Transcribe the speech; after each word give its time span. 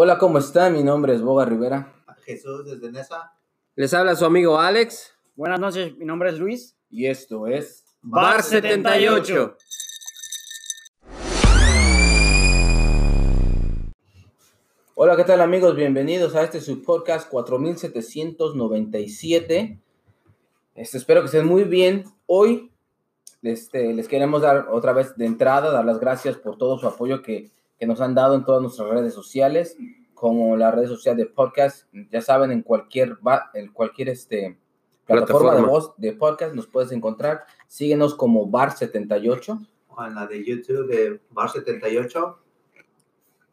Hola, 0.00 0.16
¿cómo 0.16 0.38
están? 0.38 0.74
Mi 0.74 0.84
nombre 0.84 1.12
es 1.12 1.22
Boga 1.22 1.44
Rivera. 1.44 1.92
Jesús 2.24 2.64
desde 2.64 2.92
Nesa. 2.92 3.32
Les 3.74 3.92
habla 3.92 4.14
su 4.14 4.24
amigo 4.24 4.60
Alex. 4.60 5.12
Buenas 5.34 5.58
noches, 5.58 5.96
mi 5.96 6.04
nombre 6.04 6.30
es 6.30 6.38
Luis. 6.38 6.76
Y 6.88 7.06
esto 7.06 7.48
es 7.48 7.84
Bar 8.00 8.44
78. 8.44 9.56
Hola, 14.94 15.16
¿qué 15.16 15.24
tal 15.24 15.40
amigos? 15.40 15.74
Bienvenidos 15.74 16.36
a 16.36 16.44
este 16.44 16.60
su 16.60 16.84
podcast 16.84 17.28
4797. 17.28 19.80
Este, 20.76 20.96
espero 20.96 21.22
que 21.22 21.26
estén 21.26 21.44
muy 21.44 21.64
bien. 21.64 22.04
Hoy 22.26 22.70
este, 23.42 23.92
les 23.92 24.06
queremos 24.06 24.42
dar 24.42 24.68
otra 24.70 24.92
vez 24.92 25.16
de 25.16 25.26
entrada, 25.26 25.72
dar 25.72 25.84
las 25.84 25.98
gracias 25.98 26.36
por 26.36 26.56
todo 26.56 26.78
su 26.78 26.86
apoyo 26.86 27.20
que, 27.20 27.50
que 27.78 27.86
nos 27.86 28.00
han 28.00 28.14
dado 28.14 28.34
en 28.34 28.44
todas 28.44 28.62
nuestras 28.62 28.88
redes 28.88 29.14
sociales, 29.14 29.76
como 30.14 30.56
las 30.56 30.74
redes 30.74 30.88
sociales 30.88 31.18
de 31.18 31.30
podcast. 31.32 31.86
Ya 32.10 32.20
saben, 32.20 32.50
en 32.50 32.62
cualquier, 32.62 33.16
en 33.54 33.72
cualquier 33.72 34.08
este, 34.08 34.58
plataforma, 35.06 35.54
de 35.54 35.62
voz 35.62 35.94
de 35.96 36.12
podcast 36.12 36.54
nos 36.54 36.66
puedes 36.66 36.90
encontrar. 36.92 37.44
Síguenos 37.68 38.14
como 38.14 38.48
Bar78. 38.50 39.66
O 39.88 40.04
en 40.04 40.14
la 40.14 40.26
de 40.26 40.44
YouTube 40.44 40.86
de 40.88 41.20
Bar 41.30 41.50
78. 41.50 42.38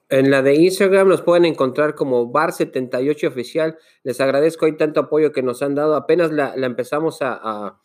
En 0.10 0.30
la 0.30 0.44
de 0.44 0.54
Instagram 0.56 1.08
nos 1.08 1.22
pueden 1.24 1.46
encontrar 1.46 1.96
como 1.96 2.32
Bar78 2.32 3.28
Oficial. 3.28 3.78
Les 4.04 4.22
agradezco 4.22 4.66
hoy 4.66 4.78
tanto 4.78 5.00
apoyo 5.00 5.32
que 5.32 5.42
nos 5.42 5.62
han 5.64 5.74
dado. 5.76 5.96
Apenas 5.96 6.32
la, 6.32 6.56
la 6.56 6.68
empezamos 6.68 7.22
a, 7.22 7.34
a- 7.42 7.80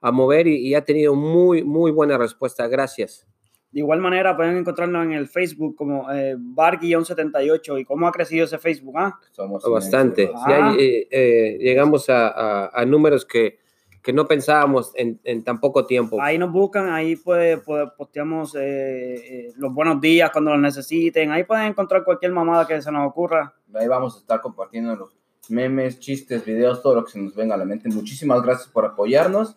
a 0.00 0.12
mover 0.12 0.46
y, 0.46 0.56
y 0.58 0.74
ha 0.74 0.84
tenido 0.84 1.14
muy, 1.14 1.64
muy 1.64 1.90
buena 1.90 2.18
respuesta. 2.18 2.68
Gracias. 2.68 3.26
De 3.74 3.80
igual 3.80 3.98
manera 3.98 4.36
pueden 4.36 4.56
encontrarnos 4.56 5.04
en 5.04 5.12
el 5.14 5.26
Facebook 5.26 5.74
como 5.74 6.08
eh, 6.12 6.36
Bar-78. 6.38 7.80
¿Y 7.80 7.84
cómo 7.84 8.06
ha 8.06 8.12
crecido 8.12 8.44
ese 8.44 8.56
Facebook? 8.58 8.94
ah? 8.98 9.18
Somos 9.32 9.64
Bastante. 9.68 10.30
Ah. 10.32 10.74
eh, 10.78 11.08
eh, 11.10 11.58
llegamos 11.60 12.08
a, 12.08 12.28
a- 12.28 12.70
a 12.72 12.84
números 12.86 13.24
que, 13.24 13.58
que 14.00 14.12
no 14.12 14.26
pensábamos 14.28 14.92
en, 14.94 15.18
en 15.24 15.42
tan 15.42 15.58
poco 15.58 15.84
tiempo. 15.86 16.22
Ahí 16.22 16.38
nos 16.38 16.52
buscan, 16.52 16.88
ahí 16.88 17.16
pues, 17.16 17.58
pues, 17.66 17.88
posteamos 17.98 18.54
eh, 18.56 19.52
los 19.56 19.74
buenos 19.74 20.00
días 20.00 20.30
cuando 20.30 20.52
los 20.52 20.60
necesiten. 20.60 21.32
Ahí 21.32 21.42
pueden 21.42 21.66
encontrar 21.66 22.04
cualquier 22.04 22.30
mamada 22.30 22.66
que 22.68 22.80
se 22.80 22.92
nos 22.92 23.08
ocurra. 23.08 23.54
Ahí 23.74 23.88
vamos 23.88 24.14
a 24.14 24.18
estar 24.20 24.40
compartiendo 24.40 24.94
los 24.94 25.16
memes, 25.48 25.98
chistes, 25.98 26.44
videos, 26.44 26.80
todo 26.80 26.94
lo 26.94 27.04
que 27.04 27.10
se 27.10 27.18
nos 27.18 27.34
venga 27.34 27.56
a 27.56 27.58
la 27.58 27.64
mente. 27.64 27.88
Muchísimas 27.88 28.40
gracias 28.40 28.68
por 28.68 28.84
apoyarnos. 28.84 29.56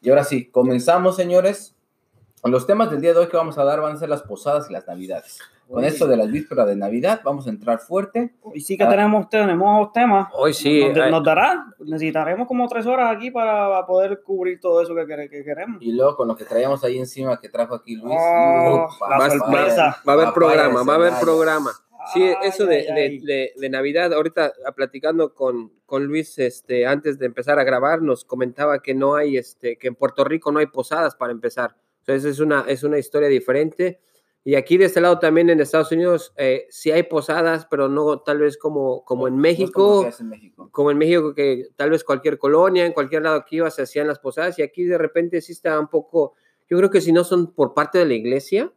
Y 0.00 0.08
ahora 0.10 0.22
sí, 0.22 0.46
comenzamos, 0.50 1.16
señores. 1.16 1.75
Los 2.50 2.66
temas 2.66 2.90
del 2.90 3.00
día 3.00 3.12
de 3.12 3.20
hoy 3.20 3.28
que 3.28 3.36
vamos 3.36 3.56
a 3.58 3.64
dar 3.64 3.80
van 3.80 3.94
a 3.94 3.96
ser 3.98 4.08
las 4.08 4.22
posadas 4.22 4.68
y 4.70 4.72
las 4.72 4.86
navidades. 4.86 5.38
Con 5.68 5.82
Uy. 5.82 5.88
esto 5.88 6.06
de 6.06 6.16
las 6.16 6.30
vísperas 6.30 6.66
de 6.68 6.76
Navidad, 6.76 7.20
vamos 7.24 7.46
a 7.46 7.50
entrar 7.50 7.80
fuerte. 7.80 8.34
Y 8.54 8.60
sí 8.60 8.76
que 8.78 8.84
Ah. 8.84 8.88
tenemos, 8.88 9.28
tenemos 9.28 9.92
temas. 9.92 10.28
Hoy 10.32 10.54
sí. 10.54 10.84
nos, 10.86 10.96
eh, 10.96 11.10
nos 11.10 11.24
dará, 11.24 11.66
necesitaremos 11.80 12.46
como 12.46 12.68
tres 12.68 12.86
horas 12.86 13.14
aquí 13.16 13.32
para 13.32 13.84
poder 13.84 14.22
cubrir 14.22 14.60
todo 14.60 14.80
eso 14.80 14.94
que, 14.94 15.04
quere- 15.06 15.28
que 15.28 15.42
queremos. 15.42 15.82
Y 15.82 15.90
luego 15.92 16.14
con 16.16 16.28
lo 16.28 16.36
que 16.36 16.44
traíamos 16.44 16.84
ahí 16.84 16.98
encima 16.98 17.40
que 17.40 17.48
trajo 17.48 17.74
aquí 17.74 17.96
Luis. 17.96 18.14
Oh, 18.16 18.86
la 19.00 19.08
papaya, 19.16 19.38
sorpresa. 19.38 19.96
Va 20.08 20.12
a 20.12 20.16
haber 20.16 20.32
programa, 20.32 20.82
va 20.84 20.92
a 20.92 20.96
haber 20.96 21.12
programa. 21.20 21.70
Sí, 22.14 22.22
Ay, 22.22 22.34
eso 22.44 22.66
de, 22.66 22.76
ay, 22.88 22.94
de- 22.94 23.00
ay. 23.02 23.18
de- 23.18 23.52
de 23.56 23.68
Navidad, 23.68 24.12
ahorita 24.12 24.52
ah, 24.64 24.70
platicando 24.70 25.34
con, 25.34 25.72
con 25.86 26.04
Luis, 26.04 26.38
este, 26.38 26.86
antes 26.86 27.18
de 27.18 27.26
empezar 27.26 27.58
a 27.58 27.64
grabar, 27.64 28.00
nos 28.02 28.24
comentaba 28.24 28.78
que 28.80 28.94
no 28.94 29.16
hay, 29.16 29.36
este, 29.36 29.76
que 29.76 29.88
en 29.88 29.96
Puerto 29.96 30.22
Rico 30.22 30.52
no 30.52 30.60
hay 30.60 30.66
posadas 30.66 31.16
para 31.16 31.32
empezar. 31.32 31.74
Entonces 32.06 32.34
es 32.34 32.40
una, 32.40 32.64
es 32.68 32.84
una 32.84 32.98
historia 32.98 33.28
diferente. 33.28 34.00
Y 34.44 34.54
aquí 34.54 34.78
de 34.78 34.84
este 34.84 35.00
lado 35.00 35.18
también 35.18 35.50
en 35.50 35.58
Estados 35.58 35.90
Unidos 35.90 36.32
eh, 36.36 36.68
sí 36.70 36.92
hay 36.92 37.02
posadas, 37.02 37.66
pero 37.68 37.88
no 37.88 38.20
tal 38.20 38.38
vez 38.38 38.56
como, 38.56 39.04
como 39.04 39.26
en 39.26 39.34
No 39.34 39.40
México, 39.40 40.06
hace 40.06 40.22
en 40.22 40.28
México. 40.28 40.68
como 40.70 40.92
en 40.92 40.98
México, 40.98 41.34
que 41.34 41.66
tal 41.74 41.90
vez 41.90 42.04
cualquier 42.04 42.38
colonia, 42.38 42.86
en 42.86 42.92
cualquier 42.92 43.22
lado 43.22 43.44
que 43.44 43.56
iba, 43.56 43.68
se 43.72 43.82
hacían 43.82 44.06
las 44.06 44.20
posadas, 44.20 44.56
y 44.60 44.62
aquí 44.62 44.84
de 44.84 44.98
repente 44.98 45.40
sí 45.40 45.50
está 45.50 45.80
un 45.80 45.88
poco, 45.88 46.34
yo 46.70 46.78
creo 46.78 46.90
que 46.90 47.00
si 47.00 47.10
no 47.10 47.24
son 47.24 47.54
por 47.54 47.74
parte 47.74 47.98
de 47.98 48.06
la 48.06 48.14
iglesia, 48.14 48.72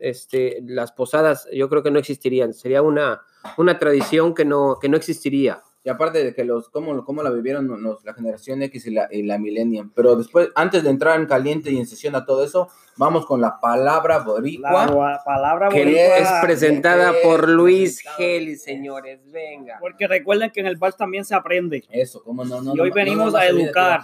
este, 0.00 0.58
las 0.66 0.90
posadas 0.90 1.48
yo 1.52 1.68
creo 1.68 1.84
que 1.84 1.92
no 1.92 2.00
existirían, 2.00 2.52
sería 2.52 2.82
una, 2.82 3.22
una 3.58 3.78
tradición 3.78 4.34
que 4.34 4.44
no, 4.44 4.78
que 4.80 4.88
no 4.88 4.96
existiría. 4.96 5.62
Y 5.86 5.88
aparte 5.88 6.24
de 6.24 6.34
que 6.34 6.42
los, 6.42 6.68
cómo, 6.68 7.04
cómo 7.04 7.22
la 7.22 7.30
vivieron 7.30 7.68
los, 7.80 8.04
la 8.04 8.12
generación 8.12 8.60
X 8.60 8.88
y 8.88 8.90
la, 8.90 9.06
y 9.08 9.22
la 9.22 9.38
Millennium. 9.38 9.92
Pero 9.94 10.16
después, 10.16 10.48
antes 10.56 10.82
de 10.82 10.90
entrar 10.90 11.20
en 11.20 11.26
caliente 11.26 11.70
y 11.70 11.78
en 11.78 11.86
sesión 11.86 12.16
a 12.16 12.24
todo 12.24 12.42
eso, 12.42 12.68
vamos 12.96 13.24
con 13.24 13.40
la 13.40 13.60
palabra 13.60 14.18
boricua. 14.18 14.84
La 14.88 15.22
palabra 15.24 15.68
Que 15.68 15.84
boricua. 15.84 16.16
es 16.16 16.28
presentada 16.42 17.12
que 17.12 17.18
es 17.18 17.24
por 17.24 17.48
Luis. 17.48 18.02
Geli, 18.16 18.56
señores, 18.56 19.30
venga. 19.30 19.78
Porque 19.78 20.08
recuerden 20.08 20.50
que 20.50 20.58
en 20.58 20.66
el 20.66 20.74
bar 20.74 20.94
también 20.94 21.24
se 21.24 21.36
aprende. 21.36 21.84
Eso, 21.88 22.20
cómo 22.24 22.44
no, 22.44 22.60
no. 22.60 22.74
Y 22.74 22.80
hoy 22.80 22.88
no, 22.88 22.94
venimos 22.96 23.32
no, 23.32 23.38
a 23.38 23.46
educar. 23.46 24.00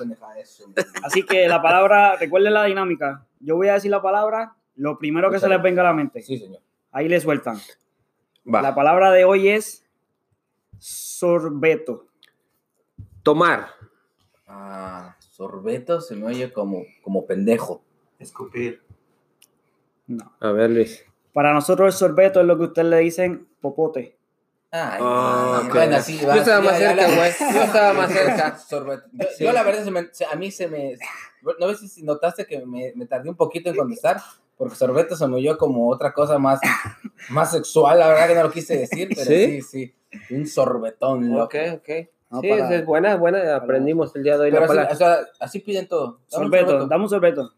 Así 1.03 1.27
que 1.27 1.49
la 1.49 1.61
palabra, 1.61 2.15
recuerden 2.15 2.55
la 2.55 2.63
dinámica. 2.63 3.27
Yo 3.41 3.57
voy 3.57 3.67
a 3.67 3.73
decir 3.73 3.91
la 3.91 4.01
palabra, 4.01 4.55
lo 4.77 4.99
primero 4.99 5.33
que 5.33 5.41
se 5.41 5.49
les 5.49 5.61
venga 5.61 5.83
a 5.83 5.87
la 5.87 5.95
mente. 5.95 6.23
Sí, 6.23 6.39
señor. 6.39 6.61
Ahí 6.93 7.09
le 7.09 7.21
sueltan. 7.21 7.59
Va. 8.47 8.63
La 8.63 8.73
palabra 8.73 9.11
de 9.11 9.25
hoy 9.25 9.49
es 9.49 9.82
sorbeto. 10.83 12.07
Tomar. 13.23 13.69
Ah, 14.49 15.17
sorbeto 15.21 16.01
se 16.01 16.17
me 16.17 16.27
oye 16.27 16.53
como, 16.53 16.83
como 17.03 17.25
pendejo. 17.27 17.83
Escupir. 18.19 18.83
No. 20.09 20.33
A 20.41 20.51
ver, 20.51 20.71
Luis. 20.71 21.05
Para 21.33 21.55
nosotros 21.55 21.95
el 21.95 21.99
sorbeto 21.99 22.41
es 22.41 22.47
lo 22.47 22.59
que 22.59 22.65
ustedes 22.65 22.89
le 22.89 22.99
dicen 22.99 23.49
popote. 23.61 24.17
Ay, 24.73 25.01
Ah, 25.03 25.61
no, 25.63 25.69
ok. 25.69 25.75
bueno, 25.75 26.01
sí, 26.01 26.19
Yo 26.19 26.27
va, 26.29 26.37
estaba 26.37 26.61
sí, 26.61 26.67
más 26.67 26.81
ya, 26.81 26.89
cerca, 26.97 27.17
güey. 27.17 27.33
Yo 27.55 27.63
estaba 27.63 27.93
más 27.93 28.13
cerca. 28.13 28.59
Sorbeto. 28.59 29.05
Yo, 29.13 29.27
Sí. 29.37 29.45
yo 29.45 29.53
la 29.53 29.63
verdad, 29.63 29.85
se 29.85 29.91
me- 29.91 30.11
a 30.33 30.37
mí 30.37 30.51
se 30.51 30.67
me... 30.69 30.97
No 31.61 31.67
ves 31.69 31.79
si 31.93 32.03
notaste 32.03 32.47
que 32.47 32.65
me, 32.67 32.93
me 32.97 33.07
tardé 33.07 33.29
un 33.29 33.37
poquito 33.37 33.71
en 33.71 33.77
contestar, 33.77 34.21
porque 34.57 34.75
sorbeto 34.75 35.15
se 35.17 35.27
me 35.29 35.37
oyó 35.37 35.57
como 35.59 35.89
otra 35.91 36.13
cosa 36.13 36.39
más, 36.39 36.61
más 37.31 37.51
sexual, 37.53 37.99
la 37.99 38.09
verdad 38.09 38.29
que 38.29 38.35
no 38.35 38.43
lo 38.45 38.51
quise 38.51 38.77
decir, 38.79 39.09
pero 39.15 39.25
sí, 39.27 39.61
¿Sí? 39.61 39.63
sí. 39.63 39.95
Un 40.31 40.47
sorbetón, 40.47 41.31
loco. 41.31 41.45
Ok, 41.45 41.55
ok. 41.77 41.89
No, 42.31 42.41
sí, 42.41 42.49
para- 42.49 42.75
es 42.75 42.87
buena, 42.87 43.17
buena. 43.17 43.57
Aprendimos 43.57 44.15
el 44.17 44.23
día 44.23 44.39
de 44.39 44.45
hoy 44.45 44.51
Pero 44.51 44.61
la 44.61 44.67
así, 44.67 44.69
palabra. 44.77 44.93
o 44.95 44.97
sea, 44.97 45.19
así 45.41 45.61
piden 45.61 45.87
todo. 45.89 46.21
Dame 46.31 46.45
un 46.47 46.51
Sorbeto, 46.53 46.87
dame 46.87 47.03
un 47.05 47.11
sorbeto. 47.11 47.53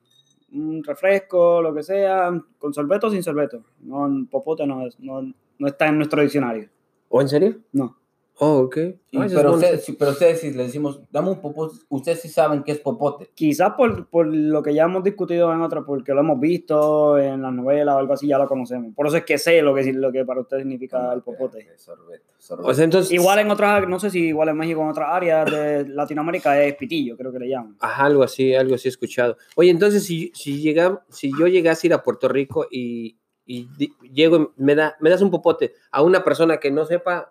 Un 0.53 0.85
refresco, 0.85 1.63
lo 1.63 1.75
que 1.75 1.83
sea, 1.83 2.31
con 2.59 2.73
sorbeto 2.75 3.07
o 3.09 3.11
sin 3.11 3.23
sorbeto. 3.23 3.63
No, 3.81 4.09
popote 4.31 4.67
no, 4.67 4.87
es, 4.87 4.99
no, 5.01 5.23
no 5.59 5.67
está 5.67 5.87
en 5.89 5.97
nuestro 5.99 6.23
diccionario. 6.23 6.69
¿O 7.09 7.21
en 7.21 7.29
serio? 7.29 7.57
No. 7.73 7.97
Oh, 8.39 8.59
ok. 8.63 8.77
Y- 8.79 9.19
Ah, 9.19 9.27
esa 9.27 9.27
es 9.27 9.35
pero, 9.35 9.53
ustedes, 9.55 9.85
sí, 9.85 9.93
pero 9.97 10.11
ustedes 10.11 10.41
si 10.41 10.49
les 10.49 10.67
decimos, 10.67 11.01
dame 11.13 11.31
un 11.31 11.41
popote, 11.41 11.77
ustedes 11.89 12.21
sí 12.21 12.29
saben 12.29 12.65
qué 12.65 12.73
es 12.73 12.81
popote. 12.81 13.31
Quizás 13.33 13.75
por, 13.77 14.09
por 14.09 14.27
lo 14.27 14.61
que 14.61 14.75
ya 14.75 14.85
hemos 14.85 15.05
discutido 15.05 15.53
en 15.53 15.61
otras, 15.61 15.85
porque 15.87 16.13
lo 16.13 16.21
hemos 16.21 16.41
visto 16.41 17.17
en 17.17 17.43
las 17.43 17.53
novelas 17.53 17.95
o 17.95 17.99
algo 17.99 18.13
así, 18.15 18.27
ya 18.27 18.37
lo 18.39 18.49
conocemos. 18.49 18.93
Por 18.93 19.07
eso 19.07 19.19
es 19.19 19.25
que 19.25 19.39
sé 19.39 19.63
lo 19.63 19.73
que, 19.73 19.93
lo 19.93 20.11
que 20.11 20.25
para 20.25 20.41
usted 20.41 20.59
significa 20.59 21.13
el 21.13 21.23
popote. 21.23 21.69
Sorbeto, 21.77 22.33
sorbeto. 22.39 22.69
O 22.69 22.75
sea, 22.75 22.85
entonces. 22.85 23.13
Igual 23.13 23.39
en 23.39 23.51
otras, 23.53 23.89
no 23.89 24.01
sé 24.01 24.11
si 24.11 24.19
igual 24.27 24.49
en 24.49 24.57
México, 24.57 24.81
en 24.83 24.89
otras 24.89 25.09
áreas 25.13 25.49
de 25.51 25.87
Latinoamérica 25.89 26.61
es 26.61 26.75
pitillo, 26.75 27.17
creo 27.17 27.31
que 27.33 27.39
le 27.39 27.49
llaman. 27.49 27.77
Ajá, 27.79 28.05
algo 28.07 28.25
así, 28.25 28.53
algo 28.53 28.75
así 28.75 28.89
he 28.89 28.91
escuchado. 28.91 29.37
Oye, 29.55 29.71
entonces, 29.71 30.05
si, 30.05 30.33
si, 30.35 30.61
llega, 30.61 31.05
si 31.09 31.31
yo 31.39 31.47
llegase 31.47 31.87
a 31.87 31.89
ir 31.89 31.95
a 31.95 32.03
Puerto 32.03 32.27
Rico 32.29 32.67
y, 32.69 33.17
y 33.47 33.69
di- 33.79 33.93
llego, 34.13 34.53
me, 34.57 34.75
da, 34.75 34.97
me 34.99 35.09
das 35.11 35.23
un 35.23 35.31
popote 35.31 35.73
a 35.93 36.03
una 36.03 36.25
persona 36.25 36.59
que 36.59 36.73
no 36.73 36.85
sepa, 36.85 37.31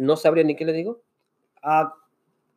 no 0.00 0.16
sabría 0.16 0.44
ni 0.44 0.56
qué 0.56 0.64
le 0.64 0.72
digo. 0.72 1.00
Ah, 1.62 1.92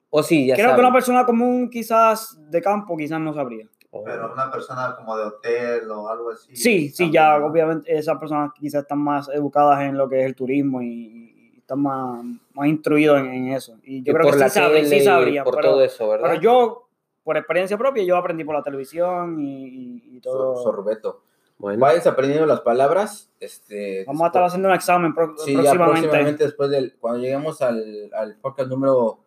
O 0.10 0.22
sí, 0.24 0.48
ya 0.48 0.56
creo 0.56 0.68
sabe. 0.70 0.76
que 0.82 0.86
una 0.86 0.94
persona 0.94 1.26
común, 1.26 1.70
quizás 1.70 2.38
de 2.50 2.62
campo, 2.62 2.96
quizás 2.98 3.20
no 3.20 3.34
sabría. 3.34 3.68
Oh. 3.92 4.04
Pero 4.04 4.32
una 4.34 4.50
persona 4.52 4.96
como 4.96 5.16
de 5.18 5.24
hotel 5.26 5.90
o 5.92 6.08
algo 6.10 6.32
así. 6.32 6.56
Sí, 6.56 6.90
sí, 6.90 7.12
ya 7.12 7.38
¿no? 7.38 7.46
obviamente 7.48 7.96
esas 7.96 8.18
personas 8.18 8.52
quizás 8.54 8.82
están 8.84 9.00
más 9.00 9.30
educadas 9.30 9.82
en 9.82 9.98
lo 9.98 10.10
que 10.10 10.20
es 10.22 10.26
el 10.26 10.36
turismo 10.36 10.82
y, 10.82 11.52
y 11.54 11.58
están 11.60 11.80
más, 11.82 12.24
más 12.54 12.68
instruidos 12.68 13.20
en, 13.20 13.28
en 13.28 13.48
eso. 13.50 13.78
Y 13.84 14.02
yo 14.04 14.12
Y 14.12 14.16
creo 14.16 14.24
por 14.24 14.34
que 14.34 14.40
la 14.40 14.50
sí, 14.50 15.00
sabrían, 15.02 15.44
por 15.44 15.56
pero, 15.58 15.70
todo 15.70 15.84
eso, 15.84 16.10
¿verdad? 16.10 16.28
pero 16.30 16.42
yo, 16.42 16.88
por 17.24 17.38
experiencia 17.38 17.78
propia, 17.78 18.04
yo 18.04 18.18
aprendí 18.18 18.44
por 18.44 18.56
la 18.56 18.64
televisión 18.64 19.40
y, 19.40 19.66
y- 19.68 20.04
y 20.18 20.20
todo. 20.22 20.56
Sor- 20.56 20.64
sorbeto. 20.76 21.22
Bueno, 21.64 21.80
Vayas 21.80 22.06
aprendiendo 22.08 22.46
las 22.46 22.60
palabras. 22.60 23.32
Este, 23.40 24.04
Vamos 24.06 24.24
a 24.24 24.26
estar 24.28 24.44
haciendo 24.44 24.68
un 24.68 24.74
examen 24.76 25.16
pro- 25.16 25.34
Sí, 25.38 25.54
ya 25.54 25.62
próximamente. 25.62 26.02
próximamente 26.10 26.44
después 26.44 26.70
del, 26.70 26.94
cuando 27.00 27.22
lleguemos 27.22 27.62
al, 27.62 28.12
al 28.14 28.36
podcast 28.36 28.70
número 28.70 29.22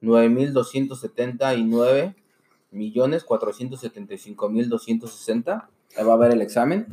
9279 0.00 2.14
millones 2.70 3.24
475 3.24 4.48
mil 4.48 4.68
260, 4.68 5.68
ahí 5.96 6.04
va 6.04 6.12
a 6.12 6.16
haber 6.16 6.30
el 6.32 6.42
examen 6.42 6.86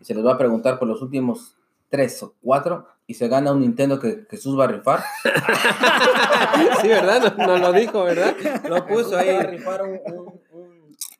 y 0.00 0.04
se 0.04 0.14
les 0.14 0.24
va 0.24 0.34
a 0.34 0.38
preguntar 0.38 0.78
por 0.78 0.86
los 0.86 1.02
últimos 1.02 1.56
tres 1.88 2.22
o 2.22 2.34
cuatro 2.42 2.86
y 3.06 3.14
se 3.14 3.28
gana 3.28 3.52
un 3.52 3.60
Nintendo 3.60 3.98
que 3.98 4.26
Jesús 4.30 4.58
va 4.58 4.64
a 4.64 4.68
rifar. 4.68 5.00
sí, 6.82 6.88
¿verdad? 6.88 7.34
Nos, 7.36 7.46
nos 7.48 7.60
lo 7.60 7.72
dijo, 7.72 8.04
¿verdad? 8.04 8.34
Lo 8.68 8.86
puso 8.86 9.12
va 9.12 9.18
a 9.18 9.22
ahí. 9.22 9.40
rifar 9.42 9.82
un, 9.82 10.00
un- 10.04 10.18
un- 10.18 10.40
¿qué 10.50 10.53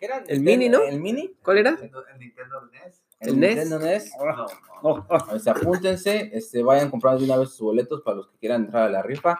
era? 0.04 0.24
El 0.26 0.40
mini, 0.40 0.68
¿no? 0.68 0.82
El 0.82 1.00
mini. 1.00 1.34
¿Cuál 1.42 1.58
era? 1.58 1.70
El, 1.70 2.18
Nintendo 2.18 2.60
NES. 2.72 3.02
¿El 3.20 3.40
NES? 3.40 3.56
Nintendo 3.56 3.78
NES. 3.80 4.12
No, 4.18 4.56
Oh, 4.86 5.06
oh. 5.08 5.50
Apúntense, 5.50 6.30
este, 6.34 6.62
vayan 6.62 6.90
comprando 6.90 7.20
de 7.20 7.24
una 7.26 7.38
vez 7.38 7.50
sus 7.50 7.60
boletos 7.60 8.02
para 8.02 8.18
los 8.18 8.28
que 8.28 8.36
quieran 8.38 8.66
entrar 8.66 8.82
a 8.84 8.90
la 8.90 9.02
rifa. 9.02 9.38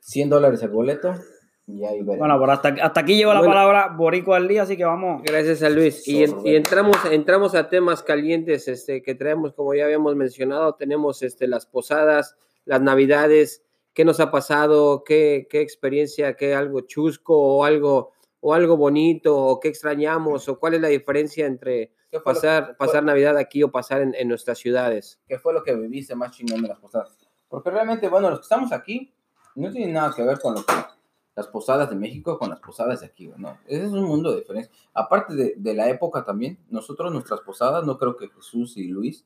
100 0.00 0.30
dólares 0.30 0.62
el 0.62 0.70
boleto. 0.70 1.14
Y 1.66 1.84
ahí 1.84 1.98
veremos. 1.98 2.18
Bueno, 2.18 2.38
por 2.38 2.50
hasta, 2.50 2.68
hasta 2.80 3.00
aquí 3.00 3.16
llevo 3.16 3.34
la 3.34 3.42
palabra 3.42 3.88
Borico 3.96 4.32
al 4.34 4.48
día, 4.48 4.62
así 4.62 4.76
que 4.76 4.84
vamos. 4.84 5.22
Gracias 5.22 5.62
a 5.62 5.68
Luis. 5.68 6.06
Y, 6.08 6.24
en- 6.24 6.46
y 6.46 6.56
entramos, 6.56 6.96
entramos 7.10 7.54
a 7.54 7.68
temas 7.68 8.02
calientes 8.02 8.68
este, 8.68 9.02
que 9.02 9.14
traemos, 9.14 9.52
como 9.52 9.74
ya 9.74 9.84
habíamos 9.84 10.16
mencionado, 10.16 10.74
tenemos 10.76 11.22
este, 11.22 11.46
las 11.46 11.66
posadas, 11.66 12.36
las 12.64 12.80
navidades, 12.80 13.62
qué 13.92 14.04
nos 14.06 14.18
ha 14.20 14.30
pasado, 14.30 15.02
qué, 15.04 15.46
qué 15.50 15.60
experiencia, 15.60 16.36
qué 16.36 16.54
algo 16.54 16.80
chusco 16.82 17.36
o 17.36 17.64
algo, 17.64 18.12
o 18.40 18.54
algo 18.54 18.76
bonito, 18.76 19.36
o 19.36 19.60
qué 19.60 19.68
extrañamos, 19.68 20.48
o 20.48 20.58
cuál 20.58 20.74
es 20.74 20.80
la 20.80 20.88
diferencia 20.88 21.46
entre 21.46 21.92
¿Qué 22.10 22.20
fue, 22.20 22.32
lo, 22.32 22.40
pasar, 22.40 22.76
pasar 22.76 23.04
Navidad 23.04 23.36
aquí 23.36 23.62
o 23.62 23.70
pasar 23.70 24.02
en, 24.02 24.14
en 24.14 24.28
nuestras 24.28 24.58
ciudades. 24.58 25.20
qué 25.26 25.38
fue 25.38 25.52
lo 25.52 25.62
que 25.62 25.74
viviste 25.74 26.14
más 26.14 26.30
chingón 26.30 26.62
de 26.62 26.68
las 26.68 26.78
posadas? 26.78 27.18
Porque 27.48 27.70
realmente, 27.70 28.08
bueno, 28.08 28.30
los 28.30 28.40
que 28.40 28.44
estamos 28.44 28.72
aquí 28.72 29.12
no 29.54 29.70
tienen 29.70 29.94
nada 29.94 30.12
que 30.14 30.22
ver 30.22 30.38
con 30.38 30.54
lo 30.54 30.64
que 30.64 30.72
las 31.38 31.46
posadas 31.46 31.88
de 31.88 31.94
México 31.94 32.36
con 32.36 32.50
las 32.50 32.58
posadas 32.58 33.00
de 33.00 33.06
aquí, 33.06 33.30
¿no? 33.36 33.58
Ese 33.66 33.84
es 33.86 33.92
un 33.92 34.02
mundo 34.02 34.32
de 34.32 34.40
diferencia. 34.40 34.72
Aparte 34.92 35.34
de, 35.36 35.54
de 35.56 35.74
la 35.74 35.88
época 35.88 36.24
también, 36.24 36.58
nosotros 36.68 37.12
nuestras 37.12 37.40
posadas, 37.42 37.84
no 37.86 37.96
creo 37.96 38.16
que 38.16 38.28
Jesús 38.28 38.76
y 38.76 38.88
Luis 38.88 39.24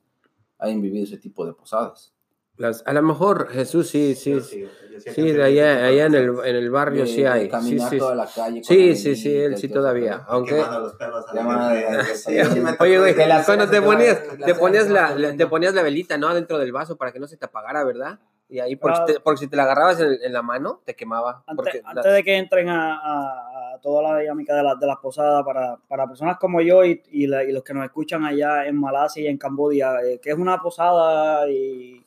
hayan 0.59 0.79
vivido 0.79 1.05
ese 1.05 1.17
tipo 1.17 1.43
de 1.43 1.53
posadas. 1.53 2.13
Las, 2.57 2.83
a 2.85 2.93
lo 2.93 3.01
mejor 3.01 3.49
Jesús 3.49 3.89
sí, 3.89 4.13
sí, 4.13 4.39
sí, 4.41 4.67
sí, 4.99 5.31
de 5.31 5.43
allá, 5.43 5.85
allá 5.87 6.05
en 6.05 6.13
el, 6.13 6.29
en 6.45 6.55
el 6.55 6.69
barrio 6.69 7.01
De- 7.01 7.07
sí 7.07 7.25
hay. 7.25 7.49
Sí, 7.61 7.79
sí, 7.79 7.97
toda 7.97 8.13
la 8.13 8.27
calle. 8.27 8.63
Sí, 8.63 8.89
la 8.89 8.95
sí, 8.95 9.15
sí, 9.15 9.35
él 9.35 9.57
sí 9.57 9.69
todavía. 9.69 10.23
Aunque, 10.27 10.57
los 10.57 10.93
perros 10.93 11.25
a 11.29 11.33
la 11.33 12.75
Oye, 12.79 12.99
güey, 12.99 13.15
que 13.15 13.25
la 13.25 13.43
cuando 13.43 13.67
te 13.69 13.81
ponías, 13.81 14.21
la 14.37 14.45
te 14.45 14.53
ponías 14.55 14.87
la, 14.89 15.15
la- 15.15 15.35
te 15.35 15.47
ponías 15.47 15.73
la 15.73 15.81
velita, 15.81 16.17
¿no? 16.17 16.33
Dentro 16.33 16.59
del 16.59 16.71
vaso 16.71 16.95
para 16.95 17.11
que 17.11 17.19
no 17.19 17.27
se 17.27 17.37
te 17.37 17.45
apagara, 17.45 17.83
¿verdad? 17.83 18.19
Y 18.49 18.59
ahí, 18.59 18.75
porque, 18.75 18.97
Ah. 18.99 19.05
si 19.07 19.13
te- 19.15 19.19
porque 19.19 19.39
si 19.39 19.47
te 19.47 19.55
la 19.55 19.63
agarrabas 19.63 19.99
en, 19.99 20.19
en 20.21 20.31
la 20.33 20.43
mano, 20.43 20.81
te 20.85 20.95
quemaba. 20.95 21.43
Antes, 21.47 21.55
porque 21.55 21.81
antes 21.83 22.13
de 22.13 22.23
que 22.23 22.37
entren 22.37 22.69
a, 22.69 22.97
a- 22.97 23.73
a 23.73 23.79
toda 23.81 24.03
la 24.13 24.19
dinámica 24.19 24.55
de, 24.55 24.61
la- 24.61 24.75
de 24.75 24.85
las 24.85 24.97
posadas, 24.97 25.43
para, 25.43 25.77
para 25.87 26.05
personas 26.07 26.37
como 26.37 26.61
yo 26.61 26.85
y, 26.85 27.01
y 27.09 27.25
la- 27.25 27.43
y 27.43 27.51
los 27.51 27.63
que 27.63 27.73
nos 27.73 27.83
escuchan 27.83 28.23
allá 28.25 28.67
en 28.67 28.79
Malasia 28.79 29.23
y 29.23 29.27
en 29.27 29.39
Cambodia, 29.39 29.95
eh, 30.03 30.19
¿qué 30.21 30.29
es 30.29 30.37
una 30.37 30.59
posada? 30.61 31.49
Y 31.49 32.05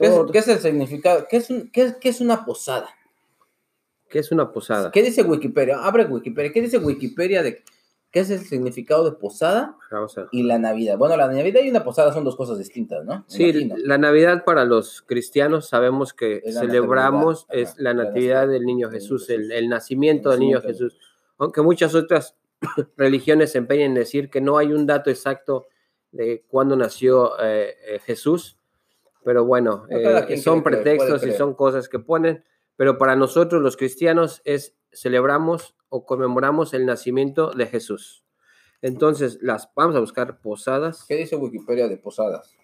¿Qué 0.00 0.06
es, 0.06 0.12
todo, 0.14 0.26
qué 0.32 0.38
es 0.38 0.48
el 0.48 0.58
significado? 0.58 1.26
¿Qué 1.28 1.36
es, 1.36 1.50
un- 1.50 1.70
qué 1.70 1.82
es- 1.82 1.96
qué 1.96 2.08
es 2.08 2.20
una 2.20 2.44
posada? 2.44 2.88
¿Qué 4.08 4.18
es 4.18 4.32
una 4.32 4.50
posada? 4.50 4.90
¿Qué 4.90 5.02
dice 5.02 5.22
Wikipedia? 5.22 5.84
Abre 5.84 6.04
Wikipedia. 6.06 6.52
¿Qué 6.52 6.60
dice 6.62 6.78
Wikipedia 6.78 7.42
de 7.44 7.62
qué 8.10 8.20
es 8.20 8.30
el 8.30 8.40
significado 8.40 9.04
de 9.08 9.12
posada 9.16 9.76
y 10.32 10.42
la 10.42 10.58
Navidad? 10.58 10.98
Bueno, 10.98 11.16
la 11.16 11.28
Navidad 11.28 11.60
y 11.62 11.70
una 11.70 11.84
posada 11.84 12.12
son 12.12 12.24
dos 12.24 12.34
cosas 12.34 12.58
distintas, 12.58 13.04
¿no? 13.04 13.24
Sí, 13.28 13.44
imagino. 13.50 13.76
la 13.84 13.98
Navidad 13.98 14.44
para 14.44 14.64
los 14.64 15.02
cristianos 15.02 15.68
sabemos 15.68 16.12
que 16.12 16.42
celebramos 16.50 17.46
es 17.50 17.78
la 17.78 17.94
natividad 17.94 18.48
del 18.48 18.64
niño 18.64 18.90
Jesús, 18.90 19.30
el, 19.30 19.52
el 19.52 19.68
nacimiento 19.68 20.30
del 20.30 20.40
niño 20.40 20.60
Jesús. 20.60 20.98
Aunque 21.38 21.62
muchas 21.62 21.94
otras 21.94 22.34
religiones 22.96 23.52
se 23.52 23.58
empeñan 23.58 23.90
en 23.90 23.94
decir 23.94 24.28
que 24.28 24.40
no 24.40 24.58
hay 24.58 24.72
un 24.72 24.86
dato 24.86 25.08
exacto 25.10 25.68
de 26.10 26.44
cuándo 26.48 26.74
nació 26.74 27.40
eh, 27.40 27.76
eh, 27.86 28.00
Jesús, 28.04 28.56
pero 29.24 29.44
bueno, 29.44 29.84
eh, 29.90 30.36
son 30.38 30.58
que 30.62 30.70
pretextos 30.70 31.24
y 31.26 31.32
son 31.32 31.54
cosas 31.54 31.88
que 31.88 31.98
ponen, 31.98 32.44
pero 32.76 32.98
para 32.98 33.16
nosotros 33.16 33.60
los 33.62 33.76
cristianos 33.76 34.40
es 34.44 34.74
celebramos 34.92 35.76
o 35.88 36.04
conmemoramos 36.06 36.72
el 36.74 36.86
nacimiento 36.86 37.50
de 37.50 37.66
Jesús. 37.66 38.24
Entonces, 38.82 39.38
las 39.42 39.70
vamos 39.76 39.94
a 39.96 40.00
buscar 40.00 40.40
posadas. 40.40 41.04
¿Qué 41.06 41.16
dice 41.16 41.36
Wikipedia 41.36 41.86
de 41.88 41.96
posadas? 41.98 42.56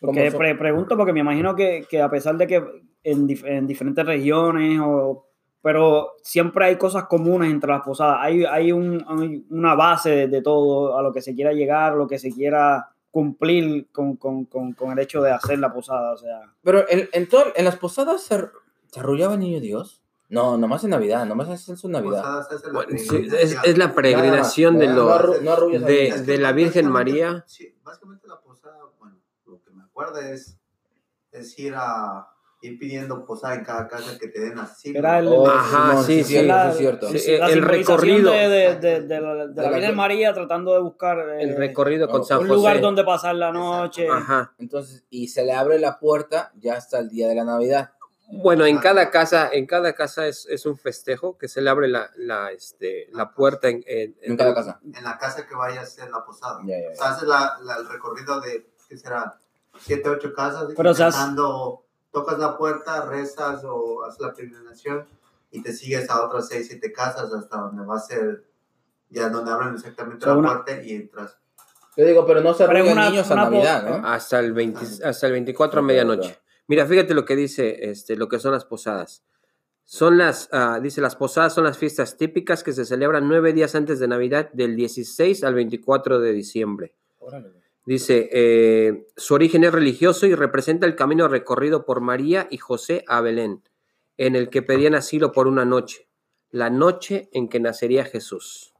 ¿Cómo 0.00 0.12
Porque 0.12 0.30
son? 0.30 0.38
pre- 0.38 0.54
pregunto 0.54 0.96
porque 0.96 1.12
me 1.12 1.20
imagino 1.20 1.54
que, 1.54 1.86
que 1.88 2.00
a 2.00 2.10
pesar 2.10 2.36
de 2.36 2.46
que 2.46 2.56
en, 3.02 3.26
dif- 3.26 3.46
en 3.46 3.66
diferentes 3.66 4.04
regiones, 4.04 4.80
o, 4.82 5.26
pero 5.62 6.12
siempre 6.22 6.66
hay 6.66 6.76
cosas 6.76 7.04
comunes 7.04 7.50
entre 7.50 7.70
las 7.70 7.82
posadas. 7.82 8.18
Hay, 8.20 8.44
hay, 8.44 8.72
un- 8.72 9.04
hay 9.08 9.44
una 9.50 9.74
base 9.74 10.10
de, 10.10 10.28
de 10.28 10.42
todo 10.42 10.98
a 10.98 11.02
lo 11.02 11.12
que 11.12 11.20
se 11.22 11.34
quiera 11.34 11.52
llegar, 11.52 11.94
lo 11.94 12.06
que 12.06 12.18
se 12.18 12.30
quiera 12.32 12.90
cumplir 13.16 13.88
con, 13.92 14.16
con- 14.16 14.44
con- 14.44 14.74
con 14.74 14.92
el 14.92 14.98
hecho 14.98 15.22
de 15.22 15.30
hacer 15.32 15.58
la 15.58 15.72
posada. 15.72 16.12
O 16.12 16.18
sea, 16.18 16.52
Pero 16.62 16.84
en, 16.90 17.08
en, 17.12 17.26
todo- 17.26 17.46
en 17.56 17.64
las 17.64 17.76
posadas 17.76 18.22
se, 18.22 18.46
se 18.88 19.00
arrullaba 19.00 19.32
el 19.34 19.40
niño 19.40 19.58
Dios. 19.58 20.02
No, 20.28 20.58
nomás 20.58 20.84
en 20.84 20.90
Navidad, 20.90 21.24
nomás 21.24 21.48
es 21.48 21.66
en 21.70 21.78
su 21.78 21.88
Navidad. 21.88 22.46
Bueno, 22.74 22.98
sí, 22.98 23.26
es, 23.40 23.56
es 23.64 23.78
la 23.78 23.94
peregrinación 23.94 24.76
de, 24.78 24.88
No, 24.88 24.94
lo, 24.96 25.10
arru- 25.10 25.40
no 25.40 25.56
de- 25.86 26.10
que 26.10 26.20
de 26.20 26.36
la 26.38 26.52
Virgen 26.52 26.92
básicamente- 26.92 27.22
María. 27.22 27.44
Sí, 27.46 27.74
básicamente 27.82 28.28
la 28.28 28.38
posada, 28.38 28.80
bueno, 28.98 29.16
lo 29.46 29.62
que 29.62 29.70
me 29.70 29.84
acuerdo 29.84 30.18
es, 30.20 30.58
es 31.32 31.58
ir 31.58 31.72
a 31.74 32.28
ir 32.66 32.78
pidiendo 32.78 33.24
posada 33.24 33.54
en 33.54 33.64
cada 33.64 33.86
casa 33.88 34.18
que 34.18 34.28
te 34.28 34.40
den 34.40 34.58
asilo. 34.58 34.98
Era 34.98 35.18
el- 35.18 35.28
Oh, 35.28 35.46
Ajá, 35.48 35.88
Simón, 35.90 36.04
sí, 36.04 36.24
sí. 36.24 36.42
La- 36.42 36.64
sí 36.64 36.70
es 36.70 36.76
cierto. 36.78 37.08
sí, 37.08 37.18
Sí, 37.18 37.32
el 37.32 37.40
la 37.40 37.48
simbolización 37.48 37.98
recorrido. 37.98 38.30
de, 38.32 38.48
de- 38.48 38.74
de- 38.76 39.00
de 39.02 39.20
la, 39.20 39.34
la 39.34 39.44
la- 39.46 39.70
Virgen 39.70 39.96
María 39.96 40.32
tratando 40.34 40.74
de 40.74 40.80
buscar 40.80 41.18
eh, 41.18 41.42
el 41.42 41.56
recorrido 41.56 42.08
con 42.08 42.18
no, 42.20 42.24
San 42.24 42.38
un 42.38 42.44
José. 42.48 42.54
lugar 42.56 42.80
donde 42.80 43.04
pasar 43.04 43.34
la 43.34 43.52
noche. 43.52 44.08
Ajá. 44.08 44.52
Entonces, 44.58 45.04
y 45.10 45.28
se 45.28 45.44
le 45.44 45.52
abre 45.52 45.78
la 45.78 45.98
puerta 45.98 46.52
ya 46.56 46.74
hasta 46.74 46.98
el 46.98 47.08
día 47.08 47.28
de 47.28 47.34
la 47.34 47.44
Navidad. 47.44 47.90
Bueno, 48.28 48.66
en 48.66 48.78
cada 48.78 49.08
casa, 49.12 49.48
en 49.52 49.66
cada 49.66 49.92
casa 49.92 50.26
es, 50.26 50.46
es 50.46 50.66
un 50.66 50.76
festejo 50.76 51.38
que 51.38 51.46
se 51.46 51.60
le 51.60 51.70
abre 51.70 51.86
la, 51.86 52.10
la, 52.16 52.50
este, 52.50 53.06
la 53.12 53.30
puerta 53.32 53.68
en, 53.68 53.84
en- 53.86 54.16
En 54.20 54.36
cada 54.36 54.52
casa. 54.52 54.80
En 54.82 55.04
la 55.04 55.16
casa 55.16 55.46
que 55.46 55.54
vaya 55.54 55.82
a 55.82 55.86
ser 55.86 56.10
la 56.10 56.24
posada. 56.24 56.58
Ya, 56.66 56.76
ya, 56.76 56.88
O 56.90 56.94
sea, 56.96 57.10
haces 57.10 57.28
la, 57.28 57.56
la- 57.62 57.76
el 57.76 57.88
recorrido 57.88 58.40
de, 58.40 58.66
¿qué 58.88 58.96
será? 58.98 59.38
Siete, 59.78 60.08
ocho 60.08 60.32
casas. 60.34 60.64
Pero, 60.76 60.90
o 60.90 60.94
sea, 60.94 61.06
intentando- 61.06 61.85
tocas 62.16 62.38
la 62.38 62.56
puerta, 62.56 63.04
rezas 63.04 63.62
o 63.64 64.02
haces 64.04 64.20
la 64.22 64.32
peregrinación 64.32 65.06
y 65.50 65.62
te 65.62 65.74
sigues 65.74 66.08
a 66.08 66.24
otras 66.24 66.48
seis, 66.48 66.66
siete 66.68 66.90
casas 66.90 67.30
hasta 67.34 67.58
donde 67.58 67.84
va 67.84 67.96
a 67.96 68.00
ser, 68.00 68.46
ya 69.10 69.28
donde 69.28 69.50
abren 69.52 69.74
exactamente 69.74 70.24
O 70.24 70.24
sea, 70.24 70.32
la 70.32 70.38
una- 70.38 70.52
puerta 70.64 70.82
y 70.82 70.92
entras. 70.94 71.36
Yo 71.94 72.06
digo, 72.06 72.24
pero 72.26 72.40
no 72.40 72.54
se 72.54 72.64
una- 72.64 73.10
niños 73.10 73.30
a 73.30 73.34
Navidad, 73.34 74.00
¿no? 74.00 74.08
hasta 74.08 74.40
el 74.40 74.54
20 74.54 74.80
hasta 75.04 75.26
el 75.26 75.32
24 75.32 75.80
a 75.80 75.82
medianoche. 75.82 76.38
Mira, 76.68 76.86
fíjate 76.86 77.12
lo 77.12 77.26
que 77.26 77.36
dice, 77.36 77.90
este, 77.90 78.16
lo 78.16 78.28
que 78.28 78.38
son 78.38 78.52
las 78.52 78.64
posadas. 78.64 79.22
Son 79.84 80.16
las, 80.18 80.48
ah, 80.52 80.80
dice, 80.82 81.00
las 81.02 81.16
posadas 81.16 81.52
son 81.54 81.64
las 81.64 81.76
fiestas 81.78 82.16
típicas 82.16 82.64
que 82.64 82.72
se 82.72 82.84
celebran 82.86 83.28
nueve 83.28 83.52
días 83.52 83.74
antes 83.74 84.00
de 84.00 84.08
Navidad, 84.08 84.50
del 84.52 84.74
16 84.74 85.44
al 85.44 85.54
24 85.54 86.18
de 86.18 86.32
diciembre. 86.32 86.94
Órale. 87.18 87.52
Dice, 87.86 88.28
eh, 88.32 89.06
su 89.16 89.34
origen 89.34 89.64
es 89.64 89.72
religioso 89.72 90.26
y 90.26 90.34
representa 90.34 90.86
el 90.86 90.96
camino 90.96 91.28
recorrido 91.28 91.86
por 91.86 92.00
María 92.00 92.48
y 92.50 92.58
José 92.58 93.04
a 93.06 93.20
Belén, 93.20 93.62
en 94.16 94.36
el 94.36 94.50
que 94.50 94.60
pedían 94.60 94.94
asilo 94.94 95.32
por 95.32 95.46
una 95.46 95.64
noche, 95.64 96.08
la 96.50 96.68
noche 96.68 97.30
en 97.32 97.48
que 97.48 97.60
nacería 97.60 98.04
Jesús, 98.04 98.74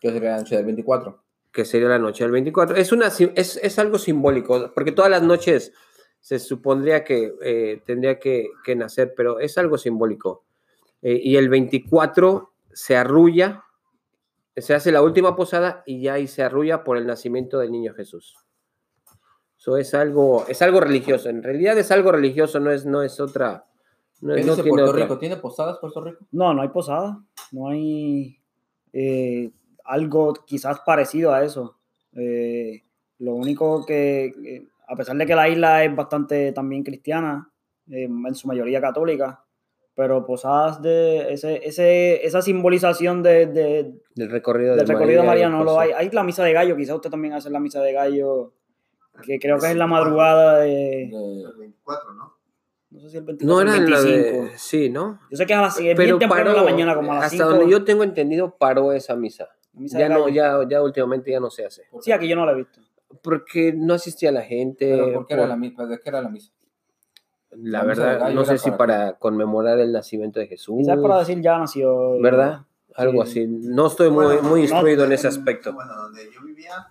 ¿Qué 0.00 0.10
sería 0.10 0.32
la 0.32 0.38
noche 0.38 0.56
del 0.56 0.66
24? 0.66 1.22
que 1.56 1.64
sería 1.64 1.88
la 1.88 1.98
noche 1.98 2.22
del 2.22 2.32
24. 2.32 2.76
Es, 2.76 2.92
una, 2.92 3.06
es, 3.06 3.56
es 3.62 3.78
algo 3.78 3.98
simbólico, 3.98 4.72
porque 4.74 4.92
todas 4.92 5.10
las 5.10 5.22
noches 5.22 5.72
se 6.20 6.38
supondría 6.38 7.02
que 7.02 7.32
eh, 7.40 7.80
tendría 7.86 8.18
que, 8.18 8.48
que 8.62 8.76
nacer, 8.76 9.14
pero 9.16 9.40
es 9.40 9.56
algo 9.56 9.78
simbólico. 9.78 10.44
Eh, 11.00 11.18
y 11.22 11.36
el 11.36 11.48
24 11.48 12.52
se 12.74 12.96
arrulla, 12.96 13.64
se 14.56 14.74
hace 14.74 14.92
la 14.92 15.02
última 15.02 15.36
posada 15.36 15.82
y 15.86 16.00
ya 16.00 16.14
ahí 16.14 16.26
se 16.26 16.42
arrulla 16.42 16.84
por 16.84 16.96
el 16.96 17.06
nacimiento 17.06 17.58
del 17.58 17.72
niño 17.72 17.94
Jesús. 17.94 18.36
Eso 19.58 19.76
es 19.76 19.94
algo, 19.94 20.46
es 20.48 20.62
algo 20.62 20.80
religioso. 20.80 21.28
En 21.28 21.42
realidad 21.42 21.76
es 21.78 21.90
algo 21.90 22.12
religioso, 22.12 22.60
no 22.60 22.70
es, 22.70 22.86
no 22.86 23.02
es 23.02 23.20
otra. 23.20 23.66
No, 24.20 24.34
¿Qué 24.34 24.42
no 24.42 24.52
dice 24.52 24.62
tiene 24.62 24.70
Puerto 24.70 24.90
otra. 24.90 25.02
Rico? 25.02 25.18
¿Tiene 25.18 25.36
posadas 25.36 25.78
Puerto 25.78 26.02
Rico? 26.02 26.26
No, 26.30 26.54
no 26.54 26.62
hay 26.62 26.68
posada, 26.68 27.22
no 27.52 27.68
hay 27.68 28.40
eh, 28.92 29.50
algo 29.84 30.34
quizás 30.46 30.80
parecido 30.80 31.32
a 31.32 31.44
eso. 31.44 31.78
Eh, 32.12 32.82
lo 33.18 33.34
único 33.34 33.84
que, 33.84 34.26
eh, 34.26 34.68
a 34.88 34.96
pesar 34.96 35.16
de 35.16 35.26
que 35.26 35.34
la 35.34 35.48
isla 35.48 35.84
es 35.84 35.94
bastante 35.94 36.52
también 36.52 36.82
cristiana, 36.82 37.50
eh, 37.90 38.04
en 38.04 38.34
su 38.34 38.48
mayoría 38.48 38.80
católica, 38.80 39.44
pero 39.96 40.24
posadas 40.26 40.80
de 40.82 41.32
ese, 41.32 41.66
ese, 41.66 42.24
esa 42.24 42.42
simbolización 42.42 43.22
de, 43.24 43.46
de- 43.46 43.94
Del 44.14 44.30
recorrido 44.30 44.76
del 44.76 44.86
de 44.86 44.92
recorrido 44.92 45.22
de 45.22 45.26
María 45.26 45.48
no 45.48 45.64
lo 45.64 45.80
hay. 45.80 45.90
Hay 45.92 46.10
la 46.10 46.22
misa 46.22 46.44
de 46.44 46.52
gallo, 46.52 46.76
quizás 46.76 46.94
usted 46.96 47.10
también 47.10 47.32
hace 47.32 47.50
la 47.50 47.58
misa 47.58 47.80
de 47.82 47.92
gallo, 47.94 48.52
que 49.22 49.38
creo 49.40 49.58
que 49.58 49.70
es 49.70 49.76
la 49.76 49.86
madrugada 49.86 50.60
de, 50.60 50.68
De- 51.10 51.40
El 51.42 51.56
24, 51.58 52.12
¿no? 52.12 52.36
no 52.90 53.00
sé 53.00 53.10
si 53.10 53.16
el 53.16 53.24
24 53.24 53.46
No 53.46 53.60
el 53.62 53.68
era 53.68 53.88
la 53.90 54.00
25. 54.02 54.44
de. 54.44 54.58
Sí, 54.58 54.90
¿no? 54.90 55.18
Yo 55.30 55.36
sé 55.38 55.46
que 55.46 55.54
es 55.54 55.58
a 55.58 55.62
las 55.62 55.76
es 55.78 55.82
bien 55.82 55.96
Pero 55.96 56.18
temprano 56.18 56.44
paró, 56.44 56.58
en 56.58 56.64
la 56.66 56.70
mañana, 56.70 56.94
como 56.94 57.12
a 57.12 57.14
las 57.16 57.24
hasta 57.24 57.36
5. 57.44 57.48
donde 57.48 57.70
yo 57.70 57.82
tengo 57.84 58.04
entendido, 58.04 58.54
paró 58.58 58.92
esa 58.92 59.16
misa. 59.16 59.48
Misa 59.72 59.98
Ya 59.98 60.08
de 60.08 60.14
no, 60.14 60.28
ya, 60.28 60.58
ya 60.68 60.82
últimamente 60.82 61.30
ya 61.30 61.40
no 61.40 61.48
se 61.50 61.64
hace. 61.64 61.84
Sí, 62.00 62.12
aquí 62.12 62.28
yo 62.28 62.36
no 62.36 62.44
la 62.46 62.52
he 62.52 62.56
visto. 62.56 62.80
Porque 63.22 63.72
no 63.74 63.94
asistía 63.94 64.30
la 64.30 64.42
gente. 64.42 64.90
¿Pero 64.90 65.12
por 65.14 65.26
qué 65.26 65.34
era 65.34 65.46
la 65.46 65.56
misa? 65.56 65.86
¿De 65.86 65.98
qué 66.00 66.08
era 66.10 66.20
la 66.20 66.28
misa? 66.28 66.52
La 67.62 67.78
la 67.78 67.84
verdad, 67.84 68.30
no 68.30 68.44
sé 68.44 68.58
si 68.58 68.70
para 68.70 68.76
para 68.78 69.12
conmemorar 69.14 69.78
el 69.78 69.92
nacimiento 69.92 70.40
de 70.40 70.46
Jesús. 70.46 70.76
Quizás 70.78 70.98
para 70.98 71.18
decir 71.18 71.40
ya 71.40 71.58
nació. 71.58 72.20
¿Verdad? 72.20 72.60
Algo 72.94 73.24
Sí. 73.24 73.30
así. 73.42 73.46
No 73.48 73.86
estoy 73.86 74.10
muy, 74.10 74.24
Bueno, 74.26 74.42
muy 74.42 74.60
no, 74.60 74.66
instruido 74.66 75.04
en 75.04 75.12
ese 75.12 75.28
aspecto. 75.28 75.72
Bueno, 75.72 75.94
donde 75.94 76.30
yo 76.32 76.42
vivía, 76.42 76.86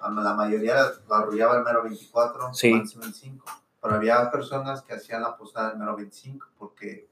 la 0.00 0.34
mayoría 0.34 0.76
lo 1.08 1.14
arrullaba 1.14 1.58
el 1.58 1.64
mero 1.64 1.82
24, 1.82 2.54
Sí. 2.54 2.72
máximo 2.72 3.02
25. 3.02 3.44
Pero 3.82 3.94
había 3.94 4.30
personas 4.30 4.82
que 4.82 4.94
hacían 4.94 5.22
la 5.22 5.36
posada 5.36 5.72
el 5.72 5.78
mero 5.78 5.96
25 5.96 6.46
porque 6.58 7.08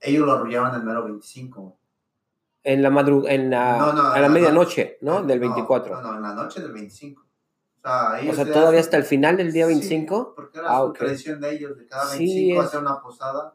ellos 0.00 0.26
lo 0.26 0.32
arrullaban 0.32 0.74
el 0.74 0.82
mero 0.82 1.04
25. 1.04 1.76
En 2.64 2.82
la 2.82 2.90
madru 2.90 3.24
en 3.28 3.50
la, 3.50 3.78
No, 3.78 3.92
no, 3.92 4.02
a 4.08 4.18
la 4.20 4.28
no, 4.28 4.34
medianoche, 4.34 4.98
¿no? 5.02 5.22
Del 5.22 5.40
No, 5.40 5.46
24. 5.46 5.94
No, 5.94 6.02
no, 6.02 6.16
en 6.16 6.22
la 6.22 6.34
noche 6.34 6.60
del 6.60 6.72
25. 6.72 7.22
O 7.86 7.88
sea, 8.10 8.20
ellos 8.20 8.32
o 8.32 8.36
sea, 8.36 8.44
le 8.44 8.52
todavía 8.52 8.80
hacen- 8.80 8.86
hasta 8.88 8.96
el 8.96 9.04
final 9.04 9.36
del 9.36 9.52
día 9.52 9.66
Sí, 9.66 9.72
25. 9.74 10.32
porque 10.34 10.58
era 10.58 10.68
Ah, 10.70 10.78
su 10.80 10.84
ok. 10.86 10.98
tradición 10.98 11.40
de 11.40 11.54
ellos, 11.54 11.78
de 11.78 11.86
cada 11.86 12.06
Sí, 12.06 12.18
25 12.18 12.60
es- 12.60 12.66
hacer 12.68 12.80
una 12.80 13.00
posada 13.00 13.54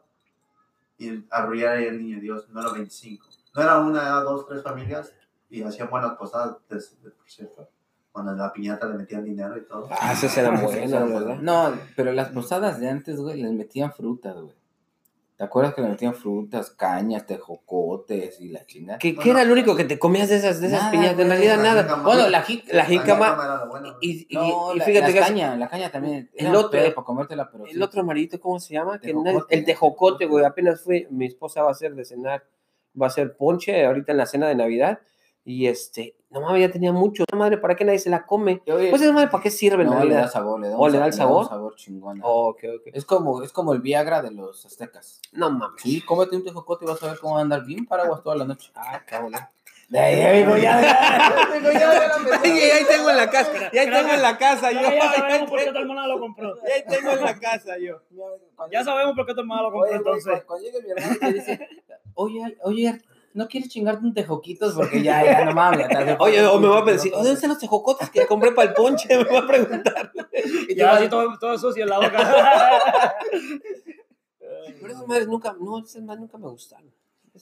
y 0.98 1.24
arrullar 1.30 1.76
ahí 1.76 1.88
al 1.88 1.98
niño 1.98 2.20
Dios, 2.20 2.48
no 2.50 2.60
era 2.60 2.72
25. 2.72 3.26
No 3.54 3.62
era 3.62 3.78
una, 3.80 4.00
era 4.02 4.20
dos, 4.20 4.46
tres 4.46 4.62
familias 4.62 5.12
y 5.50 5.62
hacían 5.62 5.90
buenas 5.90 6.12
posadas, 6.16 6.56
des- 6.70 7.02
de- 7.02 7.10
por 7.10 7.28
cierto. 7.30 7.68
Cuando 8.10 8.32
en 8.32 8.38
la 8.38 8.52
piñata 8.52 8.86
le 8.86 8.94
metían 8.94 9.24
dinero 9.24 9.56
y 9.56 9.62
todo. 9.62 9.88
Ah, 9.90 10.12
esas 10.12 10.36
eran 10.36 10.54
buenas, 10.62 10.90
¿verdad? 11.12 11.36
No, 11.40 11.72
pero 11.96 12.12
las 12.12 12.28
posadas 12.28 12.78
de 12.80 12.88
antes, 12.88 13.18
güey, 13.20 13.40
les 13.42 13.52
metían 13.52 13.92
frutas, 13.92 14.34
güey. 14.36 14.54
¿Te 15.42 15.46
acuerdas 15.46 15.74
que 15.74 15.82
le 15.82 15.88
metían 15.88 16.14
frutas, 16.14 16.70
cañas, 16.70 17.26
tejocotes 17.26 18.40
y 18.40 18.50
la 18.50 18.64
chingada? 18.64 19.00
¿Qué, 19.00 19.16
qué 19.16 19.30
era 19.30 19.42
lo 19.42 19.52
único 19.54 19.74
que 19.74 19.82
te 19.82 19.98
comías 19.98 20.28
de 20.28 20.36
esas, 20.36 20.60
de 20.60 20.68
esas 20.68 20.92
Nada? 20.94 21.10
En 21.10 21.16
güey, 21.16 21.28
realidad 21.28 21.56
la 21.56 21.62
nada. 21.64 21.82
jícama. 21.82 22.02
Bueno, 22.04 22.28
la, 22.28 22.44
jí- 22.44 22.62
la 22.72 22.84
jícama 22.84 23.28
la 23.36 23.96
y, 24.00 24.26
y- 24.30 24.36
No, 24.36 24.72
y 24.72 24.78
la, 24.78 24.84
fíjate 24.84 25.06
la 25.08 25.12
que 25.12 25.18
es- 25.18 25.26
caña, 25.26 25.56
la 25.56 25.68
caña 25.68 25.90
también. 25.90 26.30
El 26.34 26.54
otro- 26.54 26.70
pedo 26.70 26.94
para 26.94 27.04
comértela, 27.04 27.50
pero 27.50 27.64
el 27.66 27.72
sí. 27.72 27.82
otro 27.82 28.02
amarillito, 28.02 28.38
¿cómo 28.40 28.60
se 28.60 28.74
llama? 28.74 29.00
Que 29.00 29.08
Tejocote. 29.08 29.54
el 29.56 29.64
tejocote, 29.64 30.26
güey. 30.26 30.44
Apenas 30.44 30.80
fue, 30.80 31.08
mi 31.10 31.26
esposa 31.26 31.62
va 31.62 31.70
a 31.70 31.72
hacer 31.72 31.96
de 31.96 32.04
cenar, 32.04 32.44
va 33.00 33.06
a 33.06 33.08
hacer 33.08 33.36
ponche 33.36 33.84
ahorita 33.84 34.12
en 34.12 34.18
la 34.18 34.26
cena 34.26 34.46
de 34.46 34.54
Navidad. 34.54 35.00
Y 35.44 35.66
este, 35.66 36.14
no 36.30 36.40
mames, 36.40 36.60
ya 36.60 36.70
tenía 36.70 36.92
mucho. 36.92 37.24
No 37.32 37.38
madre, 37.38 37.58
¿para 37.58 37.74
qué 37.74 37.84
nadie 37.84 37.98
se 37.98 38.08
la 38.10 38.24
come? 38.24 38.62
Oye, 38.72 38.90
Pues 38.90 39.02
esa 39.02 39.12
madre, 39.12 39.28
¿para 39.28 39.42
qué 39.42 39.50
sirve 39.50 39.82
no, 39.84 39.90
le 39.90 39.96
realidad? 39.96 40.20
da 40.22 40.28
sabor, 40.28 40.60
le 40.60 40.68
da, 40.68 40.76
¿O 40.78 40.84
un 40.86 40.92
le 40.92 40.98
da 40.98 41.06
el 41.06 41.12
sabor? 41.12 41.42
un 41.42 41.48
sabor 41.48 41.74
chingón. 41.76 42.20
Oh, 42.22 42.50
ok, 42.50 42.58
ok. 42.78 42.82
Es 42.92 43.04
como, 43.04 43.42
es 43.42 43.52
como 43.52 43.72
el 43.72 43.80
Viagra 43.80 44.22
de 44.22 44.30
los 44.30 44.64
aztecas. 44.64 45.20
No 45.32 45.50
mames. 45.50 45.82
Sí, 45.82 46.00
cómete 46.02 46.36
un 46.36 46.44
tejocote 46.44 46.84
y 46.84 46.88
vas 46.88 47.02
a 47.02 47.06
ver 47.08 47.18
cómo 47.18 47.34
va 47.34 47.40
a 47.40 47.42
andar 47.42 47.64
bien 47.64 47.86
paraguas 47.86 48.22
toda 48.22 48.36
la 48.36 48.44
noche. 48.44 48.70
Ah, 48.76 49.02
cabrón. 49.04 49.32
Ahí, 49.94 50.38
digo, 50.38 50.56
ya, 50.56 50.80
ya, 50.80 50.80
la 50.80 52.40
ahí 52.42 52.84
tengo 52.88 53.10
en 53.10 53.16
la 53.18 53.28
casa, 53.28 53.70
ya 53.72 53.84
tengo 53.84 54.10
en 54.14 54.22
la 54.22 54.38
casa 54.38 54.72
yo. 54.72 54.80
Ya, 54.80 55.12
sabemos 55.12 55.50
por 55.50 55.58
qué 55.58 55.66
tu 55.66 55.72
tengo- 55.72 55.78
hermana 55.80 56.06
lo 56.06 56.18
compró. 56.20 56.54
ya 56.56 56.84
tengo 56.96 57.10
en 57.12 57.20
la 57.20 57.38
casa 57.38 57.78
yo. 57.78 58.00
Ya 58.70 58.84
sabemos 58.84 59.14
por 59.14 59.26
qué 59.26 59.34
tu 59.34 59.40
hermana 59.40 59.62
lo 59.62 59.72
compró 59.72 59.92
entonces. 59.94 60.24
cuando, 60.24 60.46
cuando 60.46 60.64
llegue 60.66 60.82
mi 60.82 60.90
hermano 60.92 61.14
te 61.20 61.32
dice, 61.34 61.68
oye, 62.14 62.58
oye, 62.62 63.02
¿no 63.34 63.48
quieres 63.48 63.68
chingarte 63.70 64.04
un 64.04 64.14
tejoquitos? 64.14 64.74
Porque 64.74 65.02
ya, 65.02 65.24
ya, 65.24 65.44
no 65.44 65.52
mames. 65.52 65.86
Oye, 66.20 66.44
o 66.46 66.58
me 66.60 66.68
va 66.68 66.80
a 66.80 66.84
decir, 66.84 67.12
¿dónde 67.12 67.32
están 67.32 67.50
los 67.50 67.58
tejocotes 67.58 68.10
que 68.10 68.26
compré 68.26 68.52
para 68.52 68.68
el 68.68 68.74
ponche? 68.74 69.08
Me 69.16 69.24
va 69.24 69.38
a 69.40 69.46
preguntar. 69.46 70.12
Y 70.68 70.74
Ya 70.74 70.90
tú 70.90 70.94
así 70.94 71.02
vas- 71.04 71.10
todo, 71.10 71.38
todo 71.38 71.58
sucio 71.58 71.84
en 71.84 71.90
la 71.90 71.98
boca. 71.98 73.14
Pero 74.80 74.92
esas 74.92 75.06
madres 75.06 75.28
nunca, 75.28 75.54
no, 75.58 75.78
esas 75.78 76.02
madres 76.02 76.20
nunca 76.20 76.38
me 76.38 76.48
gustaron. 76.48 76.92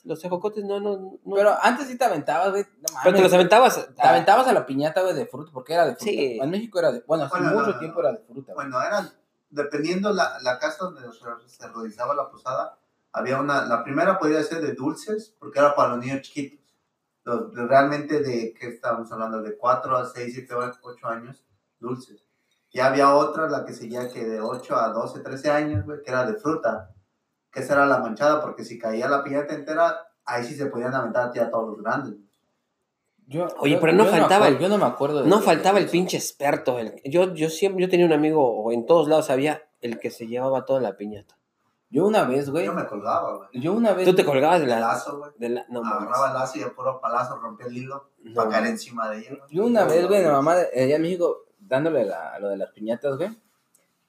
Los 0.05 0.21
tejocotes 0.21 0.65
no, 0.65 0.79
no, 0.79 0.97
no. 1.25 1.35
Pero 1.35 1.53
antes 1.61 1.89
sí 1.89 1.99
te 1.99 2.05
aventabas, 2.05 2.51
güey. 2.51 2.63
No 2.63 2.89
Pero 3.03 3.17
te 3.17 3.23
los 3.23 3.33
aventabas. 3.33 3.89
Te 3.97 4.03
aventabas 4.07 4.47
a 4.47 4.53
la 4.53 4.65
piñata, 4.65 5.03
güey, 5.03 5.15
de 5.15 5.27
fruta, 5.27 5.51
porque 5.53 5.75
era 5.75 5.85
de 5.85 5.97
fruta. 5.97 6.05
Sí. 6.13 6.39
En 6.41 6.49
México 6.51 6.79
era 6.79 6.93
de, 6.93 7.03
bueno, 7.07 7.25
hace 7.25 7.37
Bueno, 7.39 7.53
mucho 7.59 7.73
no, 7.73 7.79
tiempo 7.79 8.01
no. 8.01 8.09
era 8.09 8.19
de 8.19 8.25
fruta. 8.25 8.55
Bueno, 8.55 8.81
eran, 8.81 9.11
dependiendo 9.49 10.13
la, 10.13 10.39
la 10.43 10.59
casa 10.61 10.85
donde 10.85 11.01
se- 11.03 11.49
se 11.49 11.69
realizaba 11.69 12.15
la 12.15 12.31
posada, 12.31 12.79
había 13.13 13.41
una, 13.41 13.65
la 13.67 13.83
primera 13.85 14.19
podía 14.19 14.43
ser 14.43 14.61
de 14.63 14.75
dulces, 14.75 15.35
porque 15.39 15.59
era 15.59 15.75
para 15.75 15.91
los 15.97 16.05
niños 16.05 16.23
chiquitos. 16.23 16.61
Los, 17.25 17.53
de- 17.55 17.67
realmente 17.67 18.21
de, 18.23 18.55
¿qué 18.59 18.69
estábamos 18.69 19.11
hablando? 19.13 19.43
De 19.43 19.57
4 19.57 19.97
a 19.97 20.07
6, 20.07 20.33
7, 20.35 20.55
8 20.83 21.07
años, 21.09 21.45
dulces. 21.79 22.25
Y 22.73 22.81
había 22.81 23.15
otra, 23.15 23.49
la 23.49 23.65
que 23.65 23.73
seguía 23.73 24.09
que 24.09 24.25
de 24.25 24.41
8 24.41 24.77
a 24.77 24.89
12, 24.91 25.21
13 25.21 25.51
años, 25.51 25.85
güey, 25.85 26.03
que 26.03 26.11
era 26.11 26.25
de 26.25 26.35
fruta. 26.35 26.91
Que 27.53 27.61
esa 27.61 27.75
era 27.75 27.87
la 27.87 27.99
manchada, 27.99 28.41
porque 28.41 28.65
si 28.65 28.79
caía 28.79 29.09
la 29.09 29.25
piñata 29.25 29.55
entera, 29.55 30.07
ahí 30.25 30.45
sí 30.45 30.55
se 30.55 30.67
podían 30.67 30.95
aventar 30.95 31.29
a 31.29 31.33
ti 31.33 31.41
a 31.41 31.51
todos 31.51 31.69
los 31.71 31.83
grandes. 31.83 32.15
Yo- 33.27 33.49
Oye, 33.59 33.75
yo- 33.75 33.81
pero 33.81 33.93
no 33.93 34.05
faltaba 34.07 34.49
el- 34.49 34.59
Yo 34.59 34.69
no 34.69 34.79
me 34.79 34.85
acuerdo. 34.85 35.23
de- 35.23 35.29
No 35.29 35.41
faltaba 35.41 35.79
el 35.79 35.89
pinche 35.89 36.17
experto. 36.17 36.79
el- 36.79 37.01
yo, 37.05 37.35
yo 37.35 37.49
siempre, 37.51 37.83
yo 37.85 37.89
tenía 37.91 38.07
un 38.07 38.13
amigo, 38.13 38.41
o 38.63 38.73
en 38.73 38.87
todos 38.87 39.09
lados 39.09 39.31
había 39.31 39.63
el 39.81 39.99
que 39.99 40.11
se 40.11 40.27
llevaba 40.27 40.65
toda 40.65 40.81
la 40.81 40.97
piñata. 40.97 41.37
Yo 41.91 42.07
una 42.07 42.25
vez, 42.25 42.49
güey. 42.51 42.67
Yo 42.67 42.73
me 42.73 42.87
colgaba, 42.87 43.37
güey. 43.37 43.49
Yo 43.53 43.73
una 43.73 43.93
vez. 43.93 44.07
Tú 44.07 44.15
te 44.15 44.25
colgabas 44.25 44.61
de 44.61 44.67
la. 44.69 44.79
lazo, 44.81 45.19
güey. 45.19 45.33
De 45.39 45.49
la 45.49 45.67
no, 45.69 45.83
mames. 45.83 46.03
Agarraba 46.09 46.29
el 46.29 46.35
lazo 46.35 46.59
y 46.59 46.63
a 46.63 46.71
puro 46.73 47.01
palazo 47.01 47.37
rompía 47.37 47.67
el 47.67 47.77
hilo 47.77 48.11
No, 48.23 48.35
para 48.35 48.51
caer 48.51 48.67
encima 48.67 49.11
de 49.11 49.19
ella. 49.19 49.31
güey. 49.31 49.43
Yo 49.51 49.67
una 49.67 49.85
vez, 49.85 50.07
güey, 50.07 50.23
mi 50.23 50.31
mamá 50.31 50.53
allá 50.53 50.97
en 50.97 51.03
México, 51.03 51.45
dándole 51.59 52.05
la, 52.05 52.39
lo 52.39 52.49
de 52.49 52.57
las 52.57 52.71
piñatas, 52.71 53.17
güey. 53.17 53.31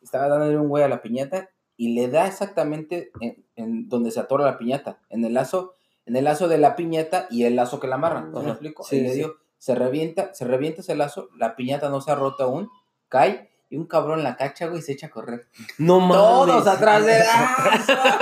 Estaba 0.01 0.27
dándole 0.27 0.57
un 0.57 0.67
güey 0.69 0.83
a 0.83 0.87
la 0.87 1.01
piñata 1.01 1.49
y 1.77 1.93
le 1.95 2.07
da 2.07 2.27
exactamente 2.27 3.11
en, 3.19 3.43
en 3.55 3.89
donde 3.89 4.11
se 4.11 4.19
atora 4.19 4.45
la 4.45 4.57
piñata, 4.57 4.99
en 5.09 5.23
el 5.25 5.33
lazo, 5.33 5.73
en 6.05 6.15
el 6.15 6.23
lazo 6.25 6.47
de 6.47 6.57
la 6.59 6.75
piñata 6.75 7.27
y 7.29 7.43
el 7.45 7.55
lazo 7.55 7.79
que 7.79 7.87
la 7.87 7.95
amarran, 7.95 8.31
¿sí 8.35 8.43
me 8.43 8.49
explico? 8.51 8.83
Sí, 8.83 8.97
y 8.97 9.01
le 9.01 9.09
sí. 9.09 9.15
dio, 9.17 9.35
se 9.57 9.75
revienta, 9.75 10.33
se 10.33 10.45
revienta 10.45 10.81
ese 10.81 10.95
lazo, 10.95 11.29
la 11.37 11.55
piñata 11.55 11.89
no 11.89 12.01
se 12.01 12.11
ha 12.11 12.15
roto 12.15 12.43
aún, 12.43 12.69
cae 13.09 13.50
y 13.71 13.77
un 13.77 13.85
cabrón 13.87 14.23
la 14.23 14.35
cacha, 14.35 14.67
güey, 14.67 14.79
y 14.79 14.81
se 14.83 14.91
echa 14.91 15.07
a 15.07 15.09
correr. 15.09 15.47
No 15.79 15.99
mames. 15.99 16.17
Todos 16.17 16.67
atrás 16.67 17.03
de 17.05 17.21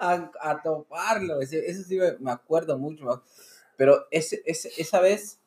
a, 0.00 0.30
a 0.40 0.62
toparlo. 0.62 1.40
Ese- 1.40 1.68
Eso 1.70 1.82
sí 1.82 1.98
me, 1.98 2.16
me 2.18 2.30
acuerdo 2.30 2.78
mucho. 2.78 3.22
Pero 3.76 4.06
ese, 4.10 4.42
ese- 4.46 4.72
esa 4.78 5.00
vez, 5.00 5.40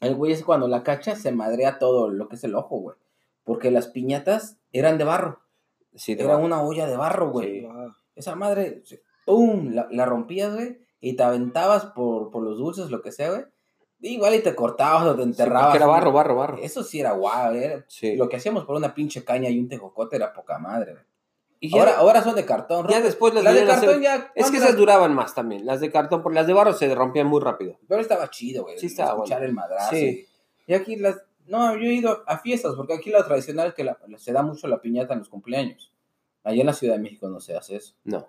el 0.00 0.14
güey 0.14 0.32
es 0.32 0.42
cuando 0.42 0.68
la 0.68 0.82
cacha 0.82 1.16
se 1.16 1.32
madrea 1.32 1.78
todo 1.78 2.10
lo 2.10 2.28
que 2.28 2.36
es 2.36 2.44
el 2.44 2.54
ojo, 2.54 2.76
güey. 2.78 2.96
Porque 3.44 3.70
las 3.70 3.88
piñatas 3.88 4.56
eran 4.72 4.98
de 4.98 5.04
barro. 5.04 5.40
Sí, 5.94 6.16
Era 6.18 6.36
una 6.36 6.62
olla 6.62 6.86
de 6.86 6.96
barro, 6.96 7.30
güey. 7.30 7.60
Sí. 7.60 7.68
Esa 8.14 8.34
madre, 8.34 8.82
¡pum! 9.26 9.72
La, 9.74 9.88
la 9.90 10.06
rompías, 10.06 10.54
güey. 10.54 10.78
Y 11.00 11.16
te 11.16 11.22
aventabas 11.22 11.86
por, 11.86 12.30
por 12.30 12.42
los 12.42 12.58
dulces, 12.58 12.90
lo 12.90 13.02
que 13.02 13.12
sea, 13.12 13.30
güey. 13.30 13.44
Igual 14.04 14.34
y 14.34 14.40
te 14.40 14.54
cortabas 14.54 15.04
o 15.04 15.14
te 15.14 15.22
Sí, 15.22 15.28
enterrabas. 15.28 15.64
porque 15.66 15.76
era 15.78 15.86
barro, 15.86 16.12
barro, 16.12 16.36
barro. 16.36 16.58
Eso 16.58 16.82
sí 16.82 16.98
era 17.00 17.12
guau, 17.12 17.54
era- 17.54 17.84
Sí. 17.88 18.16
Lo 18.16 18.28
que 18.28 18.36
hacíamos 18.36 18.64
por 18.64 18.76
una 18.76 18.92
pinche 18.94 19.24
caña 19.24 19.48
y 19.48 19.58
un 19.58 19.68
tejocote 19.68 20.16
era 20.16 20.32
poca 20.32 20.58
madre, 20.58 20.92
güey. 20.92 21.04
Y 21.60 21.70
ya, 21.70 21.78
Ahora, 21.78 21.96
ahora 21.98 22.22
son 22.24 22.34
de 22.34 22.44
cartón, 22.44 22.88
ya 22.88 22.98
¿no? 22.98 23.04
después 23.04 23.32
las 23.32 23.44
Las 23.44 23.54
de 23.54 23.62
hacer- 23.62 23.74
cartón 23.86 24.02
ya. 24.02 24.16
Es 24.16 24.22
que 24.24 24.32
¿cuándo 24.40 24.56
esas 24.58 24.68
las- 24.70 24.76
duraban 24.78 25.14
más 25.14 25.32
también. 25.34 25.64
Las 25.64 25.80
de 25.80 25.92
cartón, 25.92 26.20
porque 26.20 26.34
las 26.34 26.48
de 26.48 26.52
barro 26.52 26.72
se 26.72 26.92
rompían 26.92 27.28
muy 27.28 27.40
rápido. 27.40 27.78
Pero 27.86 28.00
estaba 28.00 28.28
chido, 28.30 28.64
güey. 28.64 28.76
Sí 28.78 28.86
estaba 28.86 29.10
Escuchar 29.12 29.38
bueno. 29.38 29.48
el 29.50 29.54
madrazo. 29.54 29.90
Sí. 29.94 30.26
Y, 30.66 30.74
aquí 30.74 30.96
las. 30.96 31.22
No, 31.46 31.76
yo 31.76 31.82
he 31.88 31.92
ido 31.94 32.24
a 32.26 32.38
fiestas, 32.38 32.74
porque 32.76 32.94
aquí 32.94 33.10
lo 33.10 33.24
tradicional 33.24 33.68
es 33.68 33.74
que 33.74 33.84
la- 33.84 33.96
se 34.16 34.32
da 34.32 34.42
mucho 34.42 34.66
la 34.66 34.80
piñata 34.80 35.12
en 35.12 35.20
los 35.20 35.28
cumpleaños. 35.28 35.92
Allá 36.42 36.60
en 36.60 36.66
la 36.66 36.72
Ciudad 36.72 36.94
de 36.96 37.00
México 37.00 37.28
no 37.28 37.38
se 37.38 37.56
hace 37.56 37.76
eso. 37.76 37.94
No. 38.02 38.26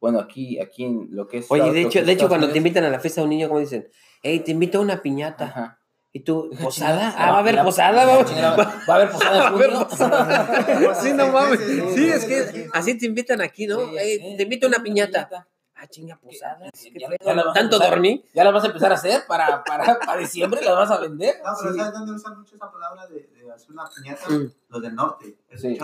Bueno, 0.00 0.18
aquí, 0.18 0.58
aquí 0.58 0.82
en 0.84 1.06
lo 1.12 1.28
que 1.28 1.38
es. 1.38 1.46
Oye, 1.52 1.70
de 1.72 1.82
hecho, 1.82 2.04
de 2.04 2.10
hecho 2.10 2.26
cuando 2.28 2.50
te 2.50 2.58
invitan 2.58 2.82
a 2.82 2.90
la 2.90 2.98
fiesta 2.98 3.20
de 3.20 3.26
un 3.26 3.30
niño, 3.30 3.46
como 3.46 3.60
dicen, 3.60 3.88
hey, 4.22 4.40
te 4.40 4.50
invito 4.52 4.78
a 4.78 4.80
una 4.80 5.02
piñata. 5.02 5.44
Ajá. 5.46 5.78
¿Y 6.14 6.20
tú, 6.20 6.50
posada? 6.62 7.14
Ah, 7.16 7.30
va 7.30 7.36
a 7.38 7.40
haber 7.40 7.54
La- 7.54 7.64
posada, 7.64 7.92
la 7.92 8.04
vamos. 8.04 8.26
chingada, 8.30 8.56
Va 8.56 8.92
a 8.92 8.96
haber 8.96 9.10
posada 9.10 9.38
Va 9.40 9.44
a 9.46 9.48
haber 9.48 9.70
junio. 9.70 9.88
posada. 9.88 10.94
Sí, 11.00 11.12
no 11.14 11.28
mames. 11.28 11.60
Sí, 11.94 12.08
es 12.10 12.24
que 12.26 12.42
sí. 12.44 12.66
así 12.74 12.98
te 12.98 13.06
invitan 13.06 13.40
aquí, 13.40 13.66
¿no? 13.66 13.78
Hey, 13.98 14.18
eh, 14.22 14.34
te 14.36 14.42
invito 14.42 14.66
a 14.66 14.68
una 14.68 14.82
piñata. 14.82 15.48
Ah, 15.74 15.86
chinga, 15.88 16.16
posada. 16.20 16.70
La 17.24 17.52
¿Tanto 17.54 17.78
dormí? 17.78 18.22
¿Ya 18.34 18.44
las 18.44 18.52
vas 18.52 18.62
a 18.64 18.66
empezar 18.68 18.92
a 18.92 18.94
hacer 18.94 19.22
para, 19.26 19.64
para, 19.64 19.98
para 20.06 20.20
diciembre? 20.20 20.60
¿Las 20.62 20.76
vas 20.76 20.90
a 20.90 20.98
vender? 21.00 21.36
No, 21.42 21.50
pero 21.60 21.72
Sí. 21.72 21.78
¿sabes 21.78 21.92
dónde 21.94 22.12
usan 22.12 22.38
mucho 22.38 22.54
esa 22.56 22.70
palabra 22.70 23.06
de, 23.08 23.14
de 23.34 23.50
hacer 23.50 23.70
una 23.72 23.84
piñata? 23.88 24.28
Mm. 24.28 24.52
Los 24.68 24.82
del 24.82 24.94
norte. 24.94 25.36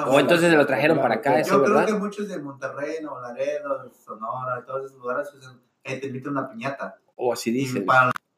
O 0.06 0.20
entonces 0.20 0.50
se 0.50 0.56
lo 0.56 0.66
trajeron 0.66 1.00
para 1.00 1.14
acá, 1.16 1.40
Yo 1.42 1.62
creo 1.64 1.74
¿verdad? 1.74 1.86
que 1.86 1.94
muchos 1.94 2.28
de 2.28 2.38
Monterrey, 2.38 2.96
Nuevo 3.02 3.18
Laredo, 3.20 3.90
Sonora, 4.04 4.62
todos 4.66 4.84
esos 4.84 4.98
lugares 4.98 5.32
usan, 5.34 5.58
eh, 5.84 5.96
te 5.98 6.06
invito 6.08 6.28
a 6.28 6.32
una 6.32 6.50
piñata. 6.50 6.98
O 7.16 7.32
así 7.32 7.48
Y 7.50 7.54
dicen. 7.54 7.86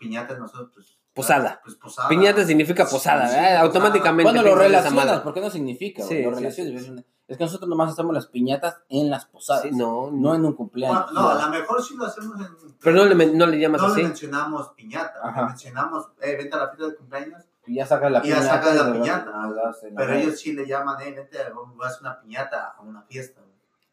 Piñatas 0.00 0.38
nosotros, 0.38 0.70
pues... 0.74 0.96
Posada. 1.14 1.60
Pues 1.64 1.76
posada. 1.76 2.08
Piñata 2.08 2.44
significa 2.44 2.86
posada, 2.86 3.26
Sí, 3.28 3.34
¿verdad? 3.34 3.42
posada. 3.48 3.60
Automáticamente. 3.62 4.22
Cuando 4.32 4.42
lo 4.42 4.54
relacionas, 4.56 5.06
madre. 5.06 5.20
¿por 5.20 5.34
qué 5.34 5.40
no 5.40 5.50
significa? 5.50 6.02
Sí, 6.04 6.22
lo 6.22 6.30
sí, 6.30 6.36
relacionas, 6.36 7.04
es 7.28 7.36
que 7.38 7.44
nosotros 7.44 7.68
nomás 7.68 7.92
hacemos 7.92 8.12
las 8.14 8.26
piñatas 8.26 8.78
en 8.88 9.10
las 9.10 9.26
posadas. 9.26 9.62
Sí, 9.62 9.70
no, 9.72 10.10
No 10.12 10.34
en 10.34 10.44
un 10.44 10.54
cumpleaños. 10.54 11.12
No, 11.12 11.28
a 11.30 11.34
lo 11.46 11.50
mejor 11.50 11.82
sí 11.82 11.94
lo 11.96 12.06
hacemos 12.06 12.40
en... 12.40 12.48
Pero 12.80 12.96
no 12.96 13.04
le, 13.04 13.14
men- 13.14 13.36
no 13.38 13.46
le 13.46 13.58
llamas 13.58 13.80
no 13.82 13.88
así. 13.88 13.98
le 14.02 14.08
mencionamos 14.08 14.70
piñata, 14.76 15.20
Ajá. 15.22 15.42
le 15.42 15.46
mencionamos, 15.48 16.08
eh, 16.22 16.36
vente 16.36 16.56
a 16.56 16.58
la 16.60 16.68
fiesta 16.68 16.86
de 16.88 16.96
cumpleaños, 16.96 17.42
Y 17.66 17.74
ya 17.76 17.86
sacas 17.86 18.10
la 18.10 18.18
Y 18.24 18.28
ya 18.28 18.36
piñata. 18.36 18.54
sacas 18.54 18.74
la 18.76 18.92
piñata. 18.92 19.30
la 19.30 19.76
pero 19.96 20.12
ellos 20.14 20.40
sí 20.40 20.52
le 20.54 20.66
llaman, 20.66 21.00
eh, 21.02 21.12
vente, 21.12 21.38
vamos 21.54 21.76
a 21.84 21.88
hacer 21.88 22.00
una 22.02 22.20
piñata 22.20 22.74
a 22.76 22.80
una 22.82 23.02
fiesta. 23.02 23.40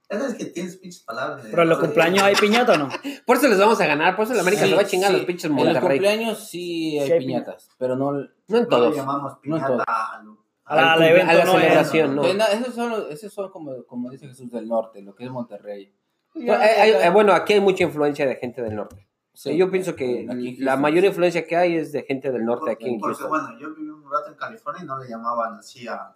Ya 0.09 0.19
sabes 0.19 0.35
que 0.35 0.45
tienes 0.45 0.77
pinches 0.77 1.03
palabras. 1.03 1.45
Pero 1.49 1.63
en 1.63 1.69
los 1.69 1.79
cumpleaños 1.79 2.23
hay 2.23 2.35
piñata 2.35 2.73
o 2.73 2.77
no. 2.77 2.89
Por 3.25 3.37
eso 3.37 3.47
les 3.49 3.59
vamos 3.59 3.79
a 3.81 3.85
ganar, 3.87 4.15
por 4.15 4.23
eso 4.25 4.33
la 4.33 4.41
América 4.41 4.63
Sí, 4.63 4.69
se 4.69 4.75
va 4.75 4.81
a 4.81 4.85
chingar 4.85 5.11
los 5.11 5.25
pinches 5.25 5.45
En 5.45 5.55
los 5.55 5.65
Monterrey. 5.65 5.81
cumpleaños 5.99 6.47
sí 6.49 6.97
hay 6.99 7.07
Sí 7.07 7.11
hay 7.13 7.19
piñatas, 7.19 7.69
pero 7.77 7.95
no. 7.97 8.11
No 8.13 8.19
en 8.21 8.27
No 8.47 8.59
le 8.59 8.65
todos. 8.67 8.95
llamamos 8.95 9.33
No 9.33 9.39
piñata 9.41 9.67
todos. 9.67 9.83
a, 9.87 10.23
la- 10.23 10.33
Al 10.65 10.79
al 10.79 10.97
cumple- 10.99 11.09
evento 11.09 11.31
a 11.31 11.33
la 11.35 11.45
no 11.45 11.51
celebración, 11.53 12.15
no. 12.15 12.33
Na- 12.33 12.45
esos 12.45 12.73
son, 12.75 12.93
esos 13.09 13.33
son 13.33 13.51
como, 13.51 13.83
como 13.85 14.09
dice 14.09 14.27
Jesús 14.27 14.49
del 14.51 14.67
norte, 14.67 15.01
lo 15.01 15.13
que 15.13 15.25
es 15.25 15.29
Monterrey. 15.31 15.93
Eh, 16.35 16.51
hay- 16.51 16.91
eh, 16.91 17.09
bueno, 17.09 17.33
aquí 17.33 17.53
hay 17.53 17.59
mucha 17.61 17.83
influencia 17.83 18.25
de 18.25 18.35
gente 18.37 18.61
del 18.61 18.75
norte. 18.75 19.07
Sí, 19.33 19.55
yo 19.57 19.69
pienso 19.69 19.95
que 19.95 20.25
aquí 20.29 20.57
en 20.57 20.65
la 20.65 20.71
Houston, 20.71 20.81
mayor 20.81 21.01
sí. 21.01 21.07
influencia 21.07 21.45
que 21.45 21.55
hay 21.55 21.75
es 21.75 21.91
de 21.91 22.03
gente 22.03 22.31
del 22.31 22.43
norte 22.45 22.71
aquí 22.71 22.87
en 22.89 22.99
Porque, 22.99 23.17
Houston. 23.17 23.29
bueno, 23.29 23.59
yo 23.59 23.75
viví 23.75 23.89
un 23.89 24.03
rato 24.09 24.29
en 24.31 24.35
California 24.35 24.83
y 24.83 24.85
no 24.87 24.97
le 24.97 25.07
llamaban 25.09 25.55
así 25.59 25.87
a, 25.87 26.15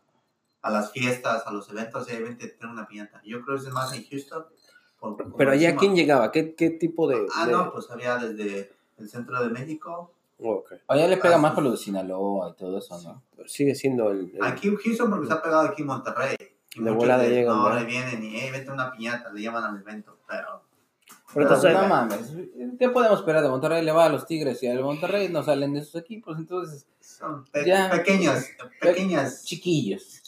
a 0.62 0.70
las 0.70 0.91
fiestas, 0.91 1.44
a 1.46 1.51
los 1.51 1.70
eventos, 1.70 2.12
y 2.12 2.15
vente 2.22 2.46
a 2.46 2.50
tener 2.58 2.74
una 2.74 2.88
piñata. 2.88 3.22
Yo 3.25 3.41
creo 3.41 3.58
que 3.58 3.68
es 3.68 3.74
más 3.74 3.94
en 3.94 4.06
Houston. 4.08 4.46
por- 5.00 5.18
por 5.18 5.36
Pero 5.36 5.51
allá. 5.51 5.75
¿quién 5.75 5.96
llegaba? 5.96 6.32
¿Qué, 6.32 6.53
qué 6.53 6.70
tipo 6.70 7.08
de...? 7.08 7.25
Ah, 7.36 7.48
de- 7.48 7.51
no, 7.53 7.72
pues 7.74 7.89
había 7.89 8.18
desde 8.18 8.72
el 9.00 9.10
centro 9.10 9.41
de 9.44 9.50
México. 9.50 10.13
Ok. 10.38 10.74
Allá 10.88 11.08
le 11.08 11.18
pega 11.18 11.36
Ah, 11.36 11.39
más 11.39 11.53
por 11.53 11.63
lo 11.63 11.72
de 11.72 11.77
Sinaloa 11.77 12.51
y 12.51 12.53
todo 12.53 12.77
eso, 12.77 13.00
¿no? 13.01 13.24
Sigue 13.48 13.74
siendo 13.74 14.12
el... 14.12 14.32
el- 14.36 14.44
Aquí 14.44 14.68
en 14.68 14.75
Houston, 14.77 15.10
porque 15.10 15.25
se 15.27 15.34
ha 15.34 15.41
pegado 15.41 15.62
aquí 15.68 15.82
en 15.82 15.88
Monterrey. 15.88 16.36
Y 16.75 16.84
De 16.84 16.91
volada 16.91 17.24
de- 17.24 17.30
llegan, 17.32 17.56
No, 17.58 17.68
ahí 17.68 17.86
vienen 17.86 18.24
y, 18.24 18.39
hey, 18.39 18.50
vente 18.51 18.70
a 18.70 18.74
una 18.74 18.91
piñata, 18.91 19.32
le 19.34 19.41
llaman 19.41 19.63
al 19.63 19.82
evento. 19.82 20.18
Pero 20.27 20.62
Pero 21.34 21.34
Pero 21.34 21.41
entonces, 21.48 21.74
no 21.74 21.88
mames, 21.88 22.32
¿qué 22.77 22.89
podemos 22.89 23.20
esperar 23.20 23.41
de 23.41 23.50
Monterrey? 23.50 23.84
Le 23.84 23.91
va 23.91 24.06
a 24.06 24.10
los 24.10 24.25
Tigres 24.27 24.62
y 24.63 24.68
al 24.68 24.82
Monterrey 24.84 25.30
no 25.30 25.41
salen 25.44 25.74
de 25.74 25.84
sus 25.84 25.96
equipos, 25.96 26.38
entonces, 26.38 26.86
son 27.00 27.46
pe- 27.46 27.65
Ya. 27.65 27.89
pequeños, 27.89 28.46
pequeñas. 28.80 29.44
chiquillos, 29.46 30.20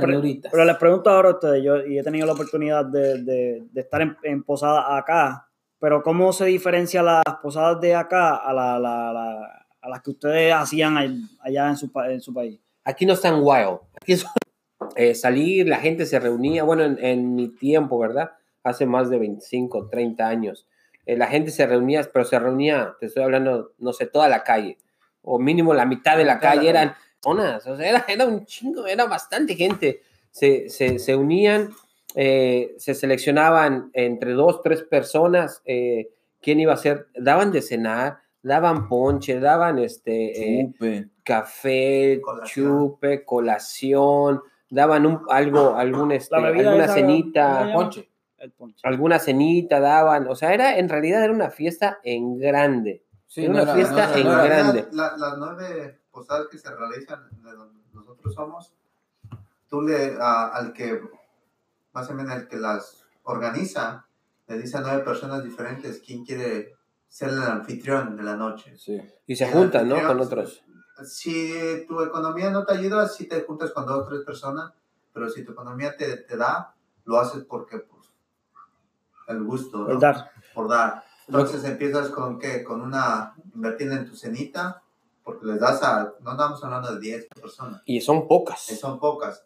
son 0.00 0.10
pero 0.50 0.64
les 0.64 0.76
pregunto 0.76 1.10
ahora 1.10 1.30
a 1.30 1.32
ustedes, 1.32 1.62
yo 1.64 1.84
y 1.86 1.98
he 1.98 2.02
tenido 2.02 2.26
la 2.26 2.32
oportunidad 2.34 2.84
de, 2.84 3.22
de- 3.22 3.62
de 3.70 3.80
estar 3.80 4.00
en, 4.02 4.16
en 4.22 4.42
posada 4.42 4.96
acá, 4.96 5.48
pero 5.78 6.02
¿cómo 6.02 6.32
se 6.32 6.44
diferencia 6.46 7.02
las 7.02 7.22
posadas 7.42 7.80
de 7.80 7.94
acá 7.94 8.36
a, 8.36 8.52
la, 8.52 8.78
la- 8.78 9.12
la- 9.12 9.66
a 9.82 9.88
las 9.88 10.02
que 10.02 10.10
ustedes 10.10 10.52
hacían 10.52 10.96
allá 11.40 11.68
en 11.68 11.76
su, 11.76 11.90
en 12.08 12.20
su 12.20 12.34
país? 12.34 12.60
Aquí 12.84 13.06
no 13.06 13.14
están 13.14 13.40
wild. 13.42 13.78
Aquí 14.00 14.12
es 14.12 14.26
eh, 14.96 15.14
salir, 15.14 15.68
la 15.68 15.78
gente 15.78 16.04
se 16.06 16.18
reunía, 16.18 16.64
bueno, 16.64 16.84
en, 16.84 16.98
en 17.04 17.34
mi 17.34 17.48
tiempo, 17.48 17.98
¿verdad? 17.98 18.32
Hace 18.62 18.84
más 18.86 19.08
de 19.10 19.18
25, 19.18 19.88
30 19.88 20.26
años. 20.28 20.66
eh, 21.06 21.16
la 21.16 21.26
gente 21.28 21.50
se 21.50 21.66
reunía, 21.66 22.02
pero 22.12 22.24
se 22.24 22.38
reunía, 22.38 22.94
te 23.00 23.06
estoy 23.06 23.22
hablando, 23.22 23.72
no 23.78 23.92
sé, 23.92 24.06
toda 24.06 24.28
la 24.28 24.42
calle, 24.44 24.76
o 25.22 25.38
mínimo 25.38 25.72
la 25.74 25.86
mitad 25.86 26.16
de 26.16 26.24
la 26.24 26.34
la 26.34 26.40
calle 26.40 26.56
calle. 26.58 26.68
eran 26.70 26.94
personas, 27.22 27.66
o 27.66 27.76
sea, 27.76 27.88
era, 27.88 28.04
era 28.08 28.24
un 28.26 28.44
chingo, 28.46 28.86
era 28.86 29.04
bastante 29.06 29.54
gente. 29.54 30.02
Se, 30.30 30.68
se, 30.70 30.98
se 30.98 31.16
unían, 31.16 31.70
eh, 32.14 32.74
se 32.78 32.94
seleccionaban 32.94 33.90
entre 33.94 34.32
dos, 34.32 34.62
tres 34.62 34.82
personas, 34.82 35.60
eh, 35.64 36.08
quién 36.40 36.60
iba 36.60 36.72
a 36.72 36.76
ser, 36.76 37.08
daban 37.16 37.52
de 37.52 37.62
cenar, 37.62 38.18
daban 38.42 38.88
ponche, 38.88 39.38
daban 39.40 39.78
este... 39.78 40.60
eh, 40.60 40.66
Chupe. 40.72 41.08
café, 41.24 42.20
Colación. 42.22 42.66
chupe, 42.88 43.24
colación, 43.24 44.40
daban 44.70 45.04
un, 45.06 45.20
algo, 45.28 45.74
algún, 45.74 46.12
este, 46.12 46.34
alguna 46.36 46.84
esa, 46.84 46.86
¿cómo 46.86 46.94
cenita? 46.94 47.70
Ponche. 47.74 48.08
El 48.38 48.52
ponche. 48.52 48.80
alguna 48.84 49.18
cenita 49.18 49.80
daban, 49.80 50.26
o 50.26 50.34
sea, 50.34 50.54
era, 50.54 50.78
en 50.78 50.88
realidad 50.88 51.22
era 51.22 51.32
una 51.32 51.50
fiesta 51.50 51.98
en 52.02 52.38
grande. 52.38 53.02
Sí, 53.26 53.44
Era 53.44 53.52
una 53.62 53.74
fiesta 53.74 54.12
en 54.18 54.26
era- 54.26 54.44
grande. 54.44 54.86
La- 54.92 55.14
las 55.18 55.36
nueve 55.38 55.99
posadas 56.12 56.48
que 56.50 56.58
se 56.58 56.74
realizan 56.74 57.28
de 57.42 57.52
donde 57.52 57.80
nosotros 57.92 58.34
somos, 58.34 58.72
tú 59.68 59.82
le, 59.82 60.16
a- 60.20 60.48
al 60.48 60.72
que, 60.72 61.00
más 61.92 62.08
o 62.10 62.14
menos 62.14 62.36
el 62.36 62.48
que 62.48 62.56
las 62.56 63.04
organiza, 63.22 64.06
le 64.48 64.58
dice 64.58 64.78
a 64.78 64.80
nueve 64.80 65.02
personas 65.04 65.44
diferentes 65.44 66.02
quién 66.04 66.24
quiere 66.24 66.74
ser 67.08 67.28
el 67.30 67.42
anfitrión 67.42 68.16
de 68.16 68.22
la 68.22 68.36
noche. 68.36 68.76
Sí. 68.76 69.00
Y 69.26 69.36
se 69.36 69.44
El 69.46 69.52
juntan, 69.52 69.88
¿no? 69.88 70.04
Con 70.06 70.20
otros. 70.20 70.62
Si 71.04 71.84
tu 71.88 72.02
economía 72.02 72.50
no 72.50 72.64
te 72.64 72.74
ayuda, 72.74 73.08
sí 73.08 73.26
te 73.26 73.42
juntas 73.42 73.70
con 73.72 73.86
dos 73.86 74.00
o 74.04 74.06
tres 74.06 74.22
personas, 74.24 74.72
pero 75.12 75.28
si 75.28 75.44
tu 75.44 75.52
economía 75.52 75.96
te, 75.96 76.16
te 76.18 76.36
da, 76.36 76.74
lo 77.04 77.18
haces 77.18 77.44
porque, 77.44 77.78
pues, 77.78 78.08
el 79.28 79.42
gusto, 79.44 79.78
¿no? 79.78 79.90
El 79.90 79.98
dar. 79.98 80.30
por 80.54 80.68
dar. 80.68 81.02
Entonces 81.26 81.64
empiezas 81.64 82.10
con 82.10 82.38
qué? 82.38 82.64
Con 82.64 82.80
una, 82.80 83.34
invertir 83.54 83.90
en 83.92 84.04
tu 84.04 84.16
cenita, 84.16 84.82
porque 85.30 85.46
les 85.46 85.60
das 85.60 85.82
a, 85.82 86.12
no 86.20 86.32
estamos 86.32 86.62
hablando 86.64 86.92
de 86.94 87.00
10 87.00 87.26
personas, 87.40 87.82
Y 87.84 88.00
son 88.00 88.26
pocas. 88.26 88.66
que 88.68 88.76
son 88.76 88.98
pocas, 88.98 89.44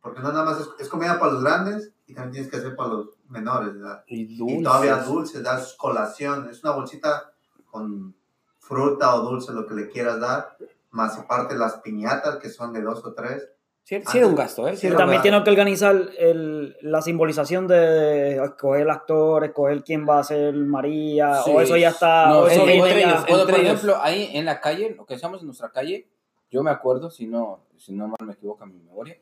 porque 0.00 0.20
no 0.20 0.32
nada 0.32 0.44
más 0.44 0.60
es, 0.60 0.68
es 0.78 0.88
comida 0.88 1.18
para 1.18 1.32
los 1.32 1.42
grandes 1.42 1.92
y 2.06 2.14
también 2.14 2.32
tienes 2.32 2.50
que 2.50 2.56
hacer 2.56 2.74
para 2.76 2.88
los 2.90 3.06
menores, 3.28 3.74
¿verdad? 3.74 4.02
Y 4.06 4.22
Y 4.22 4.36
dulces. 4.36 4.62
todavía 4.64 4.96
dulces, 4.96 5.42
das 5.42 5.74
colación, 5.78 6.48
es 6.50 6.62
una 6.64 6.72
bolsita 6.72 7.32
con 7.70 8.14
fruta 8.58 9.14
o 9.14 9.22
dulce, 9.22 9.52
lo 9.52 9.66
que 9.66 9.74
le 9.74 9.88
quieras 9.88 10.20
dar, 10.20 10.56
más 10.90 11.16
aparte 11.18 11.54
las 11.56 11.74
piñatas 11.78 12.36
que 12.36 12.50
son 12.50 12.72
de 12.72 12.82
dos 12.82 13.04
o 13.04 13.12
tres. 13.14 13.48
Sí, 13.82 14.00
sí 14.08 14.18
era 14.18 14.26
un 14.28 14.36
gasto, 14.36 14.68
¿eh? 14.68 14.76
Sí 14.76 14.88
también 14.96 15.20
tienen 15.22 15.42
que 15.42 15.50
organizar 15.50 15.96
el- 16.18 16.76
la 16.82 17.02
simbolización 17.02 17.66
de 17.66 18.36
escoger 18.36 18.82
el 18.82 18.90
actor, 18.90 19.42
escoger 19.44 19.82
quién 19.82 20.06
va 20.08 20.20
a 20.20 20.24
ser 20.24 20.54
María, 20.54 21.34
Sí. 21.42 21.50
o 21.52 21.60
eso 21.60 21.76
ya 21.76 21.88
está. 21.88 22.28
No, 22.28 22.38
o 22.40 22.46
eso 22.46 22.64
viene 22.64 22.78
entre 22.86 23.00
ya- 23.00 23.08
ellos, 23.10 23.24
entre 23.28 23.44
por 23.44 23.54
ellos. 23.54 23.64
ejemplo, 23.72 23.96
ahí 24.00 24.30
en 24.34 24.44
la 24.44 24.60
calle, 24.60 24.94
lo 24.96 25.04
que 25.06 25.14
hacíamos 25.14 25.40
en 25.40 25.46
nuestra 25.46 25.70
calle, 25.70 26.08
yo 26.50 26.62
me 26.62 26.70
acuerdo, 26.70 27.10
si 27.10 27.26
no, 27.26 27.64
si 27.78 27.92
no 27.92 28.06
mal 28.06 28.16
me 28.24 28.34
equivoca 28.34 28.64
mi 28.64 28.78
memoria, 28.78 29.16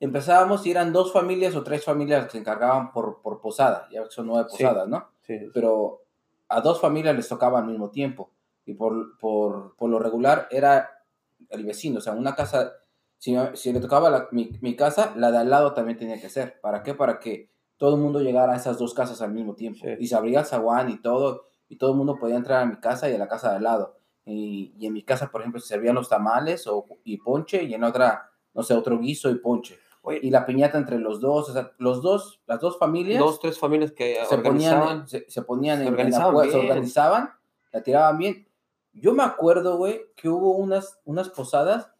empezábamos 0.00 0.66
y 0.66 0.70
eran 0.70 0.92
dos 0.92 1.12
familias 1.12 1.54
o 1.54 1.62
tres 1.62 1.84
familias 1.84 2.24
que 2.24 2.32
se 2.32 2.38
encargaban 2.38 2.92
por, 2.92 3.20
por 3.22 3.40
posada, 3.40 3.88
ya 3.92 4.04
son 4.10 4.26
nueve 4.26 4.48
Sí. 4.50 4.56
posadas, 4.64 4.88
¿no? 4.88 5.08
Pero 5.54 6.02
a 6.48 6.60
dos 6.60 6.80
familias 6.80 7.14
les 7.14 7.28
tocaba 7.28 7.60
al 7.60 7.66
mismo 7.66 7.90
tiempo 7.90 8.30
y 8.66 8.74
por, 8.74 9.16
por, 9.18 9.76
por 9.76 9.88
lo 9.88 9.98
regular 9.98 10.48
era 10.50 10.90
el 11.50 11.64
vecino, 11.64 11.98
o 11.98 12.00
sea, 12.00 12.12
una 12.14 12.34
casa, 12.34 12.72
si, 13.22 13.36
si 13.54 13.72
le 13.72 13.78
tocaba 13.78 14.10
la- 14.10 14.26
mi, 14.32 14.50
mi 14.62 14.74
casa, 14.74 15.12
la 15.14 15.30
de 15.30 15.38
al 15.38 15.48
lado 15.48 15.74
también 15.74 15.96
tenía 15.96 16.20
que 16.20 16.28
ser. 16.28 16.60
¿Para 16.60 16.82
qué? 16.82 16.92
Para 16.92 17.20
que 17.20 17.48
todo 17.76 17.94
el 17.94 18.00
mundo 18.00 18.18
llegara 18.20 18.52
a 18.52 18.56
esas 18.56 18.78
dos 18.78 18.94
casas 18.94 19.22
al 19.22 19.30
mismo 19.32 19.54
tiempo. 19.54 19.78
Sí. 19.84 19.90
Y 20.00 20.08
se 20.08 20.16
abría 20.16 20.40
el 20.40 20.46
zaguán 20.46 20.90
y 20.90 21.00
todo, 21.00 21.46
y 21.68 21.76
todo 21.76 21.92
el 21.92 21.96
mundo 21.98 22.18
podía 22.18 22.34
entrar 22.34 22.62
a 22.62 22.66
mi 22.66 22.76
casa 22.80 23.08
y 23.08 23.14
a 23.14 23.18
la 23.18 23.28
casa 23.28 23.50
de 23.50 23.56
al 23.58 23.62
lado. 23.62 23.96
Y, 24.24 24.74
y 24.76 24.86
en 24.86 24.92
mi 24.92 25.04
casa, 25.04 25.30
por 25.30 25.40
ejemplo, 25.40 25.60
se 25.60 25.68
servían 25.68 25.94
los 25.94 26.08
tamales 26.08 26.66
o, 26.66 26.84
y 27.04 27.18
ponche, 27.18 27.62
y 27.62 27.74
en 27.74 27.84
otra, 27.84 28.30
no 28.54 28.64
sé, 28.64 28.74
otro 28.74 28.98
guiso 28.98 29.30
y 29.30 29.36
ponche. 29.36 29.78
Oye, 30.02 30.18
Y 30.20 30.30
la 30.30 30.44
piñata 30.44 30.76
entre 30.78 30.98
los 30.98 31.20
dos, 31.20 31.48
o 31.48 31.52
sea, 31.52 31.70
los 31.78 32.02
dos, 32.02 32.40
las 32.46 32.58
dos 32.58 32.76
familias 32.76 33.20
dos, 33.20 33.38
tres 33.38 33.56
familias 33.56 33.92
que 33.92 34.18
se 34.28 34.34
organizaban. 34.34 34.80
ponían, 34.82 35.06
se, 35.08 35.24
se 35.30 35.42
ponían 35.42 35.78
se 35.78 35.82
en, 35.84 35.88
en 35.88 35.94
la 35.94 36.00
organizaban 36.00 36.50
se 36.50 36.56
organizaban, 36.58 37.30
la 37.70 37.82
tiraban 37.84 38.18
bien. 38.18 38.48
Yo 38.92 39.14
me 39.14 39.22
acuerdo, 39.22 39.76
güey, 39.76 40.06
que 40.16 40.28
hubo 40.28 40.56
unas, 40.56 40.98
unas 41.04 41.28
posadas 41.28 41.91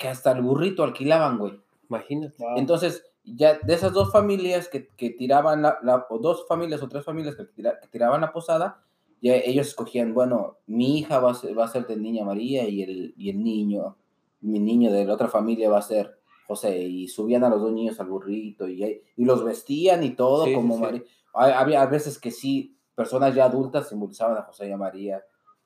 que 0.00 0.08
hasta 0.08 0.32
el 0.32 0.40
burrito 0.42 0.82
alquilaban, 0.82 1.36
güey. 1.38 1.60
Imagínate. 1.90 2.34
Wow. 2.38 2.56
Entonces, 2.56 3.04
ya 3.22 3.58
de 3.58 3.74
esas 3.74 3.92
dos 3.92 4.10
familias 4.10 4.66
que, 4.68 4.88
que 4.96 5.10
tiraban 5.10 5.60
la, 5.62 5.78
la- 5.82 6.06
o 6.08 6.18
dos 6.18 6.46
familias 6.48 6.82
o 6.82 6.88
tres 6.88 7.04
familias 7.04 7.36
que, 7.36 7.44
tira- 7.44 7.78
que 7.78 7.86
tiraban 7.88 8.22
la 8.22 8.32
posada, 8.32 8.82
ya 9.20 9.34
ellos 9.36 9.68
escogían, 9.68 10.14
bueno, 10.14 10.56
mi 10.66 10.98
hija 10.98 11.18
va 11.20 11.32
a 11.32 11.34
ser, 11.34 11.56
va 11.58 11.64
a 11.64 11.68
ser 11.68 11.86
de 11.86 11.96
Niña 11.96 12.24
María 12.24 12.66
y 12.66 12.82
el, 12.82 13.14
y 13.18 13.28
el 13.28 13.44
niño, 13.44 13.96
mi 14.40 14.58
niño 14.58 14.90
de 14.90 15.04
la 15.04 15.12
otra 15.12 15.28
familia 15.28 15.68
va 15.68 15.78
a 15.78 15.82
ser 15.82 16.18
José, 16.46 16.78
y 16.82 17.06
subían 17.08 17.44
a 17.44 17.50
los 17.50 17.60
dos 17.60 17.72
niños 17.72 18.00
al 18.00 18.06
burrito 18.08 18.66
y, 18.66 18.82
y 19.16 19.24
los 19.24 19.44
vestían 19.44 20.02
y 20.02 20.10
todo 20.16 20.44
Sí, 20.44 20.50
sí, 20.50 20.56
como 20.56 20.76
sí. 20.76 20.80
María. 20.80 21.02
Hay- 21.34 21.52
Había 21.52 21.84
veces 21.86 22.18
que 22.18 22.30
sí, 22.30 22.74
personas 22.94 23.34
ya 23.34 23.44
adultas 23.44 23.88
simbolizaban 23.90 24.38
a 24.38 24.42
José 24.42 24.66
y 24.68 24.72
a 24.72 24.76
María. 24.78 25.22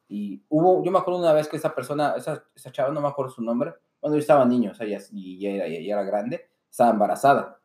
Y 0.09 0.43
hubo, 0.49 0.83
yo 0.85 0.91
me 0.91 0.99
acuerdo 0.99 1.21
una 1.21 1.33
vez 1.33 1.49
que 1.49 1.57
esa 1.57 1.75
persona, 1.75 2.15
esa, 2.17 2.45
esa 2.55 2.73
chava, 2.73 2.93
no 2.93 3.01
me 3.01 3.09
acuerdo 3.09 3.31
su 3.33 3.41
nombre, 3.43 3.73
cuando 4.05 4.19
yo 4.19 4.21
estaba 4.21 4.45
niño, 4.45 4.73
o 4.73 4.75
sea, 4.75 4.87
ya, 4.87 4.99
y 5.13 5.39
ya 5.41 5.49
era, 5.51 5.67
ya, 5.67 5.79
era 5.95 6.03
grande, 6.03 6.47
estaba 6.71 6.91
embarazada. 6.91 7.59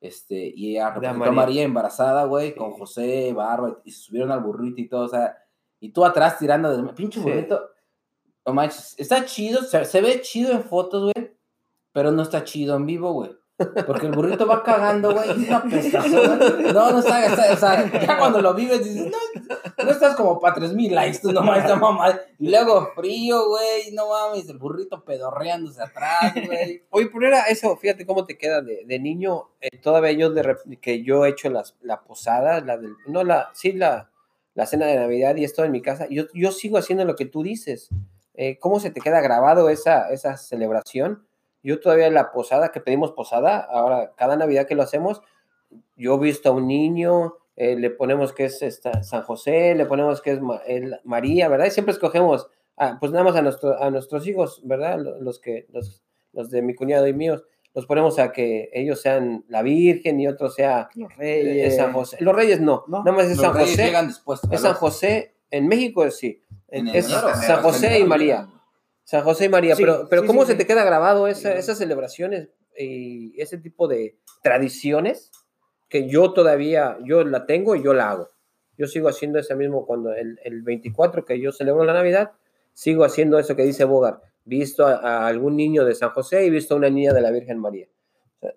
Este, 0.00 0.52
y 0.52 0.72
ella 0.72 0.90
representó 0.90 1.22
a 1.22 1.26
María. 1.28 1.32
María 1.32 1.62
embarazada, 1.62 2.24
güey, 2.24 2.56
con 2.56 2.72
Sí. 2.72 2.78
José, 2.80 3.32
Barba, 3.32 3.80
y 3.84 3.92
se 3.92 4.00
subieron 4.02 4.32
al 4.32 4.40
burrito 4.40 4.80
y 4.80 4.88
todo, 4.88 5.04
o 5.04 5.08
sea, 5.08 5.36
y 5.78 5.90
tú 5.92 6.04
atrás 6.04 6.40
tirando 6.40 6.76
de 6.76 6.92
pinche 6.92 7.20
Sí. 7.20 7.24
burrito. 7.24 7.70
No 8.44 8.52
manches, 8.52 8.96
está 8.98 9.24
chido, 9.26 9.62
se, 9.62 9.84
se 9.84 10.00
ve 10.00 10.20
chido 10.22 10.50
en 10.50 10.64
fotos, 10.64 11.12
güey, 11.14 11.36
pero 11.92 12.10
no 12.10 12.22
está 12.22 12.42
chido 12.42 12.74
en 12.74 12.84
vivo, 12.86 13.12
güey. 13.12 13.30
Porque 13.86 14.06
el 14.06 14.12
burrito 14.12 14.46
va 14.46 14.62
cagando, 14.62 15.12
güey. 15.14 15.28
No, 16.74 16.90
no 16.92 16.98
está, 16.98 17.26
está- 17.52 18.00
ya 18.00 18.18
cuando 18.18 18.40
lo 18.40 18.54
vives 18.54 18.84
dices, 18.84 19.06
no, 19.10 19.84
no 19.84 19.90
estás 19.90 20.14
como 20.16 20.38
para 20.38 20.54
3000 20.56 20.94
likes, 20.94 21.20
tú 21.20 21.32
nomás, 21.32 21.58
esta 21.60 21.76
mamá. 21.76 22.18
Y 22.38 22.50
luego 22.50 22.90
frío, 22.94 23.48
güey, 23.48 23.92
no 23.92 24.08
mames, 24.08 24.48
el 24.48 24.58
burrito 24.58 25.02
pedorreándose 25.04 25.82
atrás, 25.82 26.34
güey. 26.46 26.82
Oye, 26.90 27.08
pero 27.12 27.28
era 27.28 27.42
eso, 27.44 27.76
fíjate 27.76 28.04
cómo 28.04 28.24
te 28.26 28.36
queda 28.36 28.60
de, 28.60 28.84
de 28.84 28.98
niño. 28.98 29.48
eh, 29.60 29.78
todavía 29.78 30.12
yo, 30.12 30.30
de, 30.30 30.56
que 30.80 31.02
yo 31.02 31.24
he 31.24 31.30
hecho 31.30 31.48
las, 31.48 31.76
la 31.82 32.02
posada, 32.02 32.60
la 32.60 32.76
del, 32.76 32.94
no, 33.06 33.24
la, 33.24 33.50
sí, 33.54 33.72
la, 33.72 34.10
la 34.54 34.66
cena 34.66 34.86
de 34.86 34.96
Navidad 34.96 35.34
y 35.36 35.44
esto 35.44 35.64
en 35.64 35.72
mi 35.72 35.80
casa. 35.82 36.06
Yo, 36.10 36.24
yo 36.34 36.52
sigo 36.52 36.78
haciendo 36.78 37.04
lo 37.04 37.16
que 37.16 37.26
tú 37.26 37.42
dices. 37.42 37.88
Eh, 38.34 38.58
¿Cómo 38.58 38.80
se 38.80 38.90
te 38.90 39.00
queda 39.00 39.22
grabado 39.22 39.70
esa, 39.70 40.10
esa 40.10 40.36
celebración? 40.36 41.26
Yo 41.66 41.80
todavía 41.80 42.08
la 42.10 42.30
posada, 42.30 42.70
que 42.70 42.80
pedimos 42.80 43.12
posada, 43.12 43.58
ahora 43.58 44.12
cada 44.16 44.36
Navidad 44.36 44.66
que 44.66 44.74
lo 44.76 44.82
hacemos, 44.82 45.20
yo 45.96 46.14
he 46.14 46.18
visto 46.18 46.48
a 46.50 46.52
un 46.52 46.66
niño, 46.68 47.34
eh, 47.56 47.74
le 47.76 47.90
ponemos 47.90 48.32
que 48.32 48.44
es 48.44 48.62
esta, 48.62 49.02
San 49.02 49.22
José, 49.22 49.74
le 49.74 49.86
ponemos 49.86 50.20
que 50.22 50.32
es 50.32 50.40
Ma- 50.40 50.60
el- 50.66 51.00
María, 51.04 51.48
¿verdad? 51.48 51.66
Y 51.66 51.70
siempre 51.70 51.92
escogemos, 51.92 52.48
ah, 52.76 52.98
pues 53.00 53.10
nada 53.12 53.24
más 53.24 53.34
a, 53.36 53.42
nuestro, 53.42 53.82
a 53.82 53.90
nuestros 53.90 54.26
hijos, 54.28 54.60
¿verdad? 54.64 54.98
Lo- 55.00 55.20
Los, 55.20 55.40
que, 55.40 55.66
los, 55.72 56.02
los 56.32 56.50
de 56.50 56.62
mi 56.62 56.74
cuñado 56.74 57.06
y 57.08 57.12
míos, 57.14 57.44
los 57.74 57.84
ponemos 57.86 58.18
a 58.18 58.30
que 58.32 58.70
ellos 58.72 59.00
sean 59.02 59.44
la 59.48 59.62
Virgen 59.62 60.18
y 60.20 60.28
otro 60.28 60.48
sea 60.50 60.88
Los 60.94 61.10
eh, 61.12 61.16
reyes. 61.18 61.76
San 61.76 61.92
José. 61.92 62.16
Los 62.20 62.34
Reyes 62.34 62.60
no, 62.60 62.84
No, 62.88 62.98
nada 63.04 63.12
más 63.16 63.26
es 63.26 63.36
Los 63.36 63.44
San 63.46 63.54
reyes 63.54 63.70
José. 63.72 63.84
llegan 63.84 64.06
después. 64.08 64.40
Es 64.50 64.60
San 64.60 64.74
José, 64.74 65.34
En 65.50 65.66
México 65.68 66.10
sí. 66.10 66.42
En 66.68 66.88
es 66.88 67.06
enero, 67.10 67.28
San 67.34 67.62
José 67.62 67.98
y 68.00 68.04
María. 68.04 68.48
San 69.06 69.22
José 69.22 69.44
y 69.44 69.48
María. 69.48 69.76
Sí, 69.76 69.82
pero 69.84 70.08
pero 70.10 70.22
sí, 70.22 70.26
¿cómo 70.26 70.42
sí, 70.44 70.52
se 70.52 70.58
te 70.58 70.66
queda 70.66 70.84
grabado 70.84 71.28
esa- 71.28 71.54
esas 71.54 71.78
celebraciones 71.78 72.48
y 72.76 73.40
ese 73.40 73.56
tipo 73.56 73.86
de 73.88 74.18
tradiciones 74.42 75.30
que 75.88 76.08
yo 76.08 76.32
todavía, 76.32 76.98
yo 77.04 77.22
la 77.24 77.46
tengo 77.46 77.76
y 77.76 77.82
yo 77.84 77.94
la 77.94 78.10
hago? 78.10 78.28
Yo 78.76 78.88
sigo 78.88 79.08
haciendo 79.08 79.38
ese 79.38 79.54
mismo 79.54 79.86
cuando 79.86 80.12
el, 80.12 80.40
el 80.44 80.62
24 80.62 81.24
que 81.24 81.40
yo 81.40 81.52
celebro 81.52 81.84
la 81.84 81.94
Navidad, 81.94 82.32
sigo 82.74 83.04
haciendo 83.04 83.38
eso 83.38 83.54
que 83.54 83.62
dice 83.64 83.84
Bogar. 83.84 84.20
Visto 84.44 84.84
a, 84.86 84.96
a 84.96 85.26
algún 85.28 85.56
niño 85.56 85.84
de 85.84 85.94
San 85.94 86.10
José 86.10 86.44
y 86.44 86.50
visto 86.50 86.74
a 86.74 86.76
una 86.76 86.90
niña 86.90 87.12
de 87.12 87.20
la 87.20 87.30
Virgen 87.30 87.58
María. 87.58 87.86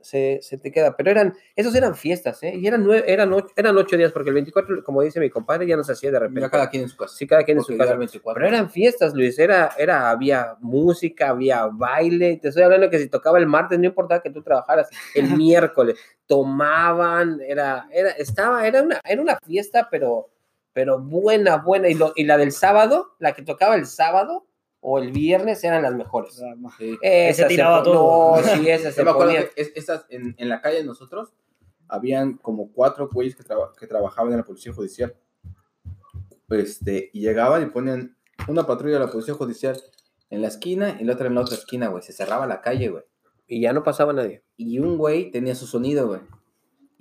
Se, 0.01 0.39
se 0.41 0.57
te 0.57 0.71
queda. 0.71 0.95
Pero 0.95 1.11
eran, 1.11 1.33
esos 1.55 1.73
eran 1.75 1.95
fiestas, 1.95 2.41
¿eh? 2.43 2.53
Y 2.55 2.67
eran, 2.67 2.83
nueve, 2.83 3.03
eran, 3.11 3.31
ocho, 3.33 3.47
eran 3.55 3.77
ocho 3.77 3.97
días, 3.97 4.11
porque 4.11 4.29
el 4.29 4.35
24, 4.35 4.83
como 4.83 5.01
dice 5.01 5.19
mi 5.19 5.29
compadre, 5.29 5.67
ya 5.67 5.77
no 5.77 5.83
se 5.83 5.93
hacía 5.93 6.11
de 6.11 6.19
repente. 6.19 6.39
Mira 6.39 6.49
cada 6.49 6.69
quien 6.69 6.83
en 6.83 6.89
su 6.89 6.97
casa. 6.97 7.15
Sí, 7.15 7.27
cada 7.27 7.43
quien 7.43 7.57
en 7.57 7.63
su 7.63 7.73
ya 7.73 7.79
casa. 7.79 7.93
el 7.93 7.99
24. 7.99 8.41
Pero 8.41 8.55
eran 8.55 8.69
fiestas, 8.69 9.13
Luis. 9.13 9.39
Era, 9.39 9.71
era, 9.77 10.09
había 10.09 10.55
música, 10.59 11.29
había 11.29 11.67
baile. 11.67 12.37
Te 12.41 12.49
estoy 12.49 12.63
hablando 12.63 12.89
que 12.89 12.99
si 12.99 13.07
tocaba 13.09 13.39
el 13.39 13.47
martes, 13.47 13.79
no 13.79 13.85
importaba 13.85 14.21
que 14.21 14.29
tú 14.29 14.41
trabajaras 14.41 14.89
el 15.15 15.29
miércoles. 15.37 15.97
Tomaban, 16.25 17.39
era, 17.41 17.87
era, 17.91 18.11
estaba, 18.11 18.67
era 18.67 18.83
una, 18.83 18.99
era 19.03 19.21
una 19.21 19.37
fiesta, 19.45 19.87
pero, 19.89 20.29
pero 20.73 20.99
buena, 20.99 21.57
buena. 21.57 21.89
Y, 21.89 21.93
lo, 21.93 22.13
y 22.15 22.23
la 22.25 22.37
del 22.37 22.51
sábado, 22.51 23.15
la 23.19 23.33
que 23.33 23.43
tocaba 23.43 23.75
el 23.75 23.85
sábado 23.85 24.48
o 24.81 24.99
el 24.99 25.11
viernes 25.11 25.63
eran 25.63 25.83
las 25.83 25.93
mejores. 25.93 26.41
Sí. 26.77 26.97
Esa 27.01 27.43
se 27.43 27.47
tiraba 27.49 27.83
pon- 27.83 27.93
todo. 27.93 28.35
No, 28.41 28.43
sí, 28.43 28.69
esa 28.69 28.91
se 28.91 28.99
Yo 29.01 29.05
me 29.05 29.11
acuerdo 29.11 29.33
ponía. 29.33 29.49
que 29.49 29.61
es- 29.61 29.71
estas, 29.75 30.05
en, 30.09 30.35
en 30.37 30.49
la 30.49 30.61
calle 30.61 30.77
de 30.77 30.83
nosotros 30.85 31.33
habían 31.87 32.37
como 32.37 32.71
cuatro 32.71 33.09
güeyes 33.11 33.35
que, 33.35 33.43
traba- 33.43 33.73
que 33.77 33.87
trabajaban 33.87 34.31
en 34.31 34.37
la 34.37 34.45
policía 34.45 34.73
judicial. 34.73 35.15
Este, 36.49 37.09
y 37.13 37.21
llegaban 37.21 37.61
y 37.63 37.65
ponían 37.67 38.15
una 38.47 38.65
patrulla 38.65 38.95
de 38.99 39.05
la 39.05 39.11
policía 39.11 39.33
judicial 39.35 39.79
en 40.29 40.41
la 40.41 40.47
esquina 40.47 40.97
y 40.99 41.03
la 41.03 41.13
otra 41.13 41.27
en 41.27 41.35
la 41.35 41.41
otra 41.41 41.55
esquina, 41.55 41.87
güey. 41.87 42.01
Se 42.03 42.13
cerraba 42.13 42.47
la 42.47 42.61
calle, 42.61 42.89
güey. 42.89 43.03
Y 43.47 43.61
ya 43.61 43.73
no 43.73 43.83
pasaba 43.83 44.13
nadie. 44.13 44.43
Y 44.57 44.79
un 44.79 44.97
güey 44.97 45.31
tenía 45.31 45.55
su 45.55 45.67
sonido, 45.67 46.07
güey. 46.07 46.21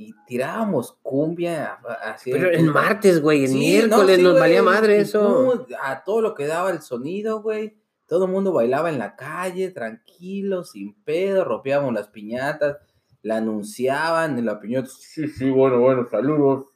Y 0.01 0.15
tirábamos 0.27 0.97
cumbia 1.03 1.81
así. 2.05 2.31
Pero 2.31 2.49
el 2.51 2.71
martes, 2.71 3.21
güey, 3.21 3.45
el 3.45 3.51
Sí, 3.51 3.59
miércoles 3.59 4.11
no, 4.11 4.15
sí, 4.17 4.23
nos 4.23 4.33
güey, 4.33 4.41
valía 4.41 4.63
madre 4.63 5.01
eso. 5.01 5.67
A 5.83 6.05
todo 6.05 6.21
lo 6.21 6.35
que 6.35 6.47
daba 6.47 6.71
el 6.71 6.83
sonido, 6.83 7.43
güey. 7.43 7.77
Todo 8.07 8.27
el 8.27 8.31
mundo 8.31 8.53
bailaba 8.53 8.91
en 8.91 8.99
la 8.99 9.17
calle, 9.17 9.71
tranquilo, 9.71 10.63
sin 10.65 10.95
pedo, 11.03 11.45
rompíamos 11.45 11.93
las 11.93 12.09
piñatas, 12.09 12.79
la 13.23 13.39
anunciaban 13.39 14.39
en 14.39 14.47
la 14.47 14.61
piñata. 14.61 14.89
Sí, 14.89 15.27
sí, 15.27 15.51
bueno, 15.51 15.81
bueno, 15.81 16.07
saludos 16.09 16.67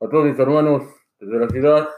a 0.00 0.08
todos 0.08 0.26
mis 0.26 0.38
hermanos 0.38 0.82
desde 1.20 1.38
la 1.38 1.48
ciudad 1.48 1.88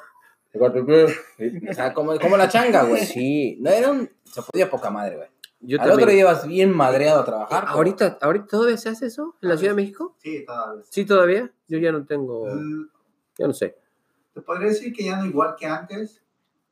de. 0.53 1.69
O 1.71 1.73
sea, 1.73 1.95
como, 1.95 2.19
como 2.19 2.37
la 2.37 2.49
changa, 2.49 2.85
güey. 2.85 3.05
Sí, 3.07 3.57
No 3.61 3.71
era 3.71 3.91
un. 3.91 4.11
Se 4.25 4.43
podía 4.43 4.69
poca 4.71 4.91
madre, 4.91 5.17
güey. 5.17 5.29
Yo 5.61 5.77
Al 5.81 5.89
también. 5.89 5.93
otro 6.03 6.11
día 6.13 6.21
ibas 6.23 6.47
bien 6.47 6.75
madreado 6.77 7.21
a 7.21 7.25
trabajar. 7.25 7.65
güey. 7.65 7.75
ahorita, 7.77 8.19
ahorita 8.21 8.47
todavía 8.47 8.77
se 8.77 8.89
hace 8.89 9.07
eso 9.07 9.37
en 9.43 9.49
la 9.49 9.57
Ciudad 9.57 9.73
de 9.73 9.77
México. 9.83 10.17
Sí, 10.19 10.45
todavía. 10.45 10.83
Sí, 10.89 11.05
todavía. 11.05 11.53
Yo 11.69 11.79
ya 11.79 11.93
no 11.93 12.05
tengo, 12.05 12.47
Mm, 12.47 12.89
yo 13.39 13.47
no 13.47 13.53
sé. 13.55 13.77
Te 14.35 14.41
podría 14.43 14.69
decir 14.69 14.93
que 14.93 15.05
ya 15.05 15.17
no 15.17 15.27
igual 15.27 15.55
que 15.59 15.67
antes, 15.67 16.23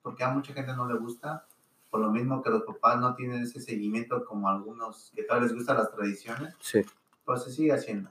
porque 0.03 0.25
a 0.25 0.31
mucha 0.31 0.53
gente 0.53 0.73
no 0.75 0.87
le 0.87 0.99
gusta, 0.99 1.45
por 1.91 2.01
lo 2.01 2.11
mismo 2.11 2.43
que 2.43 2.51
los 2.51 2.63
papás 2.63 2.99
no 3.01 3.15
tienen 3.15 3.43
ese 3.43 3.61
seguimiento 3.61 4.25
como 4.25 4.49
algunos 4.49 5.11
que 5.15 5.23
todavía 5.25 5.49
les 5.49 5.57
gustan 5.57 5.77
las 5.79 5.91
tradiciones, 5.91 6.55
Sí. 6.61 6.83
pues 7.25 7.43
se 7.45 7.51
sigue 7.51 7.73
haciendo. 7.73 8.11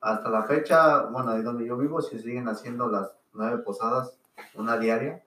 Hasta 0.00 0.28
la 0.30 0.44
fecha, 0.44 1.02
bueno, 1.04 1.30
ahí 1.32 1.42
donde 1.42 1.66
yo 1.66 1.76
vivo, 1.76 2.00
se 2.00 2.18
siguen 2.18 2.48
haciendo 2.48 2.88
las 2.88 3.12
nueve 3.32 3.58
posadas, 3.58 4.18
una 4.54 4.78
diaria. 4.78 5.22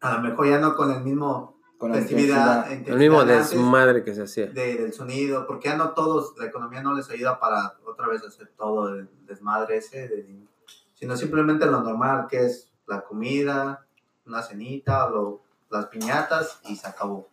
A 0.00 0.14
lo 0.16 0.22
mejor 0.22 0.48
ya 0.48 0.58
no 0.58 0.74
con 0.74 0.90
el 0.90 1.02
mismo 1.02 1.60
Con 1.82 1.90
la 1.90 1.98
festividad, 1.98 2.64
intensidad. 2.70 2.92
El 2.92 2.98
mismo 2.98 3.24
desmadre 3.24 4.04
que 4.04 4.14
se 4.14 4.22
hacía. 4.22 4.46
de- 4.46 4.76
del 4.76 4.92
sonido, 4.92 5.46
porque 5.48 5.68
ya 5.68 5.76
no 5.76 5.90
todos, 5.90 6.34
la 6.38 6.46
economía 6.46 6.80
no 6.82 6.94
les 6.94 7.10
ayuda 7.10 7.40
para 7.40 7.74
otra 7.84 8.06
vez 8.06 8.22
hacer 8.24 8.52
todo 8.56 8.88
el 8.94 9.08
desmadre 9.26 9.78
ese, 9.78 10.06
de- 10.08 10.46
sino 10.94 11.16
simplemente 11.16 11.66
lo 11.66 11.80
normal 11.80 12.26
que 12.28 12.44
es 12.46 12.70
la 12.86 13.00
comida, 13.02 13.84
una 14.26 14.42
cenita, 14.42 15.08
lo- 15.10 15.42
las 15.70 15.86
piñatas 15.86 16.60
y 16.68 16.76
se 16.76 16.86
acabó. 16.86 17.28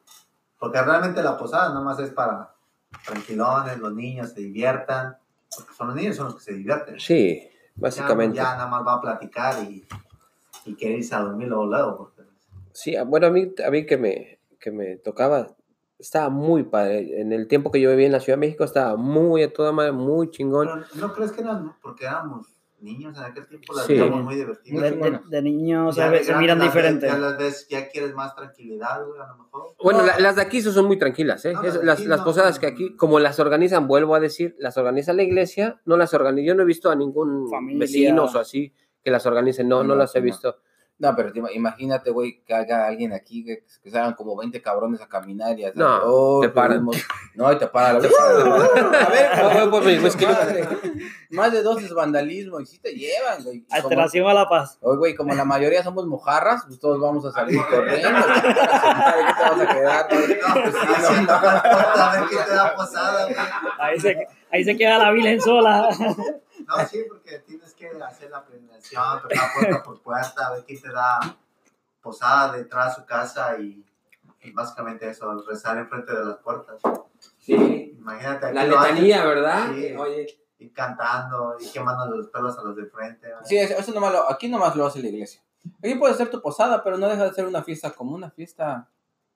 Porque 0.57 0.81
realmente 0.81 1.21
la 1.21 1.37
posada 1.37 1.71
nomás 1.73 1.99
es 1.99 2.09
para 2.09 2.55
tranquilones, 3.05 3.77
los 3.77 3.93
niños 3.93 4.31
se 4.31 4.39
diviertan, 4.41 5.15
porque 5.55 5.73
son 5.75 5.87
los 5.87 5.95
niños 5.95 6.15
son 6.15 6.25
los 6.25 6.35
que 6.37 6.41
se 6.41 6.53
divierten. 6.53 6.99
Sí, 6.99 7.39
Ya, 7.43 7.51
básicamente. 7.75 8.37
ya 8.37 8.55
nada 8.55 8.67
más 8.67 8.85
va 8.85 8.93
a 8.95 9.01
platicar 9.01 9.63
y, 9.63 9.85
y 10.65 10.73
quiere 10.75 10.95
irse 10.97 11.13
a 11.13 11.19
dormir 11.19 11.47
luego, 11.49 11.67
luego. 11.67 11.97
porque- 11.97 12.19
Sí, 12.71 12.95
ah, 12.95 13.03
bueno, 13.03 13.27
a 13.27 13.29
mí, 13.29 13.51
a 13.65 13.69
mí 13.71 13.85
que, 13.85 13.97
me, 13.97 14.38
que 14.59 14.71
me 14.71 14.97
tocaba, 14.97 15.55
estaba 15.97 16.29
muy 16.29 16.63
padre. 16.63 17.19
En 17.21 17.31
el 17.33 17.47
tiempo 17.47 17.71
que 17.71 17.81
yo 17.81 17.89
vivía 17.89 18.05
en 18.05 18.11
la 18.11 18.19
Ciudad 18.19 18.37
de 18.37 18.41
México 18.47 18.63
estaba 18.63 18.95
muy 18.95 19.43
a 19.43 19.51
toda 19.53 19.71
madre, 19.71 19.91
muy 19.91 20.29
chingón. 20.29 20.67
Pero 20.67 21.07
¿no 21.07 21.13
crees 21.13 21.31
que 21.31 21.41
eran 21.41 21.75
porque 21.81 22.05
éramos 22.05 22.47
niños 22.81 23.17
en 23.17 23.23
aquel 23.23 23.45
tiempo? 23.47 23.73
Las 23.73 23.85
Sí. 23.85 23.93
veíamos 23.93 24.23
muy 24.23 24.35
divertidas. 24.35 24.81
De, 24.81 24.91
de, 24.91 25.19
de 25.29 25.41
niños 25.41 25.95
Ya 25.95 26.09
miran 26.39 26.59
diferente. 26.61 27.07
Ya 27.07 27.17
las 27.17 27.37
ves, 27.37 27.67
ya 27.69 27.89
quieres 27.89 28.13
más 28.15 28.33
tranquilidad, 28.35 29.05
güey, 29.05 29.19
a 29.19 29.27
lo 29.27 29.37
mejor. 29.43 29.63
Bueno, 29.83 29.99
No. 29.99 30.05
la- 30.07 30.19
las 30.19 30.35
de 30.37 30.41
aquí 30.41 30.61
son 30.61 30.85
muy 30.85 30.97
tranquilas, 30.97 31.43
¿eh? 31.45 31.53
No, 31.53 31.63
Es- 31.63 31.83
las 31.83 31.99
de 31.99 32.05
las, 32.07 32.19
no. 32.19 32.25
posadas 32.25 32.59
que 32.59 32.67
aquí, 32.67 32.95
como 32.95 33.19
las 33.19 33.39
organizan, 33.39 33.87
vuelvo 33.87 34.15
a 34.15 34.19
decir, 34.21 34.55
las 34.59 34.77
organiza 34.77 35.11
la 35.13 35.23
iglesia, 35.23 35.81
no 35.85 35.97
las 35.97 36.13
organiza. 36.13 36.45
Yo 36.47 36.55
no 36.55 36.63
he 36.63 36.65
visto 36.65 36.89
a 36.89 36.95
ningún 36.95 37.49
Familia. 37.49 37.79
vecino 37.81 38.25
o 38.25 38.37
así 38.37 38.73
que 39.03 39.11
las 39.11 39.25
organicen, 39.25 39.67
no, 39.67 39.77
no, 39.83 39.89
No, 39.89 39.95
las 39.95 40.15
he 40.15 40.19
no. 40.19 40.25
visto. 40.25 40.55
No, 40.99 41.15
pero 41.15 41.31
te 41.31 41.39
ima- 41.39 41.49
imagínate, 41.53 42.11
güey, 42.11 42.41
que 42.45 42.53
haga 42.53 42.85
alguien 42.85 43.13
aquí 43.13 43.45
que, 43.45 43.63
que 43.81 43.89
se 43.89 43.97
hagan 43.97 44.13
como 44.15 44.35
20 44.35 44.61
cabrones 44.61 45.01
a 45.01 45.07
caminar 45.07 45.57
y 45.57 45.63
a 45.63 45.71
No, 45.73 45.99
Oh, 46.03 46.39
te 46.41 46.49
paran. 46.49 46.85
No, 47.35 47.51
y 47.53 47.57
te 47.57 47.67
paran. 47.67 47.95
A 48.05 49.09
ver, 49.09 49.29
Ah, 49.33 49.67
pues, 49.71 49.83
pues, 50.01 50.15
pues, 50.17 50.27
madre. 50.29 50.67
Más 51.29 51.51
de 51.53 51.63
dos 51.63 51.81
es 51.81 51.93
vandalismo 51.93 52.59
y 52.59 52.65
sí 52.65 52.79
te 52.79 52.91
llevan, 52.91 53.41
güey. 53.45 53.65
Alteración 53.71 54.27
a 54.27 54.33
la 54.33 54.49
paz. 54.49 54.77
Oye, 54.81 54.97
güey, 54.97 55.15
como 55.15 55.33
la 55.33 55.45
mayoría 55.45 55.81
somos 55.83 56.05
mojarras, 56.05 56.65
pues 56.67 56.79
todos 56.81 56.99
vamos 56.99 57.25
a 57.25 57.31
salir 57.31 57.61
corriendo. 57.69 58.19
¿Qué 58.35 58.41
te 58.41 58.53
vas 58.59 59.59
a 59.61 59.67
quedar? 59.73 60.07
pues 60.09 60.29
no, 61.27 61.33
a 61.33 62.11
ver 62.19 62.29
qué 62.29 62.35
te 62.45 62.53
da 62.55 62.75
posada, 62.75 63.23
güey. 63.25 63.37
Ahí 63.79 63.99
se, 64.01 64.27
ahí 64.51 64.63
se 64.65 64.75
queda 64.75 64.97
la 64.97 65.11
Virgen 65.11 65.39
sola. 65.39 65.87
No, 66.77 66.85
sí, 66.87 67.03
porque 67.07 67.39
tienes 67.39 67.73
que 67.73 67.87
hacer 68.01 68.29
la 68.29 68.45
planeación, 68.45 69.21
tocar 69.21 69.49
puerta 69.55 69.83
por 69.83 70.01
puerta, 70.01 70.47
a 70.47 70.51
ver 70.53 70.63
quién 70.65 70.81
te 70.81 70.91
da 70.91 71.19
posada 72.01 72.53
detrás 72.53 72.95
de 72.95 73.01
su 73.01 73.07
casa 73.07 73.57
y, 73.59 73.83
y 74.41 74.51
básicamente 74.51 75.09
eso, 75.09 75.43
rezar 75.47 75.77
enfrente 75.77 76.13
de 76.13 76.23
las 76.25 76.37
puertas. 76.37 76.81
Sí, 77.37 77.95
Imagínate 77.97 78.45
aquí 78.47 78.55
la 78.55 78.63
letanía, 78.65 79.25
¿verdad? 79.25 79.71
Sí. 79.73 79.93
Oye, 79.97 80.27
y 80.59 80.69
cantando 80.69 81.55
y 81.59 81.69
quemando 81.71 82.05
los 82.15 82.27
pelos 82.27 82.57
a 82.57 82.63
los 82.63 82.75
de 82.75 82.85
frente. 82.85 83.27
Sí, 83.43 83.57
eso, 83.57 83.91
nomás 83.93 84.13
lo- 84.13 84.29
aquí 84.31 84.47
nomás 84.47 84.75
lo 84.75 84.85
hace 84.85 84.99
la 85.01 85.07
iglesia. 85.09 85.41
Aquí 85.83 85.95
puedes 85.95 86.15
hacer 86.15 86.29
tu 86.29 86.41
posada, 86.41 86.83
pero 86.83 86.97
no 86.97 87.07
deja 87.09 87.25
de 87.25 87.33
ser 87.33 87.45
una 87.45 87.63
fiesta 87.63 87.91
como 87.91 88.15
una 88.15 88.29
fiesta 88.31 88.89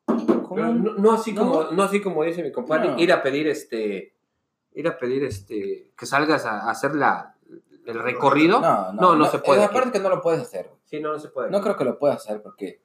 no, 0.08 0.72
no 0.74 1.14
así 1.14 1.34
No. 1.34 1.42
como, 1.42 1.64
no 1.72 1.84
así 1.84 2.02
como 2.02 2.24
dice 2.24 2.44
mi 2.44 2.52
compadre, 2.52 2.90
No. 2.92 3.00
ir 3.00 3.12
a 3.12 3.22
pedir 3.24 3.48
este, 3.48 4.13
ir 4.76 4.88
a 4.88 4.98
pedir 4.98 5.24
este, 5.24 5.92
que 5.98 6.06
salgas 6.06 6.46
a, 6.46 6.62
a 6.62 6.72
hacer 6.72 6.96
la, 6.96 7.36
el 7.86 8.00
recorrido. 8.00 8.60
No, 8.60 8.94
No, 8.94 9.16
no 9.16 9.26
se 9.26 9.40
puede. 9.40 9.64
Aparte 9.64 9.92
que 9.92 10.00
no 10.00 10.10
lo 10.10 10.22
puedes 10.22 10.42
hacer. 10.42 10.72
Sí, 10.86 11.00
no, 11.00 11.14
no 11.14 11.20
se 11.20 11.30
puede. 11.30 11.50
No 11.50 11.62
creo 11.62 11.76
que 11.76 11.86
lo 11.86 11.98
puedas 12.00 12.18
hacer 12.18 12.42
porque 12.42 12.82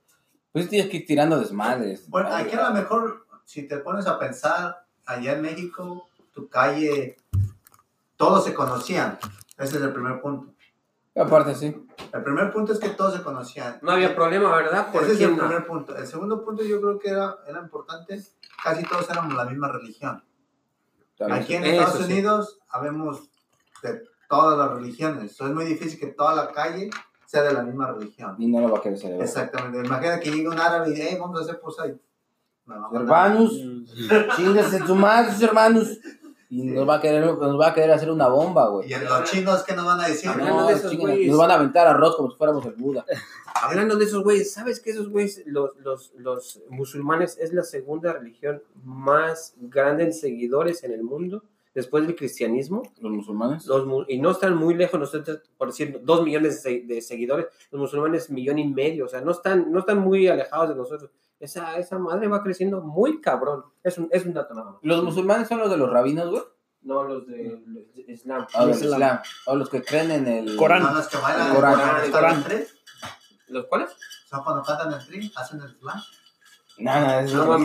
pues 0.53 0.69
tienes 0.69 0.91
que 0.91 0.99
ir 0.99 1.07
tirando 1.07 1.39
desmadres. 1.39 2.09
Bueno, 2.09 2.35
aquí 2.35 2.55
a 2.57 2.69
lo 2.69 2.75
mejor, 2.75 3.27
si 3.45 3.69
te 3.69 3.79
pones 3.79 4.07
a 4.07 4.19
pensar, 4.19 4.85
allá 5.07 5.33
en 5.35 5.43
México, 5.43 6.09
tu 6.33 6.49
calle, 6.49 7.17
todos 8.17 8.45
se 8.45 8.55
conocían. 8.55 9.19
Ese 9.59 9.77
es 9.77 9.83
el 9.83 9.93
primer 9.93 10.21
punto. 10.21 10.55
Aparte, 11.15 11.55
sí. 11.55 11.75
El 12.13 12.23
primer 12.23 12.53
punto 12.53 12.73
es 12.73 12.79
que 12.79 12.91
todos 12.91 13.15
se 13.15 13.23
conocían. 13.23 13.79
No 13.83 13.91
había 13.91 14.15
problema, 14.15 14.55
¿verdad? 14.55 14.93
¿Por 14.93 15.03
Ese 15.03 15.15
es 15.15 15.21
el 15.21 15.37
no? 15.37 15.45
primer 15.47 15.67
punto. 15.67 15.97
El 15.97 16.07
segundo 16.07 16.45
punto 16.45 16.63
yo 16.63 16.81
creo 16.81 16.99
que 16.99 17.09
era, 17.11 17.37
era 17.47 17.61
importante, 17.61 18.21
casi 18.63 18.85
todos 18.85 19.11
éramos 19.11 19.35
la 19.35 19.45
misma 19.45 19.69
religión. 19.73 20.23
Aquí 21.31 21.55
en 21.55 21.65
Estados 21.65 21.99
sí. 21.99 22.05
Unidos 22.05 22.59
habemos 22.69 23.29
de 23.83 24.03
todas 24.29 24.59
las 24.59 24.79
religiones. 24.79 25.35
So, 25.35 25.47
es 25.47 25.55
muy 25.55 25.65
difícil 25.65 25.99
que 25.99 26.09
toda 26.09 26.35
la 26.35 26.53
calle 26.53 26.91
sea 27.27 27.43
de 27.43 27.53
la 27.53 27.63
misma 27.63 27.93
religión. 27.93 28.37
Y 28.39 28.47
no 28.47 28.61
lo 28.61 28.71
va 28.71 28.79
a 28.79 28.83
querer 28.83 28.99
celebrar. 28.99 29.27
Exactamente. 29.27 29.87
Imagina 29.87 30.21
que 30.21 30.31
llegue 30.31 30.49
un 30.49 30.59
árabe 30.59 30.89
y 30.89 30.91
dice, 30.93 31.09
hey, 31.11 31.19
vamos 31.21 31.41
a 31.41 31.43
hacer. 31.43 31.61
No, 32.65 32.91
no. 32.91 33.01
Hermanos, 33.01 33.53
chingas 34.37 34.87
tu 34.87 34.95
madre, 34.95 35.33
hermanos. 35.45 35.99
Y 36.51 36.63
Sí. 36.63 36.67
nos 36.69 36.89
va 36.89 36.95
a 36.97 37.01
querer, 37.01 37.23
nos 37.25 37.61
va 37.61 37.69
a 37.69 37.75
querer 37.75 37.91
hacer 37.91 38.11
una 38.11 38.29
bomba, 38.29 38.69
güey. 38.71 38.91
Y 38.91 38.97
los 38.97 39.25
chinos, 39.31 39.63
¿qué 39.65 39.75
nos 39.75 39.85
van 39.85 40.01
a 40.01 40.09
decir? 40.09 40.31
Hablando 40.31 40.61
No, 40.63 40.67
de 40.69 40.75
esos 40.75 40.97
güeyes. 40.97 41.29
nos 41.29 41.39
van 41.39 41.51
a 41.51 41.55
aventar 41.55 41.87
arroz 41.87 42.17
como 42.17 42.31
si 42.31 42.37
fuéramos 42.39 42.65
el 42.65 42.73
Buda. 42.75 43.05
Hablando 43.63 43.97
de 43.97 44.05
esos 44.07 44.23
güeyes, 44.23 44.53
¿sabes 44.53 44.81
que 44.81 44.91
esos 44.91 45.09
güeyes, 45.11 45.43
los, 45.47 45.77
los, 45.79 46.13
los 46.17 46.61
musulmanes, 46.71 47.37
es 47.39 47.53
la 47.53 47.65
segunda 47.65 48.13
religión 48.15 48.63
más 48.85 49.55
grande 49.59 50.05
en 50.05 50.13
seguidores 50.15 50.85
en 50.85 50.93
el 50.93 51.03
mundo? 51.03 51.43
después 51.75 52.05
del 52.05 52.17
cristianismo, 52.17 52.83
Los 52.99 53.13
musulmanes. 53.13 53.65
los, 53.67 53.87
y 54.09 54.19
no 54.19 54.33
están 54.33 54.57
muy 54.57 54.75
lejos, 54.75 54.99
nosotros, 54.99 55.43
por 55.57 55.69
decir, 55.69 56.01
dos 56.03 56.25
millones 56.25 56.61
de, 56.65 56.81
de 56.81 57.01
seguidores, 57.01 57.47
los 57.71 57.81
musulmanes 57.81 58.31
millón 58.31 58.59
y 58.59 58.67
medio, 58.67 59.05
o 59.05 59.09
sea, 59.09 59.21
no 59.21 59.31
están, 59.31 59.71
no 59.71 59.79
están 59.81 59.99
muy 59.99 60.27
alejados 60.27 60.71
de 60.71 60.75
nosotros. 60.75 61.11
Esa, 61.41 61.79
esa 61.79 61.99
madre 61.99 62.27
va 62.29 62.43
creciendo 62.43 62.81
muy 62.81 63.21
cabrón. 63.21 63.65
Es 63.83 63.99
un, 63.99 64.09
es 64.11 64.27
un 64.27 64.35
dato 64.35 64.55
nada 64.55 64.73
más. 64.73 64.81
Los 64.83 65.05
musulmanes 65.05 65.49
son 65.49 65.59
los 65.59 65.71
de 65.71 65.77
los 65.77 65.91
rabinos, 65.91 66.31
güey. 66.31 66.43
No 66.83 67.05
los 67.05 67.27
de, 67.27 67.61
Islam. 68.09 68.47
O 68.55 68.67
los 68.67 68.77
Islam. 68.83 68.93
islam. 68.93 69.19
O 69.47 69.57
los 69.57 69.69
que 69.69 69.83
creen 69.83 70.11
en 70.11 70.27
el 70.27 70.57
Corán. 70.57 70.83
Son 70.83 70.95
los 70.95 71.09
que 71.09 71.17
bailan 71.19 71.49
El 71.49 71.55
Corán, 71.55 72.11
Corán. 72.11 72.45
¿Los 73.49 73.67
cuales? 73.67 73.91
Son 74.29 74.43
cuando 74.43 74.63
cantan 74.63 74.93
el 74.93 75.07
tri, 75.07 75.33
hacen 75.37 75.61
el 75.61 75.77
slam. 75.77 76.01
No, 76.79 77.01
no, 77.01 77.19
es 77.21 77.33
No 77.35 77.59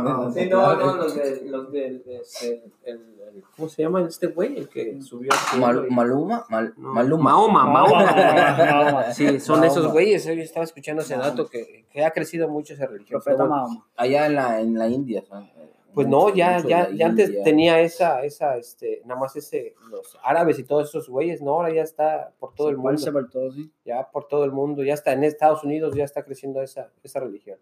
no, 0.00 0.32
Sí, 0.32 0.46
no, 0.48 0.76
no, 0.76 0.96
los 0.96 1.14
de, 1.14 1.42
los 1.46 1.70
de, 1.72 1.80
de- 1.80 2.22
el, 2.42 2.62
el- 2.84 3.42
¿cómo 3.54 3.68
se 3.68 3.82
llama 3.82 4.02
este 4.08 4.28
güey? 4.28 4.56
El 4.58 4.68
que 4.68 5.00
subió 5.02 5.30
Mal- 5.58 5.86
y- 5.90 5.94
Maluma, 5.94 6.44
Mal- 6.48 6.72
No, 6.76 6.92
Maluma. 6.94 7.24
Mahoma, 7.32 7.66
Mahoma. 7.66 9.12
Sí, 9.12 9.40
son 9.40 9.60
Mahoma. 9.60 9.66
esos 9.72 9.92
güeyes. 9.92 10.24
Yo 10.24 10.32
estaba 10.32 10.64
escuchando 10.64 11.02
ese 11.02 11.16
dato 11.16 11.46
que, 11.48 11.84
que 11.90 12.04
ha 12.04 12.10
crecido 12.12 12.48
mucho 12.48 12.74
esa 12.74 12.86
religión. 12.86 13.20
Profeta 13.20 13.44
Mahoma. 13.44 13.84
Allá 13.96 14.26
en 14.26 14.34
la, 14.36 14.60
en 14.60 14.78
la 14.78 14.88
India. 14.88 15.20
eh, 15.20 15.70
Pues 15.96 16.06
mucho- 16.06 16.28
no, 16.28 16.34
ya, 16.34 16.58
ya, 16.60 16.90
ya 16.90 17.06
antes 17.06 17.28
India. 17.30 17.42
tenía 17.42 17.80
esa, 17.80 18.22
esa, 18.22 18.56
este, 18.56 19.00
nada 19.06 19.18
más 19.18 19.34
ese, 19.34 19.74
los 19.90 20.16
árabes 20.22 20.58
y 20.58 20.64
todos 20.64 20.90
esos 20.90 21.08
güeyes, 21.08 21.40
no, 21.42 21.52
ahora 21.54 21.72
ya 21.72 21.82
está 21.82 22.32
por 22.38 22.54
todo 22.54 22.68
el 22.68 22.76
mundo, 22.76 23.12
por 23.12 23.30
todo, 23.30 23.50
sí. 23.50 23.70
ya 23.84 24.06
por 24.10 24.28
todo 24.28 24.44
el 24.44 24.52
mundo, 24.52 24.84
ya 24.84 24.92
está 24.94 25.12
en 25.14 25.24
Estados 25.24 25.64
Unidos, 25.64 25.94
ya 25.96 26.04
está 26.04 26.22
creciendo 26.22 26.60
esa, 26.62 26.90
esa 27.02 27.18
religión. 27.20 27.58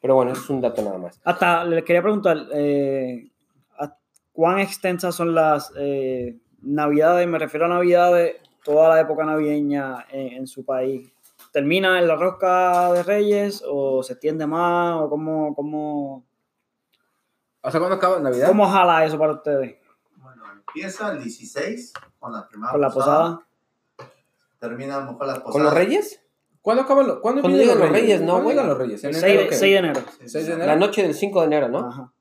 Pero 0.00 0.14
bueno, 0.14 0.30
eso 0.32 0.42
es 0.42 0.50
un 0.50 0.60
dato 0.60 0.80
nada 0.80 0.96
más. 0.96 1.20
Hasta 1.24 1.64
les 1.64 1.82
quería 1.82 2.02
preguntar, 2.02 2.38
eh, 2.54 3.28
¿a- 3.78 3.96
¿cuán 4.32 4.60
extensas 4.60 5.14
son 5.14 5.34
las 5.34 5.72
eh, 5.76 6.38
navidades? 6.62 7.26
Me 7.26 7.38
refiero 7.40 7.66
a 7.66 7.68
navidades, 7.68 8.36
toda 8.64 8.90
la 8.90 9.00
época 9.00 9.24
navideña 9.24 10.06
en, 10.12 10.34
en 10.34 10.46
su 10.46 10.64
país. 10.64 11.12
¿Termina 11.52 11.98
en 11.98 12.06
la 12.06 12.14
rosca 12.14 12.92
de 12.92 13.02
Reyes 13.02 13.62
o 13.68 14.02
se 14.04 14.12
extiende 14.12 14.46
más? 14.46 15.02
¿O 15.02 15.10
cómo, 15.10 15.52
cómo, 15.54 16.24
O 17.62 17.70
sea, 17.70 17.80
¿cuándo 17.80 17.96
acaba 17.96 18.18
Navidad? 18.18 18.48
cómo 18.48 18.68
jala 18.68 19.04
eso 19.04 19.18
para 19.18 19.32
ustedes? 19.32 19.76
Bueno, 20.16 20.42
empieza 20.52 21.12
el 21.12 21.22
16 21.22 21.92
con 22.18 22.32
la 22.32 22.46
primera 22.48 22.72
¿Con 22.72 22.80
la 22.80 22.90
posada? 22.90 23.46
Termina 24.58 24.96
a 24.96 25.00
lo 25.00 25.12
mejor 25.12 25.26
las 25.26 25.38
posadas. 25.38 25.52
¿Con 25.52 25.62
los 25.64 25.74
reyes? 25.74 26.20
¿Cuándo 26.60 26.82
acaban 26.84 27.08
los, 27.08 27.18
¿cuándo 27.18 27.42
vienen 27.42 27.60
llegan 27.60 27.78
los 27.80 27.90
Reyes, 27.90 28.20
¿no, 28.20 28.26
¿Cuándo 28.26 28.42
güey? 28.44 28.54
llegan 28.54 28.68
los 28.68 28.78
Reyes? 28.78 29.02
¿En 29.04 29.10
El 29.10 29.16
enero 29.16 29.40
6, 29.40 29.50
qué? 29.50 29.56
6 29.56 29.72
de 29.72 29.78
enero. 29.78 30.00
Sí, 30.00 30.16
Seis 30.18 30.32
de 30.32 30.40
sí, 30.44 30.50
enero. 30.52 30.66
La 30.66 30.76
noche 30.76 31.02
del 31.02 31.14
5 31.14 31.40
de 31.40 31.46
enero, 31.46 31.68
¿no? 31.68 31.78
Ajá. 31.88 32.12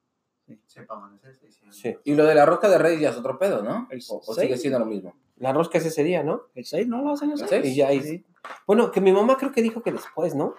Sí, 0.66 0.80
para 0.88 1.00
amanecer, 1.00 1.36
sí, 1.40 1.52
sí. 1.52 1.66
Sí. 1.70 1.98
Y 2.06 2.16
lo 2.16 2.26
de 2.26 2.34
la 2.34 2.46
rosca 2.48 2.68
de 2.68 2.80
Reyes 2.80 3.02
ya 3.02 3.10
es 3.12 3.18
otro 3.18 3.38
pedo, 3.38 3.62
¿no? 3.62 3.88
El 3.92 4.02
O, 4.10 4.22
o 4.26 4.34
sigue 4.34 4.58
siendo 4.58 4.80
lo 4.80 4.86
mismo. 4.88 5.16
La 5.38 5.54
rosca 5.54 5.78
es 5.78 5.86
ese 5.86 6.04
día, 6.04 6.24
¿no? 6.24 6.44
¿El 6.56 6.66
6 6.66 6.88
no 6.88 7.04
lo 7.04 7.12
hacen 7.14 7.32
eso? 7.32 7.44
¿El 7.44 7.50
seis? 7.50 7.66
Y 7.68 7.76
ya 7.76 7.88
ahí- 7.90 8.02
Sí. 8.02 8.26
Bueno, 8.66 8.90
que 8.92 9.00
mi 9.00 9.12
mamá 9.12 9.38
creo 9.38 9.52
que 9.52 9.62
dijo 9.62 9.84
que 9.84 9.92
después, 9.92 10.34
¿no? 10.34 10.56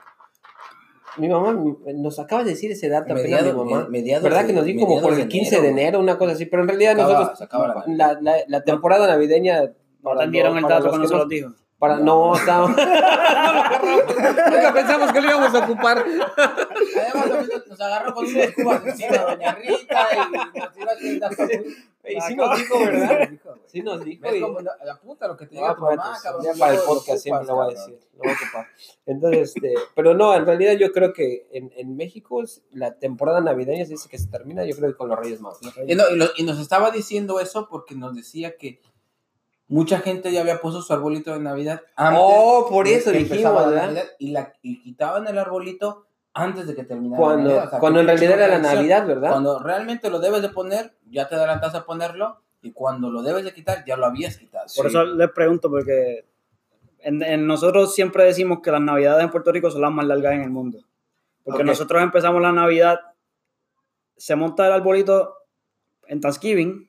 Mi 1.19 1.29
mamá 1.29 1.53
nos 1.95 2.19
acaba 2.19 2.43
de 2.45 2.51
decir 2.51 2.71
ese 2.71 2.89
dato 2.89 3.13
apenas 3.13 3.23
Mediados- 3.23 3.53
mi 3.67 3.71
mamá. 3.73 3.85
me- 3.85 3.89
mediados 3.91 4.23
¿Verdad 4.25 4.41
de- 4.43 4.47
que 4.49 4.53
nos 4.55 4.65
dijo 4.65 4.87
como 4.87 5.01
por 5.03 5.15
de 5.15 5.23
el 5.23 5.29
15 5.29 5.57
de 5.61 5.69
enero, 5.69 5.79
enero, 5.81 6.01
una 6.01 6.17
cosa 6.19 6.33
así? 6.33 6.47
Pero 6.47 6.63
en 6.63 6.69
realidad 6.69 6.93
acaba- 6.99 7.13
nosotros, 7.19 7.41
la- 7.89 8.19
la, 8.21 8.37
la, 8.49 8.65
temporada 8.65 9.07
navideña... 9.07 9.63
No 9.63 9.73
para 10.03 10.21
atendieron 10.23 10.55
lo- 10.55 10.59
el 10.61 10.65
dato 10.69 10.89
cuando 10.89 11.03
que 11.03 11.09
se 11.09 11.15
no- 11.15 11.21
los 11.21 11.29
dijo. 11.29 11.51
Para, 11.83 11.99
no, 11.99 12.33
no. 12.47 12.69
Nunca 12.69 14.71
pensamos 14.73 15.13
que 15.13 15.21
lo 15.21 15.31
íbamos 15.31 15.53
a 15.53 15.65
ocupar. 15.65 15.99
Además, 15.99 17.29
nos- 17.67 17.81
agarró 17.81 18.15
con 18.15 18.25
unas 18.25 18.53
cubas 18.53 18.87
encima, 18.87 19.19
doña 19.19 19.53
Rita, 19.57 20.09
y 20.15 20.19
nos 20.61 20.77
a 21.25 21.27
hacer 21.27 21.65
Y 22.05 22.21
sí 22.21 22.37
nos 22.37 22.57
dijo, 22.57 22.79
¿verdad? 22.79 23.29
Sí 23.67 23.83
nos 23.83 24.05
dijo. 24.05 24.29
Apunta 24.93 25.27
lo 25.27 25.37
que 25.37 25.47
te 25.47 25.57
diga 25.57 25.75
tu 25.75 25.83
mamá, 25.83 26.17
cabrón. 26.23 26.45
ya 26.45 26.53
para 26.57 26.75
el 26.75 26.81
podcast 26.83 27.21
siempre 27.21 27.47
lo 27.49 27.57
voy 27.57 27.67
a 27.67 27.71
decir, 27.71 27.99
lo 28.13 28.19
voy 28.21 28.31
a 28.31 28.35
ocupar. 28.37 28.69
Entonces, 29.05 29.53
este, 29.57 29.75
pero 29.97 30.15
no, 30.15 30.37
en 30.37 30.47
realidad 30.47 30.75
yo 30.75 30.93
creo 30.93 31.13
que 31.13 31.49
en, 31.51 31.73
en 31.75 31.97
México 31.97 32.45
la 32.71 32.97
temporada 32.97 33.41
navideña 33.41 33.85
se 33.87 33.95
dice 33.95 34.09
que 34.09 34.19
se 34.19 34.29
termina, 34.29 34.65
yo 34.65 34.77
creo 34.77 34.91
que 34.91 34.97
con 34.97 35.09
los 35.09 35.19
Reyes 35.19 35.41
Magos. 35.41 35.59
Y 36.37 36.45
nos 36.45 36.61
estaba 36.61 36.93
diciendo 36.93 37.41
eso 37.41 37.67
porque 37.69 37.97
nos 37.97 38.15
decía 38.15 38.57
que 38.57 38.81
mucha 39.73 40.01
gente 40.01 40.31
ya 40.31 40.43
había 40.43 40.61
puesto 40.61 40.83
su 40.83 40.93
arbolito 40.93 41.33
de 41.33 41.41
Navidad 41.41 41.81
antes. 41.97 42.21
Oh, 42.23 42.67
por 42.69 42.87
eso 42.87 43.11
dijimos, 43.11 43.55
la 43.55 43.67
¿verdad? 43.67 43.87
Navidad, 43.87 44.05
y, 44.19 44.31
la, 44.33 44.53
y 44.61 44.83
quitaban 44.83 45.27
el 45.27 45.39
arbolito 45.39 46.07
antes 46.35 46.67
de 46.67 46.75
que 46.75 46.85
terminara 46.85 47.19
Cuando, 47.19 47.37
la 47.49 47.55
Navidad. 47.55 47.67
O 47.67 47.71
sea, 47.71 47.79
cuando 47.79 48.01
en 48.01 48.07
realidad 48.07 48.33
era 48.41 48.49
la. 48.49 48.59
Navidad, 48.59 49.07
¿verdad? 49.07 49.31
Cuando 49.31 49.59
realmente 49.59 50.11
lo 50.11 50.19
debes 50.19 50.43
de 50.43 50.51
poner, 50.51 50.95
ya 51.11 51.29
te 51.29 51.37
adelantas 51.37 51.75
a 51.75 51.85
ponerlo. 51.85 52.43
Y 52.61 52.73
cuando 52.73 53.11
lo 53.11 53.23
debes 53.23 53.45
de 53.45 53.53
quitar, 53.55 53.85
ya 53.87 53.97
lo 53.97 54.07
habías 54.07 54.37
quitado. 54.37 54.67
Por 54.77 54.85
Sí. 54.85 54.89
eso 54.89 55.05
les 55.05 55.31
pregunto, 55.33 55.69
porque 55.71 56.27
en, 57.01 57.23
en 57.23 57.47
nosotros 57.47 57.95
siempre 57.95 58.25
decimos 58.25 58.61
que 58.63 58.71
las 58.71 58.81
navidades 58.83 59.25
en 59.25 59.31
Puerto 59.31 59.51
Rico 59.53 59.71
son 59.71 59.81
las 59.81 59.91
más 59.91 60.07
largas 60.07 60.35
en 60.35 60.43
el 60.43 60.51
mundo. 60.51 60.79
Porque 61.45 61.65
nosotros 61.65 62.01
empezamos 62.03 62.41
la 62.41 62.53
Navidad, 62.53 63.01
se 64.17 64.37
monta 64.37 64.67
el 64.67 64.73
arbolito 64.75 65.35
en 66.07 66.21
Thanksgiving, 66.21 66.89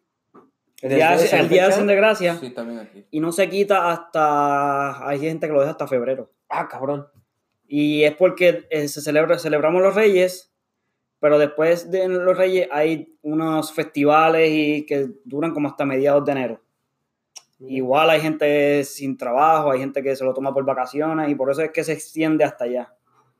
el 0.83 0.95
día, 0.95 1.13
esa 1.15 1.39
el 1.39 1.49
día 1.49 1.61
de 1.63 1.67
Acción 1.69 1.87
de 1.87 1.95
Gracia, 1.95 2.35
Sí, 2.37 2.49
también 2.51 2.79
aquí. 2.79 3.05
y 3.09 3.19
no 3.19 3.31
se 3.31 3.49
quita 3.49 3.89
hasta, 3.91 5.07
hay 5.07 5.19
gente 5.19 5.47
que 5.47 5.53
lo 5.53 5.59
deja 5.61 5.71
hasta 5.71 5.87
febrero. 5.87 6.31
Ah, 6.49 6.67
cabrón. 6.67 7.07
Y 7.67 8.03
es 8.03 8.15
porque 8.15 8.65
eh, 8.69 8.87
se 8.87 9.01
celebra, 9.01 9.39
celebramos 9.39 9.81
los 9.81 9.95
Reyes, 9.95 10.53
pero 11.19 11.39
después 11.39 11.89
de 11.89 12.07
los 12.09 12.37
Reyes 12.37 12.67
hay 12.71 13.17
unos 13.21 13.71
festivales 13.73 14.49
y 14.51 14.85
que 14.85 15.07
duran 15.25 15.53
como 15.53 15.69
hasta 15.69 15.85
mediados 15.85 16.23
de 16.25 16.31
enero. 16.33 16.61
Igual 17.59 18.09
hay 18.09 18.19
gente 18.19 18.83
sin 18.83 19.15
trabajo, 19.17 19.71
hay 19.71 19.79
gente 19.79 20.03
que 20.03 20.15
se 20.17 20.25
lo 20.25 20.33
toma 20.33 20.53
por 20.53 20.65
vacaciones 20.65 21.29
y 21.29 21.35
por 21.35 21.49
eso 21.49 21.61
es 21.61 21.71
que 21.71 21.83
se 21.85 21.93
extiende 21.93 22.43
hasta 22.43 22.65
allá. 22.65 22.93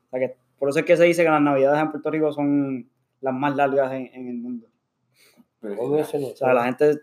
O 0.06 0.10
sea 0.10 0.20
que 0.20 0.34
por 0.58 0.70
eso 0.70 0.78
es 0.78 0.84
que 0.86 0.96
se 0.96 1.04
dice 1.04 1.22
que 1.24 1.28
las 1.28 1.42
navidades 1.42 1.82
en 1.82 1.90
Puerto 1.90 2.10
Rico 2.10 2.32
son 2.32 2.88
las 3.20 3.34
más 3.34 3.54
largas 3.54 3.92
en, 3.92 4.06
en 4.14 4.28
el 4.28 4.36
mundo. 4.38 4.66
No- 5.60 5.74
O 5.78 6.04
sea, 6.36 6.54
la 6.54 6.64
gente 6.64 7.00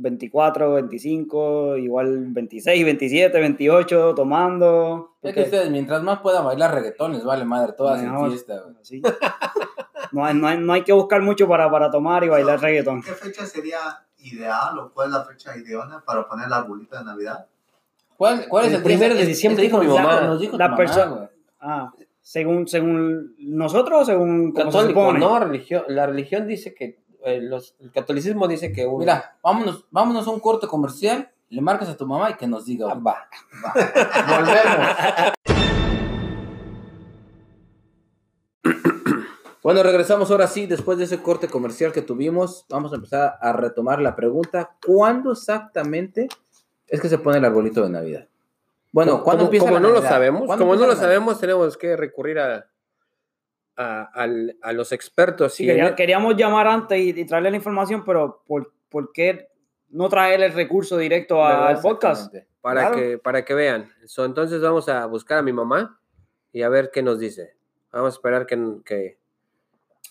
24, 0.00 0.72
25, 0.74 1.76
igual 1.76 2.26
26, 2.32 2.84
27, 2.84 3.38
28 3.38 4.14
tomando. 4.14 5.14
Es 5.22 5.34
que 5.34 5.42
ustedes, 5.42 5.70
mientras 5.70 6.02
más 6.02 6.20
puedan 6.20 6.44
bailar 6.44 6.74
reggaetones, 6.74 7.22
vale 7.24 7.44
madre, 7.44 7.72
todas 7.76 8.02
en 8.02 8.30
fiesta. 8.30 8.62
güey. 8.62 9.02
No, 10.12 10.24
hay, 10.24 10.34
no, 10.34 10.46
hay, 10.48 10.58
no 10.58 10.72
hay 10.72 10.82
que 10.82 10.92
buscar 10.92 11.22
mucho 11.22 11.46
para, 11.46 11.70
para 11.70 11.90
tomar 11.90 12.24
y 12.24 12.28
bailar 12.28 12.60
reggaetón. 12.60 13.02
¿Qué 13.02 13.12
fecha 13.12 13.46
sería 13.46 13.78
ideal 14.18 14.78
o 14.78 14.90
cuál 14.92 15.08
es 15.08 15.14
la 15.14 15.24
fecha 15.24 15.56
ideal 15.56 15.88
para 16.04 16.26
poner 16.28 16.46
el 16.46 16.52
arbolito 16.52 16.96
de 16.98 17.04
Navidad? 17.04 17.46
¿Cuál, 18.16 18.46
cuál 18.48 18.64
es 18.66 18.70
El 18.72 18.76
el 18.78 18.82
primero 18.82 19.14
de 19.14 19.24
diciembre 19.26 19.62
dijo 19.62 19.78
mi 19.78 19.86
mamá. 19.86 20.14
dijo- 20.16 20.26
Nos 20.26 20.40
dijo 20.40 20.56
La 20.58 20.70
tu 20.70 20.76
perso- 20.82 20.98
mamá, 21.04 21.16
güey. 21.16 21.28
Ah, 21.60 21.92
según, 22.22 22.66
según 22.66 23.34
nosotros 23.38 24.02
o 24.02 24.04
según 24.04 24.52
cómo 24.52 24.70
se 24.72 24.76
Católico, 24.78 25.00
supone. 25.00 25.20
no, 25.20 25.38
religión. 25.38 25.84
La 25.88 26.06
religión 26.06 26.46
dice 26.46 26.74
que, 26.74 26.98
los, 27.42 27.74
el 27.80 27.90
catolicismo 27.90 28.48
dice 28.48 28.72
que 28.72 28.86
un... 28.86 29.00
Mira, 29.00 29.36
vámonos, 29.42 29.84
vámonos 29.90 30.26
a 30.26 30.30
un 30.30 30.40
corte 30.40 30.66
comercial, 30.66 31.30
le 31.48 31.60
marcas 31.60 31.88
a 31.88 31.96
tu 31.96 32.06
mamá 32.06 32.30
y 32.30 32.34
que 32.34 32.46
nos 32.46 32.66
diga. 32.66 32.86
Ah, 32.90 32.94
güey. 32.94 33.04
va. 33.04 33.28
Volvemos. 34.36 35.34
Bueno, 39.62 39.82
regresamos 39.82 40.30
ahora 40.30 40.46
sí, 40.46 40.66
después 40.66 40.96
de 40.96 41.04
ese 41.04 41.20
corte 41.20 41.46
comercial 41.46 41.92
que 41.92 42.00
tuvimos, 42.00 42.64
vamos 42.70 42.92
a 42.92 42.96
empezar 42.96 43.36
a 43.40 43.52
retomar 43.52 44.00
la 44.00 44.16
pregunta, 44.16 44.76
¿cuándo 44.84 45.32
exactamente 45.32 46.28
es 46.86 47.00
que 47.00 47.10
se 47.10 47.18
pone 47.18 47.38
el 47.38 47.44
arbolito 47.44 47.82
de 47.82 47.90
Navidad? 47.90 48.26
Bueno, 48.90 49.22
¿cuándo 49.22 49.44
como, 49.44 49.48
empieza 49.48 49.66
como 49.66 49.78
la 49.78 49.80
no 49.80 49.94
lo 49.94 50.02
sabemos, 50.02 50.46
¿Cuándo 50.46 50.64
como 50.64 50.80
no 50.80 50.86
lo 50.86 50.96
sabemos, 50.96 51.38
tenemos 51.38 51.76
que 51.76 51.94
recurrir 51.94 52.38
a, 52.38 52.66
a, 53.80 54.02
al- 54.12 54.56
a 54.62 54.72
los 54.72 54.92
expertos. 54.92 55.54
Sí, 55.54 55.66
quería- 55.66 55.88
el- 55.88 55.94
queríamos 55.94 56.36
llamar 56.36 56.66
antes 56.66 56.98
y, 56.98 57.10
y 57.20 57.24
traerle 57.24 57.50
la 57.50 57.56
información, 57.56 58.04
pero 58.04 58.42
¿por, 58.46 58.72
por 58.88 59.12
qué 59.12 59.48
no 59.88 60.08
traer 60.08 60.42
el 60.42 60.52
recurso 60.52 60.96
directo 60.98 61.44
a- 61.44 61.68
al 61.68 61.80
podcast? 61.80 62.34
Para, 62.60 62.80
claro. 62.88 62.96
que, 62.96 63.18
para 63.18 63.44
que 63.44 63.54
vean. 63.54 63.90
So, 64.06 64.24
entonces 64.26 64.60
vamos 64.60 64.88
a 64.88 65.06
buscar 65.06 65.38
a 65.38 65.42
mi 65.42 65.52
mamá 65.52 65.98
y 66.52 66.62
a 66.62 66.68
ver 66.68 66.90
qué 66.92 67.02
nos 67.02 67.18
dice. 67.18 67.56
Vamos 67.90 68.14
a 68.14 68.16
esperar 68.16 68.46
que, 68.46 68.56
que 68.84 69.18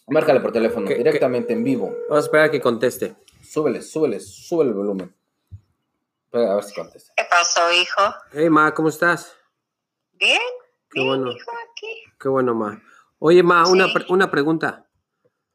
Márcale 0.08 0.40
por 0.40 0.52
teléfono, 0.52 0.88
¿Qué- 0.88 0.96
directamente 0.96 1.54
en 1.54 1.64
vivo. 1.64 1.96
vamos 2.10 2.24
a 2.24 2.26
esperar 2.26 2.50
que 2.50 2.60
conteste. 2.60 3.16
Súbele, 3.44 3.82
súbele, 3.84 4.20
súbele 4.20 4.72
el 4.72 4.76
volumen. 4.76 5.14
Espera, 6.26 6.52
a 6.52 6.56
ver 6.56 6.64
si 6.64 6.74
contesta. 6.74 7.14
¿Qué 7.16 7.24
pasó, 7.30 7.72
hijo? 7.72 8.02
Hey 8.34 8.50
ma, 8.50 8.74
¿cómo 8.74 8.90
estás? 8.90 9.36
Bien, 10.14 10.40
Qué 10.92 11.00
bien, 11.02 11.08
bueno. 11.08 11.32
hijo, 11.32 11.52
aquí. 11.72 12.04
Qué 12.20 12.28
bueno 12.30 12.54
ma. 12.56 12.82
Oye 13.20 13.44
ma, 13.44 13.68
una, 13.68 13.88
Sí. 13.88 13.94
pre- 13.94 14.06
una 14.10 14.32
pregunta. 14.32 14.86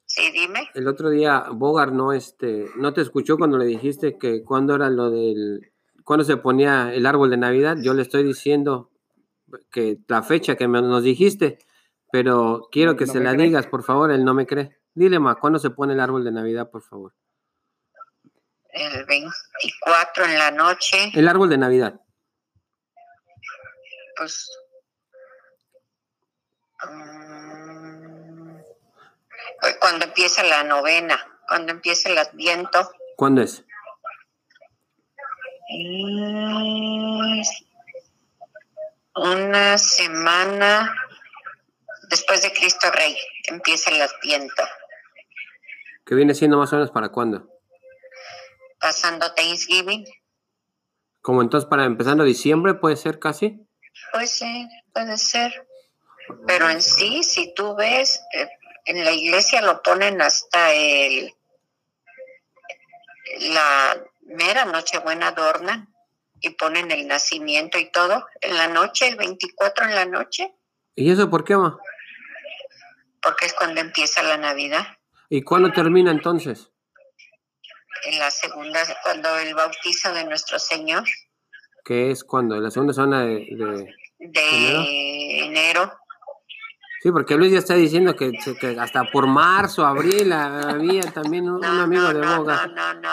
Sí, 0.06 0.30
dime. 0.30 0.68
El 0.74 0.86
otro 0.86 1.08
día 1.10 1.46
Bogar 1.50 1.92
no 1.92 2.12
este 2.12 2.66
no 2.76 2.92
te 2.92 3.00
escuchó 3.00 3.36
cuando 3.38 3.56
le 3.58 3.64
dijiste 3.64 4.18
que 4.18 4.44
cuándo 4.44 4.74
era 4.74 4.90
lo 4.90 5.10
del 5.10 5.72
cuándo 6.04 6.24
se 6.24 6.36
ponía 6.36 6.92
el 6.94 7.06
árbol 7.06 7.30
de 7.30 7.38
Navidad. 7.38 7.76
Yo 7.82 7.94
le 7.94 8.02
estoy 8.02 8.22
diciendo 8.22 8.90
que 9.70 9.98
la 10.08 10.22
fecha 10.22 10.56
que 10.56 10.68
me- 10.68 10.82
nos 10.82 11.02
dijiste, 11.02 11.58
pero 12.12 12.68
quiero 12.70 12.96
que 12.96 13.06
no 13.06 13.12
se 13.12 13.20
la 13.20 13.32
cree. 13.34 13.46
digas, 13.46 13.66
por 13.66 13.82
favor, 13.82 14.10
él 14.10 14.24
no 14.24 14.34
me 14.34 14.46
cree. 14.46 14.76
Dile 14.94 15.18
ma, 15.18 15.36
¿cuándo 15.36 15.58
se 15.58 15.70
pone 15.70 15.94
el 15.94 16.00
árbol 16.00 16.22
de 16.24 16.32
Navidad, 16.32 16.70
por 16.70 16.82
favor? 16.82 17.14
el 18.76 19.04
24 19.06 20.24
en 20.24 20.36
la 20.38 20.50
noche, 20.50 21.10
El 21.14 21.28
árbol 21.28 21.48
de 21.48 21.58
Navidad. 21.58 22.00
pues 24.16 24.50
mm, 26.82 26.88
pues, 26.88 27.33
cuando 29.80 30.04
empieza 30.06 30.42
la 30.44 30.64
novena, 30.64 31.18
cuando 31.48 31.72
empieza 31.72 32.08
el 32.08 32.18
adviento, 32.18 32.90
¿Cuándo 33.16 33.42
es? 33.42 33.64
una 39.16 39.78
semana 39.78 40.92
después 42.08 42.42
de 42.42 42.52
Cristo 42.52 42.90
Rey, 42.90 43.16
empieza 43.44 43.90
el 43.90 44.02
adviento, 44.02 44.62
Que 46.04 46.14
viene 46.14 46.34
siendo 46.34 46.58
más 46.58 46.72
o 46.72 46.76
menos 46.76 46.90
para 46.90 47.08
cuándo. 47.10 47.48
pasando 48.78 49.32
Thanksgiving. 49.34 50.04
Como 51.22 51.40
entonces 51.40 51.68
para 51.68 51.84
empezando 51.86 52.24
diciembre 52.24 52.74
puede 52.74 52.96
ser 52.96 53.18
casi. 53.18 53.66
Pues 54.12 54.30
sí, 54.30 54.68
puede 54.92 55.16
ser. 55.16 55.66
Pero 56.46 56.68
en 56.68 56.82
sí, 56.82 57.22
si 57.22 57.54
tú 57.54 57.74
ves, 57.74 58.20
eh, 58.34 58.48
en 58.86 59.04
la 59.04 59.12
iglesia 59.12 59.60
lo 59.62 59.82
ponen 59.82 60.20
hasta 60.20 60.72
el 60.72 61.32
la 63.40 63.96
mera 64.22 64.64
Nochebuena 64.64 65.28
adornan 65.28 65.92
y 66.40 66.50
ponen 66.50 66.90
el 66.90 67.06
nacimiento 67.06 67.78
y 67.78 67.90
todo 67.90 68.26
en 68.40 68.56
la 68.56 68.68
noche, 68.68 69.08
el 69.08 69.16
24 69.16 69.86
en 69.86 69.94
la 69.94 70.04
noche, 70.04 70.52
¿Y 70.96 71.10
eso 71.10 71.28
por 71.30 71.44
qué, 71.44 71.56
ma? 71.56 71.76
porque 73.22 73.46
es 73.46 73.54
cuando 73.54 73.80
empieza 73.80 74.22
la 74.22 74.36
Navidad. 74.36 74.86
¿Y 75.30 75.42
cuándo 75.42 75.72
termina 75.72 76.10
entonces? 76.10 76.70
En 78.04 78.18
la 78.18 78.30
segunda, 78.30 78.80
cuando 79.02 79.38
el 79.38 79.54
bautizo 79.54 80.12
de 80.12 80.24
nuestro 80.24 80.58
Señor, 80.58 81.04
¿Qué 81.86 82.10
es 82.10 82.22
cuando? 82.24 82.56
La 82.60 82.70
segunda 82.70 82.92
semana 82.94 83.22
de, 83.26 83.46
de- 83.50 83.94
de 84.18 85.38
enero, 85.44 85.92
Sí, 87.04 87.12
porque 87.12 87.36
Luis 87.36 87.52
ya 87.52 87.58
está 87.58 87.74
diciendo 87.74 88.16
que, 88.16 88.32
que 88.58 88.80
hasta 88.80 89.04
por 89.12 89.26
marzo, 89.26 89.84
abril 89.84 90.32
había 90.32 91.02
también 91.12 91.50
un, 91.50 91.62
amigo 91.62 92.00
no, 92.14 92.14
de 92.18 92.36
boga. 92.38 92.66
no, 92.66 92.94
no, 92.94 93.00
no. 93.02 93.08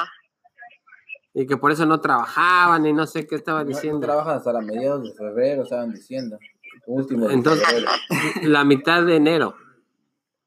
Y 1.34 1.46
que 1.46 1.58
por 1.58 1.74
eso 1.74 1.86
no 1.86 2.00
trabajaban 2.00 2.86
y 2.86 2.94
no 2.94 3.06
sé 3.06 3.28
qué 3.28 3.36
estaba 3.36 3.60
No, 3.60 3.66
no 3.66 3.76
diciendo. 3.76 4.00
trabajan 4.00 4.38
hasta 4.38 4.54
la 4.54 4.62
mediados 4.62 5.04
de 5.04 5.14
febrero, 5.14 5.64
estaban 5.64 5.92
diciendo. 5.92 6.40
Último 6.86 7.28
de 7.28 7.34
Entonces- 7.34 7.68
febrero. 7.68 7.92
La 8.44 8.64
mitad 8.64 9.04
de 9.04 9.18
enero, 9.18 9.58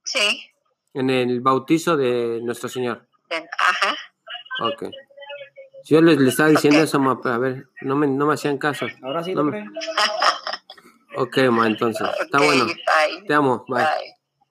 Sí, 0.05 0.51
en 0.95 1.11
el 1.11 1.43
bautizo 1.43 1.99
de 1.99 2.41
nuestro 2.43 2.71
Señor. 2.71 3.07
ajá. 3.31 3.95
Ok. 4.63 4.85
Yo 5.85 6.01
les, 6.01 6.19
les 6.19 6.31
estaba 6.31 6.49
diciendo 6.49 6.81
eso, 6.81 6.99
a 7.25 7.37
ver, 7.39 7.67
no 7.83 7.95
me, 7.95 8.07
no 8.07 8.25
me 8.25 8.33
hacían 8.33 8.57
caso. 8.57 8.87
Ahora 9.03 9.23
sí 9.23 9.35
No 9.35 9.43
lo 9.43 9.51
me-. 9.51 9.67
Ok, 11.17 11.39
ma, 11.51 11.67
entonces. 11.67 12.07
Está 12.21 12.39
Ok, 12.39 12.45
bueno. 12.45 12.65
bye. 12.67 13.27
Te 13.27 13.35
amo. 13.35 13.65
Bye. 13.69 13.85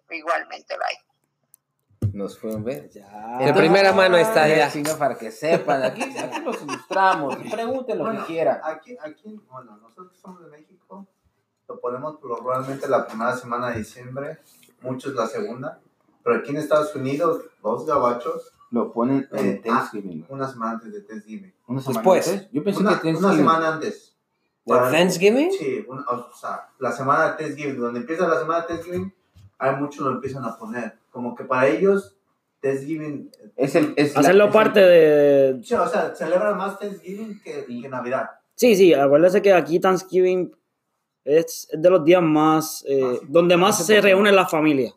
Bye. 0.08 0.18
Igualmente, 0.18 0.76
bye. 0.78 2.10
Nos 2.14 2.38
fue 2.38 2.54
un 2.54 2.64
ver. 2.64 2.90
Ya. 2.92 3.38
De 3.40 3.54
primera 3.54 3.92
mano 3.94 4.18
está 4.18 4.48
ya. 4.48 4.58
ya. 4.58 4.70
Sino 4.70 4.98
para 4.98 5.16
que 5.16 5.32
sepan. 5.32 5.84
Aquí, 5.84 6.04
aquí 6.04 6.42
los 6.42 6.62
ilustramos. 6.62 7.36
Pregunten 7.52 7.98
lo 7.98 8.04
Bueno, 8.06 8.20
que 8.22 8.26
quieran. 8.28 8.60
Aquí, 8.64 8.96
aquí, 9.02 9.40
bueno, 9.50 9.78
nosotros 9.78 10.12
que 10.12 10.18
somos 10.20 10.44
de 10.44 10.50
México, 10.50 11.08
lo 11.68 11.80
ponemos 11.80 12.18
probablemente 12.20 12.88
la 12.88 13.08
primera 13.08 13.36
semana 13.36 13.70
de 13.72 13.80
diciembre, 13.80 14.38
muchos 14.82 15.14
la 15.16 15.26
segunda, 15.28 15.80
pero 16.24 16.36
aquí 16.38 16.52
en 16.52 16.58
Estados 16.58 16.94
Unidos, 16.96 17.42
los 17.64 17.86
gabachos, 17.86 18.52
Lo 18.70 18.92
ponen 18.92 19.28
Eh, 19.32 19.38
en 19.40 19.62
Thanksgiving. 19.62 20.26
una 20.30 20.48
semana 20.48 20.72
antes 20.74 20.92
de 20.94 21.02
Thanksgiving. 21.02 21.54
Una 21.68 21.80
semana 21.82 22.00
Después. 22.00 22.28
antes. 22.28 22.52
Yo 22.52 22.64
pensé 22.64 22.80
Una, 22.82 23.00
que 23.00 23.10
una 23.10 23.34
semana 23.36 23.74
antes. 23.76 24.13
¿De 24.66 24.76
Thanksgiving? 24.76 25.52
Sí, 25.52 25.86
una- 25.88 26.06
o 26.10 26.34
sea, 26.34 26.70
la 26.80 26.92
semana 26.92 27.32
de 27.32 27.44
Thanksgiving, 27.44 27.80
donde 27.80 28.00
empieza 28.02 28.28
la 28.28 28.40
semana 28.40 28.62
de 28.62 28.68
Thanksgiving, 28.68 29.14
hay 29.58 29.76
muchos 29.76 30.06
lo 30.06 30.12
empiezan 30.12 30.46
a 30.46 30.58
poner. 30.58 30.94
Como 31.10 31.36
que 31.36 31.44
para 31.44 31.68
ellos, 31.68 32.16
Thanksgiving. 32.62 33.30
Es 33.58 33.76
el, 33.76 33.94
es 33.98 34.14
la- 34.14 34.22
Hacerlo 34.22 34.44
es 34.46 34.48
el- 34.48 34.54
parte 34.54 34.80
de... 34.80 35.60
Sí, 35.64 35.74
o 35.74 35.88
sea, 35.88 36.16
celebran 36.16 36.58
más 36.58 36.80
Thanksgiving 36.80 37.42
que, 37.44 37.66
que 37.66 37.90
Navidad. 37.90 38.30
Sí, 38.56 38.76
sí, 38.76 38.94
acuérdese 38.94 39.42
que 39.42 39.52
aquí 39.54 39.80
Thanksgiving 39.80 40.56
es 41.26 41.68
de 41.72 41.90
los 41.90 42.04
días 42.06 42.22
más... 42.22 42.84
eh, 42.88 43.02
Más- 43.02 43.20
donde 43.28 43.58
más 43.58 43.86
se 43.86 44.00
reúne 44.02 44.32
la 44.32 44.48
familia. 44.48 44.94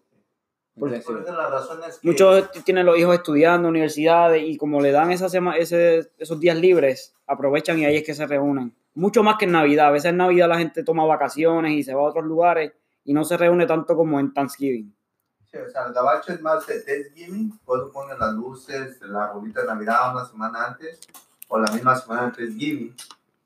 Por 0.79 0.91
Thanksgiving. 0.91 1.23
eso 1.23 1.33
la 1.35 1.49
razón 1.51 1.81
es 1.89 1.99
que. 1.99 2.07
Muchos 2.07 2.51
tienen 2.65 2.87
los 2.87 2.99
hijos 2.99 3.15
estudiando, 3.17 3.69
universidades, 3.69 4.43
y 4.45 4.57
como 4.57 4.81
le 4.81 4.93
dan 4.93 5.11
esa 5.11 5.29
sema- 5.29 5.57
ese, 5.57 6.11
esos 6.19 6.39
días 6.39 6.57
libres, 6.57 7.15
aprovechan 7.27 7.79
y 7.81 7.85
ahí 7.87 7.97
es 7.97 8.05
que 8.05 8.15
se 8.15 8.27
reúnen. 8.27 8.73
Mucho 8.97 9.23
más 9.23 9.37
que 9.39 9.45
en 9.45 9.53
Navidad. 9.53 9.87
A 9.87 9.91
veces 9.93 10.11
en 10.11 10.17
Navidad 10.17 10.49
la 10.49 10.59
gente 10.59 10.83
toma 10.83 11.05
vacaciones 11.05 11.73
y 11.73 11.83
se 11.83 11.95
va 11.95 12.01
a 12.01 12.05
otros 12.05 12.25
lugares 12.25 12.73
y 13.05 13.13
no 13.15 13.25
se 13.25 13.37
reúne 13.37 13.67
tanto 13.67 13.95
como 13.97 14.19
en 14.19 14.33
Thanksgiving. 14.35 14.93
Sí, 15.51 15.59
o 15.59 15.71
sea, 15.71 15.87
el 15.87 15.93
gabacho 15.93 16.33
es 16.33 16.41
más 16.43 16.67
de 16.67 16.81
Thanksgiving, 16.81 17.59
cuando 17.65 17.91
ponen 17.93 18.19
las 18.19 18.33
luces, 18.35 18.99
la 19.03 19.27
arbolita 19.27 19.61
de 19.61 19.67
Navidad 19.69 20.13
una 20.13 20.25
semana 20.25 20.67
antes, 20.67 21.01
o 21.49 21.59
la 21.59 21.71
misma 21.73 21.95
semana 21.97 22.27
de 22.31 22.33
Thanksgiving. 22.33 22.95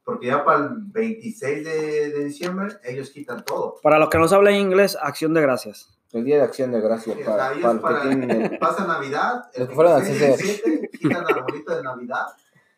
Porque 0.02 0.28
ya 0.28 0.42
para 0.44 0.60
el 0.64 0.68
26 0.80 1.64
de, 1.64 2.10
de 2.10 2.24
diciembre, 2.24 2.74
ellos 2.84 3.10
quitan 3.10 3.44
todo. 3.44 3.76
Para 3.82 3.98
los 3.98 4.08
que 4.08 4.18
no 4.18 4.26
saben 4.28 4.54
inglés, 4.56 4.96
acción 5.00 5.34
de 5.34 5.42
gracias. 5.42 5.90
El 6.12 6.24
día 6.24 6.36
de 6.38 6.42
acción 6.42 6.72
de 6.72 6.80
gracias 6.80 7.14
Sí, 7.16 7.22
o 7.22 7.24
sea, 7.24 7.36
para, 7.36 7.48
para 7.60 7.60
los 7.60 7.74
que 7.74 7.80
para- 7.82 8.02
tienen 8.02 8.30
el- 8.30 8.58
Pasa 8.60 8.86
Navidad, 8.86 9.50
el 9.54 9.68
que 9.68 9.74
fueron 9.74 9.92
al 9.92 10.02
26 10.02 10.36
CCR. 10.36 10.42
17, 10.42 10.90
quitan 10.98 11.24
la 11.24 11.30
arbolita 11.36 11.76
de 11.76 11.82
Navidad, 11.82 12.26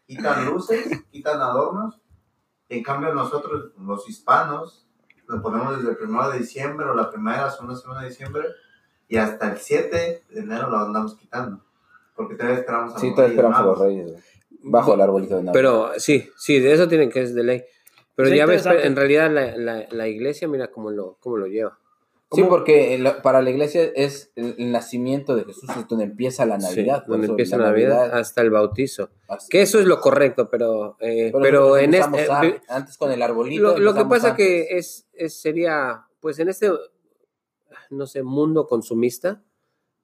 quitan 0.07 0.45
luces, 0.47 1.03
quitan 1.11 1.41
adornos. 1.41 1.99
En 2.73 2.83
cambio, 2.83 3.13
nosotros, 3.13 3.73
los 3.79 4.09
hispanos, 4.09 4.87
lo 5.27 5.43
ponemos 5.43 5.77
desde 5.77 5.91
el 5.91 6.09
1 6.09 6.31
de 6.31 6.39
diciembre 6.39 6.87
o 6.87 6.95
la 6.95 7.11
primera, 7.11 7.51
segunda 7.51 7.77
semana 7.77 8.01
de 8.01 8.09
diciembre, 8.09 8.45
y 9.09 9.19
hasta 9.19 9.53
el 9.53 9.59
7 9.59 10.25
de 10.31 10.41
enero 10.41 10.71
lo 10.71 10.79
andamos 10.79 11.15
quitando. 11.17 11.63
Porque 12.17 12.35
todavía 12.35 12.61
esperamos 12.61 12.95
a 12.95 12.99
Sí, 12.99 13.09
los 13.09 13.17
todavía 13.17 13.37
Reyes 13.37 13.45
esperamos 13.45 13.59
a 13.59 13.63
los 13.63 13.79
reyes. 13.79 14.25
Bajo 14.63 14.95
el 14.95 15.01
arbolito 15.03 15.37
de 15.37 15.43
Navidad. 15.43 15.53
Pero 15.53 15.91
sí, 15.99 16.31
sí, 16.39 16.61
de 16.61 16.73
eso 16.73 16.89
tienen 16.89 17.11
que 17.11 17.21
es 17.21 17.35
de 17.35 17.45
ley. 17.45 17.63
Pero 18.15 18.31
Sí, 18.31 18.37
ya 18.37 18.47
ves, 18.47 18.65
en 18.65 18.97
realidad 18.97 19.31
la, 19.31 19.55
la, 19.55 19.87
la 19.91 20.09
iglesia, 20.09 20.49
mira 20.49 20.71
cómo 20.71 20.91
lo, 20.91 21.19
cómo 21.21 21.37
lo 21.37 21.49
lleva. 21.49 21.79
Sí, 22.35 22.43
porque 22.45 22.99
la- 22.99 23.21
para 23.23 23.43
la 23.43 23.51
iglesia 23.51 23.91
es 23.95 24.33
el, 24.37 24.73
nacimiento 24.73 25.37
de 25.37 25.45
Jesús, 25.45 25.69
es 25.77 25.87
donde 25.89 26.05
empieza 26.05 26.47
la 26.47 26.59
Navidad. 26.59 27.05
donde 27.07 27.27
empieza 27.29 27.57
la 27.57 27.65
Navidad 27.67 28.13
hasta 28.19 28.41
el 28.43 28.51
bautizo. 28.51 29.11
así- 29.29 29.49
Que 29.51 29.63
eso 29.63 29.79
es 29.79 29.87
lo 29.87 30.01
correcto, 30.01 30.49
pero, 30.51 30.97
eh, 31.01 31.33
Pero, 31.43 31.77
en 31.79 31.95
este... 31.95 32.31
a- 32.31 32.45
eh, 32.45 32.61
antes 32.69 32.97
con 32.97 33.11
el 33.13 33.23
arbolito. 33.23 33.63
Lo, 33.63 33.79
lo 33.79 33.95
que 33.95 34.05
pasa 34.07 34.31
antes. 34.31 34.47
que 34.47 34.77
es, 34.79 35.07
es 35.13 35.41
sería, 35.41 36.07
pues 36.21 36.39
en 36.39 36.49
este, 36.49 36.71
no 37.91 38.07
sé, 38.07 38.23
mundo 38.23 38.67
consumista, 38.67 39.43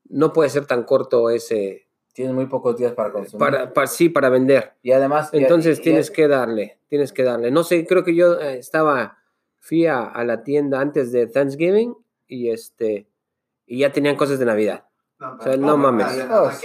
no 0.08 0.32
puede 0.32 0.48
ser 0.50 0.66
tan 0.66 0.84
corto 0.84 1.30
ese, 1.30 1.86
Tienes 2.14 2.34
muy 2.34 2.46
pocos 2.46 2.76
días 2.76 2.92
para 2.94 3.12
consumir. 3.12 3.38
para, 3.38 3.72
para 3.72 3.86
sí, 3.86 4.08
para 4.08 4.28
vender. 4.28 4.72
y 4.82 4.90
además. 4.90 5.30
Entonces 5.32 5.78
y- 5.78 5.82
tienes 5.82 6.10
que 6.10 6.26
darle, 6.26 6.78
tienes 6.88 7.12
que 7.12 7.22
darle. 7.22 7.50
No 7.52 7.62
sé, 7.62 7.86
creo 7.86 8.02
que 8.02 8.14
yo 8.14 8.40
eh, 8.40 8.58
estaba, 8.58 9.18
fui 9.60 9.86
a, 9.86 10.00
a 10.04 10.24
la 10.24 10.42
tienda 10.42 10.80
antes 10.80 11.12
de 11.12 11.28
Thanksgiving 11.28 11.94
y 12.28 12.50
este, 12.50 13.08
y 13.66 13.78
ya 13.80 13.90
tenían 13.90 14.16
cosas 14.16 14.38
de 14.38 14.44
Navidad. 14.44 14.84
No, 15.20 15.34
O 15.36 15.42
sea, 15.42 15.56
no 15.56 15.76
mames. 15.76 16.06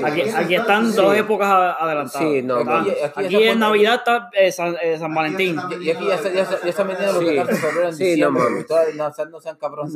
Aquí, 0.04 0.22
en 0.22 0.52
están 0.54 0.94
dos 0.94 1.16
épocas 1.18 1.48
adelantadas. 1.80 2.12
Sí, 2.30 2.44
no, 2.44 2.58
Aquí- 2.58 2.92
aquí 3.16 3.44
en 3.48 3.58
Navidad 3.58 3.96
está 3.96 4.30
eh, 4.34 4.52
San, 4.52 4.76
eh, 4.80 4.96
San 5.00 5.12
Valentín. 5.12 5.58
Y, 5.82 5.90
aquí 5.90 6.06
ya, 6.06 6.14
está- 6.14 6.32
ya, 6.32 6.44
está- 6.44 6.62
ya 6.62 6.70
están 6.70 6.88
vendiendo 6.88 7.14
los 7.14 7.24
Sí. 7.24 7.30
regalos 7.30 7.50
de 7.50 7.56
febrero 7.56 7.88
en 7.90 7.96
Sí, 7.96 8.04
no 8.04 8.10
diciembre. 8.30 8.44
mames. 8.44 8.96
no, 9.18 9.26
no 9.32 9.40
sean 9.42 9.56
cabrones. 9.58 9.96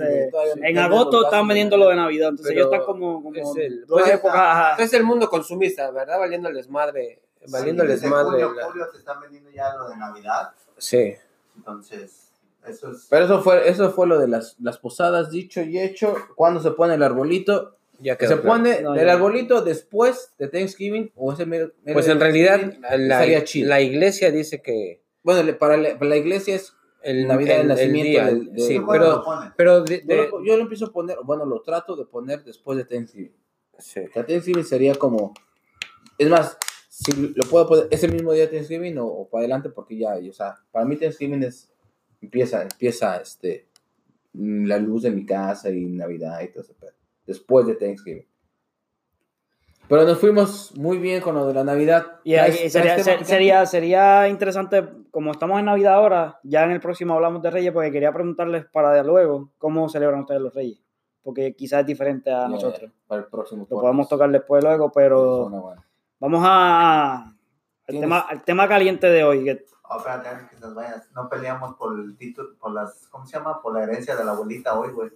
En 0.64 0.78
agosto 0.80 1.18
los 1.18 1.26
están 1.26 1.48
vendiendo 1.48 1.78
lo 1.78 1.90
de 1.90 1.98
Navidad, 1.98 2.30
entonces 2.30 2.56
ellos 2.56 2.66
están 2.66 2.84
como, 2.84 3.22
como 3.22 3.36
es 3.36 3.56
el- 3.58 3.86
dos 3.86 4.02
pues, 4.02 4.12
épocas. 4.16 4.80
Es 4.80 4.92
el 4.94 5.04
mundo 5.04 5.30
consumista, 5.30 5.92
¿verdad? 5.92 6.18
Valiéndoles 6.18 6.68
madre, 6.68 7.22
valiéndoles 7.52 8.02
madre. 8.06 8.44
Julio, 8.44 8.54
la- 8.54 8.66
julio 8.66 8.88
te 8.92 8.98
están 8.98 9.22
vendiendo 9.22 9.52
ya 9.52 9.76
lo 9.76 9.88
de 9.88 9.98
Navidad. 9.98 10.50
Sí. 10.80 11.14
Entonces, 11.56 12.27
eso 12.70 12.92
es. 12.92 13.08
Pero 13.10 13.26
eso 13.26 13.42
fue, 13.42 13.68
eso 13.70 13.92
fue 13.92 14.08
lo 14.08 14.20
de 14.20 14.28
las, 14.28 14.56
las 14.60 14.78
posadas, 14.78 15.30
dicho 15.32 15.62
y 15.62 15.80
hecho. 15.80 16.16
Cuando 16.36 16.60
se 16.62 16.72
pone 16.72 16.96
el 16.96 17.04
arbolito, 17.04 17.78
Ya 18.00 18.16
que 18.18 18.28
se 18.28 18.34
claro. 18.40 18.48
pone 18.50 18.82
No, 18.82 18.96
el 18.96 19.06
ya. 19.08 19.14
arbolito 19.14 19.62
después 19.62 20.34
de 20.38 20.48
Thanksgiving 20.48 21.12
o 21.16 21.34
ese 21.34 21.46
mero- 21.46 21.72
mero 21.84 21.94
Pues 21.96 22.06
de 22.06 22.12
en 22.12 22.20
realidad 22.20 22.74
la, 22.80 23.26
la 23.66 23.82
iglesia 23.82 24.32
dice 24.32 24.62
que 24.62 25.02
Bueno, 25.24 25.44
le- 25.44 25.54
para 25.54 25.78
la, 25.78 25.98
para 25.98 26.10
la 26.10 26.18
iglesia 26.18 26.56
es 26.56 26.74
el 27.02 27.28
Navidad, 27.28 27.62
el 27.62 27.68
nacimiento 27.68 28.10
día, 28.10 28.26
del- 28.26 28.52
del- 28.54 28.60
sí, 28.66 28.80
¿Cuándo 28.80 29.24
pero, 29.26 29.54
pero 29.56 29.84
de- 29.84 30.02
yo, 30.02 30.08
de- 30.08 30.28
lo, 30.30 30.44
yo 30.46 30.56
lo 30.58 30.62
empiezo 30.64 30.86
a 30.88 30.92
poner, 30.92 31.18
bueno, 31.24 31.46
lo 31.46 31.62
trato 31.62 31.96
de 31.96 32.06
poner 32.06 32.44
después 32.44 32.78
de 32.78 32.86
Thanksgiving. 32.86 33.36
sí. 33.80 34.02
Sea, 34.14 34.26
Thanksgiving 34.26 34.64
sería 34.66 34.94
como, 34.96 35.34
es 36.18 36.28
más, 36.30 36.58
si 36.90 37.12
lo 37.36 37.44
puedo 37.50 37.68
poner 37.68 37.88
ese 37.92 38.08
mismo 38.08 38.34
día 38.34 38.48
de 38.48 38.52
Thanksgiving 38.58 38.98
o, 38.98 39.06
o 39.06 39.30
para 39.30 39.42
adelante 39.42 39.70
porque 39.70 39.98
ya, 39.98 40.20
y, 40.20 40.30
o 40.30 40.34
sea, 40.34 40.56
para 40.72 40.86
mí 40.86 40.98
Thanksgiving 40.98 41.44
es, 41.44 41.70
empieza, 42.28 42.62
empieza, 42.64 43.18
este, 43.22 43.68
la 44.34 44.78
luz 44.78 45.04
de 45.04 45.12
mi 45.12 45.26
casa 45.26 45.70
y 45.70 45.86
Navidad 45.86 46.42
y 46.42 46.50
todo 46.50 46.66
pedo. 46.80 46.92
Después 47.26 47.66
de 47.66 47.76
Thanksgiving. 47.76 48.26
Pero 49.90 50.04
nos 50.04 50.20
fuimos 50.20 50.76
muy 50.78 50.98
bien 50.98 51.22
con 51.22 51.36
lo 51.36 51.48
de 51.48 51.54
la 51.54 51.64
Navidad. 51.64 52.06
Y 52.26 52.36
ahí 52.36 52.52
¿Traes- 52.52 52.70
sería, 52.72 52.92
traes 52.92 53.06
se- 53.06 53.12
tema, 53.14 53.26
sería, 53.26 53.66
sería 53.66 54.28
interesante, 54.28 54.84
como 55.12 55.32
estamos 55.32 55.60
en 55.60 55.66
Navidad 55.66 55.94
ahora, 55.94 56.40
ya 56.44 56.64
en 56.66 56.72
el 56.72 56.82
próximo 56.82 57.14
hablamos 57.14 57.42
de 57.42 57.50
Reyes, 57.52 57.72
porque 57.72 57.92
quería 57.92 58.12
preguntarles 58.12 58.66
para 58.66 58.92
de 58.92 59.04
luego 59.06 59.52
cómo 59.58 59.88
celebran 59.88 60.20
ustedes 60.22 60.42
los 60.42 60.54
Reyes. 60.54 60.80
Porque 61.24 61.54
quizás 61.56 61.82
es 61.82 61.86
diferente 61.88 62.30
a 62.32 62.48
nosotros. 62.50 62.92
Para 63.08 63.22
el 63.22 63.28
próximo. 63.28 63.66
Lo 63.70 63.80
podemos 63.80 64.10
tocar 64.10 64.30
después 64.30 64.62
luego, 64.64 64.92
pero 64.92 65.50
vamos 66.20 66.42
a, 66.46 67.34
al, 67.88 68.00
tema, 68.00 68.20
al 68.20 68.44
tema 68.44 68.68
caliente 68.68 69.10
de 69.10 69.24
hoy. 69.24 69.44
que- 69.46 69.66
Oh, 69.90 69.98
espérate, 69.98 70.30
antes 70.30 70.50
que 70.50 70.60
nos 70.60 70.74
vayas. 70.76 71.10
No 71.16 71.30
peleamos 71.30 71.76
por 71.76 71.98
el 72.00 72.16
título, 72.18 72.56
por 72.60 72.72
las, 72.72 73.08
¿cómo 73.10 73.26
se 73.26 73.38
llama? 73.38 73.62
Por 73.62 73.74
la 73.74 73.84
herencia 73.84 74.16
de 74.16 74.26
la 74.26 74.32
abuelita 74.32 74.78
hoy, 74.78 74.92
güey. 74.92 75.12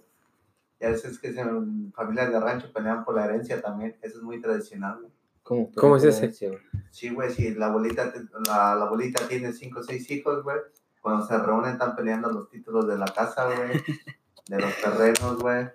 Ya 0.80 0.88
ves 0.88 1.18
que 1.20 1.28
en 1.28 1.92
familias 1.94 2.32
de 2.32 2.40
rancho 2.40 2.72
pelean 2.72 3.04
por 3.04 3.14
la 3.14 3.24
herencia 3.26 3.60
también. 3.62 3.96
Eso 4.02 4.18
es 4.18 4.22
muy 4.24 4.40
tradicional, 4.40 4.98
güey. 5.00 5.12
¿Cómo, 5.42 5.70
¿Cómo 5.76 5.96
es 5.96 6.04
ese? 6.04 6.32
Sí, 6.90 7.10
güey, 7.12 7.30
si 7.32 7.54
la 7.54 7.66
abuelita, 7.66 8.12
te- 8.12 8.24
la, 8.46 8.74
la 8.74 8.84
abuelita 8.84 9.26
tiene 9.28 9.52
cinco 9.52 9.80
o 9.80 9.82
seis 9.82 10.10
hijos, 10.10 10.42
güey. 10.42 10.56
Cuando 11.00 11.26
se 11.26 11.36
reúnen 11.36 11.72
están 11.72 11.94
peleando 11.96 12.30
los 12.30 12.48
títulos 12.48 12.86
de 12.86 12.96
la 12.96 13.06
casa, 13.06 13.44
güey. 13.46 13.82
De 14.48 14.60
los 14.60 14.74
terrenos, 14.80 15.38
güey. 15.40 15.68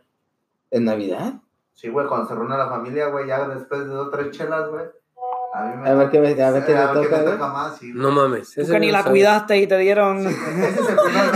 ¿En 0.71 0.85
Navidad? 0.85 1.33
Sí, 1.73 1.89
güey, 1.89 2.07
cuando 2.07 2.27
se 2.27 2.35
reúne 2.35 2.57
la 2.57 2.69
familia, 2.69 3.07
güey, 3.09 3.27
ya 3.27 3.47
después 3.47 3.81
de 3.81 3.87
dos 3.87 4.07
o 4.07 4.09
tres 4.09 4.35
chelas, 4.35 4.69
güey. 4.69 4.85
A 5.59 5.65
mí 5.75 5.81
me 5.81 5.89
A 5.89 5.93
ver 5.95 6.09
qué 6.11 6.19
me- 6.19 6.41
a 6.43 6.51
ver 6.51 6.65
qué 6.65 6.73
me 6.73 6.77
a 6.79 6.91
ver 6.91 7.03
toca, 7.09 7.21
güey. 7.23 7.37
más, 7.37 7.77
sí. 7.77 7.91
No 7.93 8.11
mames. 8.11 8.53
Tú 8.53 8.67
que 8.67 8.79
ni 8.79 8.91
la 8.91 9.03
cuidaste 9.03 9.57
y 9.57 9.67
te 9.67 9.77
dieron... 9.77 10.19
Ese 10.27 10.29
es 10.29 10.89
el 10.89 10.95
primer. 10.97 11.27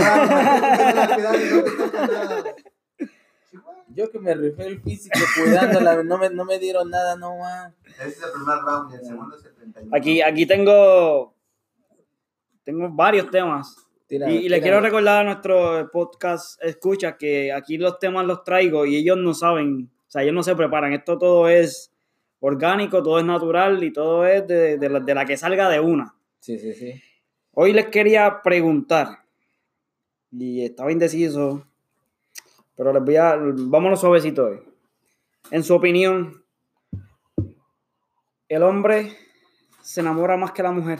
Yo 3.94 4.10
que 4.10 4.18
me 4.18 4.34
rifé 4.34 4.66
el 4.68 4.80
físico 4.80 5.18
cuidándola, 5.36 6.02
no 6.02 6.16
me, 6.16 6.30
no 6.30 6.44
me 6.46 6.58
dieron 6.58 6.88
nada, 6.88 7.14
no 7.16 7.36
más. 7.38 7.74
Ese 7.98 8.08
es 8.08 8.22
el 8.22 8.30
primer 8.32 8.58
round 8.64 8.90
y 8.90 8.94
el 8.94 9.04
segundo 9.04 9.36
es 9.36 9.44
el 9.44 9.54
31. 9.54 9.94
Aquí, 9.96 10.22
aquí 10.22 10.46
tengo, 10.46 11.34
tengo 12.64 12.88
varios 12.90 13.30
temas. 13.30 13.76
Tira- 14.08 14.30
Y, 14.30 14.36
y 14.36 14.48
le 14.48 14.56
tira- 14.56 14.62
quiero 14.62 14.80
recordar 14.80 15.20
a 15.20 15.24
nuestro 15.24 15.90
podcast 15.92 16.62
escucha 16.64 17.18
que 17.18 17.52
aquí 17.52 17.76
los 17.76 17.98
temas 17.98 18.24
los 18.24 18.44
traigo 18.44 18.86
y 18.86 18.96
ellos 18.96 19.18
no 19.18 19.34
saben, 19.34 19.90
o 20.06 20.10
sea, 20.10 20.22
ellos 20.22 20.34
no 20.34 20.42
se 20.42 20.56
preparan. 20.56 20.94
Esto 20.94 21.18
todo 21.18 21.48
es 21.48 21.91
orgánico, 22.44 23.02
todo 23.02 23.18
es 23.18 23.24
natural 23.24 23.82
y 23.84 23.92
todo 23.92 24.26
es 24.26 24.46
de, 24.46 24.76
de 24.76 24.88
la, 24.88 25.00
de 25.00 25.14
la 25.14 25.24
que 25.24 25.36
salga 25.36 25.68
de 25.68 25.80
una. 25.80 26.14
Sí, 26.40 26.58
sí, 26.58 26.74
sí. 26.74 27.00
Hoy 27.52 27.72
les 27.72 27.86
quería 27.86 28.42
preguntar, 28.42 29.20
y 30.30 30.64
estaba 30.64 30.90
indeciso, 30.90 31.66
pero 32.74 32.92
les 32.92 33.02
voy 33.04 33.16
a, 33.16 33.36
vámonos 33.36 34.00
suavecito 34.00 34.46
hoy. 34.46 34.60
En 35.50 35.62
su 35.62 35.74
opinión, 35.74 36.44
¿el 38.48 38.62
hombre 38.62 39.12
se 39.82 40.00
enamora 40.00 40.36
más 40.36 40.52
que 40.52 40.62
la 40.62 40.72
mujer? 40.72 40.98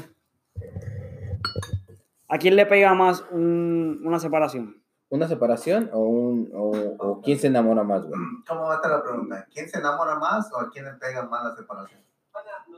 ¿A 2.29 2.39
quién 2.39 2.57
le 2.57 2.67
pega 2.67 2.95
más 2.95 3.25
un- 3.31 4.01
una 4.05 4.19
separación? 4.19 4.82
¿Una 5.13 5.29
separación 5.29 5.91
o, 5.93 5.99
un, 6.01 6.51
o, 6.55 6.71
o 6.99 7.21
quién 7.21 7.39
se 7.39 7.49
enamora 7.49 7.83
más, 7.83 8.03
güey? 8.03 8.19
¿Cómo 8.49 8.63
va 8.63 8.73
a 8.73 8.77
estar 8.77 8.91
la 8.91 9.03
pregunta? 9.03 9.47
¿Quién 9.53 9.69
se 9.69 9.79
enamora 9.79 10.15
más 10.19 10.51
o 10.55 10.59
a 10.59 10.71
quién 10.71 10.87
le 10.87 10.93
pega 10.95 11.27
más 11.27 11.45
la 11.45 11.55
separación? 11.55 12.01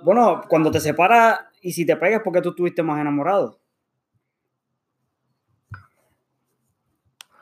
Bueno, 0.02 0.42
cuando 0.48 0.72
te 0.72 0.80
separas 0.80 1.38
y 1.62 1.70
si 1.72 1.86
te 1.86 1.94
pegas 1.96 2.22
porque 2.24 2.42
tú 2.42 2.48
estuviste 2.50 2.82
más 2.82 3.00
enamorado. 3.00 3.60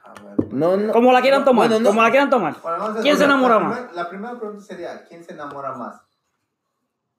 A 0.04 0.12
ver. 0.12 0.52
No, 0.52 0.76
no. 0.76 0.92
Como 0.92 1.10
la 1.10 1.22
quieran 1.22 1.44
tomar, 1.44 1.68
Bueno, 1.68 1.82
no. 1.82 1.88
como 1.88 2.02
la 2.02 2.10
quieran 2.10 2.28
tomar. 2.28 2.54
Bueno, 2.62 2.94
¿Quién 3.00 3.16
se 3.16 3.26
la 3.26 3.32
enamora 3.32 3.58
primer- 3.58 3.84
más? 3.86 3.94
La 3.96 4.08
primera 4.10 4.38
pregunta 4.38 4.62
sería, 4.62 5.04
¿quién 5.06 5.24
se 5.24 5.32
enamora 5.32 5.72
más? 5.72 6.02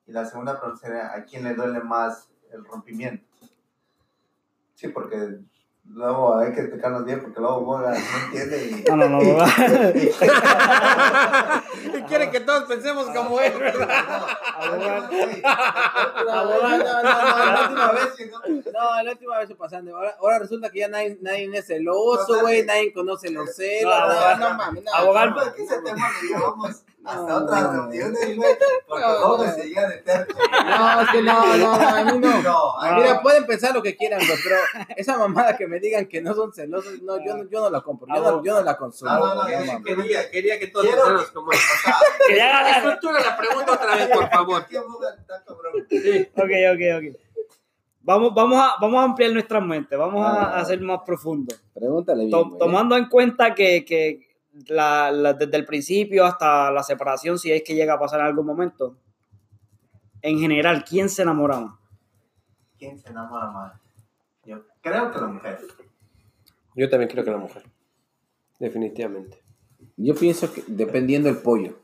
Y 0.05 0.11
la 0.11 0.26
segunda 0.26 0.59
pregunta 0.59 0.86
sería, 0.86 1.11
¿a 1.13 1.24
quién 1.24 1.43
le 1.43 1.55
duele 1.55 1.80
más 1.82 2.30
el 2.51 2.63
rompimiento? 2.65 3.26
Sí, 4.76 4.89
porque 4.89 5.39
luego 5.86 6.38
hay 6.38 6.53
que 6.53 6.61
explicarnos 6.61 7.05
bien, 7.05 7.21
porque 7.21 7.39
luego 7.39 7.61
Boga 7.61 7.91
no 7.91 7.95
entiende 8.25 8.65
y... 8.65 8.84
No, 8.89 8.95
no, 8.95 9.09
no, 9.09 9.21
no. 9.21 9.45
Y 11.97 12.01
quiere 12.03 12.31
que 12.31 12.39
todos 12.39 12.63
pensemos 12.63 13.05
como 13.07 13.39
él, 13.39 13.53
¿verdad? 13.57 13.88
No, 14.59 14.75
no, 14.77 14.88
no, 16.77 17.03
la 17.03 17.61
última 17.63 17.91
vez, 17.91 18.09
No, 18.73 19.03
la 19.03 19.11
última 19.11 19.38
vez 19.39 19.47
se 19.47 19.55
pasaron. 19.55 19.86
de- 19.86 19.91
Ahora, 19.93 20.15
ahora 20.19 20.39
resulta 20.39 20.69
que 20.69 20.79
ya 20.79 20.88
nadie, 20.88 21.17
nadie 21.21 21.49
es 21.53 21.67
celoso, 21.67 22.39
güey. 22.41 22.63
Nadie 22.65 22.93
conoce 22.93 23.29
los 23.31 23.55
celos. 23.55 23.93
No, 23.93 24.38
No, 24.49 24.53
mames. 24.55 24.84
no. 24.84 24.93
Abogado. 24.93 25.36
¿Por 25.36 25.53
qué 25.55 25.63
lo 25.63 26.38
llevamos 26.38 26.84
hasta 27.06 27.28
No, 27.28 27.36
otras 27.38 27.64
no. 27.64 27.72
reuniones, 27.74 28.36
güey? 28.38 28.56
Porque 28.88 29.04
No, 29.04 29.12
luego 29.12 29.38
no. 29.45 29.51
se 29.54 29.64
llega 29.68 29.88
de 29.89 29.97
terco. 29.97 30.39
No, 30.66 31.01
es 31.01 31.10
que 31.10 31.22
no, 31.22 31.45
no, 31.45 31.58
no, 31.58 31.74
a 31.74 32.04
mí 32.06 32.20
no. 32.20 32.41
No, 32.41 32.74
Ah, 32.80 32.95
Mira, 32.95 33.22
pueden 33.22 33.45
pensar 33.45 33.74
lo 33.74 33.82
que 33.82 33.95
quieran, 33.95 34.20
güey, 34.26 34.38
pero 34.43 34.56
esa 34.95 35.18
mamada 35.18 35.58
que 35.58 35.68
me 35.68 35.80
digan 35.80 36.06
que 36.08 36.22
no 36.22 36.34
son 36.34 36.54
celosos, 36.54 37.01
no, 37.01 37.18
yo, 37.24 37.38
no- 37.38 37.49
yo 37.49 37.60
no 37.62 37.70
la 37.70 37.82
compro, 37.82 38.08
yo 38.08 38.22
no, 38.22 38.43
yo 38.43 38.54
no 38.56 38.62
la 38.64 38.78
consumo. 38.78 39.12
No, 39.12 39.20
no, 39.20 39.36
no, 39.36 39.41
güey, 39.43 39.66
yo 39.68 39.74
sí. 39.78 39.84
Quería, 39.84 40.32
quería 40.32 40.60
que 40.60 40.68
todos 40.68 40.86
Quiero 40.86 41.04
que- 41.20 41.34
como 41.34 41.47
o 41.49 41.54
sea, 41.54 41.95
Que 42.28 42.36
ya. 42.38 42.78
Estructura 42.78 43.20
la 43.20 43.38
pregunta 43.38 43.72
otra 43.74 43.95
vez, 43.95 44.08
por 44.10 44.30
favor. 44.30 44.66
cabrón. 44.72 45.88
Ok, 46.36 46.51
ok, 46.74 46.82
ok. 46.97 47.20
Vamos, 48.06 48.34
vamos, 48.34 48.60
a, 48.60 48.74
vamos 48.82 48.99
a 48.99 49.04
ampliar 49.04 49.32
nuestras 49.32 49.64
mentes, 49.64 49.97
vamos 49.97 50.26
a, 50.26 50.30
Ah. 50.56 50.60
a 50.60 50.66
ser 50.66 50.82
más 50.82 50.99
profundos. 51.06 51.58
Pregúntale 51.74 52.26
bien. 52.26 52.58
Tomando 52.60 52.97
en 52.97 53.08
cuenta 53.08 53.54
que, 53.56 53.86
que 53.86 54.28
la- 54.68 55.12
la- 55.12 55.34
desde 55.34 55.58
el 55.58 55.66
principio 55.66 56.26
hasta 56.26 56.72
la 56.72 56.84
separación, 56.84 57.39
si 57.39 57.51
es 57.51 57.64
que 57.64 57.76
llega 57.76 57.93
a 57.95 57.99
pasar 57.99 58.20
en 58.22 58.28
algún 58.28 58.45
momento, 58.45 58.97
en 60.22 60.39
general, 60.39 60.84
¿quién 60.88 61.10
se 61.10 61.22
enamora 61.24 61.60
más? 61.60 61.80
¿Quién 62.78 62.99
se 62.99 63.10
enamora 63.10 63.47
más? 63.51 63.74
Yo 64.45 64.64
creo 64.82 65.12
que 65.12 65.20
la 65.20 65.28
mujer. 65.28 65.60
Yo 66.76 66.89
también 66.89 67.10
creo 67.10 67.24
que 67.24 67.32
la 67.32 67.38
mujer. 67.38 67.64
Definitivamente. 68.60 69.41
Yo 69.97 70.16
pienso 70.16 70.51
que 70.54 70.64
dependiendo 70.68 71.30
del 71.30 71.41
pollo. 71.41 71.80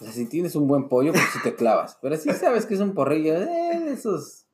O 0.00 0.04
sea, 0.04 0.12
si 0.12 0.26
tienes 0.28 0.54
un 0.56 0.66
buen 0.66 0.88
pollo, 0.88 1.12
pues 1.12 1.24
sí 1.32 1.38
te 1.42 1.54
clavas. 1.54 1.98
Pero 2.00 2.16
si 2.16 2.30
sabes 2.32 2.64
que 2.66 2.74
es 2.74 2.80
un 2.80 2.94
porrillo, 2.94 3.34
eh, 3.36 3.80
de 3.80 3.92
esos 3.92 4.46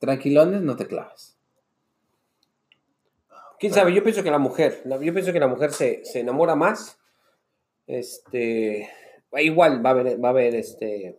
tranquilones, 0.00 0.60
no 0.60 0.76
te 0.76 0.86
clavas. 0.86 1.33
¿Quién 3.58 3.72
sabe? 3.72 3.94
Yo 3.94 4.02
pienso 4.02 4.22
que 4.22 4.30
la 4.30 4.38
mujer, 4.38 4.82
yo 4.84 5.12
pienso 5.12 5.32
que 5.32 5.40
la 5.40 5.46
mujer 5.48 5.72
se, 5.72 6.04
se 6.04 6.20
enamora 6.20 6.54
más. 6.54 6.98
Este, 7.86 8.88
igual 9.38 9.84
va 9.84 9.90
a 9.90 9.92
haber, 9.92 10.22
va 10.22 10.28
a 10.28 10.32
haber 10.32 10.54
este, 10.54 11.18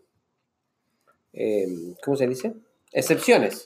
em, 1.34 1.96
¿cómo 2.04 2.18
se 2.18 2.28
dice? 2.28 2.54
Excepciones. 2.92 3.66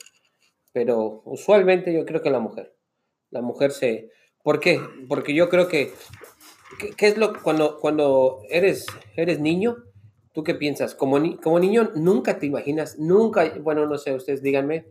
Pero 0.71 1.21
usualmente 1.25 1.93
yo 1.93 2.05
creo 2.05 2.21
que 2.21 2.29
la 2.29 2.39
mujer. 2.39 2.75
La 3.31 3.41
mujer 3.41 3.71
se, 3.71 4.11
¿por 4.43 4.59
qué? 4.59 4.79
Porque 5.07 5.33
yo 5.33 5.49
creo 5.49 5.67
que, 5.67 5.93
¿qué, 6.79 6.91
qué 6.95 7.07
es 7.07 7.17
lo 7.17 7.33
cuando 7.41 7.79
cuando 7.79 8.41
eres 8.49 8.85
eres 9.15 9.39
niño? 9.39 9.77
¿Tú 10.33 10.43
qué 10.43 10.55
piensas? 10.55 10.93
Como, 10.95 11.19
ni- 11.19 11.37
como 11.37 11.59
niño 11.59 11.91
nunca 11.95 12.39
te 12.39 12.45
imaginas, 12.45 12.97
nunca, 12.99 13.51
bueno, 13.61 13.85
no 13.87 13.97
sé, 13.97 14.13
ustedes 14.13 14.41
díganme, 14.43 14.85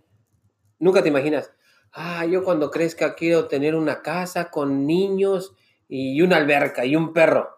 nunca 0.78 1.02
te 1.02 1.08
imaginas, 1.08 1.52
ah, 1.92 2.24
yo 2.26 2.44
cuando 2.44 2.70
crezca 2.70 3.14
quiero 3.14 3.48
tener 3.48 3.74
una 3.74 4.02
casa 4.02 4.50
con 4.50 4.86
niños 4.86 5.54
y 5.88 6.20
una 6.22 6.36
alberca 6.36 6.84
y 6.84 6.96
un 6.96 7.12
perro. 7.12 7.48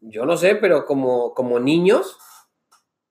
Yo 0.00 0.24
no 0.26 0.36
sé, 0.36 0.54
pero 0.54 0.84
como, 0.84 1.34
como 1.34 1.58
niños, 1.58 2.16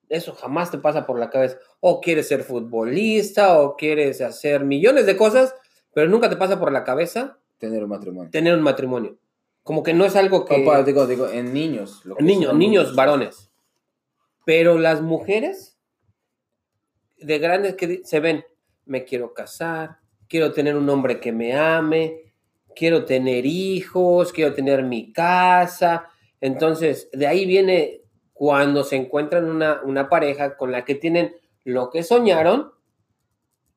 eso 0.09 0.33
jamás 0.33 0.71
te 0.71 0.77
pasa 0.77 1.05
por 1.05 1.19
la 1.19 1.29
cabeza. 1.29 1.57
O 1.79 1.99
quieres 1.99 2.27
ser 2.27 2.43
futbolista, 2.43 3.59
o 3.59 3.75
quieres 3.75 4.21
hacer 4.21 4.63
millones 4.63 5.05
de 5.05 5.17
cosas, 5.17 5.53
pero 5.93 6.07
nunca 6.07 6.29
te 6.29 6.37
pasa 6.37 6.59
por 6.59 6.71
la 6.71 6.83
cabeza 6.83 7.39
Tener 7.57 7.83
un 7.83 7.89
matrimonio. 7.89 8.31
tener 8.31 8.53
un 8.55 8.61
matrimonio. 8.61 9.17
Como 9.63 9.83
que 9.83 9.93
no 9.93 10.05
es 10.05 10.15
algo 10.15 10.45
que... 10.45 10.61
Opa, 10.61 10.83
digo, 10.83 11.07
digo, 11.07 11.27
en 11.27 11.53
niños. 11.53 12.05
lo 12.05 12.15
que 12.15 12.23
Niños, 12.23 12.53
niños, 12.55 12.95
varones. 12.95 13.51
Pero 14.45 14.77
las 14.77 15.01
mujeres 15.01 15.77
de 17.17 17.39
grandes 17.39 17.75
que 17.75 18.01
se 18.05 18.19
ven, 18.19 18.45
me 18.85 19.03
quiero 19.03 19.33
casar, 19.33 19.97
quiero 20.27 20.53
tener 20.53 20.75
un 20.75 20.89
hombre 20.89 21.19
que 21.19 21.31
me 21.31 21.55
ame, 21.55 22.33
quiero 22.75 23.05
tener 23.05 23.45
hijos, 23.45 24.31
quiero 24.31 24.53
tener 24.53 24.83
mi 24.83 25.11
casa. 25.11 26.09
Entonces, 26.41 27.09
de 27.11 27.27
ahí 27.27 27.45
viene 27.45 28.01
cuando 28.33 28.83
se 28.83 28.95
encuentran 28.95 29.45
una, 29.45 29.81
una 29.83 30.09
pareja 30.09 30.57
con 30.57 30.71
la 30.71 30.85
que 30.85 30.95
tienen 30.95 31.35
lo 31.63 31.89
que 31.89 32.03
soñaron. 32.03 32.71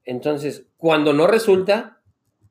Entonces, 0.05 0.66
cuando 0.76 1.12
no 1.12 1.26
resulta, 1.26 2.01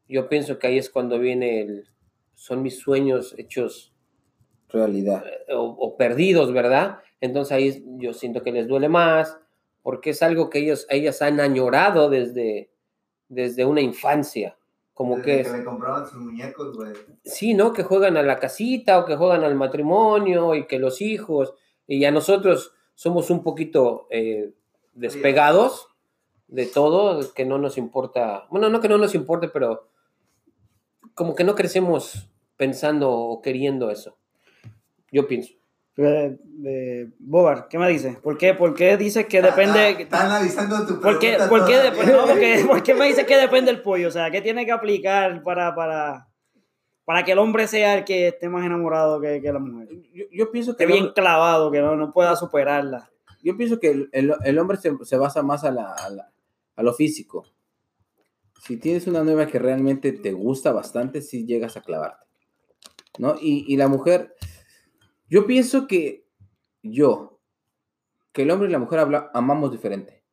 yo 0.08 0.28
pienso 0.28 0.58
que 0.58 0.68
ahí 0.68 0.78
es 0.78 0.89
cuando 0.89 1.20
viene 1.20 1.62
el, 1.62 1.88
son 2.34 2.64
mis 2.64 2.80
sueños 2.80 3.36
hechos 3.38 3.93
Realidad. 4.70 5.24
o, 5.54 5.62
o 5.62 5.97
perdidos, 5.97 6.54
¿verdad? 6.54 7.00
Entonces 7.22 7.52
ahí 7.52 7.84
yo 7.97 8.14
siento 8.14 8.41
que 8.43 8.52
les 8.52 8.68
duele 8.68 8.88
más, 8.89 9.38
porque 9.82 10.12
es 10.12 10.24
algo 10.24 10.50
que 10.50 10.60
ellos, 10.60 10.88
ellas 10.89 11.22
han 11.22 11.39
añorado 11.39 12.10
desde, 12.10 12.70
desde 13.30 13.64
una 13.66 13.82
infancia. 13.82 14.58
Como 14.94 15.16
Desde 15.16 15.44
que, 15.44 15.50
que 15.50 15.58
le 15.60 15.64
compraban 15.64 16.06
sus 16.06 16.20
muñecos, 16.20 16.76
güey. 16.76 16.92
sí, 17.24 17.54
¿no? 17.54 17.72
Que 17.72 17.84
juegan 17.84 18.18
a 18.18 18.22
la 18.22 18.38
casita 18.38 19.00
o 19.00 19.06
que 19.06 19.16
juegan 19.16 19.46
al 19.46 19.56
matrimonio 19.56 20.56
y 20.56 20.68
que 20.68 20.78
los 20.78 21.00
hijos, 21.00 21.54
y 21.88 22.04
a 22.04 22.12
nosotros 22.12 22.74
somos 22.96 23.30
un 23.30 23.42
poquito 23.42 24.08
eh, 24.10 24.52
despegados 24.94 25.88
de 26.50 26.66
todo, 26.66 27.34
que 27.34 27.46
no 27.46 27.58
nos 27.58 27.78
importa, 27.78 28.46
bueno, 28.50 28.70
no 28.70 28.82
que 28.82 28.90
no 28.90 28.98
nos 28.98 29.16
importe, 29.16 29.48
pero 29.48 29.88
como 31.14 31.34
que 31.34 31.46
no 31.46 31.56
crecemos 31.56 32.30
pensando 32.58 33.10
o 33.10 33.42
queriendo 33.42 33.92
eso. 33.92 34.18
Yo 35.12 35.28
pienso. 35.28 35.54
Eh, 36.02 36.38
eh, 36.66 37.10
Bogar, 37.20 37.68
¿qué 37.70 37.78
me 37.78 37.89
dice? 37.89 38.18
¿Por 38.24 38.38
qué, 38.38 38.54
por 38.54 38.74
qué 38.74 38.95
dice 38.95 39.26
que 39.28 39.41
depende? 39.41 39.89
Está, 39.89 40.02
está 40.04 40.22
analizando 40.26 40.86
tu 40.86 41.02
¿Por 41.02 41.20
qué, 41.20 41.38
por, 41.50 41.66
qué 41.66 41.76
no, 42.14 42.26
porque- 42.26 42.64
por 42.68 42.84
qué 42.84 42.93
me 42.93 43.06
dice 43.06 43.26
que 43.26 43.36
depende 43.36 43.70
el 43.72 43.82
pollo? 43.82 44.08
O 44.08 44.12
sea, 44.12 44.32
¿qué 44.32 44.41
tiene 44.41 44.66
que 44.66 44.72
aplicar 44.72 45.43
para, 45.43 45.76
para, 45.76 46.28
para 47.04 47.24
que 47.26 47.34
el 47.34 47.39
hombre 47.39 47.68
sea 47.68 47.97
el 47.97 48.06
que 48.06 48.30
esté 48.30 48.47
más 48.47 48.66
enamorado 48.66 49.20
que, 49.20 49.41
que 49.41 49.52
la 49.52 49.60
mujer? 49.60 49.89
Yo, 50.14 50.24
yo 50.32 50.52
pienso 50.52 50.78
que 50.78 50.84
el 50.86 50.91
bien 50.91 51.04
hombre- 51.08 51.14
clavado, 51.22 51.70
que 51.70 51.82
no, 51.82 51.97
no 51.97 52.14
pueda 52.14 52.34
superarla. 52.38 53.10
yo 53.43 53.58
pienso 53.58 53.78
que 53.80 53.89
el, 53.91 54.10
el- 54.14 54.36
el 54.45 54.58
hombre 54.60 54.78
se, 54.78 54.93
se 55.04 55.18
basa 55.18 55.43
más 55.43 55.66
a, 55.66 55.72
la- 55.72 55.93
a 55.93 56.10
la- 56.10 56.32
a 56.78 56.84
lo 56.84 56.93
físico. 56.93 57.45
Si 58.66 58.78
tienes 58.78 59.06
una 59.08 59.24
nueva 59.24 59.47
que 59.47 59.60
realmente 59.60 60.14
te 60.14 60.32
gusta 60.32 60.72
bastante, 60.72 61.22
sí 61.22 61.45
llegas 61.45 61.76
a 61.76 61.82
clavarte. 61.82 62.26
¿No? 63.18 63.36
Y, 63.41 63.66
y 63.68 63.76
la 63.76 63.89
mujer, 63.89 64.34
yo 65.30 65.46
pienso 65.48 65.88
que 65.88 66.26
yo, 66.84 67.40
que 68.32 68.44
el 68.44 68.52
hombre 68.52 68.70
y 68.70 68.72
la 68.72 68.80
mujer 68.80 69.00
habla- 69.00 69.32
amamos 69.34 69.72
diferente. 69.72 70.24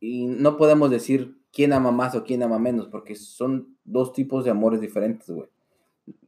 Y 0.00 0.26
no 0.26 0.56
podemos 0.56 0.90
decir 0.90 1.38
quién 1.52 1.72
ama 1.72 1.90
más 1.92 2.14
o 2.14 2.24
quién 2.24 2.42
ama 2.42 2.58
menos, 2.58 2.88
porque 2.88 3.14
son 3.14 3.76
dos 3.84 4.12
tipos 4.12 4.44
de 4.44 4.50
amores 4.50 4.80
diferentes, 4.80 5.30
güey. 5.30 5.48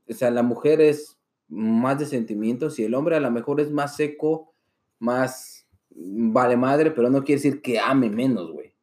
O 0.08 0.14
sea, 0.14 0.30
la 0.30 0.42
mujer 0.42 0.80
es 0.80 1.18
más 1.48 1.98
de 1.98 2.06
sentimientos 2.06 2.78
y 2.78 2.84
el 2.84 2.94
hombre 2.94 3.16
a 3.16 3.20
lo 3.20 3.30
mejor 3.30 3.60
es 3.60 3.70
más 3.70 3.96
seco, 3.96 4.54
más 4.98 5.66
vale 5.90 6.56
madre, 6.56 6.90
pero 6.90 7.10
no 7.10 7.24
quiere 7.24 7.40
decir 7.42 7.60
que 7.62 7.78
ame 7.78 8.08
menos, 8.10 8.52
güey. 8.52 8.74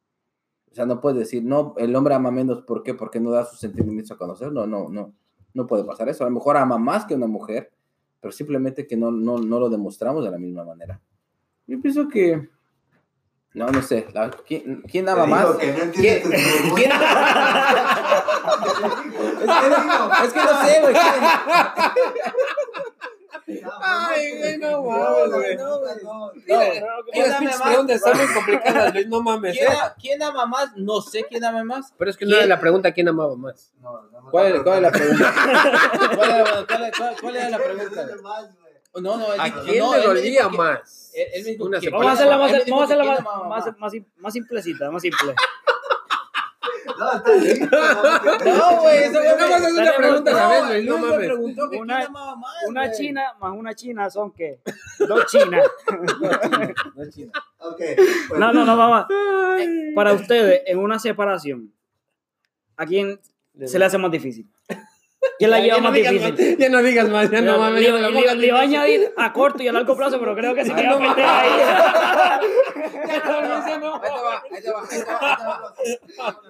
O 0.70 0.74
sea, 0.74 0.86
no 0.86 1.00
puedes 1.00 1.18
decir, 1.18 1.44
no, 1.44 1.74
el 1.78 1.94
hombre 1.94 2.14
ama 2.14 2.30
menos, 2.30 2.62
¿por 2.62 2.82
qué? 2.82 2.94
Porque 2.94 3.20
no 3.20 3.30
da 3.30 3.44
sus 3.44 3.60
sentimientos 3.60 4.10
a 4.10 4.16
conocer. 4.16 4.50
No, 4.52 4.66
no, 4.66 4.88
no. 4.88 5.14
No 5.54 5.66
puede 5.68 5.84
pasar 5.84 6.08
eso. 6.08 6.24
A 6.24 6.28
lo 6.28 6.34
mejor 6.34 6.56
ama 6.56 6.78
más 6.78 7.04
que 7.04 7.14
una 7.14 7.28
mujer, 7.28 7.72
pero 8.24 8.32
simplemente 8.32 8.86
que 8.86 8.96
no, 8.96 9.10
no, 9.10 9.36
no 9.36 9.60
lo 9.60 9.68
demostramos 9.68 10.24
de 10.24 10.30
la 10.30 10.38
misma 10.38 10.64
manera. 10.64 10.98
Yo 11.66 11.78
pienso 11.82 12.08
que. 12.08 12.48
No, 13.52 13.66
no 13.68 13.82
sé. 13.82 14.06
la- 14.14 14.30
¿quién, 14.30 14.80
quién 14.90 15.06
ama 15.10 15.26
más? 15.26 15.44
que 15.56 15.66
no 15.72 15.92
¿Quién- 15.92 16.22
quién- 16.74 16.90
Es 20.24 20.32
que 20.32 20.40
no 20.40 20.64
sé, 20.64 20.80
güey. 20.80 20.94
Ay, 23.80 24.38
güey, 24.38 24.58
no 24.58 24.82
mames, 24.82 25.28
no, 25.30 25.36
güey. 25.36 25.56
no, 25.56 25.80
no, 25.80 25.94
no. 26.02 26.32
¿Quién 27.12 27.28
Las 27.28 27.30
ama 27.30 27.38
pinches 27.40 27.58
más? 27.58 27.68
preguntas 27.68 27.96
están 27.96 28.16
muy 28.16 28.34
complicadas, 28.34 28.94
Luis, 28.94 29.06
no 29.08 29.22
mames. 29.22 29.52
¿Quién, 29.58 29.72
¿eh? 29.72 29.76
quién 30.00 30.22
ama 30.22 30.46
más? 30.46 30.68
No 30.76 31.00
sé 31.00 31.24
quién 31.28 31.44
ama 31.44 31.64
más. 31.64 31.92
Pero 31.98 32.10
es 32.10 32.16
que 32.16 32.26
no 32.26 32.36
era 32.36 32.46
la 32.46 32.60
pregunta 32.60 32.92
quién 32.92 33.08
amaba 33.08 33.36
más. 33.36 33.72
No, 33.80 34.02
no 34.10 34.22
me 34.22 34.30
¿Cuál, 34.30 34.62
cuál 34.64 34.76
es 34.76 34.82
la 34.82 34.90
pregunta? 34.90 35.34
¿Cuál 36.16 36.30
era, 36.30 36.44
cuál 36.66 36.82
era- 36.82 36.90
cuál- 36.96 37.16
cuál 37.20 37.36
era 37.36 37.50
la 37.50 37.58
¿Quién 37.58 37.68
le 37.78 37.84
pregunta? 37.84 38.06
güey? 38.06 39.02
No, 39.02 39.16
no, 39.16 39.32
él 39.34 39.40
¿A 39.40 39.44
dijo- 39.46 39.60
quién 39.64 39.78
no, 39.80 39.96
le 39.96 40.02
dolía 40.02 40.48
más? 40.48 41.10
Él, 41.14 41.26
él 41.34 41.44
me 41.44 41.50
dijo 41.50 41.64
Una 41.64 41.80
que- 41.80 41.90
Vamos 41.90 42.06
a 42.06 42.12
hacerla 42.12 42.36
vamos 42.36 43.66
a 43.66 43.76
más 44.18 44.32
simplecita, 44.32 44.90
más 44.90 45.02
simple. 45.02 45.34
No, 46.98 47.12
está. 47.12 48.44
No, 48.44 48.80
güey, 48.82 48.98
eso 49.04 49.20
Nada 49.22 49.48
más 49.48 49.62
es 49.68 49.72
una 49.78 49.96
pregunta, 49.96 50.30
no, 50.32 50.36
¿sabes? 50.38 50.84
No 50.84 50.98
me 50.98 51.08
mames. 51.08 51.26
preguntó 51.26 51.70
que 51.70 51.76
Una- 51.76 51.96
quién 51.96 52.06
amaba 52.08 52.36
más. 52.36 52.52
Una 52.68 52.92
china 52.92 53.22
más 53.40 53.52
una 53.52 53.74
china 53.74 54.10
son 54.10 54.32
qué? 54.32 54.60
Dos 55.08 55.26
chinas. 55.26 55.66
No 56.94 57.02
es 57.02 57.14
China. 57.14 57.32
Ok, 57.58 57.78
pues, 58.28 58.40
No, 58.40 58.52
no, 58.52 58.64
no, 58.64 58.76
vamos. 58.76 59.06
Para 59.94 60.12
ustedes, 60.12 60.62
en 60.66 60.78
una 60.78 60.98
separación, 60.98 61.72
¿a 62.76 62.84
quién 62.86 63.20
se 63.64 63.78
le 63.78 63.84
hace 63.84 63.98
más 63.98 64.10
difícil? 64.10 64.48
¿Quién 65.38 65.50
la 65.50 65.58
Ya- 65.58 65.64
lleva 65.64 65.76
ya 65.76 65.82
no 65.82 65.88
más 65.88 65.94
digas 65.94 66.12
difícil? 66.12 66.50
más, 66.50 66.58
Ya 66.58 66.68
no 66.68 66.82
digas 66.82 67.08
más, 67.10 67.30
ya 67.30 67.40
no 67.40 67.52
Le- 67.52 67.58
mames. 67.58 67.80
le- 67.82 68.00
no 68.00 68.34
le- 68.34 68.46
iba 68.46 68.58
a 68.58 68.62
añadir 68.62 69.12
a 69.16 69.32
corto 69.32 69.62
y 69.62 69.68
a 69.68 69.72
largo 69.72 69.96
plazo, 69.96 70.18
pero 70.20 70.34
creo 70.34 70.54
que 70.54 70.64
se 70.64 70.72
Ah, 70.72 70.76
queda 70.76 70.90
no 70.90 70.98
pendeja 70.98 71.32
mames. 71.32 71.52
ahí. 71.52 71.60
Ya 73.04 73.18
no, 73.24 73.68
ya 73.68 73.78
no. 73.78 73.94
Ahí 73.94 74.10
te 74.10 74.20
va, 74.20 74.42
ahí 74.42 74.62
te 74.62 74.70
va, 74.72 74.80
ahí 74.82 74.98
te 74.98 75.04
va, 75.04 75.38
ahí 75.78 75.96
te 76.06 76.16
va. 76.16 76.40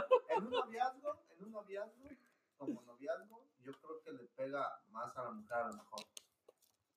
En 0.36 0.44
un 0.44 0.50
noviazgo, 0.50 1.16
en 1.38 1.44
un 1.44 1.52
noviazgo, 1.52 2.08
como 2.56 2.82
noviazgo, 2.82 3.44
yo 3.64 3.72
creo 3.72 4.02
que 4.04 4.12
le 4.12 4.24
pega 4.36 4.80
más 4.90 5.16
a 5.16 5.24
la 5.24 5.30
mujer 5.30 5.56
a 5.58 5.68
lo 5.68 5.74
mejor. 5.74 6.00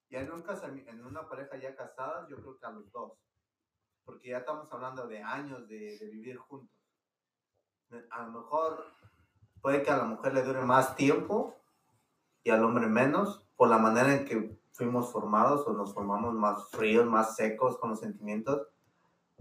Ya 0.09 0.19
en, 0.21 0.31
un 0.31 0.43
en 0.87 1.05
una 1.05 1.27
pareja 1.27 1.57
ya 1.57 1.75
casada, 1.75 2.27
yo 2.29 2.37
creo 2.37 2.59
que 2.59 2.65
a 2.65 2.69
los 2.71 2.91
dos. 2.91 3.13
Porque 4.05 4.29
ya 4.29 4.39
estamos 4.39 4.71
hablando 4.71 5.07
de 5.07 5.21
años 5.23 5.67
de, 5.67 5.97
de 5.97 6.05
vivir 6.07 6.37
juntos. 6.37 6.77
A 8.11 8.23
lo 8.23 8.31
mejor 8.31 8.85
puede 9.63 9.81
que 9.81 9.89
a 9.89 9.97
la 9.97 10.03
mujer 10.03 10.33
le 10.33 10.43
dure 10.43 10.61
más 10.61 10.97
tiempo 10.97 11.55
y 12.43 12.51
al 12.51 12.65
hombre 12.65 12.85
menos, 12.85 13.47
por 13.55 13.69
la 13.69 13.77
manera 13.77 14.13
en 14.13 14.25
que 14.25 14.59
fuimos 14.73 15.09
formados 15.09 15.65
o 15.65 15.71
nos 15.71 15.93
formamos 15.93 16.33
más 16.33 16.69
fríos, 16.69 17.07
más 17.07 17.37
secos 17.37 17.77
con 17.77 17.91
los 17.91 18.01
sentimientos. 18.01 18.67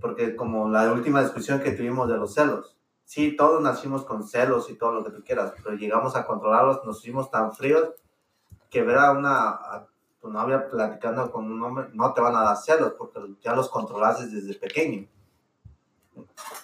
Porque 0.01 0.37
como 0.37 0.69
la 0.69 0.93
última 0.93 1.23
discusión 1.23 1.59
que 1.61 1.73
tuvimos 1.73 2.09
de 2.09 2.19
los 2.19 2.35
celos, 2.35 2.79
sí, 3.05 3.37
todos 3.37 3.61
nacimos 3.61 4.05
con 4.05 4.23
celos 4.23 4.71
y 4.71 4.79
todo 4.79 4.93
lo 4.93 5.05
que 5.05 5.11
tú 5.11 5.25
quieras, 5.25 5.55
pero 5.61 5.75
llegamos 5.75 6.15
a 6.15 6.25
controlarlos, 6.25 6.85
nos 6.85 7.01
hicimos 7.01 7.29
tan 7.29 7.53
fríos 7.53 7.91
que 8.71 8.83
ver 8.83 8.99
a 8.99 9.11
una 9.11 9.49
a 9.49 9.89
tu 10.21 10.29
novia 10.29 10.71
platicando 10.71 11.33
con 11.33 11.51
un 11.51 11.61
hombre 11.65 11.89
no 11.95 12.15
te 12.15 12.21
van 12.21 12.37
a 12.37 12.43
dar 12.43 12.57
celos 12.57 12.95
porque 12.97 13.19
ya 13.41 13.57
los 13.57 13.69
controlaste 13.69 14.29
desde 14.29 14.55
pequeño. 14.55 15.09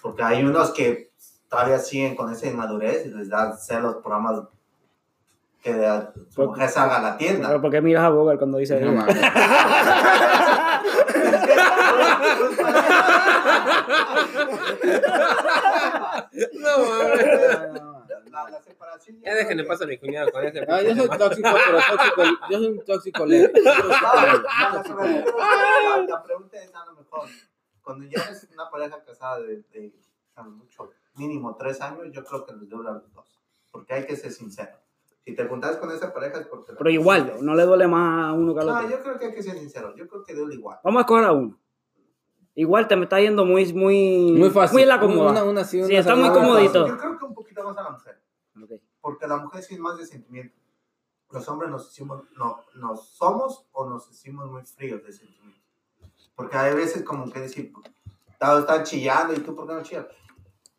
Porque 0.01 0.23
hay 0.23 0.45
unos 0.45 0.71
que 0.71 1.08
todavía 1.49 1.79
siguen 1.79 2.15
con 2.15 2.31
esa 2.31 2.47
inmadurez 2.47 3.05
y 3.05 3.09
les 3.09 3.29
dan 3.29 3.57
celos 3.57 3.97
por 3.97 4.17
más 4.19 4.41
que 5.61 5.73
su 6.29 6.43
mujer 6.43 6.69
salga 6.69 6.97
a 6.97 7.01
la 7.01 7.17
tienda. 7.17 7.47
Pero 7.49 7.61
¿por 7.61 7.71
qué 7.71 7.81
miras 7.81 8.03
a 8.05 8.09
Bogar 8.09 8.37
cuando 8.37 8.57
dice 8.59 8.79
No 8.79 8.91
eso? 8.91 8.95
mames. 8.95 9.17
No 16.53 16.77
mames. 16.77 17.81
La, 18.31 18.47
la 18.49 18.61
separación 18.61 19.19
Ya 19.21 19.33
déjenle 19.35 19.63
pasar 19.63 19.87
a 19.87 19.89
mi 19.89 19.97
cuñado 19.97 20.31
con 20.31 20.43
ese. 20.45 20.65
No, 20.65 20.81
yo 20.81 20.95
soy 20.95 21.09
tóxico, 21.17 21.49
pero 21.65 21.79
tóxico, 21.89 22.23
yo 22.49 22.57
soy 22.57 22.67
un 22.67 22.85
tóxico 22.85 23.25
leve. 23.25 23.51
No, 23.63 23.73
no, 23.73 23.87
la, 26.07 26.23
pregunta- 26.23 26.57
es 26.63 26.73
a 26.75 26.85
lo 26.85 26.93
mejor, 26.93 27.27
cuando 27.81 28.05
ya 28.05 28.21
es 28.29 28.47
una 28.53 28.69
pareja 28.69 29.03
casada 29.03 29.39
de, 29.39 29.63
de 29.73 29.91
lo 30.37 30.43
mucho, 30.43 30.91
mínimo 31.19 31.55
tres 31.55 31.81
años, 31.81 32.07
yo 32.11 32.23
creo 32.23 32.45
que 32.45 32.53
les 32.53 32.69
dura 32.69 32.91
a 32.91 32.93
los 32.93 33.13
dos. 33.13 33.39
Porque 33.71 33.93
hay 33.93 34.05
que 34.05 34.15
ser 34.15 34.31
sincero. 34.31 34.71
Si 35.23 35.35
te 35.35 35.45
juntas 35.45 35.77
con 35.77 35.91
esa 35.91 36.11
pareja 36.11 36.39
es 36.39 36.47
porque... 36.47 36.73
Pero 36.75 36.89
igual, 36.89 37.35
no 37.41 37.53
le 37.53 37.63
duele 37.63 37.87
más 37.87 38.29
a 38.29 38.33
uno 38.33 38.53
que 38.55 38.61
al 38.61 38.67
No, 38.67 38.75
otro. 38.77 38.89
yo 38.89 39.03
creo 39.03 39.19
que 39.19 39.25
hay 39.25 39.33
que 39.33 39.43
ser 39.43 39.57
sincero. 39.57 39.93
Yo 39.95 40.07
creo 40.07 40.23
que 40.23 40.33
duele 40.33 40.55
igual. 40.55 40.79
Vamos 40.83 40.99
a 40.99 41.01
escoger 41.01 41.25
a 41.25 41.31
uno. 41.33 41.59
Igual 42.55 42.87
te 42.87 42.95
me 42.95 43.03
está 43.03 43.19
yendo 43.19 43.45
muy, 43.45 43.71
muy, 43.73 44.33
Muy 44.37 44.49
fácil. 44.49 44.73
Muy 44.73 44.81
en 44.83 44.89
la 44.89 44.99
cómoda. 44.99 45.31
Una, 45.31 45.43
una, 45.43 45.63
sí, 45.63 45.83
Sí, 45.83 45.91
una 45.91 45.99
está 45.99 46.15
muy 46.15 46.29
comodito. 46.31 46.87
Yo 46.87 46.97
creo 46.97 47.19
que 47.19 47.25
un 47.25 47.33
poquito 47.35 47.63
más 47.63 47.77
a 47.77 47.83
la 47.83 47.91
mujer. 47.91 48.21
Ok. 48.61 48.71
Porque 49.01 49.27
la 49.27 49.37
mujer 49.37 49.61
sí 49.63 49.75
es 49.75 49.79
más 49.79 49.97
de 49.97 50.05
sentimiento. 50.05 50.55
Los 51.31 51.47
hombres 51.47 51.69
nos 51.69 51.91
hicimos, 51.91 52.23
no, 52.35 52.63
nos 52.75 53.09
somos 53.09 53.67
o 53.71 53.87
nos 53.87 54.09
hicimos 54.09 54.49
muy 54.49 54.63
fríos 54.63 55.03
de 55.05 55.13
sentimiento. 55.13 55.61
Porque 56.35 56.57
hay 56.57 56.73
veces 56.73 57.03
como 57.03 57.31
que 57.31 57.39
decir, 57.39 57.71
todos 58.39 58.61
están 58.61 58.83
chillando 58.83 59.33
y 59.35 59.39
tú, 59.39 59.55
¿por 59.55 59.67
qué 59.67 59.73
no 59.73 59.83
chillas? 59.83 60.07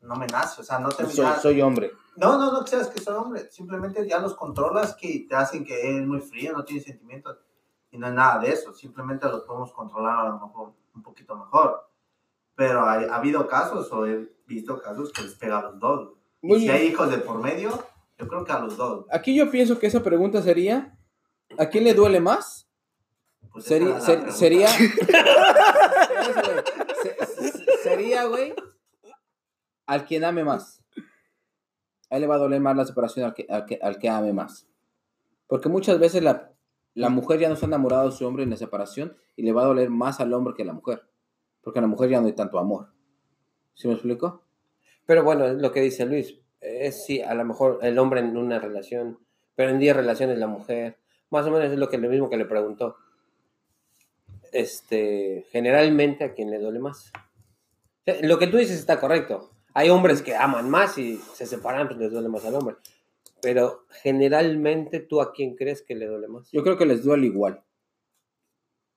No 0.03 0.17
me 0.17 0.27
nace, 0.27 0.63
o 0.63 0.65
sea, 0.65 0.79
no 0.79 0.89
te 0.89 1.05
Soy, 1.07 1.25
miras- 1.25 1.43
soy 1.43 1.61
hombre. 1.61 1.93
No, 2.17 2.39
no, 2.39 2.53
no 2.53 2.65
creas 2.65 2.89
que 2.89 3.01
soy 3.01 3.15
hombre. 3.17 3.49
Simplemente 3.51 4.07
ya 4.09 4.19
los 4.19 4.35
controlas 4.35 4.95
que 4.97 5.27
te 5.29 5.35
hacen 5.37 5.65
que 5.65 5.97
es 5.99 6.07
muy 6.07 6.21
frío, 6.21 6.53
no 6.53 6.65
tiene 6.65 6.83
sentimientos. 6.83 7.39
Y 7.91 7.99
no 7.99 8.07
es 8.09 8.15
nada 8.15 8.39
de 8.41 8.51
eso. 8.53 8.73
Simplemente 8.73 9.27
los 9.29 9.43
podemos 9.43 9.73
controlar 9.73 10.27
a 10.27 10.29
lo 10.31 10.35
mejor 10.35 10.73
un 10.95 11.03
poquito 11.03 11.37
mejor. 11.37 11.87
Pero 12.55 12.89
hay- 12.89 13.05
ha 13.07 13.17
habido 13.17 13.47
casos, 13.47 13.91
o 13.93 14.07
he 14.07 14.29
visto 14.47 14.81
casos 14.81 15.13
que 15.13 15.23
les 15.23 15.35
pega 15.35 15.59
a 15.59 15.63
los 15.63 15.79
dos. 15.79 16.11
Y 16.43 16.47
Muy 16.47 16.59
si 16.61 16.65
bien. 16.65 16.77
hay 16.77 16.87
hijos 16.87 17.11
de 17.11 17.19
por 17.19 17.39
medio, 17.39 17.71
yo 18.19 18.29
creo 18.29 18.45
que 18.45 18.53
a 18.53 18.59
los 18.61 18.77
dos. 18.77 19.07
Aquí 19.11 19.35
yo 19.35 19.51
pienso 19.51 19.79
que 19.79 19.87
esa 19.87 20.03
pregunta 20.03 20.43
sería, 20.43 20.97
¿a 21.59 21.67
quién 21.67 21.85
le 21.85 21.95
duele 21.95 22.21
más? 22.21 22.67
Pues 23.53 23.65
Sería, 23.65 24.01
ser- 24.01 24.31
sería, 24.33 24.69
sería, 27.83 28.25
güey, 28.27 28.55
al 29.91 30.05
quien 30.05 30.23
ame 30.23 30.45
más. 30.45 30.85
A 32.11 32.15
él 32.15 32.23
le 32.23 32.29
va 32.29 32.37
a 32.37 32.39
doler 32.39 32.61
más 32.61 32.77
la 32.77 32.85
separación 32.85 33.27
al 33.27 33.35
que, 33.35 33.45
al 33.49 33.67
que, 33.67 33.81
al 33.83 33.99
que 33.99 34.09
ame 34.09 34.33
más. 34.33 34.69
Porque 35.49 35.69
muchas 35.69 35.99
veces 35.99 36.23
la, 36.23 36.53
la 36.95 37.09
mujer 37.09 37.41
ya 37.41 37.49
no 37.49 37.55
está 37.55 37.67
enamorada 37.67 38.05
de 38.05 38.13
su 38.13 38.25
hombre 38.25 38.45
en 38.45 38.51
la 38.51 38.57
separación 38.57 39.17
y 39.35 39.43
le 39.43 39.53
va 39.53 39.63
a 39.63 39.67
doler 39.67 39.91
más 39.91 40.21
al 40.21 40.33
hombre 40.33 40.55
que 40.57 40.63
a 40.63 40.67
la 40.67 40.75
mujer. 40.75 41.03
Porque 41.61 41.81
a 41.81 41.83
la 41.83 41.89
mujer 41.89 42.09
ya 42.09 42.21
no 42.21 42.29
hay 42.29 42.35
tanto 42.35 42.61
amor. 42.61 42.93
¿Sí 43.75 43.89
me 43.89 43.95
explico? 43.95 44.45
Pero 45.07 45.25
bueno, 45.25 45.45
es 45.47 45.61
lo 45.61 45.73
que 45.73 45.81
dice 45.81 46.07
Luis. 46.07 46.39
Es 46.61 47.05
sí, 47.05 47.21
a 47.21 47.35
lo 47.35 47.45
mejor 47.45 47.81
el 47.83 47.99
hombre 47.99 48.21
en 48.21 48.37
una 48.37 48.61
relación, 48.61 49.19
pero 49.57 49.71
en 49.71 49.81
10 49.81 49.97
relaciones 49.97 50.39
la 50.39 50.47
mujer. 50.47 51.01
Más 51.31 51.45
o 51.47 51.51
menos 51.51 51.73
es 51.73 51.77
lo, 51.77 51.89
que, 51.89 51.99
lo 51.99 52.09
mismo 52.09 52.31
que 52.31 52.37
le 52.37 52.45
preguntó. 52.45 52.95
este, 54.53 55.47
generalmente 55.51 56.23
a 56.23 56.33
quien 56.33 56.49
le 56.49 56.61
duele 56.61 56.79
más. 56.79 57.11
Lo 58.23 58.39
que 58.39 58.47
tú 58.47 58.57
dices 58.57 58.79
está 58.79 59.01
correcto. 59.01 59.51
Hay 59.75 59.91
hombres 59.91 60.23
que 60.23 60.35
aman 60.35 60.69
más 60.69 60.99
y 60.99 61.19
se 61.35 61.47
separan, 61.47 61.87
pues 61.89 61.99
les 61.99 62.11
duele 62.11 62.29
más 62.29 62.45
al 62.45 62.55
hombre. 62.55 62.77
Pero 63.41 63.87
generalmente, 64.03 65.01
¿tú 65.01 65.21
a 65.21 65.33
quién 65.33 65.57
crees 65.57 65.83
que 65.83 65.95
le 65.95 66.07
duele 66.07 66.29
más? 66.29 66.51
Yo 66.51 66.63
creo 66.63 66.77
que 66.77 66.87
les 66.87 67.03
duele 67.03 67.27
igual. 67.27 67.63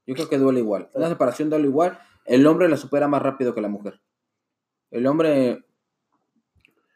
Yo 0.05 0.15
creo 0.15 0.28
que 0.28 0.38
duele 0.38 0.59
igual. 0.59 0.89
Una 0.93 1.09
separación 1.09 1.49
duele 1.49 1.67
igual. 1.67 1.97
El 2.26 2.45
hombre 2.47 2.67
la 2.67 2.78
supera 2.78 3.07
más 3.07 3.21
rápido 3.21 3.53
que 3.53 3.61
la 3.61 3.69
mujer. 3.69 4.01
El 4.91 5.07
hombre. 5.07 5.63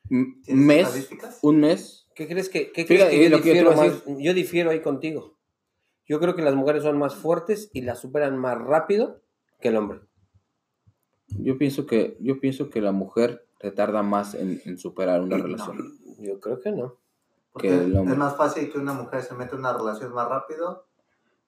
Un 0.10 0.42
¿Tienes 0.44 0.66
mes. 0.66 0.88
estadísticas? 0.88 1.40
Un 1.42 1.60
mes. 1.60 2.08
¿Qué 2.16 2.28
crees 2.28 2.50
que, 2.50 2.72
qué 2.72 2.86
Fíjate, 2.86 3.10
crees 3.12 3.24
que 3.24 3.30
yo, 3.30 3.44
que 3.44 3.50
difiero 3.50 3.76
más? 3.76 4.04
Yo 4.18 4.34
difiero 4.34 4.72
ahí 4.72 4.82
contigo. 4.82 5.38
Yo 6.08 6.20
creo 6.20 6.36
que 6.36 6.42
las 6.42 6.56
mujeres 6.56 6.84
son 6.84 6.98
más 6.98 7.16
fuertes 7.16 7.70
y 7.74 7.82
las 7.82 8.00
superan 8.00 8.38
más 8.38 8.58
rápido 8.58 9.22
que 9.60 9.68
el 9.70 9.76
hombre. 9.76 10.00
Yo 11.28 11.58
pienso 11.58 11.86
que, 11.86 12.18
yo 12.22 12.40
pienso 12.40 12.70
que 12.70 12.82
la 12.82 12.94
mujer 12.94 13.47
se 13.60 13.72
tarda 13.72 14.04
más 14.04 14.36
en, 14.36 14.62
en 14.66 14.78
superar 14.78 15.22
una 15.22 15.38
relación. 15.38 15.98
Yo 16.20 16.40
creo 16.40 16.60
que 16.60 16.72
no. 16.72 16.96
Porque 17.52 17.70
que 17.70 17.76
el 17.76 17.96
hombre. 17.96 18.14
es 18.14 18.20
más 18.20 18.36
fácil 18.36 18.72
que 18.72 18.78
una 18.78 18.94
mujer 18.94 19.24
se 19.24 19.34
meta 19.36 19.54
en 19.54 19.60
una 19.60 19.74
relación 19.74 20.14
más 20.14 20.28
rápido 20.28 20.86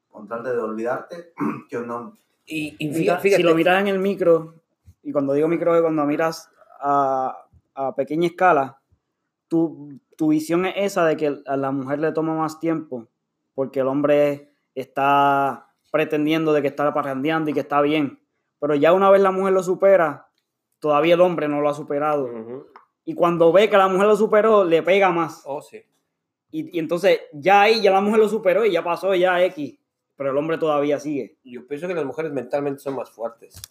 con 0.10 0.28
tal 0.28 0.44
de 0.44 0.52
olvidarte 0.52 1.34
que 1.70 1.78
un 1.78 1.92
hombre. 1.92 2.20
Y, 2.46 2.76
y 2.80 2.90
Mira, 2.90 3.20
fíjate, 3.20 3.42
Si 3.42 3.44
lo 3.44 3.54
miras 3.54 3.82
en 3.82 3.88
el 3.88 4.00
micro, 4.00 4.56
y 5.04 5.12
cuando 5.12 5.34
digo 5.34 5.48
micro 5.48 5.76
es 5.76 5.82
cuando 5.82 6.04
miras 6.06 6.50
a, 6.82 7.46
a 7.76 7.96
pequeña 7.96 8.28
escala, 8.28 8.80
tu, 9.48 10.00
tu 10.18 10.30
visión 10.30 10.66
es 10.66 10.74
esa 10.78 11.06
de 11.06 11.16
que 11.16 11.42
a 11.46 11.58
la 11.58 11.72
mujer 11.72 12.00
le 12.00 12.12
toma 12.12 12.36
más 12.36 12.60
tiempo, 12.60 13.08
porque 13.54 13.82
el 13.82 13.88
hombre 13.88 14.52
está 14.74 15.70
pretendiendo 15.92 16.54
de 16.54 16.62
que 16.62 16.68
está 16.70 16.92
parrandeando 16.94 17.50
y 17.50 17.54
que 17.54 17.60
está 17.60 17.82
bien. 17.82 18.20
Pero 18.60 18.76
ya 18.76 18.94
una 18.94 19.10
vez 19.10 19.22
la 19.22 19.32
mujer 19.32 19.54
lo 19.54 19.64
supera, 19.64 20.29
todavía 20.80 21.16
el 21.16 21.22
hombre 21.22 21.48
no 21.48 21.62
lo 21.62 21.70
ha 21.70 21.74
superado. 21.74 22.30
Y 23.06 23.14
cuando 23.14 23.52
ve 23.52 23.70
que 23.70 23.78
la 23.78 23.88
mujer 23.88 24.08
lo 24.08 24.16
superó, 24.16 24.64
le 24.64 24.84
pega 24.84 25.12
más. 25.12 25.44
Oh, 25.46 25.62
sí. 25.62 25.84
Y, 26.52 26.76
y 26.76 26.80
entonces 26.80 27.20
ya 27.34 27.62
ahí, 27.62 27.82
ya 27.82 27.92
la 27.92 28.02
mujer 28.02 28.20
lo 28.20 28.30
superó 28.30 28.66
y 28.66 28.72
ya 28.72 28.84
pasó, 28.84 29.14
ya 29.16 29.44
X. 29.46 29.78
Pero 30.16 30.32
el 30.32 30.38
hombre 30.38 30.58
todavía 30.58 31.00
sigue. 31.00 31.38
Yo 31.44 31.66
pienso 31.68 31.88
que 31.88 31.94
las 31.94 32.06
mujeres 32.06 32.32
mentalmente 32.32 32.82
son 32.82 32.96
más 32.96 33.10
fuertes. 33.10 33.62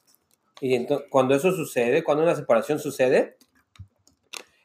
Y 0.61 0.75
entonces, 0.75 1.07
cuando 1.11 1.35
eso 1.35 1.53
sucede, 1.53 2.03
cuando 2.03 2.25
una 2.25 2.35
separación 2.35 2.79
sucede, 2.79 3.37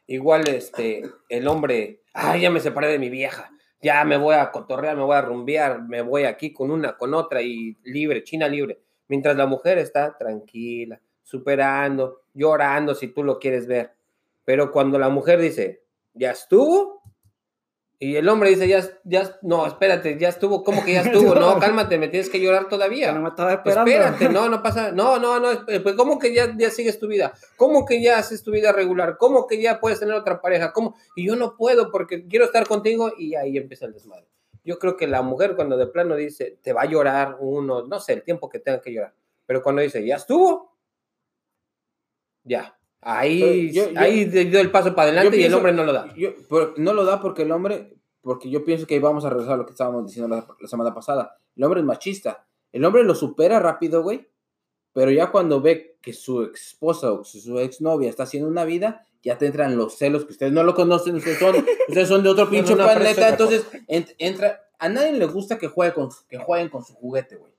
igual 0.06 0.48
este, 0.48 1.02
el 1.28 1.46
hombre, 1.46 2.02
ay, 2.12 2.42
ya 2.42 2.50
me 2.50 2.60
separé 2.60 2.88
de 2.88 2.98
mi 2.98 3.10
vieja, 3.10 3.50
ya 3.80 4.04
me 4.04 4.16
voy 4.16 4.34
a 4.34 4.50
cotorrear, 4.50 4.96
me 4.96 5.04
voy 5.04 5.16
a 5.16 5.22
rumbear, 5.22 5.82
me 5.82 6.02
voy 6.02 6.24
aquí 6.24 6.52
con 6.52 6.70
una, 6.70 6.96
con 6.96 7.14
otra 7.14 7.42
y 7.42 7.76
libre, 7.84 8.24
China 8.24 8.48
libre. 8.48 8.80
Mientras 9.08 9.36
la 9.36 9.46
mujer 9.46 9.78
está 9.78 10.16
tranquila, 10.16 11.00
superando, 11.22 12.22
llorando 12.34 12.94
si 12.94 13.08
tú 13.08 13.24
lo 13.24 13.38
quieres 13.38 13.66
ver. 13.66 13.94
Pero 14.44 14.70
cuando 14.70 14.98
la 14.98 15.08
mujer 15.08 15.40
dice, 15.40 15.84
ya 16.12 16.32
estuvo, 16.32 17.02
y 17.98 18.16
el 18.16 18.28
hombre 18.28 18.50
dice, 18.50 18.68
ya, 18.68 18.84
ya, 19.04 19.38
no, 19.40 19.66
espérate, 19.66 20.18
ya 20.18 20.28
estuvo, 20.28 20.62
¿cómo 20.62 20.84
que 20.84 20.92
ya 20.94 21.00
estuvo? 21.22 21.34
No, 21.34 21.58
cálmate, 21.58 21.96
me 21.96 22.08
tienes 22.08 22.28
que 22.28 22.40
llorar 22.40 22.68
todavía. 22.68 23.12
No 23.12 23.22
me 23.22 23.28
estaba 23.30 23.52
esperando. 23.54 23.90
Espérate, 23.90 24.28
no, 24.28 24.48
no 24.50 24.62
pasa, 24.62 24.90
no, 24.92 25.18
no, 25.18 25.40
no, 25.40 25.52
esp- 25.52 25.82
pues, 25.82 25.94
¿cómo 25.94 26.18
que 26.18 26.34
ya, 26.34 26.52
ya 26.58 26.70
sigues 26.70 26.98
tu 26.98 27.06
vida? 27.06 27.32
¿Cómo 27.56 27.86
que 27.86 28.02
ya 28.02 28.18
haces 28.18 28.42
tu 28.42 28.50
vida 28.50 28.72
regular? 28.72 29.16
¿Cómo 29.16 29.46
que 29.46 29.62
ya 29.62 29.80
puedes 29.80 30.00
tener 30.00 30.14
otra 30.14 30.42
pareja? 30.42 30.72
¿Cómo? 30.74 30.96
Y 31.16 31.26
yo 31.26 31.36
no 31.36 31.56
puedo 31.56 31.90
porque 31.90 32.26
quiero 32.26 32.44
estar 32.44 32.66
contigo 32.66 33.12
y 33.16 33.36
ahí 33.36 33.56
empieza 33.56 33.86
el 33.86 33.94
desmadre. 33.94 34.26
Yo 34.64 34.78
creo 34.78 34.96
que 34.96 35.06
la 35.06 35.22
mujer 35.22 35.54
cuando 35.56 35.76
de 35.76 35.86
plano 35.86 36.16
dice, 36.16 36.58
te 36.62 36.72
va 36.74 36.82
a 36.82 36.86
llorar 36.86 37.36
uno, 37.40 37.86
no 37.86 38.00
sé, 38.00 38.14
el 38.14 38.22
tiempo 38.22 38.48
que 38.50 38.58
tenga 38.58 38.80
que 38.80 38.92
llorar, 38.92 39.14
pero 39.46 39.62
cuando 39.62 39.80
dice, 39.82 40.04
ya 40.04 40.16
estuvo, 40.16 40.73
ya, 42.44 42.78
ahí, 43.00 43.72
yo- 43.72 43.90
yo- 43.90 43.98
ahí 44.00 44.24
dio 44.26 44.60
el 44.60 44.70
paso 44.70 44.94
para 44.94 45.08
adelante 45.08 45.36
y 45.36 45.44
el 45.44 45.54
hombre 45.54 45.72
no 45.72 45.84
lo 45.84 45.92
da. 45.92 46.14
Yo- 46.14 46.30
no 46.76 46.92
lo 46.92 47.04
da 47.04 47.20
porque 47.20 47.42
el 47.42 47.52
hombre, 47.52 47.96
porque 48.22 48.48
yo 48.50 48.64
pienso 48.64 48.86
que 48.86 48.94
ahí 48.94 49.00
vamos 49.00 49.24
a 49.24 49.30
regresar 49.30 49.54
a 49.54 49.56
lo 49.56 49.66
que 49.66 49.72
estábamos 49.72 50.06
diciendo 50.06 50.34
la, 50.34 50.46
la 50.60 50.68
semana 50.68 50.94
pasada. 50.94 51.38
El 51.56 51.64
hombre 51.64 51.80
es 51.80 51.86
machista. 51.86 52.46
El 52.72 52.84
hombre 52.84 53.04
lo 53.04 53.14
supera 53.14 53.58
rápido, 53.60 54.02
güey. 54.02 54.28
Pero 54.92 55.10
ya 55.10 55.30
cuando 55.32 55.60
ve 55.60 55.98
que 56.00 56.12
su 56.12 56.42
esposa 56.44 57.10
o 57.12 57.24
su, 57.24 57.40
su 57.40 57.58
ex 57.58 57.80
novia 57.80 58.08
está 58.08 58.22
haciendo 58.24 58.48
una 58.48 58.64
vida, 58.64 59.04
ya 59.22 59.38
te 59.38 59.46
entran 59.46 59.76
los 59.76 59.96
celos 59.96 60.24
que 60.24 60.32
ustedes 60.32 60.52
no 60.52 60.62
lo 60.62 60.74
conocen, 60.74 61.16
ustedes 61.16 61.38
son, 61.38 61.54
ustedes 61.88 62.08
son 62.08 62.22
de 62.22 62.28
otro 62.28 62.48
pinche 62.48 62.74
no, 62.76 62.84
planeta. 62.84 63.28
Entonces, 63.28 63.66
ent- 63.88 64.14
entra. 64.18 64.60
A 64.78 64.88
nadie 64.88 65.12
le 65.12 65.26
gusta 65.26 65.58
que, 65.58 65.66
juegue 65.68 65.94
con, 65.94 66.10
que 66.28 66.38
jueguen 66.38 66.68
con 66.68 66.84
su 66.84 66.94
juguete, 66.94 67.36
güey. 67.36 67.52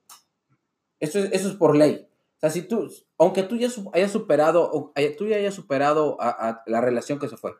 Eso 1.00 1.18
es, 1.18 1.32
eso 1.32 1.48
es 1.48 1.54
por 1.54 1.76
ley. 1.76 2.06
O 2.36 2.40
sea, 2.40 2.50
si 2.50 2.62
tú, 2.62 2.88
aunque 3.16 3.42
tú 3.42 3.56
ya 3.56 3.68
hayas 3.94 4.12
superado, 4.12 4.92
tú 5.16 5.26
ya 5.26 5.36
hayas 5.36 5.54
superado 5.54 6.18
la 6.66 6.80
relación 6.82 7.18
que 7.18 7.28
se 7.28 7.36
fue, 7.36 7.54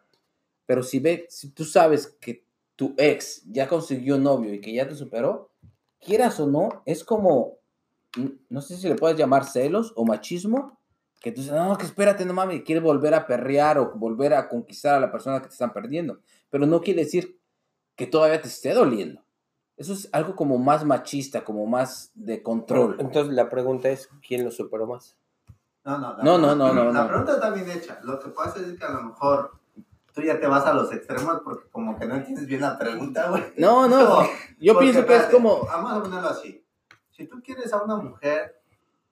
pero 0.67 0.83
si 0.83 0.99
ve, 0.99 1.27
si 1.31 1.51
tú 1.53 1.65
sabes 1.65 2.09
que 2.21 2.45
tu 2.77 2.95
ex 2.99 3.43
ya 3.47 3.69
consiguió 3.69 4.19
novio 4.19 4.53
y 4.53 4.61
que 4.61 4.75
ya 4.75 4.87
te 4.87 4.95
superó, 4.95 5.51
quieras 5.99 6.39
o 6.41 6.47
no, 6.47 6.83
es 6.85 7.05
como, 7.05 7.59
no 8.51 8.61
sé 8.61 8.77
si 8.77 8.89
le 8.89 8.97
puedes 8.97 9.17
llamar 9.17 9.45
celos 9.45 9.95
o 9.97 10.05
machismo, 10.05 10.79
que 11.21 11.33
tú 11.33 11.41
dices, 11.41 11.57
no, 11.57 11.77
que 11.79 11.87
espérate, 11.87 12.27
no 12.27 12.35
mames, 12.35 12.63
quieres 12.63 12.85
volver 12.85 13.15
a 13.15 13.27
perrear 13.27 13.79
o 13.79 13.95
volver 13.95 14.35
a 14.35 14.49
conquistar 14.49 14.95
a 14.95 15.01
la 15.01 15.11
persona 15.11 15.41
que 15.41 15.49
te 15.49 15.55
están 15.55 15.73
perdiendo, 15.73 16.21
pero 16.51 16.67
no 16.67 16.83
quiere 16.83 17.05
decir 17.05 17.41
que 17.97 18.07
todavía 18.07 18.43
te 18.43 18.49
esté 18.49 18.75
doliendo. 18.75 19.26
Eso 19.77 19.93
es 19.93 20.09
algo 20.13 20.35
como 20.35 20.57
más 20.59 20.85
machista, 20.85 21.45
como 21.45 21.67
más 21.67 22.11
de 22.15 22.43
control. 22.43 22.97
Entonces 22.99 23.35
la 23.35 23.49
pregunta 23.51 23.89
es, 23.91 24.09
¿quién 24.27 24.45
lo 24.45 24.51
superó 24.51 24.87
más? 24.87 25.17
No, 25.85 25.99
no, 25.99 26.17
No, 26.17 26.39
no, 26.39 26.49
pregunta- 26.57 26.73
no, 26.75 26.85
no, 26.85 26.93
La 26.93 27.07
pregunta 27.09 27.35
está 27.35 27.51
bien 27.51 27.71
hecha. 27.71 28.01
Lo 28.03 28.19
que 28.19 28.31
pasa 28.31 28.59
es 28.61 28.79
que 28.79 28.85
a 28.85 28.91
lo 28.91 29.03
mejor 29.03 29.53
tú 30.15 30.23
ya 30.23 30.41
te 30.41 30.47
vas 30.47 30.65
a 30.65 30.73
los 30.73 30.91
extremos 30.93 31.41
porque 31.45 31.69
como 31.71 31.99
que 31.99 32.07
no 32.07 32.15
entiendes 32.17 32.47
bien 32.47 32.63
la 32.63 32.79
pregunta, 32.79 33.29
güey. 33.29 33.45
No, 33.59 33.87
no, 33.87 34.23
yo 34.59 34.79
pienso 34.79 35.05
que 35.05 35.17
es 35.17 35.25
como... 35.27 35.65
Vamos 35.67 35.93
a 35.93 36.03
ponerlo 36.03 36.29
así. 36.29 36.65
Si 37.11 37.27
tú 37.27 37.43
quieres 37.43 37.73
a 37.73 37.83
una 37.83 37.97
mujer, 37.97 38.61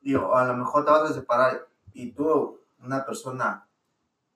digo, 0.01 0.35
a 0.35 0.45
lo 0.47 0.57
mejor 0.57 0.85
te 0.85 0.91
vas 0.91 1.11
a 1.11 1.15
separar 1.15 1.67
y 1.93 2.13
tú, 2.13 2.59
una 2.83 3.05
persona, 3.05 3.67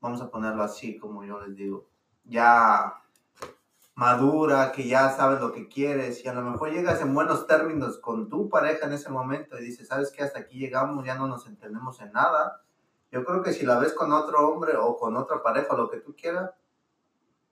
vamos 0.01 0.21
a 0.21 0.31
ponerlo 0.31 0.63
así, 0.63 0.99
como 0.99 1.25
yo 1.25 1.41
les 1.41 1.57
digo, 1.57 1.87
ya 2.25 2.95
madura, 3.99 4.71
que 4.71 4.87
ya 4.87 5.11
sabes 5.11 5.41
lo 5.41 5.51
que 5.51 5.67
quieres 5.67 6.25
y 6.25 6.29
a 6.29 6.33
lo 6.33 6.43
mejor 6.43 6.71
llegas 6.71 7.01
en 7.01 7.13
buenos 7.13 7.49
términos 7.49 7.99
con 7.99 8.29
tu 8.29 8.49
pareja 8.49 8.87
en 8.87 8.93
ese 8.93 9.11
momento 9.11 9.59
y 9.59 9.65
dices, 9.65 9.89
¿sabes 9.89 10.13
qué? 10.13 10.23
Hasta 10.23 10.39
aquí 10.39 10.57
llegamos, 10.57 11.05
ya 11.05 11.17
no 11.17 11.27
nos 11.27 11.49
entendemos 11.49 12.01
en 12.01 12.13
nada. 12.13 12.63
Yo 13.11 13.25
creo 13.25 13.43
que 13.43 13.53
si 13.53 13.67
la 13.67 13.77
ves 13.81 13.93
con 13.95 14.13
otro 14.13 14.49
hombre 14.49 14.77
o 14.77 14.97
con 14.97 15.17
otra 15.17 15.43
pareja, 15.43 15.75
lo 15.75 15.91
que 15.91 15.99
tú 15.99 16.15
quieras, 16.15 16.53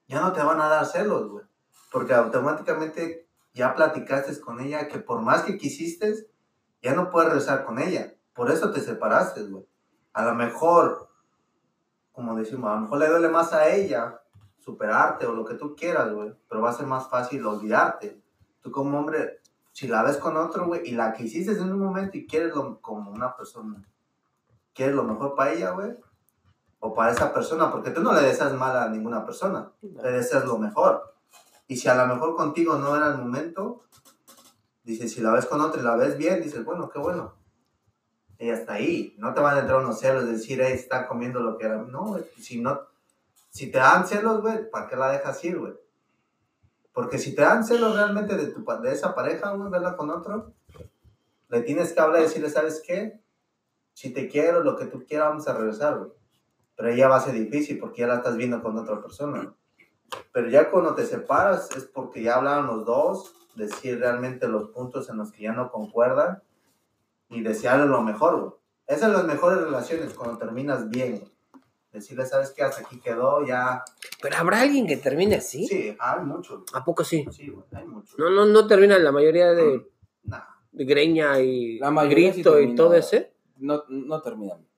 ya 0.07 0.21
no 0.21 0.33
te 0.33 0.41
van 0.41 0.61
a 0.61 0.69
dar 0.69 0.87
celos, 0.87 1.29
güey. 1.29 1.45
Porque 1.91 2.15
automáticamente 2.15 3.27
ya 3.53 3.75
platicaste 3.75 4.41
con 4.41 4.61
ella 4.61 4.87
que 4.87 5.01
por 5.01 5.23
más 5.23 5.43
que 5.43 5.59
quisiste, 5.59 6.29
ya 6.81 6.95
no 6.95 7.11
puedes 7.11 7.33
rezar 7.33 7.65
con 7.65 7.81
ella. 7.81 8.15
Por 8.35 8.53
eso 8.53 8.71
te 8.71 8.81
separaste, 8.81 9.43
güey. 9.43 9.67
A 10.13 10.25
lo 10.25 10.37
mejor, 10.37 11.09
como 12.13 12.37
decimos, 12.37 12.71
a 12.71 12.75
lo 12.77 12.83
mejor 12.83 12.99
le 13.01 13.09
duele 13.09 13.31
más 13.31 13.53
a 13.53 13.69
ella 13.69 14.21
superarte 14.67 15.27
o 15.27 15.33
lo 15.33 15.45
que 15.45 15.55
tú 15.55 15.77
quieras, 15.77 16.13
güey. 16.13 16.35
Pero 16.49 16.61
va 16.61 16.71
a 16.71 16.75
ser 16.75 16.87
más 16.87 17.09
fácil 17.09 17.47
olvidarte. 17.47 18.21
Tú 18.61 18.73
como 18.73 18.99
hombre, 18.99 19.41
si 19.71 19.87
la 19.87 20.03
ves 20.03 20.17
con 20.17 20.37
otro, 20.37 20.67
güey, 20.67 20.89
y 20.89 20.91
la 20.91 21.13
que 21.13 21.23
hiciste 21.23 21.53
en 21.53 21.73
un 21.73 21.79
momento 21.79 22.19
y 22.19 22.27
quieres 22.27 22.53
lo, 22.53 22.81
como 22.81 23.13
una 23.13 23.37
persona, 23.37 23.81
quieres 24.75 24.97
lo 24.97 25.05
mejor 25.05 25.37
para 25.37 25.53
ella, 25.53 25.71
güey, 25.71 25.97
o 26.81 26.93
para 26.93 27.13
esa 27.13 27.33
persona, 27.33 27.71
porque 27.71 27.93
tú 27.93 28.03
no 28.03 28.13
le 28.13 28.23
deseas 28.23 28.53
mal 28.55 28.77
a 28.77 28.89
ninguna 28.89 29.25
persona, 29.25 29.71
le 29.81 30.11
deseas 30.11 30.45
lo 30.45 30.59
mejor. 30.59 31.15
Y 31.69 31.77
si 31.77 31.89
a 31.89 31.95
lo 31.95 32.13
mejor 32.13 32.35
contigo 32.35 32.77
no 32.77 32.97
era 32.97 33.07
el 33.07 33.19
momento, 33.19 33.85
dices, 34.83 35.13
si 35.13 35.21
la 35.21 35.31
ves 35.31 35.47
con 35.47 35.61
otro 35.61 35.81
y 35.81 35.85
la 35.85 35.95
ves 35.95 36.19
bien, 36.19 36.43
dices, 36.43 36.65
bueno, 36.65 36.91
qué 36.91 36.99
bueno. 36.99 37.35
Y 38.39 38.51
hasta 38.51 38.75
ahí, 38.75 39.15
no 39.19 39.33
te 39.33 39.41
van 39.41 39.57
a 39.57 39.61
entrar 39.61 39.79
unos 39.79 40.01
celos, 40.01 40.27
decir, 40.27 40.61
hey, 40.61 40.73
está 40.75 41.07
comiendo 41.07 41.39
lo 41.41 41.57
que 41.57 41.67
era. 41.67 41.77
No, 41.77 42.19
si 42.39 42.61
no, 42.61 42.81
si 43.57 43.71
te 43.71 43.79
dan 43.79 44.07
celos, 44.07 44.43
güey, 44.43 44.69
¿para 44.69 44.87
qué 44.87 44.97
la 44.97 45.11
dejas 45.13 45.43
ir, 45.43 45.59
güey? 45.59 45.73
Porque 46.93 47.17
si 47.17 47.35
te 47.35 47.41
dan 47.41 47.65
celos 47.65 47.97
realmente 47.97 48.37
de, 48.37 48.49
tu, 48.49 48.63
de 48.83 48.93
esa 48.93 49.15
pareja, 49.15 49.53
güey, 49.53 49.71
verla 49.71 49.97
con 49.97 50.11
otro, 50.11 50.53
le 51.49 51.63
tienes 51.63 51.95
que 51.95 52.01
hablar 52.01 52.21
y 52.21 52.25
decirle, 52.25 52.51
¿sabes 52.51 52.83
qué? 52.87 53.19
Si 53.95 54.13
te 54.13 54.29
quiero, 54.29 54.63
lo 54.63 54.77
que 54.77 54.85
tú 54.85 55.07
quieras, 55.07 55.31
vamos 55.31 55.49
a 55.49 55.57
regresar, 55.57 55.97
güey. 55.97 56.11
Pero 56.77 56.95
ya 56.95 57.09
va 57.09 57.17
a 57.17 57.21
ser 57.21 57.33
difícil 57.33 57.79
porque 57.79 58.03
ya 58.03 58.09
la 58.09 58.17
estás 58.17 58.37
viendo 58.37 58.63
con 58.63 58.77
otra 58.77 59.01
persona. 59.01 59.55
Pero 60.33 60.51
ya 60.51 60.71
cuando 60.71 60.95
te 60.95 61.07
separas 61.07 61.75
es 61.75 61.85
porque 61.87 62.23
ya 62.23 62.35
hablaron 62.35 62.67
los 62.67 62.85
dos, 62.85 63.35
decir 63.55 63.99
realmente 63.99 64.49
los 64.49 64.69
puntos 64.69 65.09
en 65.09 65.17
los 65.17 65.33
que 65.33 65.45
ya 65.45 65.53
no 65.53 65.71
concuerdan 65.71 66.43
y 67.31 67.41
desearle 67.41 67.87
lo 67.87 68.03
mejor, 68.03 68.39
güey. 68.39 68.53
Esas 68.87 69.05
son 69.05 69.13
las 69.15 69.25
mejores 69.25 69.63
relaciones, 69.63 70.13
cuando 70.13 70.37
terminas 70.37 70.91
bien, 70.91 71.21
güey. 71.21 71.36
Decirle, 71.97 72.27
¿sabes 72.27 72.51
qué? 72.51 72.63
Hasta 72.63 72.83
aquí 72.83 73.01
quedó, 73.01 73.45
ya... 73.47 73.83
Pero 74.23 74.37
habrá 74.37 74.61
alguien 74.61 74.87
que 74.87 74.97
termine 74.97 75.37
así. 75.37 75.67
Sí, 75.67 75.97
hay 75.99 76.21
muchos. 76.25 76.63
¿A 76.75 76.85
poco 76.85 77.03
sí? 77.05 77.25
Sí, 77.31 77.49
güey, 77.49 77.65
hay 77.73 77.87
muchos. 77.87 78.19
No, 78.19 78.31
no, 78.31 78.47
no 78.47 78.67
termina 78.67 78.99
la 78.99 79.13
mayoría 79.13 79.53
de. 79.53 79.87
Nah. 80.25 80.41
greña 80.73 81.41
y 81.41 81.79
La 81.79 81.91
mayoría 81.91 82.33
sí 82.33 82.43
grito 82.43 82.61
y 82.61 82.75
todo 82.75 82.95
ese. 82.95 83.33
No, 83.57 83.83
no 83.89 84.21
termina 84.23 84.55
bien. 84.57 84.69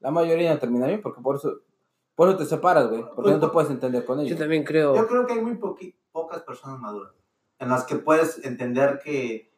La 0.00 0.10
mayoría 0.10 0.52
no 0.52 0.58
termina 0.58 0.86
bien 0.86 1.00
porque 1.00 1.20
por 1.22 1.36
eso, 1.36 1.60
por 2.14 2.28
eso 2.28 2.38
te 2.38 2.44
separas, 2.44 2.88
güey. 2.88 3.04
Porque 3.14 3.30
no 3.30 3.40
te 3.40 3.48
puedes 3.48 3.70
entender 3.70 4.04
con 4.04 4.18
Yo 4.18 4.24
ellos. 4.26 4.38
también 4.38 4.62
Yo 4.62 4.66
creo. 4.68 5.06
creo 5.06 5.26
que 5.26 5.32
hay 5.32 5.40
muy 5.40 5.54
poqui- 5.54 5.94
pocas 6.12 6.42
personas 6.42 6.78
maduras 6.78 7.12
en 7.58 7.70
las 7.70 7.84
que 7.84 7.96
puedes 7.96 8.44
entender 8.44 9.00
que, 9.02 9.50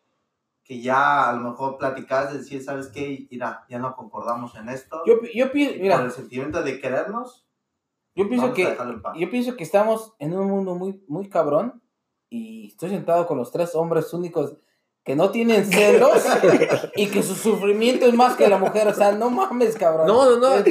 que 0.68 0.80
ya 0.82 1.30
a 1.30 1.32
lo 1.32 1.40
mejor 1.50 1.78
platicar, 1.78 2.30
decir, 2.30 2.62
¿sabes 2.62 2.88
qué? 2.88 3.26
Mira, 3.30 3.64
ya 3.70 3.78
no 3.78 3.96
concordamos 3.96 4.54
en 4.54 4.68
esto. 4.68 5.02
Yo, 5.06 5.18
pi- 5.18 5.30
yo 5.34 5.50
pienso, 5.50 5.74
y 5.74 5.78
por 5.78 5.82
mira, 5.84 6.02
el 6.02 6.10
sentimiento 6.12 6.62
de 6.62 6.78
querernos, 6.78 7.46
yo 8.14 8.28
pienso 8.28 8.46
que 8.54 8.64
yo 9.16 9.30
pienso 9.30 9.56
que 9.56 9.64
estamos 9.64 10.14
en 10.18 10.36
un 10.36 10.46
mundo 10.48 10.74
muy, 10.74 11.02
muy 11.08 11.28
cabrón 11.30 11.82
y 12.28 12.66
estoy 12.68 12.90
sentado 12.90 13.26
con 13.26 13.38
los 13.38 13.50
tres 13.50 13.74
hombres 13.74 14.12
únicos 14.12 14.58
que 15.08 15.16
no 15.16 15.30
tienen 15.30 15.64
celos 15.72 16.22
y 16.94 17.06
que 17.08 17.22
su 17.22 17.34
sufrimiento 17.34 18.04
es 18.04 18.12
más 18.12 18.36
que 18.36 18.46
la 18.46 18.58
mujer. 18.58 18.86
O 18.88 18.92
sea, 18.94 19.10
no 19.12 19.30
mames, 19.30 19.74
cabrón. 19.74 20.06
No, 20.06 20.36
no, 20.36 20.36
no. 20.38 20.64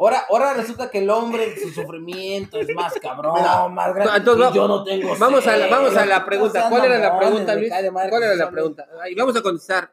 Ahora, 0.00 0.24
ahora 0.28 0.52
resulta 0.54 0.90
que 0.90 0.98
el 0.98 1.08
hombre, 1.08 1.56
su 1.60 1.70
sufrimiento 1.70 2.58
es 2.58 2.74
más 2.74 2.92
cabrón, 3.00 3.34
Mira, 3.36 3.68
más 3.68 3.94
grande. 3.94 4.16
entonces, 4.16 4.50
y 4.50 4.54
yo 4.56 4.66
no 4.66 4.82
tengo 4.82 5.16
Vamos 5.16 5.46
a 5.46 5.56
la, 5.56 5.68
vamos 5.68 5.90
a 5.90 6.00
celos. 6.00 6.08
la 6.08 6.24
pregunta. 6.24 6.66
¿Cuál 6.68 6.84
era 6.86 6.98
la 6.98 7.18
pregunta, 7.20 7.54
Luis? 7.54 7.72
¿Cuál 8.10 8.22
era 8.24 8.34
la 8.34 8.50
pregunta? 8.50 8.88
Y 9.08 9.14
vamos 9.14 9.36
a 9.36 9.42
contestar 9.42 9.92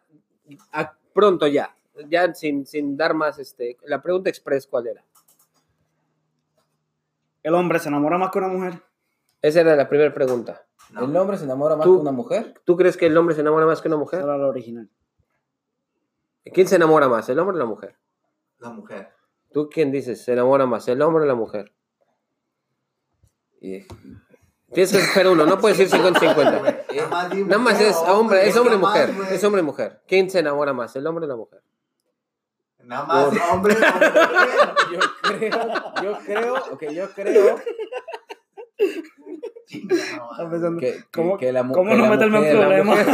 a- 0.71 0.93
pronto 1.13 1.45
ya. 1.45 1.75
Ya 2.09 2.33
sin, 2.33 2.65
sin 2.65 2.97
dar 2.97 3.13
más, 3.13 3.37
este, 3.37 3.77
la 3.83 4.01
pregunta 4.01 4.31
express, 4.31 4.65
¿cuál 4.65 4.87
era? 4.87 5.03
¿El 7.43 7.53
hombre 7.53 7.77
se 7.77 7.89
enamora 7.89 8.17
más 8.17 8.31
que 8.31 8.39
una 8.39 8.47
mujer? 8.47 8.81
Esa 9.43 9.61
era 9.61 9.75
la 9.75 9.87
primera 9.87 10.11
pregunta. 10.13 10.65
No. 10.91 11.05
¿El 11.05 11.15
hombre 11.17 11.37
se 11.37 11.45
enamora 11.45 11.75
más 11.75 11.85
que 11.85 11.91
una 11.91 12.11
mujer? 12.11 12.53
¿Tú 12.65 12.75
crees 12.75 12.97
que 12.97 13.05
el 13.05 13.17
hombre 13.17 13.33
se 13.35 13.41
enamora 13.41 13.65
más 13.65 13.81
que 13.81 13.87
una 13.87 13.97
mujer? 13.97 14.21
era 14.21 14.37
la 14.37 14.47
original. 14.47 14.89
¿Quién 16.53 16.67
se 16.67 16.75
enamora 16.75 17.07
más, 17.07 17.27
el 17.29 17.39
hombre 17.39 17.55
o 17.55 17.59
la 17.59 17.65
mujer? 17.65 17.97
La 18.59 18.69
mujer. 18.71 19.09
¿Tú 19.51 19.69
quién 19.69 19.91
dices? 19.91 20.23
¿Se 20.23 20.33
enamora 20.33 20.65
más, 20.65 20.87
el 20.87 21.01
hombre 21.01 21.23
o 21.23 21.27
la 21.27 21.35
mujer? 21.35 21.73
Y- 23.61 23.85
Tienes 24.73 24.91
que 24.93 24.99
escoger 24.99 25.27
uno, 25.27 25.45
no 25.45 25.57
puedes 25.59 25.77
ir 25.79 25.89
50-50. 25.89 26.85
Nada 27.47 27.57
más, 27.57 27.79
es 27.81 27.95
hombre, 28.07 28.47
es 28.47 28.55
hombre 28.55 28.75
y 28.75 28.77
mujer. 28.77 29.09
Es 29.29 29.43
hombre 29.43 29.61
y 29.61 29.65
mujer. 29.65 30.01
¿Quién 30.07 30.29
se 30.29 30.39
enamora 30.39 30.71
más, 30.73 30.95
el 30.95 31.05
hombre 31.07 31.25
o 31.25 31.27
la 31.27 31.35
mujer? 31.35 31.61
Nada 32.83 33.05
más, 33.05 33.27
hombre 33.27 33.41
o 33.51 33.57
mujer. 33.57 33.77
Yo 34.91 34.99
creo, 35.21 36.03
yo 36.03 36.17
creo, 36.25 36.55
ok, 36.73 36.83
yo 36.91 37.09
creo 37.13 37.55
Que, 40.79 41.03
¿Cómo- 41.13 41.37
que 41.37 41.51
la 41.51 41.61
cómo 41.67 41.89
que 41.91 41.97
no 41.97 42.03
la 42.03 42.09
meterme 42.09 42.49
en 42.49 42.57
problemas? 42.57 43.07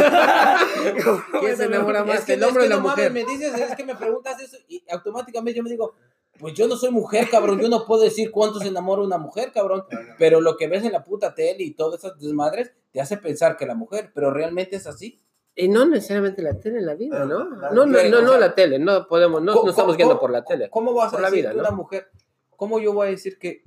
¿Quién 1.40 1.56
se 1.56 1.64
enamora 1.64 2.04
más, 2.04 2.20
Es 2.20 2.24
que, 2.24 2.34
el 2.34 2.44
hombre 2.44 2.64
es 2.64 2.66
o 2.66 2.68
que 2.68 2.74
la 2.74 2.76
no 2.76 2.82
mames, 2.88 3.10
mujer? 3.10 3.12
me 3.12 3.24
dices, 3.32 3.54
es 3.60 3.76
que 3.76 3.84
me 3.84 3.94
preguntas 3.94 4.40
eso 4.40 4.56
y 4.68 4.82
automáticamente 4.90 5.56
yo 5.56 5.62
me 5.62 5.70
digo, 5.70 5.94
pues 6.38 6.54
yo 6.54 6.68
no 6.68 6.76
soy 6.76 6.90
mujer, 6.90 7.28
cabrón, 7.30 7.60
yo 7.60 7.68
no 7.68 7.84
puedo 7.84 8.02
decir 8.02 8.30
cuánto 8.30 8.58
se 8.60 8.68
enamora 8.68 9.02
una 9.02 9.18
mujer, 9.18 9.50
cabrón, 9.52 9.84
pero 10.18 10.40
lo 10.40 10.56
que 10.56 10.68
ves 10.68 10.84
en 10.84 10.92
la 10.92 11.02
puta 11.04 11.34
tele 11.34 11.64
y 11.64 11.74
todas 11.74 12.04
esas 12.04 12.18
desmadres 12.18 12.72
te 12.92 13.00
hace 13.00 13.16
pensar 13.16 13.56
que 13.56 13.66
la 13.66 13.74
mujer, 13.74 14.12
pero 14.14 14.30
realmente 14.32 14.76
es 14.76 14.86
así. 14.86 15.20
Y 15.56 15.68
no 15.68 15.84
necesariamente 15.84 16.40
la 16.40 16.54
tele 16.58 16.78
en 16.78 16.86
la 16.86 16.94
vida, 16.94 17.24
¿no? 17.24 17.50
La- 17.56 17.70
No, 17.70 17.84
no, 17.84 17.86
no, 17.86 18.18
o 18.18 18.22
no 18.22 18.28
sea, 18.30 18.38
la 18.38 18.54
tele, 18.54 18.78
no 18.78 19.08
podemos, 19.08 19.42
no, 19.42 19.52
¿Cómo- 19.52 19.64
no 19.64 19.70
estamos 19.70 19.96
cómo- 19.96 20.20
por 20.20 20.30
la 20.30 20.44
tele. 20.44 20.70
¿Cómo 20.70 20.94
vas 20.94 21.08
a 21.08 21.10
Por 21.12 21.20
la 21.22 21.30
decir 21.30 21.44
vida, 21.44 21.52
¿no? 21.54 21.60
una 21.60 21.72
mujer, 21.72 22.08
cómo 22.56 22.78
yo 22.78 22.92
voy 22.92 23.08
a 23.08 23.10
decir 23.10 23.38
que 23.38 23.64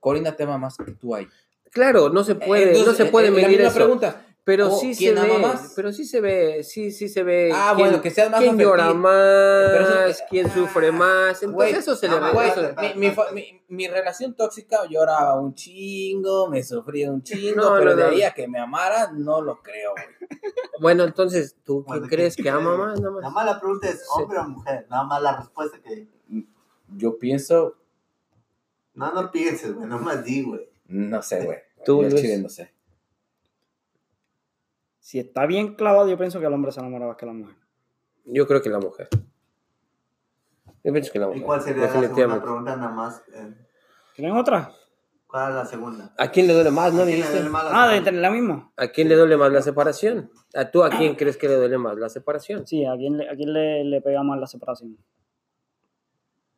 Corina 0.00 0.34
te 0.34 0.44
ama 0.44 0.56
más 0.56 0.78
que 0.78 0.92
tú 0.92 1.14
ahí? 1.14 1.26
Claro, 1.74 2.08
no 2.08 2.24
se 2.24 2.34
puede, 2.36 2.68
Entonces, 2.70 2.86
no 2.86 2.94
se 2.94 3.04
puede 3.10 3.26
eh, 3.26 3.30
la 3.30 3.36
medir 3.36 3.48
misma 3.58 3.66
eso. 3.66 3.74
pregunta, 3.76 4.20
Pero 4.46 4.68
¿O 4.70 4.76
sí 4.78 4.94
se 4.94 5.08
ama 5.10 5.22
ve, 5.22 5.38
más? 5.38 5.72
pero 5.74 5.90
sí 5.90 6.04
se 6.04 6.20
ve, 6.20 6.62
sí, 6.64 6.90
sí 6.90 7.08
se 7.08 7.22
ve. 7.22 7.50
Ah, 7.54 7.72
quién- 7.74 7.88
bueno, 7.88 8.02
que 8.02 8.10
seas 8.10 8.30
más 8.30 8.40
quién 8.40 8.58
llora 8.58 8.92
más, 8.92 9.70
Pero 9.72 10.06
eso- 10.06 10.24
quién 10.28 10.50
sufre 10.52 10.92
más. 10.92 11.42
Entonces 11.42 11.78
eso 11.78 11.96
se 11.96 12.08
le 12.10 12.16
ve. 12.20 12.94
Mi, 12.94 13.08
mi 13.08 13.10
fa- 13.14 13.30
mi- 13.32 13.62
mi 13.68 13.88
relación 13.88 14.34
tóxica 14.34 14.84
lloraba 14.86 15.40
un 15.40 15.54
chingo, 15.54 16.48
me 16.50 16.62
sufría 16.62 17.10
un 17.10 17.22
chingo, 17.22 17.56
No, 17.62 17.74
pero 17.78 17.90
no, 17.92 17.96
de 17.96 18.02
no. 18.02 18.08
ahí 18.10 18.22
a 18.22 18.32
que 18.32 18.46
me 18.46 18.58
amara, 18.60 19.10
no 19.12 19.40
lo 19.40 19.62
creo, 19.62 19.92
güey. 19.92 20.40
Bueno, 20.78 21.04
entonces, 21.04 21.56
¿tú 21.64 21.82
Bueno, 21.82 22.06
crees 22.06 22.36
¿qué- 22.36 22.42
que 22.42 22.50
qué 22.50 22.54
ama 22.54 22.76
más? 22.76 23.00
Nada 23.00 23.14
más. 23.22 23.32
más 23.32 23.46
la 23.46 23.58
pregunta 23.58 23.88
es 23.88 24.04
hombre 24.14 24.38
o 24.40 24.44
mujer. 24.44 24.86
Nada 24.90 25.04
más 25.04 25.22
la 25.22 25.36
respuesta 25.38 25.78
que. 25.82 26.06
Yo 26.96 27.18
pienso, 27.18 27.76
No, 28.92 29.10
no 29.12 29.30
pienses, 29.32 29.74
güey. 29.74 29.88
Nada 29.88 30.02
más 30.02 30.22
di, 30.22 30.42
güey. 30.42 30.68
no 30.86 31.22
sé, 31.22 31.44
güey. 31.46 31.58
Tú, 31.84 32.00
Yo 32.00 32.06
al 32.06 32.10
Luis. 32.12 32.22
chile 32.22 32.38
no 32.38 32.48
sé. 32.48 32.72
Si 35.00 35.18
está 35.18 35.46
bien 35.46 35.74
clavado, 35.74 36.08
yo 36.08 36.16
pienso 36.16 36.40
que 36.40 36.46
el 36.46 36.52
hombre 36.52 36.72
se 36.72 36.80
enamora 36.80 37.06
más 37.06 37.16
que 37.16 37.26
la 37.26 37.32
mujer. 37.32 37.56
Yo 38.24 38.46
creo 38.46 38.62
que 38.62 38.70
la 38.70 38.78
mujer. 38.80 39.08
Yo 40.82 40.92
pienso 40.92 41.12
que 41.12 41.18
la 41.18 41.26
¿Y 41.26 41.28
mujer. 41.28 41.42
cuál 41.44 41.60
sería 41.62 41.84
la 41.84 41.92
segunda 41.92 42.42
pregunta? 42.42 42.76
Nada 42.76 42.90
más. 42.92 43.22
eh, 43.34 43.54
¿Tienen 44.14 44.36
otra? 44.36 44.72
¿Cuál 45.26 45.50
es 45.50 45.54
la 45.56 45.66
segunda? 45.66 46.14
¿A 46.16 46.30
quién 46.30 46.46
le 46.46 46.54
duele 46.54 46.70
más, 46.70 46.92
no 46.94 47.02
¿A 47.02 47.04
quién 47.04 47.10
le 47.10 47.16
dijiste? 47.16 47.34
duele 47.36 47.50
más 47.50 47.64
la 47.64 47.82
Ah, 47.84 47.88
de 47.88 48.00
tener 48.00 48.20
la 48.20 48.30
misma. 48.30 48.72
¿A 48.76 48.88
quién 48.88 49.08
le 49.08 49.16
duele 49.16 49.36
más 49.36 49.52
la 49.52 49.62
separación? 49.62 50.30
¿A 50.54 50.70
tú 50.70 50.82
a 50.84 50.90
quién 50.90 51.16
crees 51.16 51.36
que 51.36 51.48
le 51.48 51.56
duele 51.56 51.76
más 51.76 51.96
la 51.98 52.08
separación? 52.08 52.66
Sí, 52.66 52.84
¿a 52.86 52.96
quién, 52.96 53.18
le, 53.18 53.28
a 53.28 53.34
quién 53.34 53.52
le, 53.52 53.84
le 53.84 54.00
pega 54.00 54.22
más 54.22 54.38
la 54.38 54.46
separación? 54.46 54.96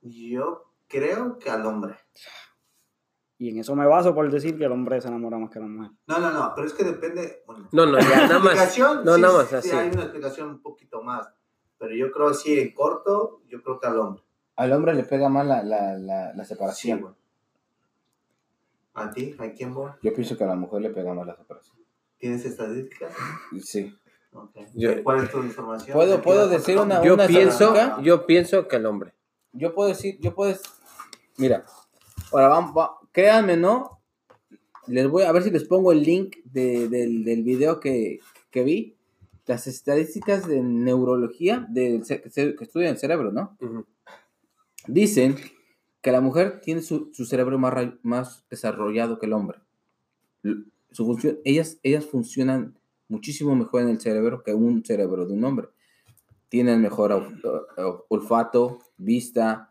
Yo 0.02 0.72
creo 0.88 1.38
que 1.38 1.50
al 1.50 1.64
hombre. 1.66 1.94
Y 3.38 3.50
en 3.50 3.58
eso 3.58 3.76
me 3.76 3.86
baso 3.86 4.14
por 4.14 4.30
decir 4.30 4.56
que 4.56 4.64
el 4.64 4.72
hombre 4.72 5.00
se 5.00 5.08
enamora 5.08 5.36
más 5.38 5.50
que 5.50 5.60
la 5.60 5.66
mujer. 5.66 5.90
No, 6.06 6.18
no, 6.18 6.30
no, 6.32 6.52
pero 6.54 6.66
es 6.66 6.72
que 6.72 6.84
depende. 6.84 7.42
Bueno, 7.46 7.68
No, 7.72 7.84
no, 7.86 7.98
ya, 7.98 8.08
nada 8.26 8.38
más. 8.38 8.52
explicación, 8.54 9.04
No, 9.04 9.14
sí, 9.16 9.20
nada 9.20 9.36
más 9.38 9.48
sí, 9.48 9.54
así. 9.56 9.70
hay 9.72 9.88
una 9.90 10.02
explicación 10.04 10.48
un 10.48 10.62
poquito 10.62 11.02
más. 11.02 11.28
Pero 11.78 11.94
yo 11.94 12.10
creo 12.10 12.28
así 12.28 12.58
en 12.58 12.72
corto, 12.72 13.42
yo 13.48 13.62
creo 13.62 13.78
que 13.78 13.86
al 13.86 13.98
hombre. 13.98 14.22
Al 14.56 14.72
hombre 14.72 14.94
le 14.94 15.02
pega 15.02 15.28
más 15.28 15.46
la, 15.46 15.62
la, 15.62 15.98
la, 15.98 16.32
la 16.34 16.44
Sí, 16.44 16.48
separación. 16.54 17.00
güey. 17.02 17.14
¿A 18.94 19.10
ti? 19.10 19.36
¿A 19.38 19.50
quién 19.52 19.74
vos? 19.74 19.92
Yo 20.02 20.14
pienso 20.14 20.36
que 20.38 20.44
a 20.44 20.46
la 20.46 20.56
mujer 20.56 20.80
le 20.80 20.90
pega 20.90 21.12
más 21.12 21.26
la 21.26 21.36
separación. 21.36 21.76
¿Tienes 22.18 22.44
estadísticas? 22.46 23.12
Sí. 23.62 23.94
Ok. 24.32 24.56
Yo- 24.74 25.02
¿Cuál 25.04 25.24
es 25.24 25.30
tu 25.30 25.38
información? 25.42 25.92
¿Puedo- 25.94 26.16
¿Me 26.16 26.22
puedo 26.22 26.48
decir 26.48 26.78
una- 26.78 27.02
Yo 27.02 27.16
pienso, 27.18 27.74
estadística? 27.74 28.00
yo 28.02 28.24
pienso 28.26 28.66
que 28.68 28.76
el 28.76 28.86
hombre. 28.86 29.14
Yo 29.52 29.74
puedo 29.74 29.88
decir, 29.90 30.18
yo 30.20 30.34
puedo 30.34 30.50
decir, 30.52 30.66
mira, 31.36 31.64
ahora 32.32 32.48
vamos, 32.48 32.74
va- 32.76 32.96
créanme, 33.16 33.56
¿no? 33.56 34.02
Les 34.88 35.08
voy 35.08 35.22
a 35.22 35.32
ver 35.32 35.42
si 35.42 35.50
les 35.50 35.64
pongo 35.64 35.90
el 35.90 36.02
link 36.02 36.36
de- 36.44 36.88
del, 36.90 37.24
del 37.24 37.42
video 37.42 37.80
que, 37.80 38.20
que 38.50 38.62
vi. 38.62 38.94
Las 39.46 39.66
estadísticas 39.66 40.46
de 40.46 40.60
neurología 40.60 41.66
del 41.70 42.02
que 42.04 42.64
estudian 42.64 42.90
el 42.92 42.98
cerebro, 42.98 43.32
¿no? 43.32 43.56
Dicen 44.86 45.36
que 46.02 46.12
la 46.12 46.20
mujer 46.20 46.60
tiene 46.60 46.82
su, 46.82 47.10
su 47.14 47.24
cerebro 47.24 47.58
más, 47.58 47.94
más 48.02 48.44
desarrollado 48.50 49.18
que 49.18 49.26
el 49.26 49.32
hombre. 49.32 49.60
Su 50.90 51.06
función, 51.06 51.38
ellas, 51.44 51.78
ellas 51.82 52.04
funcionan 52.04 52.78
muchísimo 53.08 53.54
mejor 53.56 53.82
en 53.82 53.88
el 53.88 54.00
cerebro 54.00 54.42
que 54.42 54.52
un 54.52 54.84
cerebro 54.84 55.26
de 55.26 55.32
un 55.32 55.44
hombre. 55.44 55.68
Tienen 56.48 56.82
mejor 56.82 57.12
olfato, 58.08 58.80
vista, 58.98 59.70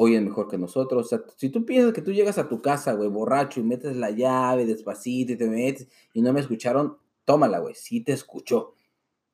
oyen 0.00 0.24
mejor 0.24 0.46
que 0.48 0.56
nosotros. 0.58 1.06
O 1.06 1.08
sea, 1.08 1.20
si 1.36 1.50
tú 1.50 1.66
piensas 1.66 1.92
que 1.92 2.02
tú 2.02 2.12
llegas 2.12 2.38
a 2.38 2.48
tu 2.48 2.62
casa, 2.62 2.92
güey, 2.94 3.08
borracho 3.10 3.58
y 3.58 3.64
metes 3.64 3.96
la 3.96 4.10
llave 4.10 4.64
despacito 4.64 5.32
y 5.32 5.36
te 5.36 5.48
metes 5.48 5.88
y 6.14 6.22
no 6.22 6.32
me 6.32 6.40
escucharon, 6.40 6.96
tómala, 7.24 7.58
güey, 7.58 7.74
sí 7.74 8.00
te 8.00 8.12
escuchó. 8.12 8.58
O 8.60 8.74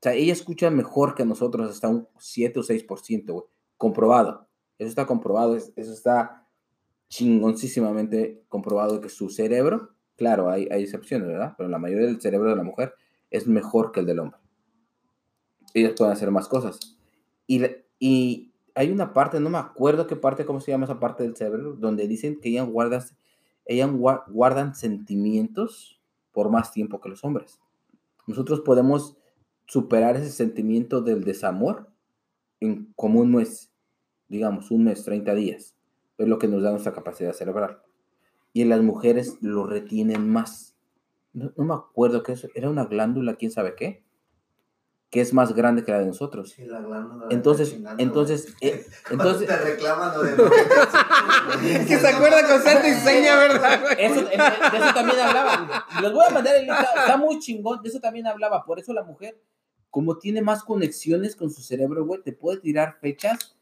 sea, 0.00 0.14
ella 0.14 0.32
escucha 0.32 0.70
mejor 0.70 1.14
que 1.14 1.24
nosotros 1.26 1.70
hasta 1.70 1.88
un 1.88 2.08
7 2.18 2.60
o 2.60 2.62
6%, 2.62 3.32
güey. 3.34 3.46
Comprobado. 3.76 4.48
Eso 4.78 4.88
está 4.88 5.06
comprobado, 5.06 5.54
es- 5.56 5.72
eso 5.76 5.92
está 5.92 6.46
chingoncísimamente 7.08 8.42
comprobado 8.48 9.00
que 9.00 9.08
su 9.10 9.28
cerebro, 9.28 9.90
claro, 10.16 10.48
hay, 10.50 10.66
hay 10.70 10.82
excepciones, 10.82 11.28
¿verdad? 11.28 11.54
Pero 11.58 11.68
la 11.68 11.78
mayoría 11.78 12.06
del 12.06 12.20
cerebro 12.20 12.50
de 12.50 12.56
la 12.56 12.62
mujer 12.64 12.94
es 13.30 13.46
mejor 13.46 13.92
que 13.92 14.00
el 14.00 14.06
del 14.06 14.20
hombre. 14.20 14.40
Ellas 15.74 15.92
pueden 15.96 16.12
hacer 16.12 16.30
más 16.30 16.48
cosas. 16.48 16.96
Y, 17.46 17.62
y 17.98 18.53
hay 18.74 18.90
una 18.90 19.12
parte, 19.12 19.40
no 19.40 19.50
me 19.50 19.58
acuerdo 19.58 20.06
qué 20.06 20.16
parte, 20.16 20.44
cómo 20.44 20.60
se 20.60 20.70
llama 20.72 20.84
esa 20.84 21.00
parte 21.00 21.22
del 21.22 21.36
cerebro, 21.36 21.74
donde 21.74 22.08
dicen 22.08 22.40
que 22.40 22.50
ellas 22.50 22.68
guardan, 22.68 23.02
ellas 23.66 23.90
gua- 23.90 24.24
guardan 24.28 24.74
sentimientos 24.74 26.00
por 26.32 26.50
más 26.50 26.72
tiempo 26.72 27.00
que 27.00 27.08
los 27.08 27.24
hombres. 27.24 27.60
Nosotros 28.26 28.60
podemos 28.60 29.16
superar 29.66 30.16
ese 30.16 30.30
sentimiento 30.30 31.00
del 31.02 31.24
desamor 31.24 31.88
en 32.60 32.92
como 32.96 33.20
un 33.20 33.32
mes, 33.32 33.72
digamos, 34.28 34.70
un 34.70 34.84
mes, 34.84 35.04
30 35.04 35.34
días. 35.34 35.76
Es 36.18 36.28
lo 36.28 36.38
que 36.38 36.48
nos 36.48 36.62
da 36.62 36.70
nuestra 36.70 36.92
capacidad 36.94 37.32
cerebral. 37.32 37.80
Y 38.52 38.62
en 38.62 38.68
las 38.70 38.82
mujeres 38.82 39.38
lo 39.42 39.66
retienen 39.66 40.30
más. 40.30 40.76
No, 41.32 41.52
me 41.56 41.74
acuerdo 41.74 42.22
qué 42.22 42.36
era 42.54 42.70
una 42.70 42.86
glándula, 42.86 43.36
quién 43.36 43.50
sabe 43.50 43.74
qué, 43.76 44.03
que 45.14 45.20
es 45.20 45.32
más 45.32 45.54
grande 45.54 45.84
que 45.84 45.92
la 45.92 46.00
de 46.00 46.06
nosotros. 46.06 46.54
Sí, 46.56 46.66
la 46.66 46.80
glándula 46.82 47.26
Entonces, 47.30 47.78
entonces, 47.98 48.52
eh, 48.60 48.84
entonces, 49.10 49.46
te 49.46 49.56
reclaman 49.58 50.12
lo 50.12 50.24
de 50.24 50.32
Es 51.72 51.86
que 51.86 51.98
se 51.98 52.08
acuerda 52.08 52.44
con 52.48 52.60
Santa 52.60 52.88
y 52.88 52.94
seña, 52.94 53.36
¿verdad? 53.36 53.92
Eso, 53.96 54.22
de 54.22 54.34
eso 54.34 54.92
también 54.92 55.20
hablaba. 55.20 55.86
Les 56.02 56.10
voy 56.10 56.24
a 56.26 56.30
mandar 56.30 56.56
el 56.56 56.64
link. 56.64 56.74
Está, 56.96 57.16
muy 57.16 57.38
chingón. 57.38 57.80
De 57.80 57.90
eso 57.90 58.00
también 58.00 58.26
hablaba. 58.26 58.64
Por 58.64 58.80
eso 58.80 58.92
la 58.92 59.04
mujer, 59.04 59.40
como 59.88 60.18
tiene 60.18 60.42
más 60.42 60.64
conexiones 60.64 61.36
con 61.36 61.48
su 61.48 61.62
cerebro, 61.62 62.04
güey, 62.04 62.20
te 62.20 62.32
puede 62.32 62.58
tirar 62.58 62.98
fechas. 63.00 63.56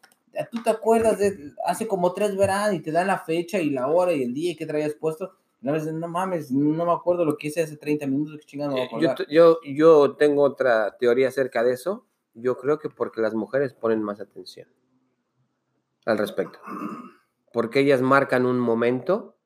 Tú 0.50 0.62
te 0.62 0.70
acuerdas 0.70 1.18
de 1.18 1.53
hace 1.66 1.86
como 1.86 2.14
tres 2.14 2.34
veranos 2.34 2.76
y 2.76 2.80
te 2.80 2.92
dan 2.92 3.09
la 3.09 3.18
fecha 3.18 3.59
y 3.59 3.68
la 3.68 3.88
hora 3.88 4.14
y 4.14 4.22
el 4.22 4.32
día 4.32 4.57
que 4.57 4.64
traías 4.64 4.94
puesto. 4.94 5.34
Veces, 5.62 5.94
no 5.94 6.08
mames, 6.08 6.50
no 6.50 6.84
me 6.84 6.92
acuerdo 6.92 7.24
lo 7.24 7.36
que 7.36 7.46
hice 7.46 7.62
hace 7.62 7.76
30 7.76 8.06
minutos, 8.08 8.36
que 8.36 8.46
chingada 8.46 8.74
me 8.74 8.88
Yo, 9.00 9.14
yo, 9.28 9.60
yo 9.62 10.16
tengo 10.16 10.42
otra 10.42 10.96
teoría 10.98 11.28
acerca 11.28 11.62
de 11.62 11.72
eso. 11.72 12.04
Yo 12.34 12.58
creo 12.58 12.80
que 12.80 12.88
porque 12.90 13.20
las 13.20 13.34
mujeres 13.34 13.72
ponen 13.72 14.02
más 14.02 14.20
atención 14.20 14.68
al 16.04 16.18
respecto. 16.18 16.58
Porque 17.52 17.80
ellas 17.80 18.02
marcan 18.02 18.44
un 18.44 18.58
momento, 18.58 19.36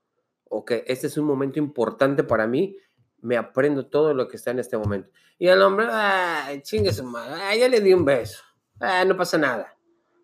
o 0.45 0.65
que 0.65 0.85
este 0.87 1.07
es 1.07 1.19
un 1.19 1.27
momento 1.27 1.59
importante 1.59 2.25
para 2.25 2.47
mí, 2.47 2.79
me 3.21 3.37
aprendo 3.37 3.87
todo 3.87 4.15
lo 4.15 4.29
que 4.29 4.37
está 4.37 4.53
en 4.53 4.61
este 4.61 4.79
momento. 4.79 5.11
Y 5.39 5.49
el 5.49 5.61
hombre, 5.61 5.87
ay, 5.91 6.63
chingue 6.63 6.93
su 6.93 7.05
madre, 7.05 7.59
ya 7.59 7.69
le 7.69 7.81
di 7.81 7.93
un 7.93 8.05
beso, 8.05 8.43
ah, 8.81 9.05
no 9.05 9.17
pasa 9.17 9.37
nada. 9.37 9.77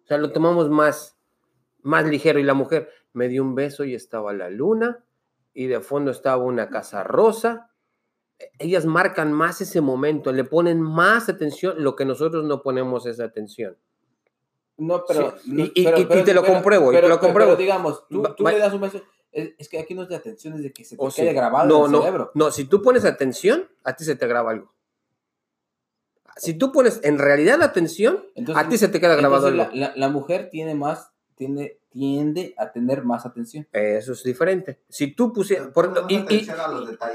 O 0.04 0.06
sea, 0.06 0.18
lo 0.18 0.32
tomamos 0.32 0.70
más, 0.70 1.18
más 1.82 2.06
ligero. 2.06 2.38
Y 2.38 2.44
la 2.44 2.54
mujer 2.54 2.88
me 3.12 3.28
dio 3.28 3.42
un 3.42 3.54
beso 3.54 3.84
y 3.84 3.94
estaba 3.94 4.32
la 4.32 4.48
luna, 4.48 5.04
y 5.54 5.66
de 5.66 5.80
fondo 5.80 6.10
estaba 6.10 6.42
una 6.42 6.68
casa 6.70 7.04
rosa. 7.04 7.70
Ellas 8.58 8.86
marcan 8.86 9.32
más 9.32 9.60
ese 9.60 9.80
momento, 9.80 10.32
le 10.32 10.44
ponen 10.44 10.80
más 10.80 11.28
atención, 11.28 11.74
lo 11.82 11.94
que 11.94 12.04
nosotros 12.04 12.44
no 12.44 12.62
ponemos 12.62 13.06
esa 13.06 13.24
atención. 13.24 13.76
No, 14.78 15.04
pero. 15.06 15.36
Sí, 15.38 15.52
no, 15.52 15.64
y- 15.64 15.72
y- 15.74 15.84
pero- 15.84 15.98
y- 15.98 16.00
y 16.00 16.04
pero- 16.06 16.24
te 16.24 16.34
lo 16.34 16.40
pero- 16.42 16.52
compruebo, 16.54 16.84
y 16.92 16.94
te 16.94 17.00
pero- 17.02 17.08
lo 17.08 17.14
pero- 17.16 17.20
compruebo. 17.20 17.50
pero 17.52 17.60
digamos, 17.60 18.08
tú, 18.08 18.22
tú 18.36 18.44
le 18.44 18.58
das 18.58 18.72
un 18.72 18.80
beso. 18.80 19.00
Es, 19.30 19.52
es 19.58 19.68
que 19.68 19.78
aquí 19.78 19.94
no 19.94 20.02
es 20.02 20.08
de 20.08 20.16
atención, 20.16 20.54
es 20.54 20.62
de 20.62 20.72
que 20.72 20.84
se 20.84 20.96
te 20.96 21.02
O 21.02 21.08
quede 21.10 21.28
sí. 21.30 21.34
grabado 21.34 21.68
no, 21.68 21.78
en 21.80 21.84
el 21.86 21.92
no, 21.92 21.98
cerebro. 22.00 22.30
No, 22.34 22.50
si 22.50 22.64
tú 22.64 22.82
pones 22.82 23.04
atención, 23.04 23.68
a 23.84 23.94
ti 23.94 24.04
se 24.04 24.16
te 24.16 24.26
graba 24.26 24.50
algo. 24.50 24.72
Si 26.36 26.54
tú 26.54 26.72
pones 26.72 27.00
en 27.04 27.18
realidad 27.18 27.58
la 27.58 27.66
atención, 27.66 28.24
Entonces- 28.34 28.64
a 28.64 28.68
ti 28.68 28.76
se 28.78 28.88
te 28.88 29.00
queda 29.00 29.14
grabado 29.16 29.46
algo. 29.48 29.56
la, 29.64 29.70
la- 29.74 29.92
la 29.94 30.08
mujer 30.08 30.48
tiene 30.50 30.74
más, 30.74 31.11
tiende, 31.34 31.80
tiende 31.90 32.54
a 32.58 32.70
tener 32.72 33.04
más 33.04 33.26
atención. 33.26 33.66
Eso 33.72 34.12
es 34.12 34.22
diferente. 34.22 34.80
Si 34.88 35.14
tú 35.14 35.32
pusieras... 35.32 35.68
Y, 36.08 36.16
y- 36.34 36.46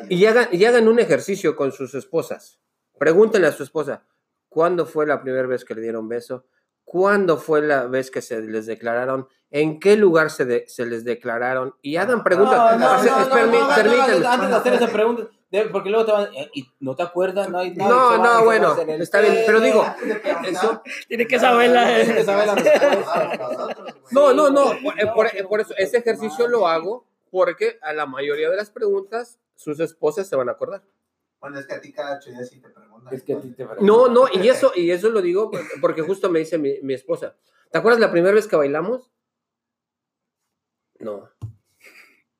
y 0.10 0.26
hagan, 0.26 0.48
y 0.52 0.66
hagan 0.66 0.88
un 0.88 1.00
ejercicio 1.00 1.56
con 1.56 1.72
sus 1.72 1.94
esposas. 1.96 2.60
Pregúntenle 3.00 3.48
a 3.48 3.52
su 3.52 3.64
esposa, 3.64 4.04
¿cuándo 4.50 4.86
fue 4.86 5.06
la 5.06 5.22
primera 5.22 5.48
vez 5.48 5.64
que 5.66 5.76
le 5.76 5.82
dieron 5.82 6.08
beso? 6.08 6.46
¿Cuándo 6.84 7.38
fue 7.38 7.62
la 7.62 7.86
vez 7.88 8.10
que 8.12 8.22
se 8.22 8.42
les 8.42 8.66
declararon? 8.66 9.28
¿En 9.52 9.80
qué 9.80 9.96
lugar 9.98 10.30
se, 10.30 10.46
de- 10.46 10.66
se 10.68 10.86
les 10.86 11.04
declararon? 11.04 11.76
Y 11.82 11.98
hagan 11.98 12.24
preguntas. 12.24 12.80
no, 12.80 12.88
no, 12.88 12.96
Es- 12.96 13.04
no, 13.12 13.20
es- 13.22 13.28
no, 13.30 13.36
permí- 13.36 13.60
no, 13.60 13.70
no, 13.70 13.76
permítanme. 13.76 14.26
Antes 14.28 14.50
de 14.50 14.56
hacer 14.56 14.74
esa 14.74 14.88
pregunta, 14.88 15.28
de- 15.50 15.66
porque 15.70 15.90
luego 15.90 16.06
te 16.06 16.12
van. 16.12 16.34
eh, 16.36 16.50
¿Y 16.54 16.68
no 16.80 16.96
te 16.96 17.04
acuerdas? 17.04 17.50
No, 17.50 17.60
hay- 17.60 17.74
nadie 17.74 17.90
No, 17.90 18.12
no, 18.12 18.12
se 18.12 18.18
va 18.20 18.38
a 18.38 18.44
bueno, 18.44 18.76
está 19.00 19.22
bien, 19.22 19.44
pero 19.46 19.60
digo, 19.62 19.86
eso- 20.46 20.82
Tienes 21.08 21.28
que 21.28 21.40
saberla. 21.40 21.86
Tienes 21.88 22.16
que 22.18 22.24
saber 22.24 22.48
la 22.48 22.56
respuesta. 22.56 23.38
Nosotros, 23.38 23.94
güey. 23.94 24.04
No, 24.12 24.34
no, 24.34 24.50
no. 24.50 24.66
Por, 24.84 25.00
eh, 25.00 25.08
por- 25.14 25.28
eh, 25.28 25.44
por 25.44 25.62
eso, 25.62 25.74
ese 25.78 25.98
ejercicio 25.98 26.48
lo 26.48 26.68
hago 26.68 27.06
porque 27.32 27.78
a 27.82 27.94
la 27.94 28.06
mayoría 28.06 28.50
de 28.50 28.56
las 28.56 28.70
preguntas 28.72 29.40
sus 29.56 29.80
esposas 29.80 30.28
se 30.28 30.36
van 30.36 30.50
a 30.50 30.54
acordar. 30.54 30.84
Bueno, 31.40 31.60
es 31.60 31.68
que 31.68 31.76
a 31.76 31.82
ti 31.82 31.92
cada 31.94 32.18
ocho 32.18 32.30
días 32.32 32.50
sí 32.50 32.60
te 32.60 32.70
preguntan. 32.70 33.14
Es 33.14 33.24
que 33.24 33.34
a 33.34 33.40
ti 33.42 33.52
te 33.52 33.66
No, 33.82 34.08
no, 34.08 34.26
y 34.34 34.48
eso, 34.50 34.72
y 34.76 34.92
eso 34.92 35.10
lo 35.10 35.22
digo 35.22 35.52
porque 35.82 36.02
justo 36.02 36.30
me 36.30 36.40
dice 36.40 36.58
mi, 36.58 36.80
mi 36.82 36.94
esposa. 36.94 37.36
¿Te 37.72 37.78
acuerdas 37.78 38.00
la 38.00 38.12
primera 38.12 38.34
vez 38.34 38.48
que 38.48 38.56
bailamos? 38.56 39.12
No. 41.00 41.30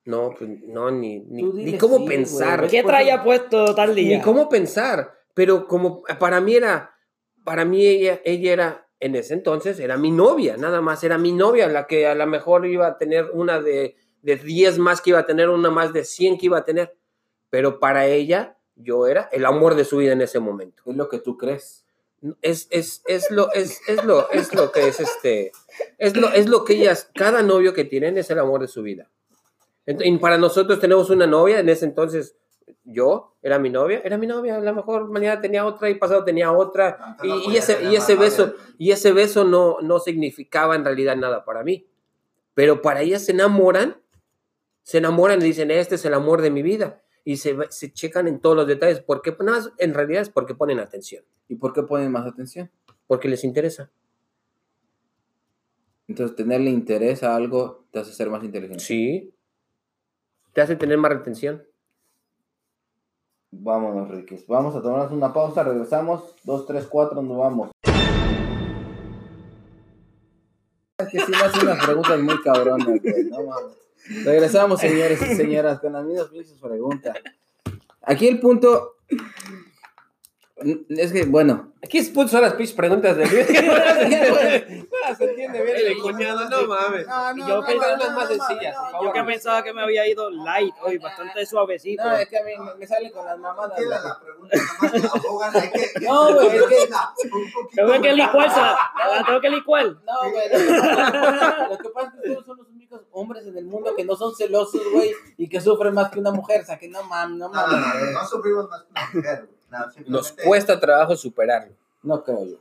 No, 0.08 0.34
pues 0.40 0.50
no, 0.66 0.90
ni, 0.90 1.20
ni, 1.20 1.78
cómo 1.78 1.98
sí, 1.98 2.06
pensar. 2.08 2.60
güey. 2.60 2.72
¿Qué 2.72 2.82
traía 2.82 3.22
puesto 3.26 3.76
tal 3.76 3.94
día? 3.94 4.18
Ni 4.18 4.24
cómo 4.24 4.48
pensar. 4.48 5.12
Pero 5.34 5.68
como 5.68 6.02
para 6.18 6.40
mí 6.40 6.56
era, 6.56 6.96
para 7.44 7.66
mí 7.66 7.86
ella, 7.86 8.22
ella 8.24 8.54
era, 8.54 8.88
en 9.02 9.16
ese 9.16 9.34
entonces, 9.34 9.82
era 9.82 9.98
mi 9.98 10.12
novia, 10.12 10.56
nada 10.56 10.80
más, 10.80 11.04
era 11.04 11.18
mi 11.18 11.34
novia, 11.34 11.68
la 11.68 11.88
que 11.88 12.08
a 12.08 12.16
lo 12.16 12.26
mejor 12.26 12.66
iba 12.66 12.88
a 12.88 12.98
tener 12.98 13.32
una 13.34 13.60
de, 13.62 13.98
de 14.22 14.38
10 14.38 14.80
más 14.80 15.02
que 15.02 15.10
iba 15.10 15.20
a 15.20 15.26
tener, 15.26 15.50
una 15.50 15.72
más 15.72 15.92
de 15.92 16.06
100 16.06 16.38
que 16.38 16.46
iba 16.46 16.60
a 16.60 16.64
tener. 16.64 16.96
Pero 17.50 17.78
para 17.78 18.08
ella, 18.08 18.58
yo 18.76 19.08
era 19.08 19.28
el 19.34 19.46
amor 19.46 19.76
de 19.76 19.84
su 19.84 19.98
vida 19.98 20.14
en 20.14 20.22
ese 20.22 20.40
momento. 20.40 20.84
Es 20.86 20.96
lo 20.96 21.10
que 21.10 21.20
tú 21.20 21.36
crees. 21.36 21.86
Es, 22.42 22.70
es, 22.72 23.04
es, 23.08 23.30
lo, 23.30 23.52
es, 23.52 23.82
es, 23.90 24.06
lo, 24.06 24.32
es 24.32 24.54
lo 24.54 24.72
que 24.72 24.88
es 24.88 25.02
este, 25.02 25.52
es 25.98 26.16
lo, 26.16 26.32
es 26.32 26.48
lo 26.48 26.64
que 26.64 26.76
ellas, 26.76 27.12
cada 27.14 27.44
novio 27.44 27.74
que 27.74 27.84
tienen 27.84 28.18
es 28.18 28.30
el 28.32 28.40
amor 28.40 28.62
de 28.62 28.70
su 28.70 28.84
vida. 28.84 29.12
Ent- 29.88 30.06
Y 30.06 30.18
para 30.18 30.38
nosotros 30.38 30.80
tenemos 30.80 31.10
una 31.10 31.26
novia, 31.26 31.60
en 31.60 31.70
ese 31.70 31.86
entonces 31.86 32.36
yo 32.84 33.36
era 33.42 33.58
mi 33.58 33.70
novia, 33.70 34.02
era 34.04 34.18
mi 34.18 34.28
novia, 34.28 34.58
a 34.58 34.60
lo 34.60 34.74
mejor 34.76 35.10
mañana 35.10 35.42
tenía 35.42 35.66
otra 35.66 35.90
y 35.90 35.96
pasado 35.96 36.24
tenía 36.24 36.52
otra, 36.52 37.16
Entonces 37.22 37.48
no 37.48 37.52
y, 37.54 37.58
ese, 37.58 37.84
y 37.84 38.16
beso, 38.18 38.54
y 38.78 38.92
ese 38.92 39.14
beso 39.14 39.44
no, 39.46 39.78
no 39.82 40.00
significaba 40.00 40.76
en 40.76 40.84
realidad 40.86 41.16
nada 41.16 41.44
para 41.46 41.64
mí. 41.64 41.88
Pero 42.54 42.82
para 42.82 43.02
ellas 43.02 43.24
se 43.26 43.32
enamoran, 43.32 43.98
se 44.84 44.98
enamoran 44.98 45.42
y 45.42 45.46
dicen, 45.46 45.72
este 45.72 45.96
es 45.96 46.06
el 46.06 46.14
amor 46.14 46.42
de 46.42 46.52
mi 46.52 46.62
vida. 46.62 47.02
Y 47.24 47.38
se, 47.38 47.58
se 47.70 47.92
checan 47.92 48.28
en 48.28 48.40
todos 48.40 48.56
los 48.56 48.68
detalles, 48.68 49.02
porque 49.02 49.36
en 49.78 49.94
realidad 49.94 50.22
es 50.22 50.30
porque 50.30 50.56
ponen 50.56 50.80
atención, 50.80 51.24
¿Y 51.50 51.56
por 51.56 51.74
qué 51.74 51.84
ponen 51.84 52.12
más 52.12 52.26
atención? 52.26 52.70
porque 53.06 53.30
les 53.30 53.44
interesa. 53.46 53.90
Entonces, 56.10 56.36
tenerle 56.36 56.70
interés 56.70 57.24
a 57.24 57.36
algo 57.36 57.86
te 57.92 58.00
hace 58.00 58.14
ser 58.14 58.30
más 58.30 58.44
inteligente. 58.44 58.84
Sí. 58.84 59.34
Te 60.58 60.64
hace 60.64 60.76
tener 60.76 60.98
más 60.98 61.12
retención. 61.12 61.64
Vámonos, 63.52 64.10
Riquis. 64.10 64.48
Vamos 64.48 64.76
a 64.76 64.82
tomarnos 64.82 65.12
una 65.12 65.32
pausa, 65.32 65.62
regresamos. 65.62 66.34
Dos, 66.44 66.66
tres, 66.66 66.88
cuatro, 66.88 67.22
nos 67.22 67.38
vamos. 67.38 67.70
Es 70.98 71.10
que 71.10 71.20
sí 71.20 71.30
me 71.30 71.38
hacen 71.38 71.62
unas 71.62 71.86
preguntas 71.86 72.20
muy 72.20 72.42
cabronas, 72.42 72.88
güey. 72.88 73.26
No 73.26 73.44
mames. 73.44 73.78
Regresamos, 74.26 74.80
señores 74.80 75.22
y 75.22 75.36
señoras, 75.36 75.80
con 75.80 75.94
las 75.94 76.04
mismas 76.04 76.30
preguntas. 76.60 77.16
Aquí 78.02 78.28
el 78.28 78.40
punto. 78.40 78.96
Es 80.90 81.12
que, 81.12 81.26
bueno. 81.26 81.72
Aquí 81.84 82.04
son 82.04 82.42
las 82.42 82.54
pinches 82.56 82.76
preguntas 82.76 83.16
de 83.16 83.26
Luis. 83.28 83.46
se 85.18 85.24
entiende 85.24 85.62
bien. 85.64 85.78
El 85.86 85.98
cuñado, 86.02 86.50
no 86.50 86.68
mames. 86.68 87.08
No, 87.08 87.34
no, 87.36 87.48
Yo 87.48 87.62
no, 87.62 87.66
pensaba 87.66 87.96
no, 87.96 88.04
unas 88.04 88.16
más 88.16 88.30
no, 88.30 88.36
sencillas, 88.48 88.76
no, 88.76 88.92
no. 88.92 89.04
Yo 89.04 89.14
que 89.14 89.24
pensaba 89.24 89.64
que 89.64 89.74
me 89.74 89.82
había 89.84 90.08
ido 90.08 90.30
light 90.32 90.74
hoy, 90.82 90.98
bastante 90.98 91.46
suavecito. 91.46 92.04
No, 92.04 92.18
es 92.18 92.28
que 92.28 92.40
a 92.40 92.44
mí 92.44 92.52
me- 92.80 92.88
sale 92.88 93.12
con 93.12 93.26
las 93.26 93.38
mamadas. 93.38 93.78
Güey. 93.78 93.88
la 93.90 94.20
pregunta, 94.20 94.58
No, 96.02 96.34
güey, 96.34 96.48
es 96.48 96.64
que- 96.66 96.90
Tengo 97.76 97.92
que 98.02 98.10
más. 98.10 98.16
licuarla, 98.18 98.78
la 99.16 99.24
tengo 99.26 99.42
que 99.42 99.50
licuar. 99.50 99.86
No, 99.86 100.32
güey. 100.32 100.50
Lo 101.70 101.78
que 101.78 101.90
pasa- 101.90 102.08
es 102.08 102.12
que 102.24 102.30
ustedes 102.32 102.46
son 102.46 102.58
los 102.58 102.68
únicos 102.70 103.02
hombres 103.12 103.46
en 103.46 103.58
el 103.58 103.66
mundo 103.66 103.96
que 103.96 104.04
no 104.04 104.16
son 104.16 104.36
celosos, 104.36 104.82
güey, 104.92 105.12
y 105.38 105.48
que 105.48 105.62
sufren 105.62 105.94
más 105.94 106.10
que 106.10 106.20
una 106.20 106.32
mujer. 106.32 106.62
O 106.62 106.66
sea, 106.66 106.78
que 106.80 106.88
no 106.90 107.04
mames, 107.04 107.38
no 107.38 107.50
No, 107.50 107.54
no, 107.54 107.68
no, 107.68 107.78
mames. 107.78 108.12
no 108.14 108.28
sufrimos 108.28 108.68
más 108.70 108.84
que 108.84 108.90
una 108.92 109.10
mujer, 109.14 109.50
Nos 110.08 110.32
cuesta 110.32 110.80
trabajo 110.80 111.16
superarlo. 111.16 111.74
No 112.04 112.24
creo 112.24 112.46
yo. 112.46 112.58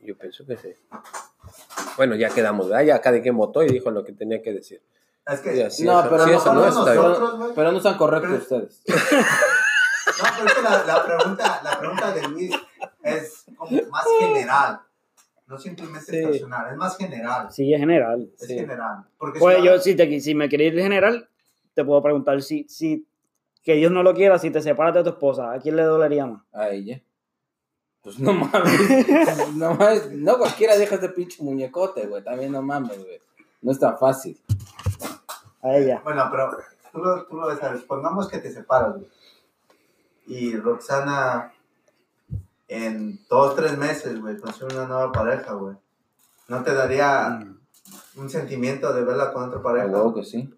Yo 0.00 0.16
pienso 0.16 0.44
que 0.46 0.56
sí. 0.56 0.68
Bueno, 1.96 2.14
ya 2.14 2.28
quedamos, 2.30 2.68
¿verdad? 2.68 2.84
Ya 2.84 3.00
cada 3.00 3.20
quien 3.22 3.36
votó 3.36 3.62
y 3.62 3.68
dijo 3.68 3.90
lo 3.90 4.04
que 4.04 4.12
tenía 4.12 4.42
que 4.42 4.52
decir. 4.52 4.82
Es 5.26 5.40
que, 5.40 5.56
Ya, 5.56 5.70
sí, 5.70 5.84
No, 5.84 6.00
eso- 6.00 6.10
pero 6.10 6.24
sí, 6.24 6.30
no, 6.32 6.36
eso 6.38 6.54
no 6.54 6.60
nosotros. 6.66 7.52
Pero 7.54 7.72
no 7.72 7.80
sean 7.80 7.96
correctos 7.96 8.44
Pero- 8.48 8.64
ustedes. 8.64 8.82
No, 10.22 10.28
pero 10.36 10.46
es 10.46 10.54
que 10.54 10.62
la, 10.62 10.84
la 10.84 11.04
pregunta, 11.04 11.60
la 11.64 11.78
pregunta 11.78 12.12
de 12.12 12.28
Luis 12.28 12.52
es 13.02 13.44
como 13.56 13.80
más 13.90 14.04
general. 14.20 14.80
No 15.46 15.58
simplemente 15.58 16.12
Sí. 16.12 16.22
personal, 16.26 16.70
es 16.70 16.76
más 16.76 16.96
general. 16.96 17.48
Sí, 17.50 17.72
es 17.74 17.80
general. 17.80 18.30
Es 18.38 18.46
Sí. 18.46 18.54
general. 18.54 19.04
Porque 19.18 19.38
Pues 19.40 19.56
si 19.58 19.64
yo, 19.64 19.78
si, 19.80 19.94
te, 19.96 20.20
si 20.20 20.34
me 20.34 20.48
quieres 20.48 20.72
ir 20.74 20.80
general, 20.80 21.28
te 21.74 21.84
puedo 21.84 22.00
preguntar 22.02 22.40
si, 22.42 22.64
si 22.68 23.04
que 23.64 23.74
Dios 23.74 23.90
no 23.90 24.02
lo 24.02 24.14
quiera, 24.14 24.38
si 24.38 24.50
te 24.50 24.60
separas 24.60 24.94
de 24.94 25.02
tu 25.02 25.10
esposa, 25.10 25.52
¿a 25.52 25.58
quién 25.58 25.76
le 25.76 25.82
dolería 25.82 26.26
más? 26.26 26.42
A 26.52 26.68
ella. 26.68 27.00
Pues 28.02 28.18
no 28.18 28.32
mames. 28.34 29.06
No 29.56 29.74
mames. 29.74 30.12
No 30.12 30.38
cualquiera 30.38 30.76
deja 30.76 30.96
ese 30.96 31.08
pinche 31.08 31.42
muñecote, 31.42 32.06
güey. 32.06 32.22
También 32.22 32.52
no 32.52 32.60
mames, 32.60 32.98
güey. 32.98 33.18
No 33.62 33.72
es 33.72 33.80
tan 33.80 33.98
fácil. 33.98 34.38
A 35.62 35.74
ella. 35.76 36.02
Bueno, 36.04 36.28
pero 36.30 36.58
tú 36.92 36.98
lo, 36.98 37.24
tú 37.24 37.36
lo 37.36 37.46
ves, 37.46 37.58
¿sabes? 37.58 37.82
Pongamos 37.82 38.28
que 38.28 38.38
te 38.38 38.52
separas, 38.52 38.96
güey. 38.96 39.08
Y 40.26 40.56
Roxana 40.56 41.54
en 42.68 43.20
dos, 43.28 43.54
tres 43.56 43.76
meses, 43.78 44.20
güey, 44.20 44.36
consigue 44.38 44.74
una 44.74 44.86
nueva 44.86 45.12
pareja, 45.12 45.54
güey. 45.54 45.76
¿No 46.48 46.62
te 46.62 46.74
daría 46.74 47.42
un 48.16 48.30
sentimiento 48.30 48.92
de 48.92 49.04
verla 49.04 49.32
con 49.32 49.48
otra 49.48 49.62
pareja? 49.62 49.86
huevo 49.86 50.14
que 50.14 50.24
sí. 50.24 50.52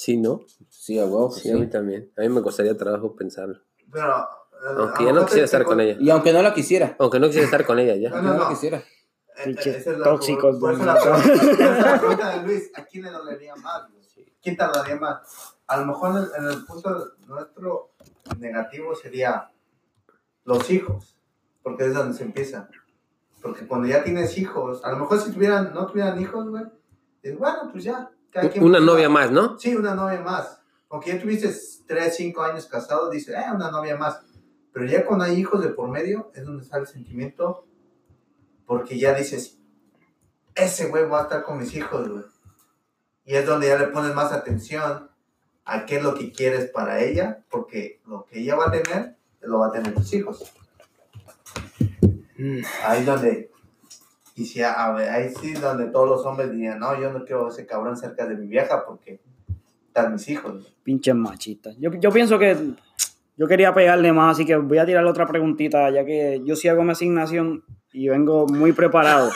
Sí, 0.00 0.16
¿no? 0.16 0.42
Sí, 0.68 0.96
a 1.00 1.04
huevo 1.06 1.28
Sí, 1.32 1.50
a 1.50 1.56
mí 1.56 1.66
también. 1.68 2.12
A 2.16 2.20
mí 2.20 2.28
me 2.28 2.40
costaría 2.40 2.76
trabajo 2.76 3.16
pensarlo. 3.16 3.58
Pero... 3.90 4.16
eh, 4.16 4.76
Aunque 4.78 5.04
ya 5.04 5.12
no 5.12 5.24
quisiera 5.24 5.44
estar 5.46 5.64
con 5.64 5.80
ella. 5.80 5.96
Y 5.98 6.08
aunque 6.10 6.32
no 6.32 6.40
la 6.40 6.54
quisiera. 6.54 6.94
Aunque 7.00 7.18
no 7.18 7.26
quisiera 7.26 7.46
estar 7.46 7.66
con 7.66 7.80
ella 7.80 7.96
ya. 7.96 8.10
No, 8.10 8.16
no, 8.22 8.22
no, 8.22 8.32
la 8.34 8.44
no. 8.44 8.48
quisiera. 8.48 8.78
Eh, 8.78 9.42
Pinches 9.46 9.74
esa 9.78 9.90
es 9.92 9.98
la- 9.98 10.04
tóxicos 10.04 10.56
por 10.60 10.78
la 10.78 10.94
pregunta- 10.94 11.22
por 11.22 11.32
eso 11.32 11.80
la 11.80 11.98
pregunta 11.98 12.30
de 12.38 12.46
Luis, 12.46 12.70
¿a 12.76 12.84
quién 12.84 13.04
le 13.04 13.10
dolería 13.10 13.56
más? 13.56 13.82
¿Quién 14.40 14.56
te 14.56 14.64
dolería 14.64 14.96
más? 15.00 15.18
A 15.66 15.76
lo 15.78 15.86
mejor 15.86 16.10
en 16.10 16.16
el, 16.18 16.28
en 16.38 16.44
el 16.58 16.64
punto 16.64 17.12
nuestro 17.26 17.90
negativo 18.38 18.94
sería 18.94 19.50
los 20.44 20.70
hijos. 20.70 21.16
porque 21.64 21.86
es 21.86 21.92
donde 21.94 22.16
se 22.16 22.22
empieza. 22.22 22.68
Porque 23.42 23.66
cuando 23.66 23.88
ya 23.88 24.04
tienes 24.04 24.38
hijos, 24.38 24.84
a 24.84 24.92
lo 24.92 24.98
mejor 24.98 25.20
si 25.20 25.32
tuvieran, 25.32 25.74
no 25.74 25.86
tuvieran 25.86 26.20
hijos, 26.20 26.48
güey, 26.48 26.64
dices, 27.20 27.36
bueno, 27.36 27.68
pues 27.72 27.82
ya. 27.84 28.10
Cada 28.30 28.50
quien 28.50 28.64
Una 28.64 28.78
busca- 28.78 28.92
novia 28.92 29.08
más, 29.08 29.30
¿no? 29.30 29.58
Sí, 29.58 29.74
una 29.74 29.94
novia 29.94 30.20
más. 30.20 30.60
Aunque 30.90 31.12
ya 31.14 31.20
tuviste 31.20 31.52
3, 31.86 32.16
5 32.16 32.42
años 32.42 32.66
casado, 32.66 33.10
dices, 33.10 33.34
eh, 33.34 33.44
una 33.54 33.70
novia 33.70 33.96
más. 33.96 34.20
Pero 34.72 34.86
ya 34.86 35.04
cuando 35.04 35.24
hay 35.24 35.34
hijos 35.38 35.62
de 35.62 35.68
por 35.70 35.88
medio, 35.88 36.30
es 36.34 36.44
donde 36.44 36.64
sale 36.64 36.82
el 36.82 36.88
sentimiento, 36.88 37.66
porque 38.66 38.98
ya 38.98 39.14
dices, 39.14 39.58
ese 40.54 40.88
güey 40.88 41.06
va 41.08 41.20
a 41.20 41.22
estar 41.24 41.42
con 41.42 41.58
mis 41.58 41.74
hijos, 41.74 42.08
güey. 42.08 42.24
Y 43.24 43.34
es 43.34 43.44
donde 43.46 43.68
ya 43.68 43.78
le 43.78 43.88
pones 43.88 44.14
más 44.14 44.32
atención 44.32 45.10
a 45.64 45.84
qué 45.84 45.96
es 45.98 46.02
lo 46.02 46.14
que 46.14 46.32
quieres 46.32 46.70
para 46.70 47.00
ella, 47.00 47.44
porque 47.50 48.00
lo 48.06 48.24
que 48.24 48.40
ella 48.40 48.56
va 48.56 48.68
a 48.68 48.70
tener, 48.72 49.16
lo 49.40 49.58
va 49.58 49.66
a 49.68 49.72
tener 49.72 49.94
tus 49.94 50.12
hijos. 50.14 50.52
Ahí 52.84 53.00
es 53.00 53.06
donde, 53.06 53.50
y 54.38 54.44
si, 54.44 54.62
a 54.62 54.92
ver, 54.92 55.08
ahí 55.10 55.30
sí 55.30 55.52
donde 55.54 55.86
todos 55.86 56.08
los 56.08 56.24
hombres 56.24 56.52
dirían, 56.52 56.78
no, 56.78 56.98
yo 57.00 57.12
no 57.12 57.24
quiero 57.24 57.48
ese 57.48 57.66
cabrón 57.66 57.96
cerca 57.96 58.24
de 58.24 58.36
mi 58.36 58.46
vieja 58.46 58.84
porque 58.86 59.20
están 59.88 60.12
mis 60.12 60.28
hijos. 60.28 60.72
Pinches 60.84 61.16
machitas. 61.16 61.76
Yo, 61.80 61.90
yo 61.94 62.12
pienso 62.12 62.38
que 62.38 62.56
yo 63.36 63.48
quería 63.48 63.74
pegarle 63.74 64.12
más, 64.12 64.36
así 64.36 64.46
que 64.46 64.54
voy 64.54 64.78
a 64.78 64.86
tirar 64.86 65.04
otra 65.06 65.26
preguntita, 65.26 65.90
ya 65.90 66.04
que 66.04 66.40
yo 66.44 66.54
sí 66.54 66.68
hago 66.68 66.84
mi 66.84 66.92
asignación 66.92 67.64
y 67.92 68.08
vengo 68.08 68.46
muy 68.46 68.72
preparado. 68.72 69.28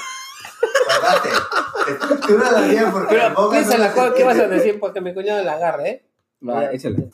Guardate. 0.87 1.29
Estructúrala 1.91 2.69
bien 2.69 2.93
porque 2.93 3.09
Pero 3.09 3.23
la 3.23 3.29
boca 3.31 3.43
no 3.43 3.51
piénsala, 3.51 4.15
¿qué 4.15 4.23
vas 4.23 4.39
a 4.39 4.47
decir? 4.47 4.79
Porque 4.79 5.01
mi 5.01 5.13
cuñado 5.13 5.43
la 5.43 5.55
agarre, 5.55 5.91
¿eh? 5.91 6.07
Va, 6.49 6.73
échale. 6.73 7.11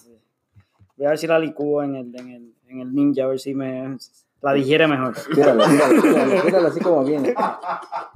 Voy 0.94 1.06
a 1.06 1.08
ver 1.08 1.18
si 1.18 1.26
la 1.26 1.38
licúo 1.38 1.82
en 1.82 1.94
el, 1.94 2.14
en 2.14 2.28
el, 2.28 2.54
en 2.68 2.80
el 2.80 2.94
ninja, 2.94 3.24
a 3.24 3.28
ver 3.28 3.40
si 3.40 3.54
me 3.54 3.96
la 4.40 4.52
digiere 4.52 4.86
mejor. 4.86 5.14
Tíralo, 5.34 5.64
tíralo, 5.64 6.02
tíralo, 6.02 6.42
tíralo 6.42 6.68
así 6.68 6.80
como 6.80 7.04
viene. 7.04 7.34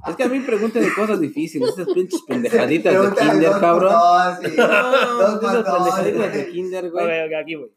Es 0.07 0.15
que 0.15 0.23
a 0.23 0.27
mí 0.29 0.39
me 0.39 0.45
preguntan 0.45 0.81
de 0.83 0.93
cosas 0.93 1.19
difíciles, 1.19 1.69
esas 1.69 1.93
pinches 1.93 2.21
pendejaditas 2.27 2.93
de 2.93 3.15
kinder, 3.15 3.51
cabrón. 3.59 3.91
No, 3.91 5.17
dos 5.17 5.41
más 5.41 5.55
esas 5.59 5.73
pendejaditas 5.73 6.33
de 6.33 6.39
güey. 6.43 6.51
kinder, 6.51 6.85
Ok, 6.85 6.91
güey. 6.93 7.27
ok, 7.27 7.33
aquí 7.41 7.55
voy. 7.55 7.71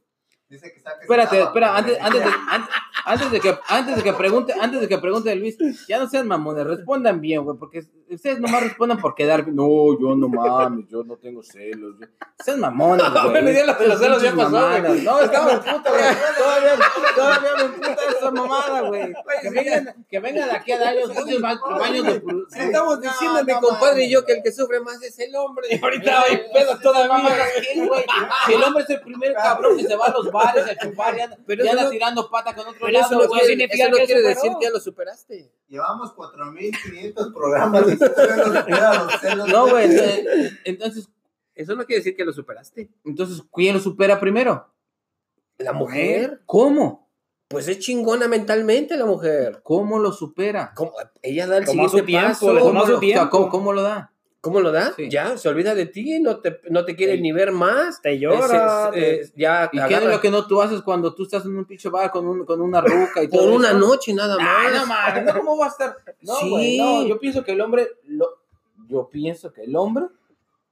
Dice 0.48 0.72
que 0.72 0.78
saques 0.80 1.02
Espérate, 1.02 1.40
espera, 1.40 1.76
antes, 1.76 1.98
antes, 2.00 2.24
de, 2.24 2.30
antes, 2.50 2.70
antes 3.04 3.30
de 3.32 3.40
que, 3.40 3.58
antes 3.68 3.96
de 3.96 4.02
que 4.04 4.12
pregunte, 4.12 4.54
antes 4.60 4.80
de 4.80 4.86
que 4.88 4.98
pregunte 4.98 5.34
Luis, 5.34 5.56
ya 5.88 5.98
no 5.98 6.08
sean 6.08 6.28
mamones, 6.28 6.64
respondan 6.64 7.20
bien, 7.20 7.42
güey, 7.42 7.58
porque 7.58 7.82
ustedes 8.08 8.38
nomás 8.38 8.62
respondan 8.62 8.98
por 8.98 9.16
quedar 9.16 9.42
bien. 9.44 9.56
No, 9.56 9.98
yo 10.00 10.14
no 10.14 10.28
mames, 10.28 10.86
yo 10.88 11.02
no 11.02 11.16
tengo 11.16 11.42
celos. 11.42 11.96
yo- 12.00 12.06
Sean 12.44 12.60
mamones, 12.60 13.04
güey. 13.12 13.30
Bueno, 13.30 13.50
ya 13.50 13.66
lo 13.66 13.74
de 13.74 13.88
los 13.88 13.98
celos 13.98 14.22
ya 14.22 14.34
pasó, 14.36 14.80
güey. 14.86 15.02
No, 15.02 15.18
estaba 15.20 15.52
en 15.52 15.58
puta, 15.58 15.90
güey. 15.90 16.02
Todavía, 16.38 16.78
todavía 17.16 17.50
me 17.56 17.62
emputa 17.64 17.96
esa 18.16 18.30
mamada, 18.30 18.80
güey. 18.82 19.14
Que 19.42 19.50
vengan, 19.50 20.06
que 20.08 20.20
vengan 20.20 20.48
de 20.48 20.54
aquí 20.54 20.70
a 20.72 20.88
años, 20.88 21.10
pinches 21.10 21.40
ba- 21.40 21.58
baños 21.76 22.04
de 22.06 22.22
pru- 22.22 22.46
Estamos 22.54 22.94
No, 22.96 23.00
diciendo 23.00 23.44
mi 23.44 23.52
no 23.52 23.60
compadre 23.60 24.04
y 24.04 24.10
yo 24.12 24.24
que 24.24 24.34
el 24.34 24.42
que 24.44 24.52
sufre 24.52 24.78
más 24.78 25.02
es 25.02 25.18
el 25.18 25.34
hombre. 25.34 25.66
Y 25.72 25.82
ahorita 25.82 26.22
hay 26.22 26.40
pedos 26.54 26.80
todavía. 26.80 27.36
Si 28.46 28.52
el 28.52 28.62
hombre 28.62 28.84
es 28.84 28.90
el 28.90 29.00
primer 29.00 29.34
cabrón 29.34 29.76
que 29.76 29.84
se 29.84 29.96
va 29.96 30.06
a 30.06 30.12
los 30.12 30.30
a 30.40 30.76
chupar 30.78 31.16
y 31.16 31.20
anda, 31.20 31.38
Pero 31.46 31.62
y 31.64 31.66
eso 31.66 31.72
anda 31.72 31.84
no- 31.84 31.90
tirando 31.90 32.30
pata 32.30 32.54
con 32.54 32.66
otro 32.68 32.86
Pero 32.86 32.98
eso 32.98 33.10
lado, 33.10 33.22
no 33.22 33.28
güey. 33.28 33.40
quiere, 33.40 33.46
significa 33.54 33.84
eso 33.84 33.90
no 33.90 33.96
que 33.96 34.04
quiere 34.06 34.20
superó. 34.20 34.34
decir 34.42 34.52
que 34.58 34.64
ya 34.66 34.70
lo 34.70 34.80
superaste. 34.80 35.52
Llevamos 35.68 36.12
4500 36.12 37.32
programas 37.32 37.86
no 37.86 39.08
celos. 39.20 39.70
Güey. 39.70 39.84
entonces- 39.84 40.52
Entonces, 40.64 41.08
Eso 41.54 41.74
no 41.74 41.86
quiere 41.86 42.00
decir 42.00 42.14
que 42.16 42.24
lo 42.24 42.32
superaste. 42.32 42.90
entonces, 43.04 43.42
¿quién 43.52 43.74
lo 43.74 43.80
supera 43.80 44.20
primero? 44.20 44.68
La 45.58 45.72
mujer, 45.72 46.42
¿Cómo? 46.44 47.08
pues 47.48 47.66
es 47.68 47.78
chingona 47.78 48.28
mentalmente 48.28 48.96
la 48.98 49.06
mujer. 49.06 49.60
¿Cómo 49.62 49.98
lo 49.98 50.12
supera? 50.12 50.72
¿Cómo? 50.76 50.92
Ella 51.22 51.46
da 51.46 51.56
el 51.58 51.66
siguiente 51.66 52.02
tiempo, 52.02 52.28
paso. 52.28 52.52
le 52.52 52.60
¿Cómo, 52.60 52.72
toma 52.72 52.80
su 52.84 52.90
lo, 52.90 52.96
o 52.98 53.00
sea, 53.00 53.08
tiempo. 53.08 53.30
¿cómo, 53.30 53.48
cómo 53.48 53.72
lo 53.72 53.82
da? 53.82 54.12
¿Cómo 54.46 54.60
lo 54.60 54.72
da? 54.72 54.92
Sí. 54.96 55.08
Ya, 55.10 55.36
se 55.36 55.48
olvida 55.48 55.74
de 55.74 55.86
ti, 55.86 56.20
no 56.20 56.38
te, 56.40 56.60
no 56.70 56.84
te 56.84 56.94
quiere 56.96 57.16
Sí. 57.16 57.20
ni 57.22 57.32
ver 57.32 57.52
más. 57.52 58.00
Te 58.00 58.18
llora. 58.18 58.90
Eh, 58.94 59.24
se- 59.24 59.28
eh, 59.28 59.32
ya 59.36 59.68
¿Y 59.72 59.78
qué 59.88 59.94
es 59.94 60.04
lo 60.04 60.20
que 60.20 60.30
no 60.30 60.46
tú 60.46 60.62
haces 60.62 60.82
cuando 60.82 61.14
tú 61.14 61.24
estás 61.24 61.44
en 61.44 61.56
un 61.56 61.64
pinche 61.64 61.88
bar 61.88 62.10
con, 62.10 62.26
un, 62.26 62.44
con 62.46 62.60
una 62.60 62.80
ruca 62.80 63.22
y 63.22 63.28
todo 63.28 63.42
por 63.42 63.50
una 63.52 63.68
eso? 63.68 63.78
noche 63.78 64.14
nada 64.14 64.36
más. 64.38 64.86
Mames, 64.86 65.24
no, 65.24 65.32
¿cómo 65.40 65.58
va 65.58 65.66
a 65.66 65.68
estar? 65.68 65.96
No, 66.22 66.36
Sí. 66.36 66.48
güey, 66.50 66.78
no, 66.78 67.06
yo 67.06 67.18
pienso 67.18 67.44
que 67.44 67.52
el 67.52 67.60
hombre, 67.60 67.88
lo, 68.04 68.38
yo 68.88 69.08
pienso 69.10 69.52
que 69.52 69.62
el 69.64 69.74
hombre, 69.76 70.06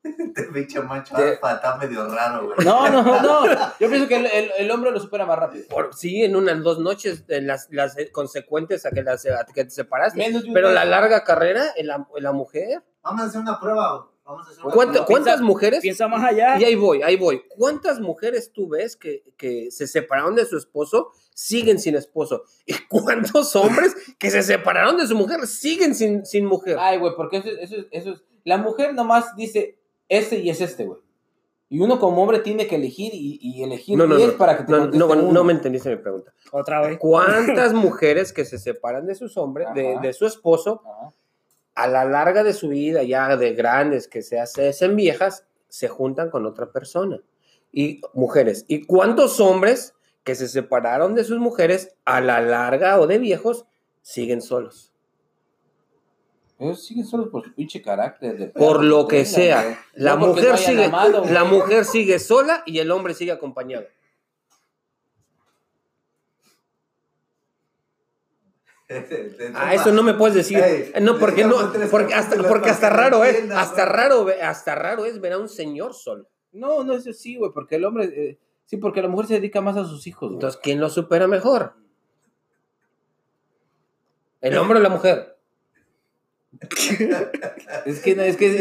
Este 0.05 0.43
pinche 0.53 0.81
macho 0.83 1.16
De- 1.16 1.31
alfa 1.31 1.55
está 1.55 1.77
medio 1.79 2.07
raro, 2.07 2.45
güey. 2.55 2.59
no, 2.66 2.91
no, 2.91 3.03
no, 3.22 3.47
yo 3.81 3.89
pienso 3.89 4.07
que 4.07 4.16
el, 4.16 4.27
el, 4.27 4.51
el 4.59 4.70
hombre 4.70 4.91
lo 4.91 5.01
supera 5.01 5.25
más 5.25 5.39
rápido. 5.39 5.64
Por, 5.70 5.95
sí, 5.95 6.22
en 6.22 6.37
unas 6.37 6.62
dos 6.62 6.79
noches, 6.79 7.25
en 7.29 7.47
las, 7.47 7.68
las 7.70 7.97
eh, 7.97 8.12
consecuentes 8.12 8.85
a 8.85 8.91
que, 8.91 9.03
las, 9.03 9.25
a 9.25 9.47
que 9.47 9.64
te 9.64 9.70
separaste. 9.70 10.18
Menos 10.18 10.43
de 10.43 10.49
un 10.49 10.55
Pero 10.55 10.70
la 10.72 10.85
larga 10.85 11.25
carrera 11.25 11.64
en 11.77 11.87
la, 11.87 12.07
en 12.14 12.22
la 12.22 12.33
mujer. 12.33 12.83
Vamos 13.05 13.21
a 13.23 13.25
hacer 13.27 13.41
una 13.41 13.61
prueba. 13.61 14.11
Vamos 14.25 14.47
a 14.49 14.51
hacer 14.51 14.65
una 14.65 14.75
¿Cuánta- 14.75 14.93
prueba. 14.93 15.07
¿Cuántas 15.07 15.41
mujeres? 15.43 15.81
Piensa 15.83 16.09
más 16.09 16.25
allá. 16.25 16.59
Y 16.59 16.65
ahí 16.65 16.75
voy, 16.75 17.03
ahí 17.03 17.17
voy. 17.17 17.43
¿Cuántas 17.49 18.01
mujeres 18.01 18.51
tú 18.53 18.69
ves 18.69 18.97
que, 18.97 19.23
que 19.37 19.71
se 19.71 19.87
separaron 19.87 20.35
de 20.35 20.47
su 20.47 20.57
esposo, 20.57 21.11
siguen 21.35 21.79
sin 21.79 21.95
esposo? 21.97 22.45
¿Y 22.65 22.73
cuántos 22.89 23.55
hombres 23.57 23.95
que 24.19 24.31
se 24.31 24.43
separaron 24.43 24.97
de 24.97 25.07
su 25.07 25.15
mujer, 25.15 25.47
siguen 25.47 25.95
sin, 25.95 26.25
sin 26.25 26.47
mujer? 26.47 26.79
Ay, 26.81 26.99
güey, 26.99 27.13
porque 27.17 27.37
eso, 27.39 27.49
eso, 27.61 27.77
eso 27.91 28.11
es, 28.13 28.25
la 28.45 28.57
mujer 28.57 28.95
nomás 28.95 29.37
dice, 29.37 29.79
este 30.09 30.39
y 30.39 30.49
es 30.51 30.61
este, 30.63 30.87
güey. 30.87 31.01
Y 31.71 31.81
uno 31.81 31.99
como 31.99 32.23
hombre 32.23 32.39
tiene 32.39 32.67
que 32.67 32.77
elegir 32.77 33.13
y, 33.15 33.39
y 33.43 33.63
elegir 33.63 33.99
No, 33.99 34.07
no, 34.07 34.17
10 34.17 34.33
no. 34.33 34.39
para 34.39 34.57
que 34.59 34.65
te 34.65 34.71
No, 34.73 34.87
no, 34.87 35.07
uno. 35.07 35.33
no 35.33 35.45
me 35.45 35.53
entendiste 35.53 35.91
mi 35.91 35.97
pregunta. 35.97 36.33
Otra 36.53 36.81
vez. 36.87 36.99
¿Cuántas 36.99 37.73
mujeres 37.75 38.33
que 38.33 38.45
se 38.45 38.59
separan 38.59 39.07
de 39.07 39.15
sus 39.15 39.37
hombres, 39.37 39.69
de, 39.75 39.99
de 40.01 40.13
su 40.13 40.25
esposo, 40.27 40.83
Ajá. 40.85 41.15
A 41.75 41.87
la 41.89 42.05
larga 42.05 42.45
de 42.45 42.53
su 42.53 42.68
vida, 42.68 43.03
ya 43.03 43.37
de 43.37 43.53
grandes, 43.55 44.09
que 44.09 44.22
se 44.22 44.39
hacen 44.41 44.97
viejas, 44.97 45.47
se 45.68 45.89
juntan 45.89 46.31
con 46.31 46.47
otra 46.47 46.70
persona? 46.70 47.20
Y 47.72 48.01
mujeres. 48.12 48.64
¿Y 48.68 48.85
cuántos 48.85 49.41
hombres 49.41 49.95
que 50.22 50.35
se 50.35 50.49
separaron 50.49 51.14
de 51.14 51.25
sus 51.25 51.39
mujeres, 51.39 51.97
a 52.05 52.20
la 52.20 52.41
larga 52.41 53.01
o 53.01 53.07
de 53.07 53.18
viejos, 53.18 53.64
siguen 54.03 54.41
solos? 54.41 54.93
Ellos 56.59 56.85
siguen 56.85 57.05
solos 57.05 57.29
por 57.29 57.45
su 57.45 57.53
pinche 57.53 57.83
carácter. 57.83 58.39
de 58.39 58.47
Por 58.49 58.85
lo 58.85 59.09
que 59.09 59.25
sea. 59.25 59.79
La 59.95 60.14
No 60.14 60.29
mujer 60.29 60.57
sigue, 60.57 60.85
amado, 60.85 61.25
la 61.25 61.45
mujer 61.45 61.85
sigue 61.85 62.18
sola 62.18 62.62
y 62.64 62.79
el 62.79 62.91
hombre 62.93 63.14
sigue 63.14 63.33
acompañado. 63.33 63.87
Ah, 69.55 69.74
eso 69.74 69.93
no 69.93 70.03
me 70.03 70.14
puedes 70.14 70.35
decir. 70.35 70.59
Ey, 70.59 70.93
no, 71.01 71.18
porque 71.18 71.45
no, 71.45 71.72
porque 71.91 72.14
hasta, 72.14 72.37
porque 72.47 72.70
hasta 72.70 72.91
raro, 72.91 73.24
eh. 73.24 73.30
entiendas, 73.30 73.59
Hasta 73.59 73.87
raro, 73.87 74.26
hasta 74.43 74.74
raro 74.74 75.05
es 75.07 75.20
ver 75.20 75.32
a 75.32 75.39
un 75.39 75.49
señor 75.49 75.95
solo. 75.95 76.28
No, 76.53 76.85
no, 76.85 76.95
eso 76.95 77.12
sí, 77.12 77.37
güey, 77.37 77.51
porque 77.53 77.76
el 77.76 77.85
hombre, 77.85 78.05
eh, 78.05 78.39
sí, 78.66 78.76
porque 78.76 79.03
la 79.03 79.09
mujer 79.09 79.26
se 79.26 79.35
dedica 79.35 79.61
más 79.61 79.76
a 79.76 79.85
sus 79.85 80.07
hijos. 80.07 80.32
Entonces, 80.32 80.61
¿quién 80.62 80.80
lo 80.80 80.91
supera 80.91 81.26
mejor? 81.26 81.74
¿El 84.41 84.59
hombre 84.59 84.78
o 84.78 84.82
la 84.82 84.91
mujer? 84.91 85.35
Es 87.85 88.01
que, 88.01 88.12
es 88.12 88.37
que, 88.37 88.47
es 88.47 88.61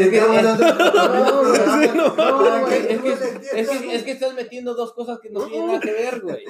es 3.52 3.68
que, 3.68 3.94
es 3.94 4.02
que 4.02 4.10
estás 4.10 4.34
metiendo 4.34 4.74
dos 4.74 4.92
cosas 4.92 5.20
que 5.20 5.30
no 5.30 5.46
tienen 5.46 5.68
nada 5.68 5.80
que 5.80 5.92
ver, 5.92 6.20
güey. 6.20 6.44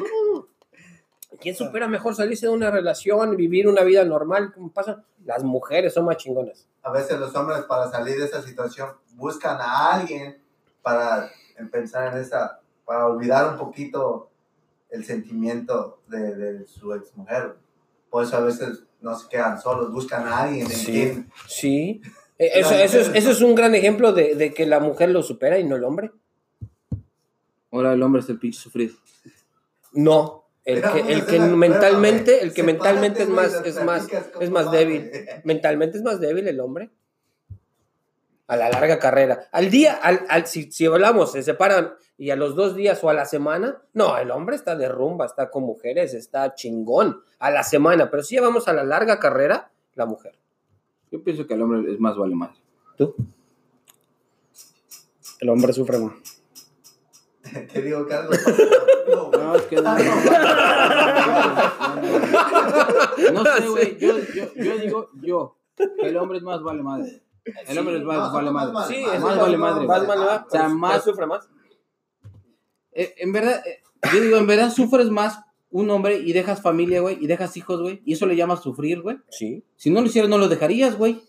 ¿Quién 1.45 1.55
supera 1.55 1.87
mejor 1.89 2.15
salirse 2.15 2.47
de 2.47 2.53
una 2.53 2.71
relación, 2.71 3.37
vivir 3.37 3.69
una 3.69 3.83
vida 3.83 4.03
normal? 4.03 4.51
¿Cómo 4.55 4.73
pasa? 4.73 5.05
Las 5.27 5.45
mujeres 5.45 5.93
son 5.93 6.07
más 6.07 6.17
chingonas. 6.17 6.67
A 6.83 6.91
veces 6.91 7.21
los 7.21 7.35
hombres 7.37 7.65
para 7.65 7.91
salir 7.91 8.17
de 8.17 8.25
esa 8.25 8.41
situación 8.41 8.89
buscan 9.13 9.59
a 9.61 9.93
alguien 9.93 10.39
para 10.81 11.31
pensar 11.71 12.15
en 12.15 12.23
esa, 12.23 12.61
para 12.87 13.09
olvidar 13.09 13.53
un 13.53 13.59
poquito 13.59 14.31
el 14.89 15.05
sentimiento 15.05 15.99
de, 16.07 16.35
de 16.35 16.67
su 16.67 16.95
exmujer. 16.95 17.57
Por 18.09 18.25
eso 18.25 18.39
a 18.39 18.41
veces 18.41 18.83
no 19.03 19.15
se 19.15 19.29
quedan 19.29 19.61
solos, 19.61 19.93
buscan 19.93 20.27
a 20.27 20.45
alguien 20.45 20.65
en 20.65 20.73
Sí. 20.73 21.27
Sí. 21.47 22.03
Eso, 22.39 22.73
eso, 22.73 23.01
es, 23.01 23.11
eso 23.15 23.31
es 23.33 23.43
un 23.43 23.55
gran 23.55 23.75
ejemplo 23.75 24.15
de, 24.15 24.35
de 24.35 24.55
que 24.55 24.65
la 24.65 24.81
mujer 24.81 25.11
lo 25.11 25.23
supera 25.23 25.59
y 25.59 25.65
no 25.65 25.77
el 25.77 25.85
hombre. 25.85 26.11
Ahora 27.71 27.93
el 27.93 28.03
hombre 28.03 28.23
es 28.23 28.31
el 28.31 28.39
pinche 28.39 28.59
sufrido. 28.59 28.95
No. 29.93 30.44
El 30.65 30.81
que, 30.83 31.01
el 31.13 31.27
que 31.27 31.39
mentalmente, 31.41 32.43
el 32.43 32.55
que 32.55 32.63
mentalmente 32.63 33.23
es 33.25 33.29
más, 33.29 33.55
es 33.65 33.85
más, 33.85 34.09
es 34.41 34.51
más 34.51 34.71
débil. 34.71 35.11
Mentalmente 35.45 35.99
es 35.99 36.03
más 36.03 36.21
débil 36.21 36.49
el 36.49 36.59
hombre. 36.61 36.91
A 38.47 38.57
la 38.57 38.69
larga 38.71 38.99
carrera. 38.99 39.49
Al 39.53 39.71
día, 39.71 39.95
al, 39.95 40.25
al- 40.29 40.47
si, 40.47 40.71
si 40.71 40.87
hablamos, 40.87 41.33
se 41.33 41.43
separan 41.43 41.95
y 42.19 42.31
a 42.31 42.37
los 42.37 42.55
dos 42.57 42.77
días 42.77 43.03
o 43.03 43.09
a 43.11 43.15
la 43.15 43.25
semana, 43.27 43.83
no, 43.95 44.17
el 44.19 44.31
hombre 44.31 44.55
está 44.57 44.77
de 44.77 44.89
rumba, 44.89 45.27
está 45.27 45.51
con 45.51 45.65
mujeres, 45.65 46.13
está 46.15 46.55
chingón 46.55 47.23
a 47.39 47.51
la 47.51 47.63
semana. 47.63 48.11
Pero 48.11 48.23
si 48.23 48.39
vamos 48.39 48.69
a 48.69 48.73
la 48.73 48.85
larga 48.85 49.19
carrera, 49.19 49.71
la 49.95 50.07
mujer. 50.07 50.35
Yo 51.11 51.23
pienso 51.23 51.47
que 51.47 51.55
el 51.55 51.63
hombre 51.63 51.93
es 51.93 52.01
más 52.01 52.17
vale 52.17 52.35
más. 52.35 52.51
¿Tú? 52.97 53.15
El 55.41 55.49
hombre 55.51 55.73
sufre 55.73 55.99
más. 55.99 56.15
Te 57.73 57.83
digo 57.83 58.07
que 58.07 58.15
algo. 58.15 58.33
No, 59.09 59.31
No, 59.31 59.57
es 59.57 59.63
que 59.63 59.77
no. 59.77 59.95
No 63.33 63.45
sé, 63.45 63.69
güey. 63.69 63.99
Yo, 63.99 64.19
yo, 64.19 64.55
yo 64.55 64.79
digo, 64.79 65.11
yo, 65.23 65.57
el 66.03 66.17
hombre 66.17 66.39
es 66.39 66.45
más 66.45 66.63
vale 66.63 66.83
madre. 66.83 67.23
El 67.67 67.79
hombre 67.79 67.99
es 67.99 68.05
más 68.05 68.33
vale 68.33 68.51
madre. 68.51 68.73
Sí, 68.89 69.05
es 69.13 69.21
más 69.21 69.39
vale 69.39 69.57
madre. 69.57 69.87
Más 69.87 70.07
vale 70.07 70.21
madre, 70.25 70.45
O 70.47 70.51
sea, 70.51 70.69
más- 70.69 71.05
sufre 71.05 71.27
más. 71.27 71.49
Eh, 72.93 73.15
en 73.19 73.33
verdad, 73.33 73.63
eh, 73.67 73.83
yo 74.13 74.21
digo, 74.21 74.37
en 74.37 74.47
verdad 74.47 74.71
sufres 74.71 75.11
más 75.11 75.41
un 75.71 75.91
hombre 75.91 76.19
y 76.19 76.33
dejas 76.33 76.63
familia, 76.63 77.01
güey, 77.01 77.19
y 77.21 77.27
dejas 77.27 77.57
hijos, 77.57 77.81
güey, 77.83 78.01
y 78.05 78.13
eso 78.13 78.27
le 78.27 78.37
llamas 78.37 78.63
sufrir, 78.63 79.03
güey. 79.03 79.19
Sí. 79.31 79.65
Si 79.77 79.91
no 79.91 80.01
lo 80.01 80.07
hicieras, 80.07 80.31
no 80.31 80.39
lo 80.39 80.49
dejarías, 80.49 80.97
güey. 80.97 81.21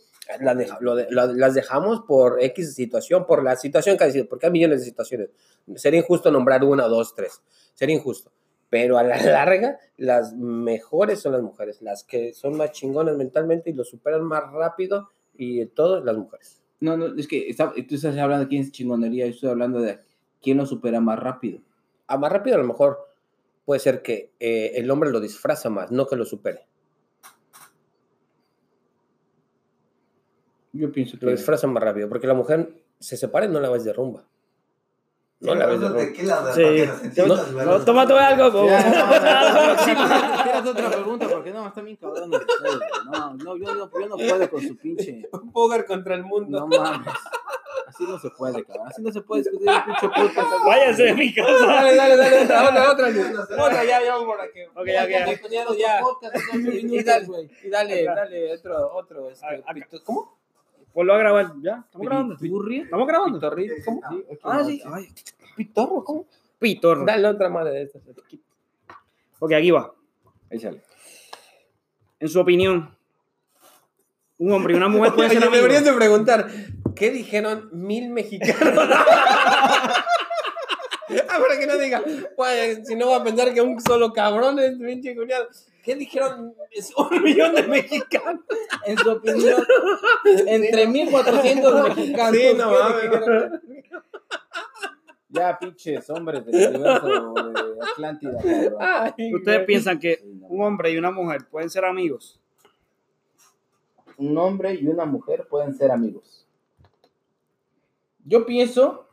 La 0.42 0.56
deja- 0.56 0.78
lo 0.82 0.96
de- 0.96 1.08
la- 1.12 1.28
las 1.28 1.54
dejamos 1.54 2.02
por 2.08 2.42
X 2.42 2.74
situación, 2.74 3.26
por 3.26 3.44
la 3.44 3.56
situación 3.56 3.98
que 3.98 4.06
ha 4.06 4.12
sido, 4.12 4.28
porque 4.28 4.48
hay 4.48 4.52
millones 4.52 4.80
de 4.80 4.86
situaciones. 4.86 5.30
Sería 5.76 6.00
injusto 6.00 6.32
nombrar 6.32 6.64
una, 6.64 6.88
dos, 6.88 7.14
tres. 7.16 7.42
Sería 7.74 7.96
injusto. 7.96 8.32
Pero 8.70 8.98
a 8.98 9.04
la 9.04 9.18
larga, 9.48 9.78
las 9.98 10.34
mejores 10.34 11.20
son 11.22 11.34
las 11.34 11.42
mujeres, 11.42 11.82
las 11.82 12.04
que 12.04 12.34
son 12.34 12.58
más 12.58 12.72
chingonas 12.72 13.16
mentalmente 13.16 13.70
y 13.70 13.74
lo 13.74 13.84
superan 13.84 14.24
más 14.24 14.52
rápido 14.52 15.10
y 15.38 15.60
de 15.60 15.66
todo, 15.68 16.04
las 16.04 16.18
mujeres. 16.18 16.62
No, 16.80 16.98
no, 16.98 17.16
es 17.18 17.28
que 17.28 17.50
está- 17.50 17.74
tú 17.88 17.96
estás 17.96 18.18
hablando 18.18 18.46
de 18.46 18.50
quién 18.50 18.64
es 18.64 18.72
chingonería, 18.72 19.26
yo 19.26 19.32
estoy 19.32 19.50
hablando 19.50 19.80
de 19.82 20.00
quién 20.42 20.58
lo 20.58 20.66
supera 20.66 21.00
más 21.00 21.20
rápido. 21.20 21.60
A 22.08 22.18
más 22.18 22.32
rápido 22.32 22.56
a 22.56 22.60
lo 22.60 22.66
mejor 22.66 23.00
puede 23.64 23.80
ser 23.80 24.02
que 24.02 24.32
eh, 24.40 24.72
el 24.76 24.90
hombre 24.92 25.12
lo 25.12 25.20
disfraza 25.20 25.70
más, 25.70 25.92
no 25.92 26.06
que 26.08 26.16
lo 26.16 26.26
supere. 26.26 26.66
Yo 30.76 30.92
pienso 30.92 31.18
que 31.18 31.26
Lo 31.26 31.32
disfraza 31.32 31.68
más 31.68 31.82
rápido, 31.82 32.10
porque 32.10 32.28
la 32.28 32.34
mujer 32.34 32.70
se 33.00 33.18
separa 33.18 33.46
y 33.46 33.50
no 33.50 33.60
la 33.60 33.70
ves 33.70 33.84
de 33.84 33.94
rumba. 33.94 34.24
No 35.40 35.56
la 35.56 35.66
ves 35.68 35.80
de 35.80 35.88
rumba. 35.88 36.54
Sí. 36.54 36.62
que 36.62 36.86
nos 36.88 37.04
entiendas, 37.04 37.52
No, 37.52 37.66
no, 37.66 37.86
tómate 37.86 38.14
algo. 38.14 38.52
po. 38.52 38.66
Ya, 38.68 38.84
no, 38.90 38.96
Vamos 38.96 39.16
a 39.16 39.22
la 39.22 39.50
no, 39.50 39.74
próxima. 39.74 40.44
Tienes 40.44 40.66
otra 40.66 40.90
pregunta 40.92 41.28
porque 41.30 41.52
no, 41.52 41.68
están 41.68 41.86
bien 41.86 41.98
güey. 42.02 42.22
No, 43.12 43.34
no, 43.36 43.58
yo 43.58 43.76
no, 43.76 43.92
yo 43.92 44.08
no 44.10 44.16
puedo 44.18 44.50
con 44.50 44.62
su 44.62 44.78
pinche. 44.78 45.30
Un 45.32 45.52
poker 45.52 45.86
contra 45.86 46.16
el 46.16 46.24
mundo. 46.24 46.60
No 46.60 46.68
mames. 46.68 47.08
Así 47.88 48.04
no 48.04 48.20
se 48.20 48.30
puede, 48.32 48.64
cabrón. 48.66 48.88
Así 48.88 49.02
no 49.02 49.12
se 49.12 49.22
puede 49.22 49.44
discutir 49.44 49.70
el 49.70 49.84
pinche 49.84 50.10
podcast. 50.10 50.48
Váyanse 50.66 51.04
de 51.04 51.14
mi 51.14 51.34
casa. 51.34 51.66
Dale, 51.66 51.96
dale, 51.96 52.18
dale, 52.18 52.44
otra, 52.44 52.70
otra, 52.70 52.92
otra. 52.92 53.08
Otra, 53.44 53.64
Otra, 53.66 53.86
ya, 53.86 54.04
ya, 54.04 54.16
por 54.18 54.42
aquí. 54.42 54.60
Ok, 54.74 54.86
ya, 54.88 55.08
ya. 55.08 55.32
Y 55.32 57.00
dale, 57.00 57.28
y 57.64 57.70
dale, 57.70 58.04
dale, 58.06 58.54
otro, 58.54 58.94
otro. 58.96 59.30
este, 59.30 60.02
¿Cómo? 60.04 60.35
Ponlo 60.96 61.14
a 61.14 61.18
grabar. 61.18 61.52
¿Ya? 61.62 61.84
¿Estamos 61.86 62.08
grabando? 62.08 62.38
¿Piturria? 62.38 62.84
¿Estamos 62.84 63.06
grabando? 63.06 63.38
Pitorrito, 63.38 63.74
¿cómo? 63.84 64.02
Ah, 64.44 64.58
no, 64.60 64.64
sí. 64.64 64.82
Ay, 64.94 65.10
pitorro, 65.58 66.04
¿cómo? 66.06 66.26
Pitor. 66.58 67.06
Dale 67.06 67.28
otra 67.28 67.50
madre 67.50 67.72
de 67.74 67.82
estas. 67.84 68.02
Ok, 69.40 69.52
aquí 69.52 69.72
va. 69.72 69.94
Échale. 70.50 70.82
En 72.18 72.30
su 72.30 72.40
opinión, 72.40 72.96
un 74.38 74.52
hombre 74.54 74.74
y 74.74 74.78
una 74.78 74.88
mujer 74.88 75.14
pueden 75.14 75.32
ser 75.32 75.40
amigos. 75.44 75.58
deberían 75.58 75.84
de 75.84 75.92
preguntar, 75.92 76.48
¿qué 76.96 77.12
dijeron 77.12 77.70
mil 77.74 78.10
mexicanos? 78.10 78.90
Ah, 81.30 81.38
para 81.40 81.60
que 81.60 81.68
no 81.68 81.78
diga, 81.78 82.04
"Guay, 82.36 82.84
si 82.84 82.96
no 82.96 83.10
va 83.10 83.18
a 83.18 83.24
pensar 83.24 83.54
que 83.54 83.62
un 83.62 83.80
solo 83.80 84.12
cabrón 84.12 84.58
es 84.58 84.76
pinche 84.78 85.16
cuñado. 85.16 85.48
¿Qué 85.86 85.96
dijeron? 85.96 86.54
Es 86.72 86.92
un 86.98 87.24
millón 87.24 87.54
de 87.54 87.64
mexicanos. 87.64 88.44
En 88.86 88.98
su 88.98 89.10
opinión, 89.12 89.64
entre 90.48 90.88
1400 90.88 91.90
mexicanos. 91.90 92.36
Sí, 92.36 92.48
no 92.58 92.70
¿qué 92.72 93.10
mames. 93.10 93.52
Ya, 95.30 95.60
pinches 95.60 96.10
hombres 96.10 96.46
del 96.46 96.76
universo 96.76 97.08
de 97.08 97.86
Atlántida. 97.92 98.38
Ay, 98.80 99.36
¿Ustedes 99.36 99.58
güey. 99.58 99.66
piensan 99.66 100.00
que 100.00 100.24
un 100.44 100.64
hombre 100.64 100.92
y 100.92 100.98
una 100.98 101.12
mujer 101.12 101.46
pueden 101.52 101.70
ser 101.70 101.84
amigos? 101.86 102.40
un 104.18 104.38
hombre 104.38 104.74
y 104.76 104.88
una 104.88 105.04
mujer 105.04 105.46
pueden 105.50 105.76
ser 105.76 105.92
amigos. 105.92 106.48
Yo 108.24 108.46
pienso, 108.46 109.05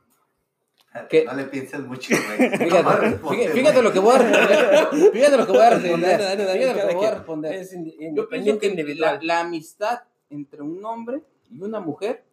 ¿Qué? 1.10 1.24
No 1.24 1.32
le 1.34 1.44
pienses 1.44 1.80
mucho, 1.80 2.14
güey. 2.36 2.50
fíjate, 2.58 3.82
lo 3.82 3.92
que 3.92 3.98
voy 3.98 4.14
a 4.14 4.18
responder. 4.18 5.12
Fíjate 5.12 5.36
lo 5.36 5.46
que 5.46 5.52
voy 5.52 5.60
a 5.62 5.70
responder. 5.70 6.20
Fíjate 6.20 6.36
lo 6.44 6.52
que 6.52 6.60
cada 6.60 6.84
voy 6.84 6.94
a 6.94 6.98
quien. 6.98 7.14
responder. 7.14 7.54
Es 7.54 7.74
indi- 7.74 8.14
Yo 8.14 8.28
pienso 8.28 8.58
que 8.58 8.66
la, 8.66 8.70
individual. 8.72 9.18
la 9.22 9.40
amistad 9.40 10.00
entre 10.30 10.62
un 10.62 10.84
hombre 10.84 11.22
y 11.50 11.62
una 11.62 11.80
mujer 11.80 12.24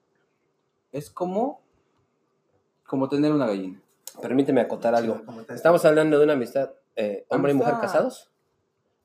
es 0.91 1.09
como, 1.09 1.61
como 2.85 3.07
tener 3.09 3.31
una 3.31 3.47
gallina. 3.47 3.81
Permíteme 4.21 4.61
acotar 4.61 4.95
algo. 4.95 5.21
¿Cómo 5.25 5.43
te- 5.43 5.53
Estamos 5.53 5.85
hablando 5.85 6.17
de 6.17 6.23
una 6.25 6.33
amistad, 6.33 6.71
eh, 6.95 7.25
hombre 7.29 7.51
y 7.53 7.55
mujer 7.55 7.75
casados. 7.79 8.29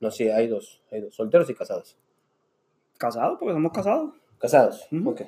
No, 0.01 0.11
sí, 0.11 0.27
hay 0.29 0.47
dos, 0.47 0.81
hay 0.91 1.01
dos, 1.01 1.15
solteros 1.15 1.49
y 1.49 1.55
casados. 1.55 1.97
Casados, 2.97 3.37
porque 3.39 3.53
somos 3.53 3.71
casados. 3.71 4.13
Casados, 4.37 4.87
Ujú. 4.91 5.11
ok. 5.11 5.21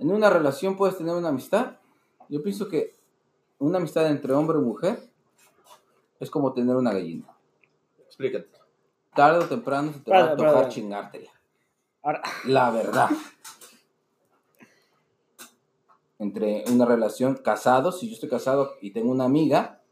En 0.00 0.10
una 0.10 0.30
relación 0.30 0.76
puedes 0.76 0.96
tener 0.98 1.14
una 1.14 1.28
amistad. 1.28 1.76
Yo 2.28 2.42
pienso 2.42 2.68
que 2.68 2.94
una 3.58 3.78
amistad 3.78 4.06
entre 4.08 4.32
hombre 4.32 4.58
y 4.58 4.62
mujer 4.62 5.00
es 6.20 6.30
como 6.30 6.52
tener 6.52 6.76
una 6.76 6.92
gallina. 6.92 7.26
Explícate. 8.06 8.48
Tarde 9.14 9.44
o 9.44 9.48
temprano 9.48 9.92
se 9.92 10.00
te 10.00 10.10
va 10.10 10.32
a 10.32 10.36
tocar 10.36 10.68
chingártela. 10.68 11.30
Ahora, 12.02 12.22
La 12.44 12.70
verdad. 12.70 13.10
Entre 16.18 16.64
una 16.68 16.84
relación 16.84 17.36
casados, 17.36 18.00
si 18.00 18.08
yo 18.08 18.14
estoy 18.14 18.28
casado 18.28 18.72
y 18.80 18.90
tengo 18.90 19.12
una 19.12 19.24
amiga, 19.24 19.82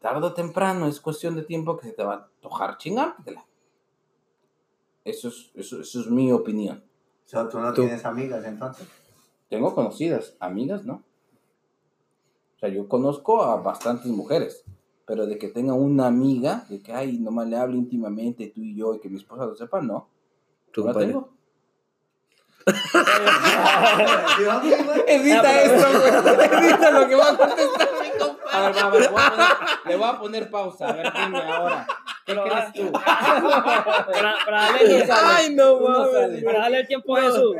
tarde 0.00 0.26
o 0.26 0.32
temprano 0.34 0.86
es 0.86 1.00
cuestión 1.00 1.34
de 1.34 1.42
tiempo 1.42 1.76
que 1.76 1.88
se 1.88 1.92
te 1.92 2.04
va 2.04 2.14
a 2.14 2.28
tocar 2.40 2.78
chingártela. 2.78 3.44
Eso 5.04 5.28
es, 5.28 5.50
eso, 5.54 5.80
eso 5.80 6.00
es 6.00 6.06
mi 6.06 6.30
opinión. 6.32 6.84
O 7.24 7.28
sea, 7.28 7.48
tú 7.48 7.58
no 7.58 7.72
Tú. 7.72 7.82
tienes 7.82 8.04
amigas, 8.04 8.44
entonces. 8.44 8.86
Tengo 9.48 9.74
conocidas, 9.74 10.36
amigas, 10.40 10.84
¿no? 10.84 11.02
Sea, 12.64 12.72
yo 12.72 12.88
conozco 12.88 13.42
a 13.42 13.56
bastantes 13.56 14.06
mujeres, 14.06 14.64
pero 15.06 15.26
de 15.26 15.36
que 15.36 15.48
tenga 15.48 15.74
una 15.74 16.06
amiga, 16.06 16.64
de 16.70 16.80
que, 16.82 16.94
ay, 16.94 17.18
nomás 17.18 17.46
le 17.46 17.58
hable 17.58 17.76
íntimamente 17.76 18.50
tú 18.54 18.62
y 18.62 18.74
yo 18.74 18.94
y 18.94 19.00
que 19.00 19.10
mi 19.10 19.18
esposa 19.18 19.44
lo 19.44 19.54
sepa, 19.54 19.82
no. 19.82 20.08
Tú, 20.72 20.82
no 20.82 20.94
la 20.94 20.98
tengo. 20.98 21.28
Edita 25.06 25.62
esto, 25.62 25.86
güey. 26.00 26.10
Edita 26.64 26.90
lo 26.90 27.06
que 27.06 27.14
va 27.14 27.28
a 27.32 27.36
contestar 27.36 27.88
mi 28.00 28.08
compadre. 28.18 28.50
A 28.50 28.62
ver, 28.70 28.76
va, 28.76 28.80
a 28.86 28.90
ver, 28.90 29.10
voy 29.10 29.20
a 29.20 29.30
poner- 29.30 29.48
le 29.84 29.96
voy 29.96 30.08
a 30.08 30.18
poner 30.18 30.50
pausa. 30.50 30.88
A 30.88 30.92
ver, 30.92 31.12
dime 31.12 31.42
ahora. 31.42 31.86
¿Qué 32.24 32.32
Pero, 32.34 32.44
crees 32.44 32.72
tú? 32.72 32.90
para, 32.92 34.34
para 34.46 34.62
darle, 34.62 35.06
sabes. 35.06 35.22
Ay, 35.22 35.54
no 35.54 35.80
mames. 35.80 36.42
para 36.42 36.60
darle 36.60 36.80
el 36.80 36.86
tiempo 36.86 37.14
a 37.14 37.20
Jesús. 37.20 37.56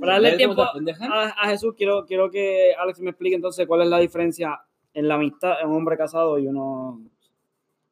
Para 0.00 0.12
darle 0.14 0.28
¿Ves 0.30 0.36
tiempo 0.38 0.62
a, 0.62 1.26
a 1.28 1.48
Jesús, 1.50 1.74
quiero, 1.76 2.04
quiero 2.06 2.30
que 2.30 2.72
Alex 2.78 3.00
me 3.00 3.10
explique 3.10 3.34
entonces 3.36 3.66
cuál 3.66 3.82
es 3.82 3.88
la 3.88 3.98
diferencia 3.98 4.60
en 4.94 5.08
la 5.08 5.14
amistad 5.14 5.60
en 5.60 5.68
un 5.68 5.76
hombre 5.76 5.96
casado 5.96 6.38
y 6.38 6.46
uno 6.46 7.00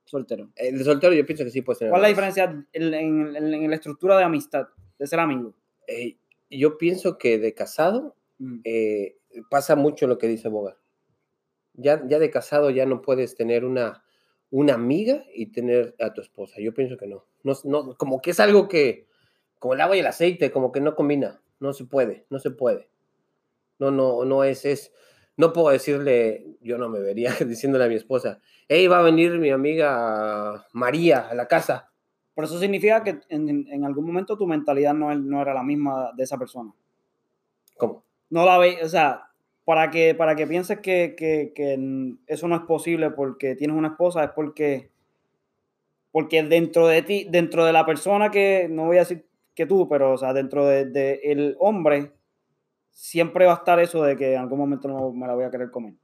soltero. 0.04 0.50
El 0.56 0.82
soltero 0.84 1.12
yo 1.12 1.26
pienso 1.26 1.44
que 1.44 1.50
sí 1.50 1.62
puede 1.62 1.78
ser. 1.80 1.88
¿Cuál 1.90 2.00
es 2.00 2.02
la 2.02 2.08
diferencia 2.08 2.44
en, 2.72 2.94
en- 2.94 3.36
en- 3.36 3.54
en 3.54 3.70
la 3.70 3.76
estructura 3.76 4.16
de 4.16 4.24
amistad, 4.24 4.68
de 4.98 5.06
ser 5.06 5.18
amigo? 5.20 5.54
Eh, 5.88 6.16
yo 6.50 6.78
pienso 6.78 7.18
que 7.18 7.38
de 7.38 7.54
casado 7.54 8.14
Mm. 8.38 8.60
eh, 8.64 9.16
pasa 9.48 9.76
mucho 9.76 10.06
lo 10.06 10.18
que 10.18 10.28
dice 10.28 10.48
Boga. 10.50 10.76
Ya, 11.72 12.02
ya 12.06 12.18
de 12.18 12.30
casado 12.30 12.68
ya 12.70 12.84
no 12.86 13.00
puedes 13.02 13.34
tener 13.34 13.64
una, 13.64 14.04
una 14.50 14.74
amiga 14.74 15.24
y 15.34 15.46
tener 15.46 15.94
a 15.98 16.12
tu 16.12 16.20
esposa. 16.20 16.56
Yo 16.60 16.74
pienso 16.74 16.96
que 16.98 17.06
no. 17.06 17.24
no. 17.42 17.54
no 17.64 17.96
como 17.96 18.20
que 18.20 18.30
es 18.32 18.40
algo 18.40 18.68
que, 18.68 19.06
como 19.58 19.72
el 19.74 19.80
agua 19.80 19.96
y 19.96 20.00
el 20.00 20.06
aceite, 20.06 20.50
como 20.50 20.70
que 20.70 20.80
no 20.80 20.94
combina. 20.94 21.40
No 21.60 21.72
se 21.72 21.84
puede, 21.84 22.26
no 22.30 22.38
se 22.38 22.50
puede. 22.50 22.88
No, 23.78 23.90
no, 23.90 24.24
no 24.24 24.44
es, 24.44 24.64
es, 24.64 24.92
no 25.36 25.52
puedo 25.52 25.70
decirle, 25.70 26.46
yo 26.60 26.78
no 26.78 26.88
me 26.88 27.00
vería 27.00 27.32
diciéndole 27.46 27.84
a 27.84 27.88
mi 27.88 27.94
esposa, 27.94 28.40
hey, 28.68 28.86
va 28.86 28.98
a 29.00 29.02
venir 29.02 29.38
mi 29.38 29.50
amiga 29.50 30.66
María 30.72 31.28
a 31.28 31.34
la 31.34 31.46
casa. 31.48 31.90
Por 32.34 32.44
eso 32.44 32.58
significa 32.60 33.02
que 33.02 33.20
en, 33.30 33.66
en- 33.70 33.84
algún 33.84 34.06
momento 34.06 34.36
tu 34.36 34.46
mentalidad 34.46 34.92
no, 34.94 35.14
no 35.14 35.40
era 35.42 35.54
la 35.54 35.62
misma 35.62 36.12
de 36.16 36.24
esa 36.24 36.36
persona. 36.38 36.72
¿Cómo? 37.78 38.04
No 38.30 38.44
la 38.44 38.58
ve, 38.58 38.78
o 38.82 38.88
sea, 38.88 39.22
para 39.64 39.90
que, 39.90 40.14
para 40.14 40.36
que 40.36 40.46
pienses 40.46 40.80
que, 40.80 41.14
que- 41.16 41.52
que 41.54 42.14
eso 42.26 42.48
no 42.48 42.56
es 42.56 42.62
posible 42.62 43.10
porque 43.10 43.54
tienes 43.56 43.76
una 43.76 43.88
esposa, 43.88 44.24
es 44.24 44.30
porque, 44.30 44.90
porque 46.12 46.42
dentro 46.42 46.86
de 46.86 47.02
ti, 47.02 47.26
dentro 47.30 47.64
de 47.64 47.72
la 47.72 47.84
persona 47.84 48.30
que, 48.30 48.68
no 48.70 48.86
voy 48.86 48.96
a 48.96 49.00
decir 49.00 49.25
que 49.56 49.66
tú, 49.66 49.88
pero 49.88 50.12
o 50.12 50.18
sea, 50.18 50.32
dentro 50.32 50.66
del 50.66 50.92
de, 50.92 51.20
el 51.24 51.56
hombre, 51.58 52.12
siempre 52.90 53.46
va 53.46 53.52
a 53.54 53.56
estar 53.56 53.80
eso 53.80 54.04
de 54.04 54.16
que 54.16 54.34
en 54.34 54.40
algún 54.40 54.58
momento 54.58 54.86
no 54.86 55.10
me 55.12 55.26
la 55.26 55.34
voy 55.34 55.44
a 55.44 55.50
querer 55.50 55.70
comer. 55.72 55.94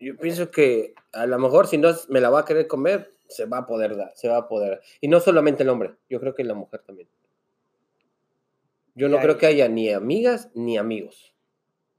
Yo 0.00 0.16
pienso 0.18 0.50
que 0.50 0.94
a 1.12 1.24
lo 1.26 1.38
mejor 1.38 1.66
si 1.68 1.78
no 1.78 1.90
me 2.08 2.20
la 2.20 2.28
va 2.28 2.40
a 2.40 2.44
querer 2.44 2.66
comer, 2.66 3.12
se 3.28 3.46
va 3.46 3.58
a 3.58 3.66
poder 3.66 3.96
dar, 3.96 4.12
se 4.16 4.28
va 4.28 4.36
a 4.36 4.48
poder. 4.48 4.80
Y 5.00 5.08
no 5.08 5.20
solamente 5.20 5.62
el 5.62 5.68
hombre, 5.70 5.94
yo 6.10 6.20
creo 6.20 6.34
que 6.34 6.44
la 6.44 6.52
mujer 6.54 6.82
también. 6.84 7.08
Yo 8.94 9.08
no 9.08 9.18
creo 9.18 9.38
que 9.38 9.46
haya 9.46 9.68
ni 9.68 9.90
amigas 9.92 10.50
ni 10.54 10.76
amigos 10.76 11.34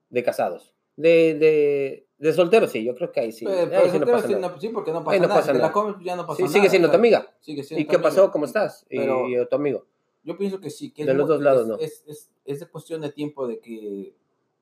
de 0.10 0.24
casados. 0.24 0.74
De, 0.96 1.34
de, 1.36 2.08
de 2.20 2.34
soltero, 2.34 2.68
sí, 2.68 2.84
yo 2.86 2.96
creo 2.96 3.12
que 3.12 3.20
ahí 3.20 3.32
sí. 3.34 3.44
Pero, 3.46 3.58
Ahí 3.60 3.68
pero 3.70 3.90
sí 3.92 4.00
no 4.00 4.06
pasa 4.06 4.28
sí, 4.28 4.34
nada. 4.34 4.48
no- 4.54 4.62
sí, 4.62 4.70
porque 4.70 4.92
no 4.92 5.00
pasa 5.04 5.12
Ahí 5.14 5.20
no 5.20 5.28
nada. 5.28 5.40
pasa 5.42 5.52
si 5.52 5.58
te 5.58 5.62
la 5.64 5.72
comes, 5.74 5.96
ya 6.04 6.16
no 6.16 6.26
pasa 6.26 6.38
Sí, 6.38 6.44
nada. 6.44 6.54
sigue 6.54 6.70
siendo 6.70 6.88
o 6.88 6.92
tu 6.92 6.94
sea, 6.94 7.00
amiga. 7.00 7.34
Sigue 7.42 7.64
siendo 7.64 7.82
¿Y 7.82 7.86
tu 7.86 7.90
qué 7.90 7.96
amiga. 7.98 8.10
pasó? 8.10 8.32
¿Cómo 8.32 8.46
estás? 8.46 8.86
Y, 8.90 8.98
Pero- 9.00 9.28
y 9.28 9.46
tu 9.50 9.56
amigo. 9.56 9.86
Yo 10.26 10.38
pienso 10.38 10.60
que 10.60 10.70
sí. 10.70 10.92
Que 10.92 11.04
es 11.04 11.08
De 11.08 11.14
los 11.14 11.28
dos 11.28 11.42
lados, 11.42 11.62
es- 11.62 11.68
¿no? 11.68 11.76
Es, 11.78 12.04
es, 12.08 12.32
es 12.44 12.60
de 12.60 12.66
cuestión 12.68 13.00
de 13.02 13.12
tiempo 13.12 13.48
de 13.48 13.60
que 13.60 14.14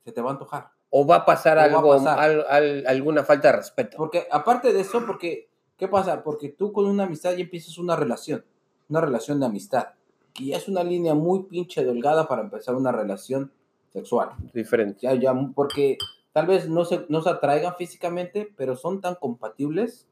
se 0.05 0.11
te 0.11 0.21
va 0.21 0.29
a 0.29 0.33
antojar. 0.33 0.69
¿O 0.91 1.07
va 1.07 1.15
a 1.17 1.25
pasar 1.25 1.57
O 1.57 1.61
va 1.61 1.63
a 1.63 1.65
algo, 1.67 1.89
pasar. 1.89 2.19
al- 2.19 2.45
al- 2.47 2.85
alguna 2.85 3.23
falta 3.23 3.47
de 3.49 3.57
respeto? 3.57 3.97
Porque 3.97 4.27
aparte 4.29 4.71
de 4.73 4.81
eso, 4.81 5.03
porque, 5.05 5.49
¿qué 5.77 5.87
pasa? 5.87 6.21
Porque 6.23 6.49
tú 6.49 6.71
con 6.71 6.85
una 6.85 7.05
amistad 7.05 7.31
ya 7.31 7.39
empiezas 7.39 7.77
una 7.79 7.95
relación, 7.95 8.45
una 8.89 9.01
relación 9.01 9.39
de 9.39 9.47
amistad, 9.47 9.87
que 10.33 10.45
ya 10.45 10.57
es 10.57 10.67
una 10.67 10.83
línea 10.83 11.15
muy 11.15 11.43
pinche 11.43 11.83
delgada 11.83 12.27
para 12.27 12.41
empezar 12.43 12.75
una 12.75 12.91
relación 12.91 13.51
sexual. 13.91 14.31
Diferente. 14.53 14.99
Ya, 15.01 15.13
ya, 15.15 15.33
porque 15.55 15.97
tal 16.33 16.45
vez 16.47 16.67
no 16.67 16.83
se, 16.85 17.05
no 17.09 17.21
se 17.21 17.29
atraigan 17.29 17.75
físicamente, 17.75 18.51
pero 18.57 18.75
son 18.75 18.99
tan 19.01 19.15
compatibles 19.15 20.07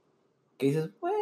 que 0.57 0.67
dices, 0.67 0.89
bueno, 0.99 1.17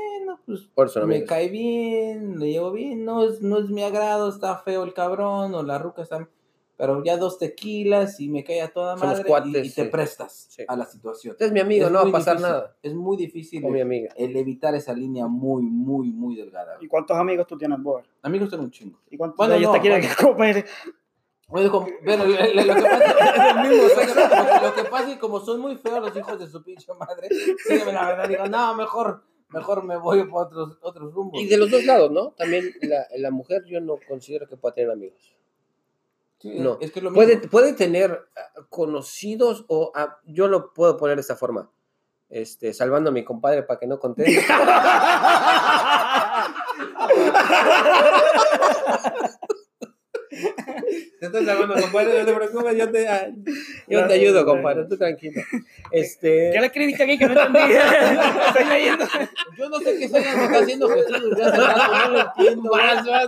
pues 0.49 0.67
Por 0.73 0.87
eso, 0.87 0.99
me 1.05 1.15
amigos. 1.15 1.29
cae 1.29 1.49
bien, 1.49 2.39
le 2.39 2.49
llevo 2.51 2.71
bien, 2.71 3.05
no 3.05 3.23
es, 3.23 3.41
no 3.41 3.59
es 3.59 3.69
mi 3.69 3.83
agrado, 3.83 4.29
está 4.29 4.57
feo 4.57 4.83
el 4.83 4.93
cabrón, 4.93 5.53
o 5.53 5.63
la 5.63 5.77
ruca 5.77 6.01
está... 6.01 6.27
Pero 6.77 7.03
ya 7.03 7.17
dos 7.17 7.37
tequilas 7.37 8.21
y 8.21 8.29
me 8.29 8.45
cae 8.45 8.61
a 8.61 8.69
toda 8.71 8.97
Somos 8.97 9.11
madre 9.15 9.23
y- 9.25 9.27
cuates, 9.27 9.67
y, 9.67 9.75
te 9.75 9.83
sí. 9.83 9.89
prestas 9.89 10.47
Sí. 10.49 10.63
a 10.65 10.77
la 10.77 10.85
situación. 10.85 11.35
Es 11.37 11.51
mi 11.51 11.59
amigo, 11.59 11.87
Es 11.87 11.91
no 11.91 12.01
va 12.01 12.07
a 12.07 12.11
pasar 12.11 12.37
difícil, 12.37 12.53
nada. 12.53 12.75
Es 12.81 12.93
muy 12.95 13.17
difícil 13.17 13.61
Con 13.61 13.73
mi 13.73 13.79
el, 13.79 13.85
amiga. 13.85 14.13
el 14.15 14.33
evitar 14.37 14.73
esa 14.75 14.93
línea 14.93 15.27
muy, 15.27 15.61
muy, 15.63 16.13
muy 16.13 16.37
delgada. 16.37 16.77
¿Y 16.79 16.87
cuántos 16.87 17.17
amigos 17.17 17.47
tú 17.47 17.57
tienes, 17.57 17.83
vos? 17.83 18.05
Amigos 18.21 18.49
tengo 18.49 18.63
un 18.63 18.71
chingo. 18.71 18.97
¿Y 19.09 19.17
cuántos 19.17 19.35
Bueno, 19.35 19.53
de 19.55 19.59
ellos 19.59 19.69
no, 19.69 19.73
te 19.73 19.81
quieren 19.81 20.01
bueno. 20.21 20.33
comer? 20.37 20.65
Bueno, 21.49 21.69
como- 21.71 21.87
pero 22.05 22.25
le- 22.25 22.53
le- 22.53 22.63
lo, 22.65 22.75
que 22.75 22.81
pasa, 22.81 23.05
es 23.05 23.55
el 23.65 23.69
mismo, 23.69 23.85
o 23.85 23.89
sea, 23.89 24.59
lo, 24.61 24.67
lo 24.69 24.75
que 24.75 24.83
pasa 24.85 25.07
es 25.09 25.13
que 25.15 25.19
como 25.19 25.39
son 25.41 25.59
muy 25.59 25.75
feos 25.75 25.99
los 25.99 26.15
hijos 26.15 26.39
de 26.39 26.47
su 26.47 26.63
pinche 26.63 26.93
madre, 26.93 27.27
sí, 27.29 27.77
la 27.91 28.05
verdad 28.07 28.29
digo, 28.29 28.45
no, 28.45 28.75
mejor, 28.75 29.23
mejor 29.49 29.83
me 29.83 29.97
voy 29.97 30.23
por 30.27 30.47
otros, 30.47 30.77
otros 30.81 31.13
rumbos. 31.13 31.41
Y 31.41 31.47
de 31.47 31.57
los 31.57 31.69
dos 31.69 31.83
lados, 31.83 32.11
¿no? 32.11 32.31
También 32.31 32.71
la, 32.81 33.07
la 33.17 33.31
mujer 33.31 33.63
yo 33.65 33.79
no 33.81 33.97
considero 34.07 34.47
que 34.47 34.57
pueda 34.57 34.75
tener 34.75 34.91
amigos. 34.91 35.35
Sí, 36.39 36.59
no. 36.59 36.77
Es 36.79 36.91
que 36.91 37.01
lo 37.01 37.11
mismo. 37.11 37.23
Puede, 37.23 37.37
puede 37.47 37.73
tener 37.73 38.11
ah, 38.35 38.41
conocidos 38.69 39.65
o 39.67 39.91
ah, 39.93 40.19
yo 40.25 40.47
lo 40.47 40.73
puedo 40.73 40.97
poner 40.97 41.17
de 41.17 41.21
esta 41.21 41.35
forma. 41.35 41.69
Este, 42.29 42.73
salvando 42.73 43.09
a 43.09 43.13
mi 43.13 43.25
compadre 43.25 43.63
para 43.63 43.79
que 43.79 43.87
no 43.87 43.99
conteste. 43.99 44.45
Te 51.19 51.25
estoy 51.25 51.45
salvando, 51.45 51.75
compadre, 51.75 52.19
no 52.19 52.25
te 52.25 52.33
preocupes, 52.33 52.77
yo 52.77 52.91
te, 52.91 53.07
ah, 53.07 53.27
yo 53.87 54.07
te 54.07 54.13
ayudo, 54.13 54.45
compadre, 54.45 54.85
tú 54.85 54.97
tranquilo. 54.97 55.41
Este, 55.91 56.51
¿Qué 56.53 56.59
le 56.59 56.67
escribiste 56.67 57.01
aquí 57.01 57.17
que 57.17 57.25
no 57.25 57.31
entendí? 57.41 57.59
Estoy 58.47 58.65
leyendo. 58.65 59.05
Yo 59.57 59.69
no 59.69 59.79
sé 59.79 59.97
qué 59.97 60.07
señas 60.07 60.37
me 60.37 60.45
está 60.45 60.59
haciendo 60.59 60.87
Jesús 60.87 61.29
desde 61.31 61.43
hace 61.45 61.57
rato, 61.57 61.91
no 62.05 62.09
lo 62.11 62.19
entiendo. 62.21 62.69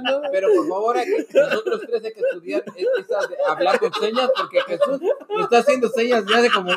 ¿no? 0.03 0.21
Pero 0.31 0.47
por 0.55 0.67
favor, 0.69 0.97
hay 0.99 1.05
que- 1.05 1.39
nosotros 1.39 1.81
tres 1.87 2.03
hay 2.05 2.13
que 2.13 2.19
estudiar 2.21 2.63
es- 2.75 2.87
esa 3.05 3.27
de 3.27 3.35
hablar 3.47 3.79
con 3.79 3.91
señas, 3.93 4.29
porque 4.37 4.61
Jesús 4.61 5.01
me 5.35 5.41
está 5.41 5.57
haciendo 5.57 5.89
señas 5.89 6.23
ya 6.29 6.37
hace 6.37 6.51
como, 6.51 6.71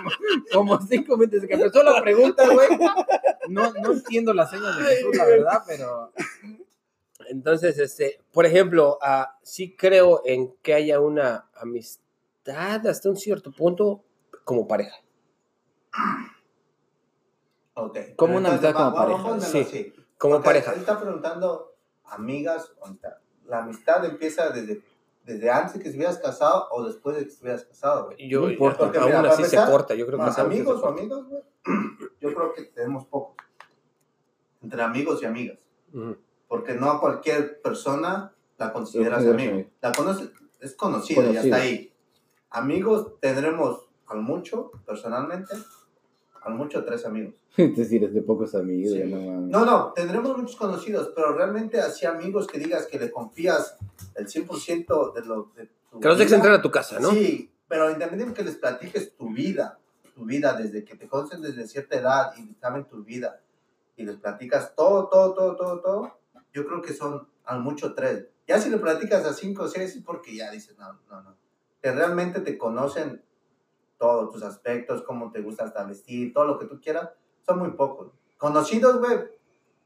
como 0.52 0.80
cinco 0.80 1.18
minutos 1.18 1.42
desde 1.42 1.48
que 1.48 1.54
empezó 1.54 1.82
la 1.82 2.00
pregunta, 2.00 2.48
güey. 2.48 2.68
No, 3.48 3.70
no 3.74 3.92
entiendo 3.92 4.32
las 4.32 4.50
señas 4.50 4.78
de 4.78 4.84
Jesús, 4.84 5.14
la 5.16 5.26
verdad, 5.26 5.62
pero 5.66 6.12
Entonces, 7.34 7.76
este, 7.80 8.20
por 8.32 8.46
ejemplo, 8.46 8.96
ah, 9.02 9.36
sí 9.42 9.74
creo 9.76 10.22
en 10.24 10.54
que 10.62 10.72
haya 10.72 11.00
una 11.00 11.50
amistad 11.56 12.86
hasta 12.86 13.08
un 13.10 13.16
cierto 13.16 13.50
punto 13.50 14.04
como 14.44 14.68
pareja. 14.68 14.94
Ok. 17.74 17.98
Como 18.16 18.36
una 18.36 18.50
amistad 18.50 18.72
como 18.72 18.92
va- 18.92 19.06
pareja, 19.06 19.40
sí. 19.40 19.92
Como 20.16 20.34
Porque 20.34 20.44
pareja. 20.44 20.72
Él 20.74 20.78
está 20.80 21.00
preguntando 21.00 21.74
amigas 22.04 22.72
o 22.78 22.86
amistad. 22.86 23.14
La 23.46 23.58
amistad 23.64 24.04
empieza 24.04 24.50
desde, 24.50 24.80
desde 25.24 25.50
antes 25.50 25.74
de 25.74 25.80
que 25.80 25.88
estuvieras 25.88 26.18
casado 26.18 26.68
o 26.70 26.84
después 26.84 27.16
de 27.16 27.24
que 27.24 27.30
estuvieras 27.30 27.64
casado. 27.64 28.06
güey. 28.06 28.28
Yo, 28.28 28.42
No 28.42 28.50
importa, 28.50 28.78
Porque, 28.78 28.98
aún 28.98 29.08
mira, 29.08 29.30
así 29.30 29.42
se 29.44 29.56
corta, 29.56 29.94
yo 29.96 30.06
creo 30.06 30.20
que 30.20 30.24
Más 30.24 30.38
amigos 30.38 30.80
o 30.82 30.94
güey. 30.94 31.08
Yo 32.20 32.32
creo 32.32 32.52
que 32.54 32.62
tenemos 32.62 33.06
pocos. 33.06 33.36
Entre 34.62 34.80
amigos 34.80 35.20
y 35.22 35.26
amigas. 35.26 35.58
Porque 36.48 36.74
no 36.74 36.90
a 36.90 37.00
cualquier 37.00 37.60
persona 37.62 38.32
la 38.58 38.72
consideras 38.72 39.26
amigo. 39.26 39.52
amigo. 39.52 39.68
La 39.80 39.92
conoces, 39.92 40.30
es 40.60 40.74
conocido, 40.74 41.22
ya 41.22 41.28
Conocido. 41.28 41.54
está 41.56 41.64
ahí. 41.64 41.92
Amigos 42.50 43.18
tendremos 43.20 43.88
al 44.06 44.20
mucho, 44.20 44.70
personalmente, 44.86 45.54
al 46.42 46.54
mucho 46.54 46.84
tres 46.84 47.04
amigos. 47.06 47.34
es 47.56 47.76
decir, 47.76 48.04
es 48.04 48.14
de 48.14 48.22
pocos 48.22 48.54
amigos. 48.54 48.92
Sí. 48.92 49.02
no. 49.04 49.40
No, 49.40 49.64
no, 49.64 49.92
tendremos 49.92 50.36
muchos 50.36 50.56
conocidos, 50.56 51.12
pero 51.14 51.32
realmente 51.34 51.80
así 51.80 52.06
amigos 52.06 52.46
que 52.46 52.58
digas 52.58 52.86
que 52.86 52.98
le 52.98 53.10
confías 53.10 53.76
el 54.14 54.26
100% 54.26 55.12
de 55.14 55.20
lo 55.24 55.50
de 55.56 55.68
tu 55.90 56.00
Que 56.00 56.08
los 56.08 56.18
dejes 56.18 56.32
entrar 56.34 56.54
a 56.54 56.62
tu 56.62 56.70
casa, 56.70 57.00
¿no? 57.00 57.10
Sí, 57.10 57.50
pero 57.66 57.86
independientemente 57.90 58.42
que 58.42 58.44
les 58.48 58.56
platiques 58.58 59.16
tu 59.16 59.30
vida, 59.32 59.78
tu 60.14 60.24
vida 60.24 60.52
desde 60.54 60.84
que 60.84 60.96
te 60.96 61.08
conocen 61.08 61.40
desde 61.42 61.66
cierta 61.66 61.96
edad 61.98 62.32
y 62.36 62.54
saben 62.60 62.84
tu 62.84 63.02
vida 63.02 63.40
y 63.96 64.04
les 64.04 64.16
platicas 64.16 64.74
todo, 64.76 65.08
todo, 65.08 65.34
todo, 65.34 65.56
todo, 65.56 65.80
todo, 65.80 66.18
yo 66.54 66.66
creo 66.66 66.80
que 66.80 66.94
son 66.94 67.28
al 67.44 67.60
mucho 67.60 67.94
tres. 67.94 68.28
Ya 68.46 68.58
si 68.58 68.70
le 68.70 68.78
platicas 68.78 69.26
a 69.26 69.34
cinco 69.34 69.64
o 69.64 69.68
seis 69.68 69.96
es 69.96 70.02
porque 70.02 70.34
ya 70.34 70.50
dices, 70.50 70.78
no, 70.78 70.92
no, 71.10 71.22
no. 71.22 71.36
Que 71.82 71.92
realmente 71.92 72.40
te 72.40 72.56
conocen 72.56 73.22
todos 73.98 74.30
tus 74.32 74.42
aspectos, 74.42 75.02
cómo 75.02 75.30
te 75.30 75.40
gusta 75.40 75.64
hasta 75.64 75.84
vestir, 75.84 76.32
todo 76.32 76.46
lo 76.46 76.58
que 76.58 76.66
tú 76.66 76.80
quieras, 76.80 77.10
son 77.44 77.58
muy 77.58 77.72
pocos. 77.72 78.12
Conocidos, 78.38 78.98
güey, 78.98 79.18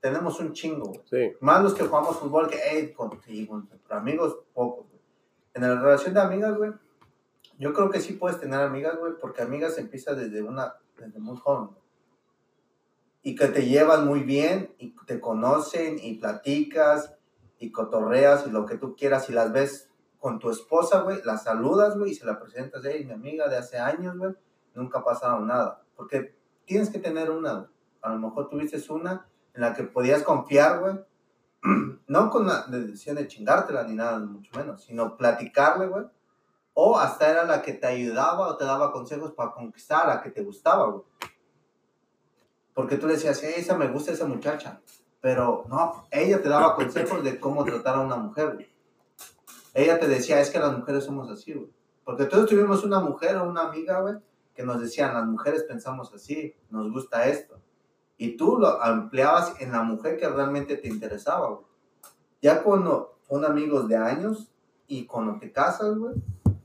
tenemos 0.01 0.39
un 0.41 0.53
chingo, 0.53 0.87
güey. 0.87 1.01
Sí. 1.09 1.37
Más 1.41 1.63
los 1.63 1.75
que 1.75 1.85
jugamos 1.85 2.19
fútbol 2.19 2.49
que, 2.49 2.59
hey, 2.63 2.93
contigo, 2.93 3.63
pero 3.87 4.01
amigos, 4.01 4.39
pocos, 4.53 4.87
güey. 4.89 5.01
En 5.55 5.63
la 5.63 5.81
relación 5.81 6.15
de 6.15 6.21
amigas, 6.21 6.57
güey, 6.57 6.73
yo 7.59 7.73
creo 7.73 7.91
que 7.91 8.01
sí 8.01 8.13
puedes 8.13 8.39
tener 8.39 8.61
amigas, 8.61 8.97
güey, 8.99 9.15
porque 9.21 9.43
amigas 9.43 9.79
empieza 9.79 10.15
desde 10.15 10.43
una, 10.43 10.75
desde 10.97 11.19
muy 11.19 11.37
joven. 11.37 11.69
güey. 11.69 11.88
Y 13.23 13.35
que 13.35 13.49
te 13.49 13.67
llevan 13.67 14.07
muy 14.07 14.21
bien, 14.21 14.75
y 14.79 14.95
te 15.07 15.21
conocen, 15.21 15.99
y 16.01 16.15
platicas, 16.15 17.15
y 17.59 17.73
cotorreas, 17.73 18.47
y 18.47 18.51
lo 18.51 18.65
que 18.67 18.77
tú 18.77 18.95
quieras, 18.97 19.29
y 19.29 19.33
las 19.33 19.53
ves 19.53 19.91
con 20.19 20.39
tu 20.39 20.51
esposa, 20.51 21.01
güey, 21.01 21.21
la 21.25 21.39
saludas, 21.39 21.97
güey, 21.97 22.13
y 22.13 22.15
se 22.15 22.27
la 22.27 22.39
presentas, 22.39 22.83
hey, 22.85 23.05
mi 23.05 23.13
amiga 23.13 23.49
de 23.49 23.57
hace 23.57 23.79
años, 23.79 24.17
güey, 24.17 24.33
nunca 24.75 25.01
ha 25.01 25.05
pasado 25.05 25.41
nada. 25.41 25.83
Porque 25.97 26.37
tienes 26.65 26.91
que 26.91 26.99
tener 26.99 27.31
una, 27.31 27.55
güey. 27.55 27.67
A 28.03 28.11
lo 28.11 28.19
mejor 28.19 28.49
tuviste 28.49 28.81
una 28.93 29.27
en 29.55 29.61
la 29.63 29.75
que 29.75 29.85
podías 29.85 30.23
confiar, 30.23 30.81
güey, 30.81 31.01
no 32.07 32.31
con 32.31 32.47
la 32.47 32.67
decisión 32.69 33.17
de 33.17 33.27
chingártela 33.27 33.83
ni 33.85 33.95
nada, 33.95 34.19
mucho 34.21 34.57
menos, 34.57 34.85
sino 34.85 35.17
platicarle, 35.17 35.87
güey. 35.87 36.05
O 36.75 36.97
hasta 36.97 37.29
era 37.29 37.45
la 37.45 37.61
que 37.61 37.73
te 37.73 37.89
ayudaba 37.89 38.47
o 38.47 38.57
te 38.57 38.65
daba 38.65 38.93
consejos 38.93 39.33
para 39.33 39.51
conquistar 39.53 40.05
a 40.05 40.15
la 40.15 40.23
que 40.23 40.31
te 40.31 40.43
gustaba, 40.43 40.87
güey. 40.87 41.03
Porque 42.79 42.97
tú 42.97 43.09
le 43.09 43.15
decías, 43.15 43.43
"Eh, 43.43 43.55
esa 43.57 43.77
me 43.77 43.89
gusta 43.89 44.13
esa 44.13 44.25
muchacha. 44.25 44.81
Pero 45.21 45.65
no, 45.69 46.07
ella 46.13 46.41
te 46.41 46.49
daba 46.49 46.77
consejos 46.77 47.25
de 47.25 47.41
cómo 47.41 47.65
tratar 47.65 47.97
a 47.97 48.01
una 48.03 48.15
mujer, 48.15 48.55
güey. 48.55 48.69
Ella 49.75 49.99
te 49.99 50.07
decía, 50.07 50.41
es 50.41 50.49
que 50.51 50.61
las 50.61 50.79
mujeres 50.79 51.03
somos 51.03 51.29
así, 51.29 51.55
güey. 51.55 51.69
Porque 52.05 52.27
todos 52.27 52.49
tuvimos 52.49 52.85
una 52.85 53.01
mujer 53.01 53.37
o 53.39 53.49
una 53.51 53.63
amiga, 53.63 54.01
güey, 54.01 54.15
que 54.55 54.63
nos 54.63 54.81
decían, 54.81 55.13
las 55.13 55.27
mujeres 55.27 55.65
pensamos 55.65 56.15
así, 56.15 56.55
nos 56.71 56.93
gusta 56.93 57.27
esto. 57.27 57.59
Y 58.17 58.37
tú 58.37 58.59
lo 58.59 58.81
empleabas 58.85 59.61
en 59.61 59.73
la 59.73 59.83
mujer 59.83 60.17
que 60.17 60.29
realmente 60.29 60.77
te 60.77 60.87
interesaba, 60.87 61.49
güey. 61.49 61.67
Ya 62.41 62.63
cuando 62.63 63.19
son 63.29 63.45
amigos 63.45 63.89
de 63.89 63.97
años 63.97 64.53
y 64.87 65.05
cuando 65.05 65.37
te 65.41 65.51
casas, 65.51 65.97
güey, 65.97 66.15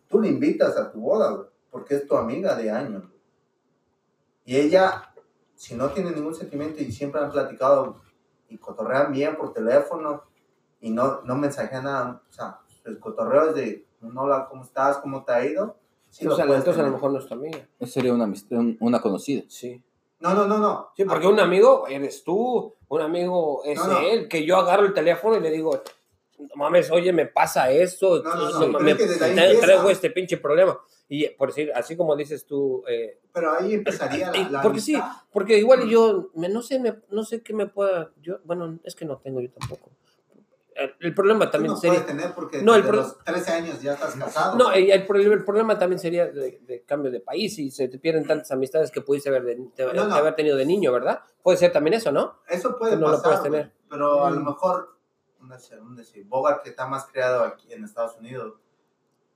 tú 0.07 0.21
le 0.21 0.27
invitas 0.27 0.77
a 0.77 0.91
tu 0.91 1.01
boda, 1.01 1.31
güey, 1.31 1.47
porque 1.71 1.95
es 1.95 2.05
tu 2.05 2.15
amiga 2.15 2.55
de 2.55 2.69
años. 2.69 3.01
güey. 3.01 3.19
Y 4.45 4.57
ella, 4.57 5.09
si 5.63 5.75
no 5.75 5.91
tiene 5.91 6.11
ningún 6.11 6.35
sentimiento 6.35 6.81
y 6.83 6.91
siempre 6.91 7.21
han 7.21 7.31
platicado 7.31 8.01
y 8.49 8.57
cotorrean 8.57 9.13
bien 9.13 9.37
por 9.37 9.53
teléfono 9.53 10.23
y 10.81 10.89
no, 10.89 11.21
no 11.23 11.35
mensajean 11.37 11.85
nada, 11.85 12.21
o 12.29 12.33
sea, 12.33 12.59
el 12.83 12.99
cotorreo 12.99 13.49
es 13.49 13.55
de, 13.55 13.85
no 14.01 14.23
hola, 14.23 14.47
¿cómo 14.49 14.63
estás? 14.65 14.97
¿Cómo 14.97 15.23
te 15.23 15.31
ha 15.31 15.45
ido? 15.45 15.77
Sí, 16.09 16.25
Entonces, 16.25 16.77
a 16.77 16.81
lo 16.83 16.91
mejor 16.91 17.11
no 17.13 17.19
es 17.19 17.25
tu 17.27 17.33
amiga. 17.33 17.65
Esa 17.79 17.93
sería 17.93 18.13
una, 18.13 18.25
amistad, 18.25 18.59
un- 18.59 18.77
una 18.81 19.01
conocida. 19.01 19.43
Sí. 19.47 19.81
No, 20.19 20.33
no, 20.33 20.45
no, 20.47 20.57
no. 20.57 20.89
Sí, 20.97 21.05
porque 21.05 21.27
un 21.27 21.39
amigo 21.39 21.87
eres 21.87 22.25
tú, 22.25 22.75
un 22.89 23.01
amigo 23.01 23.61
es 23.63 23.77
No, 23.79 23.87
no. 23.87 23.99
él, 23.99 24.27
que 24.27 24.45
yo 24.45 24.57
agarro 24.57 24.85
el 24.85 24.93
teléfono 24.93 25.37
y 25.37 25.39
le 25.39 25.49
digo, 25.49 25.81
mames, 26.55 26.91
oye, 26.91 27.11
me 27.13 27.25
pasa 27.25 27.69
esto, 27.71 28.21
No, 28.23 28.35
no, 28.35 28.51
no, 28.51 28.59
pero 28.77 28.79
me- 28.85 28.91
es 28.91 28.97
que 28.97 29.07
te- 29.07 29.57
traigo 29.59 29.89
este 29.89 30.09
pinche 30.09 30.37
problema. 30.37 30.79
Y 31.09 31.27
por 31.29 31.49
decir, 31.49 31.71
así 31.75 31.95
como 31.97 32.15
dices 32.15 32.45
tú, 32.45 32.83
eh, 32.87 33.19
Pero 33.33 33.51
ahí 33.53 33.73
empezaría 33.73 34.31
la, 34.31 34.49
la 34.49 34.61
porque 34.61 34.79
sí, 34.79 34.95
amistad. 34.95 35.21
porque 35.31 35.57
igual 35.57 35.87
yo, 35.87 36.29
me, 36.35 36.49
no 36.49 36.61
sé, 36.61 36.79
me, 36.79 36.95
no 37.09 37.23
sé 37.23 37.41
qué 37.43 37.53
me 37.53 37.67
pueda, 37.67 38.11
yo, 38.21 38.39
bueno, 38.45 38.79
es 38.83 38.95
que 38.95 39.05
no 39.05 39.17
tengo 39.17 39.41
yo 39.41 39.49
tampoco. 39.51 39.91
El, 40.75 40.91
el 41.01 41.13
problema 41.13 41.51
también 41.51 41.73
no 41.73 41.79
sería... 41.79 42.03
tener 42.03 42.33
porque 42.33 42.63
No, 42.63 42.73
el 42.73 42.81
pro- 42.81 42.93
los 42.95 43.23
13 43.23 43.51
años 43.51 43.79
ya 43.79 43.93
estás 43.93 44.15
casado. 44.15 44.57
No, 44.57 44.71
el, 44.71 44.89
el 44.89 45.05
problema, 45.05 45.35
el 45.35 45.45
problema 45.45 45.77
también 45.77 45.99
sería 45.99 46.25
de, 46.25 46.59
de 46.65 46.81
cambio 46.83 47.11
de 47.11 47.19
país 47.19 47.59
y 47.59 47.69
se 47.69 47.87
te 47.89 47.99
pierden 47.99 48.25
tantas 48.25 48.49
amistades 48.51 48.89
que 48.89 49.01
pudiste 49.01 49.29
haber, 49.29 49.43
de, 49.43 49.55
de- 49.55 49.93
No, 49.93 50.07
no. 50.07 50.15
haber 50.15 50.33
tenido 50.35 50.57
de 50.57 50.65
niño, 50.65 50.91
¿verdad? 50.91 51.19
Puede 51.43 51.59
ser 51.59 51.71
también 51.71 51.93
eso, 51.93 52.11
¿no? 52.11 52.39
Eso 52.49 52.75
puede 52.79 52.93
Tú 52.95 53.01
no 53.01 53.09
lo 53.09 53.17
pasar, 53.17 53.23
puedes 53.39 53.43
tener. 53.43 53.71
pero 53.87 54.25
a 54.25 54.31
lo 54.31 54.39
Mm. 54.39 54.45
mejor, 54.47 54.97
un 55.43 55.49
decir, 55.49 55.79
un 55.79 55.95
decir, 55.95 56.25
Bogart 56.25 56.63
que 56.63 56.69
está 56.69 56.87
más 56.87 57.05
criado 57.05 57.43
aquí 57.43 57.71
en 57.73 57.83
Estados 57.83 58.17
Unidos, 58.17 58.55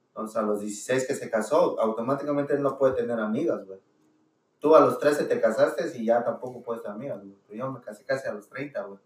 entonces 0.08 0.38
a 0.38 0.42
los 0.42 0.62
16 0.62 1.06
que 1.06 1.14
se 1.14 1.30
casó, 1.30 1.80
automáticamente 1.80 2.54
él 2.54 2.64
no 2.64 2.78
puede 2.78 2.94
tener 2.94 3.20
amigas, 3.20 3.66
güey. 3.66 3.80
Tú 4.60 4.76
a 4.76 4.80
los 4.80 4.98
13 4.98 5.26
te 5.26 5.40
casaste 5.40 5.96
y 5.96 6.06
ya 6.06 6.24
tampoco 6.24 6.64
puedes 6.64 6.82
tener 6.82 6.96
amigas, 6.96 7.20
güey. 7.22 7.60
Yo 7.60 7.72
me 7.72 7.82
casé 7.82 8.04
casi 8.04 8.28
a 8.28 8.34
los 8.34 8.50
30, 8.50 8.82
güey. 8.84 9.00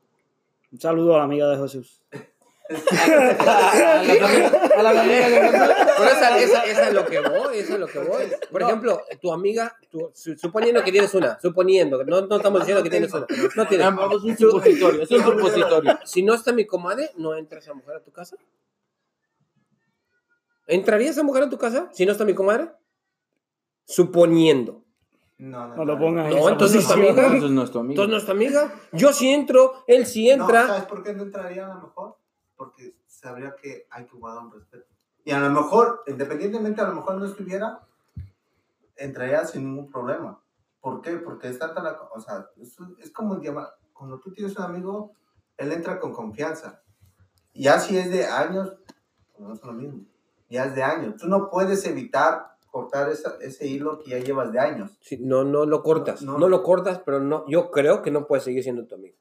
Un 0.72 0.80
saludo 0.80 1.16
a 1.16 1.18
la 1.18 1.24
amiga 1.26 1.50
de 1.50 1.58
Jesús. 1.58 2.02
A 3.40 4.84
la 4.84 4.90
amiga. 5.02 5.28
Pero 5.98 6.10
esa, 6.10 6.38
esa, 6.40 6.64
esa 6.66 6.88
es 6.88 6.94
lo 6.94 7.06
que 7.06 7.20
voy, 7.20 7.58
eso 7.58 7.74
es 7.74 7.80
lo 7.80 7.88
que 7.88 8.00
voy. 8.00 8.26
Por 8.52 8.62
No. 8.62 8.68
ejemplo, 8.68 9.02
tu 9.22 9.32
amiga, 9.34 9.76
tu- 9.90 10.12
su- 10.14 10.36
suponiendo 10.38 10.84
que 10.84 10.92
tienes 10.92 11.14
una, 11.14 11.40
suponiendo, 11.40 12.04
no, 12.04 12.22
no 12.28 12.36
estamos 12.38 12.62
diciendo 12.62 12.84
que 12.84 12.90
tienes 12.90 13.14
una, 13.14 13.26
no 13.56 13.68
tienes. 13.68 13.88
Es 13.88 14.24
un 14.24 14.38
supositorio, 14.38 15.02
es 15.04 15.12
un 15.12 15.24
supositorio. 15.24 16.00
Si 16.06 16.24
no 16.24 16.34
está 16.34 16.52
mi 16.52 16.66
comadre, 16.66 17.12
¿no 17.18 17.36
entra 17.36 17.60
esa 17.60 17.74
mujer 17.74 17.98
a 17.98 18.00
tu 18.04 18.12
casa? 18.12 18.38
¿Entraría 20.68 21.10
esa 21.10 21.24
mujer 21.24 21.44
a 21.44 21.50
tu 21.50 21.58
casa 21.58 21.90
si 21.92 22.06
no 22.06 22.12
está 22.14 22.24
mi 22.26 22.34
comadre? 22.34 22.70
Suponiendo. 23.86 24.84
No, 25.38 25.68
no, 25.70 25.76
No 25.76 25.86
lo 25.86 25.98
pongas 26.00 26.30
No, 26.34 26.50
entonces, 26.50 26.84
posición. 26.86 27.08
amiga. 27.10 27.26
Entonces 27.26 27.52
no 27.52 27.64
es 27.64 27.72
tu 27.72 27.80
amigo. 27.80 27.92
Entonces 28.04 28.12
no 28.12 28.18
es 28.18 28.26
tu 28.26 28.32
amiga. 28.32 28.74
Yo 28.92 29.12
sí 29.12 29.30
entro, 29.32 29.84
él 29.88 30.06
sí 30.06 30.28
No, 30.28 30.34
entra. 30.44 30.68
¿sabes 30.68 30.84
por 30.84 31.04
qué 31.04 31.14
no 31.14 31.24
entraría 31.24 31.66
a 31.66 31.70
lo 31.70 31.82
mejor? 31.82 32.16
Porque 32.62 32.94
sabría 33.08 33.56
que 33.60 33.88
hay 33.90 34.06
que 34.06 34.16
guardar 34.18 34.44
un 34.44 34.52
respeto. 34.52 34.86
Y 35.26 35.32
a 35.32 35.40
lo 35.40 35.50
mejor, 35.50 36.04
independientemente 36.06 36.80
a 36.80 36.88
lo 36.90 36.94
mejor 36.94 37.16
no 37.16 37.26
estuviera, 37.26 37.80
entraría 38.96 39.44
sin 39.48 39.66
ningún 39.66 39.90
problema. 39.90 40.40
¿Por 40.80 41.02
qué? 41.02 41.14
Porque 41.18 41.48
es 41.50 41.58
tanta 41.58 41.82
la... 41.82 42.00
O 42.14 42.20
sea, 42.20 42.46
es, 42.58 42.78
es 43.00 43.10
como 43.12 43.42
llamar... 43.42 43.70
Cuando 43.94 44.20
tú 44.20 44.32
tienes 44.32 44.56
un 44.58 44.64
amigo, 44.64 45.14
él 45.58 45.72
entra 45.72 46.00
con 46.00 46.14
confianza. 46.14 46.84
Ya 47.56 47.80
si 47.80 47.98
es 47.98 48.12
de 48.12 48.28
años, 48.28 48.76
pues 49.34 49.40
no 49.48 49.54
es 49.56 49.64
lo 49.64 49.74
mismo. 49.74 50.04
Ya 50.48 50.66
es 50.66 50.76
de 50.76 50.84
años. 50.84 51.16
Tú 51.20 51.28
no 51.28 51.50
puedes 51.50 51.84
evitar 51.88 52.58
cortar 52.70 53.10
esa- 53.10 53.38
ese 53.42 53.66
hilo 53.66 53.98
que 53.98 54.12
ya 54.12 54.20
llevas 54.20 54.52
de 54.52 54.60
años. 54.60 54.92
Sí, 55.02 55.18
no, 55.20 55.44
no 55.44 55.66
lo 55.66 55.82
cortas. 55.82 56.22
No, 56.22 56.34
No, 56.34 56.38
no. 56.42 56.48
lo 56.50 56.62
cortas, 56.62 57.02
pero 57.04 57.20
no, 57.22 57.44
yo 57.48 57.72
creo 57.72 58.04
que 58.04 58.12
no 58.12 58.28
puedes 58.28 58.44
seguir 58.44 58.62
siendo 58.62 58.86
tu 58.86 58.94
amigo. 58.94 59.18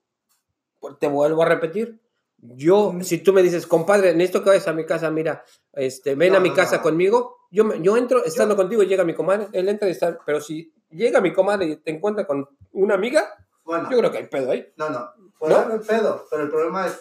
Te 0.98 1.08
vuelvo 1.08 1.42
a 1.42 1.46
repetir. 1.46 2.00
Yo, 2.42 2.94
si 3.02 3.18
tú 3.18 3.32
me 3.32 3.42
dices, 3.42 3.66
compadre, 3.66 4.14
necesito 4.14 4.42
que 4.42 4.50
vayas 4.50 4.66
a 4.68 4.72
mi 4.72 4.86
casa, 4.86 5.10
mira, 5.10 5.44
este, 5.72 6.14
ven 6.14 6.32
No, 6.32 6.38
a 6.38 6.40
mi 6.40 6.48
no, 6.50 6.54
casa 6.54 6.78
no. 6.78 6.82
conmigo. 6.82 7.36
Yo, 7.50 7.64
me- 7.64 7.82
yo 7.82 7.96
entro, 7.96 8.24
estando 8.24 8.56
contigo, 8.56 8.82
llega 8.82 9.04
mi 9.04 9.14
comadre, 9.14 9.48
él 9.52 9.68
entra 9.68 9.88
y 9.88 9.90
está, 9.92 10.18
pero 10.24 10.40
si 10.40 10.72
llega 10.90 11.20
mi 11.20 11.32
comadre 11.32 11.66
y 11.66 11.76
te 11.76 11.90
encuentra 11.90 12.26
con 12.26 12.48
una 12.72 12.94
amiga, 12.94 13.28
Bueno, 13.64 13.90
yo 13.90 13.98
creo 13.98 14.10
que 14.10 14.18
hay 14.18 14.26
pedo 14.28 14.50
ahí. 14.52 14.66
No, 14.76 14.88
no. 14.88 15.10
Puede 15.38 15.52
¿No? 15.54 15.60
haber 15.60 15.80
pedo, 15.82 16.26
pero 16.30 16.44
el 16.44 16.50
problema 16.50 16.86
es, 16.86 16.98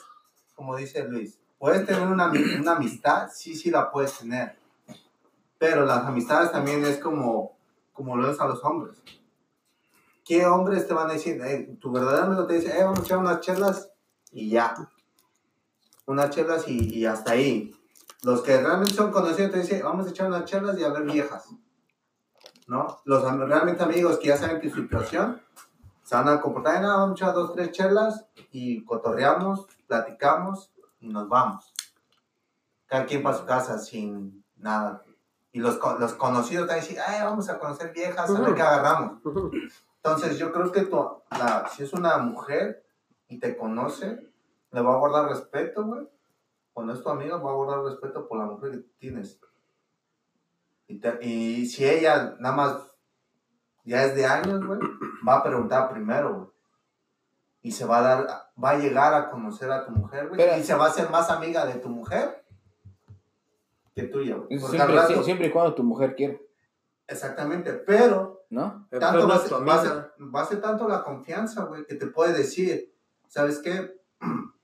como 0.55 0.75
dice 0.75 1.03
Luis, 1.03 1.39
puedes 1.57 1.85
tener 1.85 2.01
una, 2.07 2.31
una 2.59 2.71
amistad, 2.73 3.29
sí, 3.33 3.55
sí 3.55 3.69
la 3.69 3.91
puedes 3.91 4.17
tener. 4.17 4.55
Pero 5.57 5.85
las 5.85 6.05
amistades 6.05 6.51
también 6.51 6.83
es 6.85 6.97
como, 6.99 7.57
como 7.93 8.15
lo 8.17 8.29
es 8.31 8.39
a 8.39 8.47
los 8.47 8.63
hombres. 8.63 8.97
¿Qué 10.25 10.45
hombres 10.45 10.87
te 10.87 10.93
van 10.93 11.09
a 11.09 11.13
decir? 11.13 11.41
tu 11.79 11.91
verdadero 11.91 12.25
amigo 12.25 12.45
te 12.45 12.55
dice, 12.55 12.77
eh, 12.77 12.83
vamos 12.83 12.99
a 12.99 13.03
echar 13.03 13.17
unas 13.17 13.39
chelas 13.41 13.89
y 14.31 14.49
ya. 14.49 14.75
Unas 16.09 16.31
chelas 16.31 16.67
y, 16.67 16.95
y 16.97 17.05
hasta 17.05 17.33
ahí. 17.33 17.75
Los 18.23 18.41
que 18.41 18.59
realmente 18.59 18.93
son 18.95 19.11
conocidos 19.11 19.51
te 19.51 19.59
dicen, 19.59 19.83
vamos 19.83 20.07
a 20.07 20.09
echar 20.09 20.27
unas 20.27 20.45
chelas 20.45 20.77
y 20.79 20.83
a 20.83 20.89
ver 20.89 21.03
viejas. 21.03 21.45
¿No? 22.67 22.99
Los 23.05 23.23
realmente 23.23 23.83
amigos 23.83 24.17
que 24.17 24.29
ya 24.29 24.37
saben 24.37 24.59
tu 24.59 24.69
situación, 24.69 25.39
se 26.03 26.15
van 26.15 26.27
a 26.29 26.41
comportar, 26.41 26.77
"Eh, 26.77 26.79
nada, 26.81 26.97
vamos 26.97 27.11
a 27.11 27.23
echar 27.23 27.33
dos, 27.35 27.53
tres 27.53 27.71
chelas 27.71 28.25
y 28.51 28.83
cotorreamos, 28.85 29.67
platicamos 29.87 30.71
y 30.99 31.09
nos 31.09 31.29
vamos. 31.29 31.73
Cada 32.87 33.05
quien 33.05 33.21
para 33.21 33.37
su 33.37 33.45
casa 33.45 33.77
sin 33.77 34.43
nada. 34.57 35.03
Y 35.51 35.59
los, 35.59 35.79
los 35.99 36.13
conocidos 36.13 36.67
te 36.67 36.75
decir, 36.75 36.97
"Ay, 37.05 37.21
vamos 37.23 37.49
a 37.49 37.59
conocer 37.59 37.93
viejas, 37.93 38.29
a 38.29 38.33
ver 38.33 38.55
qué 38.55 38.61
agarramos. 38.63 39.21
Entonces 39.97 40.37
yo 40.39 40.51
creo 40.51 40.71
que 40.71 40.81
tu- 40.81 41.21
la- 41.31 41.69
si 41.71 41.83
es 41.83 41.93
una 41.93 42.17
mujer 42.17 42.83
y 43.27 43.37
te 43.39 43.55
conoce, 43.57 44.28
le 44.71 44.81
va 44.81 44.93
a 44.93 44.97
guardar 44.97 45.29
respeto, 45.29 45.83
güey. 45.85 46.07
Cuando 46.73 46.93
es 46.93 47.01
tu 47.03 47.09
amiga, 47.09 47.37
va 47.37 47.51
a 47.51 47.55
guardar 47.55 47.83
respeto 47.83 48.27
por 48.27 48.37
la 48.39 48.45
mujer 48.45 48.71
que 48.71 48.77
tienes. 48.99 49.39
Y, 50.87 50.99
te- 50.99 51.19
y 51.25 51.65
si 51.67 51.85
ella 51.87 52.35
nada 52.39 52.55
más 52.55 52.95
ya 53.83 54.05
es 54.05 54.15
de 54.15 54.25
años, 54.25 54.65
güey, 54.65 54.79
va 55.27 55.37
a 55.37 55.43
preguntar 55.43 55.89
primero, 55.91 56.33
güey. 56.35 56.47
Y 57.61 57.71
se 57.73 57.85
va 57.85 57.97
a 57.99 58.01
dar, 58.01 58.27
va 58.63 58.69
a 58.71 58.77
llegar 58.77 59.13
a 59.13 59.29
conocer 59.29 59.71
a 59.71 59.85
tu 59.85 59.91
mujer, 59.91 60.27
güey. 60.29 60.37
Y 60.59 60.63
se 60.63 60.75
va 60.75 60.85
a 60.85 60.89
hacer 60.89 61.09
más 61.09 61.29
amiga 61.29 61.65
de 61.65 61.73
tu 61.75 61.89
mujer 61.89 62.45
que 63.95 64.03
tuya, 64.03 64.35
güey. 64.35 64.47
Siempre, 64.59 64.95
rato- 64.95 65.23
siempre 65.23 65.47
y 65.47 65.51
cuando 65.51 65.75
tu 65.75 65.83
mujer 65.83 66.15
quiere, 66.15 66.45
Exactamente, 67.07 67.73
pero 67.73 68.45
¿no? 68.51 68.87
Tanto 68.99 69.27
va, 69.27 69.39
ser, 69.39 69.67
va 69.67 69.73
a 69.73 69.81
ser- 69.83 70.11
va 70.35 70.41
a 70.41 70.45
ser 70.45 70.61
tanto 70.61 70.87
la 70.87 71.03
confianza, 71.03 71.63
güey, 71.63 71.83
que 71.87 71.95
te 71.95 72.05
puede 72.07 72.33
decir, 72.33 72.93
¿sabes 73.27 73.59
qué? 73.59 73.99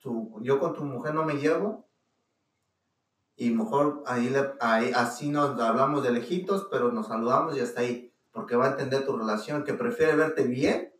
Tu- 0.00 0.38
yo 0.42 0.58
con 0.58 0.74
tu 0.74 0.84
mujer 0.84 1.14
no 1.14 1.24
me 1.24 1.34
llevo 1.34 1.88
y 3.36 3.50
mejor 3.50 4.02
ahí, 4.06 4.34
ahí 4.60 4.92
así 4.94 5.30
nos 5.30 5.58
hablamos 5.60 6.02
de 6.02 6.12
lejitos, 6.12 6.68
pero 6.70 6.92
nos 6.92 7.08
saludamos 7.08 7.56
y 7.56 7.60
hasta 7.60 7.80
ahí, 7.80 8.12
porque 8.32 8.56
va 8.56 8.66
a 8.66 8.70
entender 8.70 9.06
tu 9.06 9.16
relación, 9.16 9.64
que 9.64 9.74
prefiere 9.74 10.16
verte 10.16 10.44
bien 10.44 10.92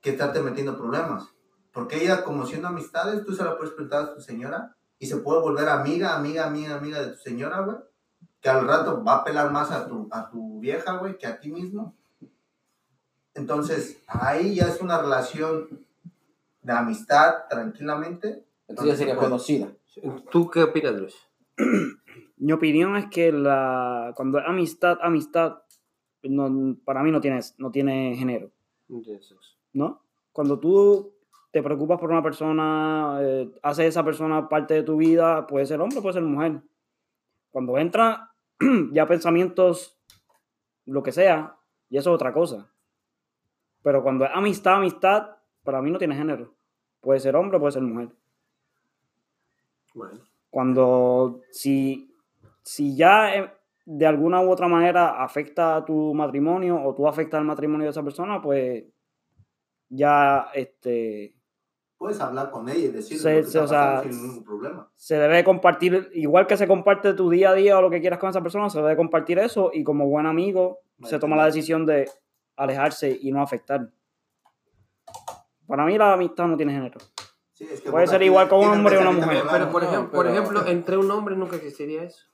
que 0.00 0.10
estarte 0.10 0.40
metiendo 0.42 0.76
problemas. 0.76 1.28
Porque 1.72 2.02
ella, 2.02 2.24
como 2.24 2.46
siendo 2.46 2.68
amistades, 2.68 3.24
tú 3.24 3.34
se 3.34 3.42
la 3.42 3.56
puedes 3.56 3.72
preguntar 3.74 4.04
a 4.04 4.14
tu 4.14 4.20
señora 4.20 4.76
y 4.98 5.06
se 5.06 5.16
puede 5.16 5.40
volver 5.40 5.68
amiga, 5.68 6.14
amiga, 6.14 6.46
amiga, 6.46 6.76
amiga 6.76 7.00
de 7.00 7.12
tu 7.12 7.18
señora, 7.18 7.60
güey 7.60 7.76
que 8.44 8.50
al 8.50 8.68
rato 8.68 9.02
va 9.02 9.14
a 9.14 9.24
pelar 9.24 9.50
más 9.50 9.70
a 9.70 9.88
tu, 9.88 10.06
a 10.10 10.28
tu 10.28 10.60
vieja, 10.60 10.98
güey, 10.98 11.16
que 11.16 11.26
a 11.26 11.40
ti 11.40 11.50
mismo. 11.50 11.96
Entonces, 13.32 14.02
ahí 14.06 14.56
ya 14.56 14.68
es 14.68 14.82
una 14.82 15.00
relación 15.00 15.86
de 16.64 16.72
amistad, 16.72 17.44
tranquilamente. 17.48 18.44
Entonces 18.66 18.94
ya 18.94 18.98
sería 18.98 19.14
Pues, 19.14 19.26
conocida. 19.26 19.68
¿Tú 20.30 20.50
qué 20.50 20.64
opinas, 20.64 20.94
Luis? 20.94 21.14
Mi 22.36 22.52
opinión 22.52 22.96
es 22.96 23.06
que 23.06 23.30
la, 23.30 24.12
cuando 24.16 24.38
es 24.38 24.44
amistad, 24.46 24.98
amistad, 25.02 25.58
no, 26.22 26.76
para 26.84 27.02
mí 27.02 27.10
no 27.12 27.20
tiene, 27.20 27.40
no 27.58 27.70
tiene 27.70 28.16
género, 28.16 28.50
¿no? 29.72 30.02
Cuando 30.32 30.58
tú 30.58 31.14
te 31.52 31.62
preocupas 31.62 32.00
por 32.00 32.10
una 32.10 32.22
persona, 32.22 33.18
eh, 33.20 33.50
hace 33.62 33.86
esa 33.86 34.04
persona 34.04 34.48
parte 34.48 34.74
de 34.74 34.82
tu 34.82 34.96
vida, 34.96 35.46
puede 35.46 35.66
ser 35.66 35.80
hombre, 35.80 36.00
puede 36.00 36.14
ser 36.14 36.22
mujer. 36.22 36.62
Cuando 37.50 37.78
entra 37.78 38.32
ya 38.90 39.06
pensamientos, 39.06 39.96
lo 40.86 41.02
que 41.02 41.12
sea, 41.12 41.56
y 41.88 41.98
eso 41.98 42.10
es 42.10 42.14
otra 42.14 42.32
cosa. 42.32 42.70
Pero 43.82 44.02
cuando 44.02 44.24
es 44.24 44.30
amistad, 44.34 44.76
amistad, 44.76 45.36
para 45.62 45.80
mí 45.82 45.90
no 45.90 45.98
tiene 45.98 46.16
género. 46.16 46.53
Puede 47.04 47.20
ser 47.20 47.36
hombre, 47.36 47.58
puede 47.60 47.72
ser 47.72 47.82
mujer. 47.82 48.08
Bueno. 49.94 50.18
Cuando 50.50 51.40
si, 51.50 52.10
si 52.62 52.96
ya 52.96 53.34
eh, 53.36 53.50
de 53.84 54.06
alguna 54.06 54.40
u 54.40 54.50
otra 54.50 54.68
manera 54.68 55.22
afecta 55.22 55.76
a 55.76 55.84
tu 55.84 56.14
matrimonio 56.14 56.82
o 56.82 56.94
tú 56.94 57.06
afectas 57.06 57.38
al 57.38 57.44
matrimonio 57.44 57.84
de 57.84 57.90
esa 57.90 58.02
persona, 58.02 58.40
pues 58.40 58.84
ya 59.88 60.48
este, 60.54 61.34
Puedes 61.98 62.20
hablar 62.20 62.50
con 62.50 62.68
ella 62.68 62.86
y 62.86 62.88
decirle 62.88 63.22
Se- 63.22 63.30
lo 63.36 63.36
que 63.36 63.42
se- 63.42 63.48
está 63.58 63.62
o 63.64 63.68
sea, 63.68 63.94
pasando 63.96 64.12
sin 64.14 64.22
ningún 64.26 64.44
problema. 64.44 64.88
se 64.94 65.16
debe 65.18 65.44
compartir, 65.44 66.10
igual 66.14 66.46
que 66.46 66.56
se 66.56 66.66
comparte 66.66 67.14
tu 67.14 67.30
día 67.30 67.50
a 67.50 67.54
día 67.54 67.78
o 67.78 67.82
lo 67.82 67.90
que 67.90 68.00
quieras 68.00 68.18
con 68.18 68.30
esa 68.30 68.42
persona, 68.42 68.68
se 68.70 68.78
debe 68.80 68.96
compartir 68.96 69.38
eso 69.38 69.70
y 69.72 69.84
como 69.84 70.06
buen 70.06 70.26
amigo 70.26 70.80
se 71.04 71.18
toma 71.18 71.36
la 71.36 71.46
decisión 71.46 71.84
de 71.86 72.08
alejarse 72.56 73.16
y 73.20 73.30
no 73.32 73.42
afectar. 73.42 73.90
Para 75.66 75.84
mí 75.84 75.96
la 75.98 76.12
amistad 76.12 76.46
no 76.46 76.56
tiene 76.56 76.72
género. 76.72 76.98
Sí, 77.52 77.66
es 77.70 77.80
que 77.80 77.90
Puede 77.90 78.06
ser 78.06 78.22
igual 78.22 78.48
con 78.48 78.60
un 78.60 78.68
hombre 78.72 78.96
y 78.96 78.98
una 78.98 79.12
mujer. 79.12 79.42
claro. 79.42 79.48
Pero, 79.52 79.70
por, 79.70 79.82
no, 79.82 79.88
ejemplo, 79.88 80.10
pero- 80.10 80.22
por 80.22 80.26
ejemplo, 80.26 80.66
entre 80.66 80.96
un 80.96 81.10
hombre 81.10 81.36
nunca 81.36 81.56
existiría 81.56 82.02
eso. 82.02 82.26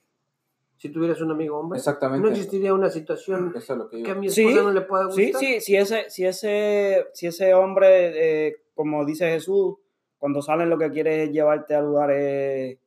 Si 0.79 0.89
tuvieras 0.89 1.21
un 1.21 1.31
amigo 1.31 1.59
hombre, 1.61 1.79
Exactamente. 1.79 2.27
no 2.27 2.33
existiría 2.33 2.73
una 2.73 2.89
situación 2.89 3.53
Eso 3.55 3.75
es 3.75 3.79
lo 3.79 3.89
que 3.91 4.03
que 4.03 4.11
a 4.13 4.15
mi 4.15 4.31
Sí, 4.31 4.47
esposa 4.49 4.63
no 4.65 4.71
le 4.73 4.81
pueda 4.81 5.05
gustar. 5.05 5.25
Sí, 5.25 5.33
sí, 5.39 5.61
si 5.61 5.77
ese, 5.77 6.09
si 6.09 6.25
ese, 6.25 7.07
si 7.13 7.27
ese 7.27 7.53
hombre, 7.53 8.47
eh, 8.49 8.63
como 8.75 9.05
dice 9.05 9.29
Jesús, 9.31 9.75
cuando 10.17 10.41
sale 10.41 10.65
lo 10.65 10.79
que 10.79 10.91
quiere 10.91 11.25
es 11.25 11.33
llevarte 11.33 11.75
a 11.75 11.83
lugares 11.83 12.79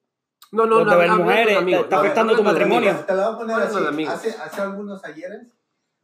No, 0.51 0.65
no, 0.65 0.83
no. 0.83 0.97
ver 0.97 1.11
mujeres, 1.11 1.55
amigos, 1.57 1.83
está 1.83 1.99
afectando 1.99 2.35
tu 2.35 2.41
matrimonio. 2.43 2.95
Te 3.05 3.13
la 3.13 3.29
voy 3.29 3.35
a 3.35 3.37
poner 3.37 3.55
así. 3.57 4.05
Hace, 4.05 4.29
hace 4.41 4.61
algunos 4.61 5.03
ayeres, 5.05 5.55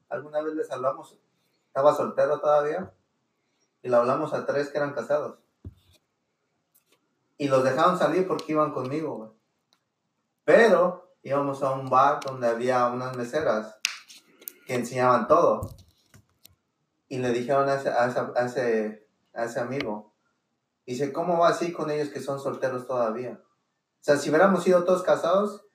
alguna 0.10 0.42
vez 0.44 0.54
les 0.54 0.72
hablamos, 0.72 1.18
estaba 1.68 1.92
soltero 1.96 2.40
todavía, 2.40 2.92
y 3.82 3.90
le 3.90 3.96
hablamos 3.96 4.34
a 4.34 4.46
tres 4.46 4.70
que 4.70 4.78
eran 4.78 4.94
casados. 4.94 5.40
Y 7.38 7.48
los 7.48 7.64
dejaron 7.64 7.98
salir 7.98 8.28
porque 8.28 8.52
iban 8.52 8.72
conmigo. 8.72 9.36
Pero 10.44 11.14
íbamos 11.24 11.64
a 11.64 11.72
un 11.72 11.90
bar 11.90 12.20
donde 12.26 12.48
había 12.48 12.88
unas 12.88 13.16
meseras 13.16 13.80
que 14.66 14.76
enseñaban 14.76 15.28
todo. 15.28 15.76
Y 17.08 17.20
le 17.20 17.32
dijeron 17.32 17.70
a 17.70 17.76
ese, 17.76 17.90
a 17.90 18.46
ese, 18.46 19.08
a 19.34 19.46
ese 19.46 19.60
amigo, 19.60 20.14
dice, 20.86 21.14
¿cómo 21.14 21.40
va 21.40 21.50
así 21.50 21.72
con 21.72 21.90
ellos 21.90 22.10
que 22.10 22.20
son 22.20 22.40
solteros 22.40 22.86
todavía? 22.86 23.42
O 23.42 24.04
sea, 24.04 24.18
si 24.18 24.30
hubiéramos 24.30 24.64
sido 24.64 24.84
todos 24.84 25.04
casados, 25.04 25.66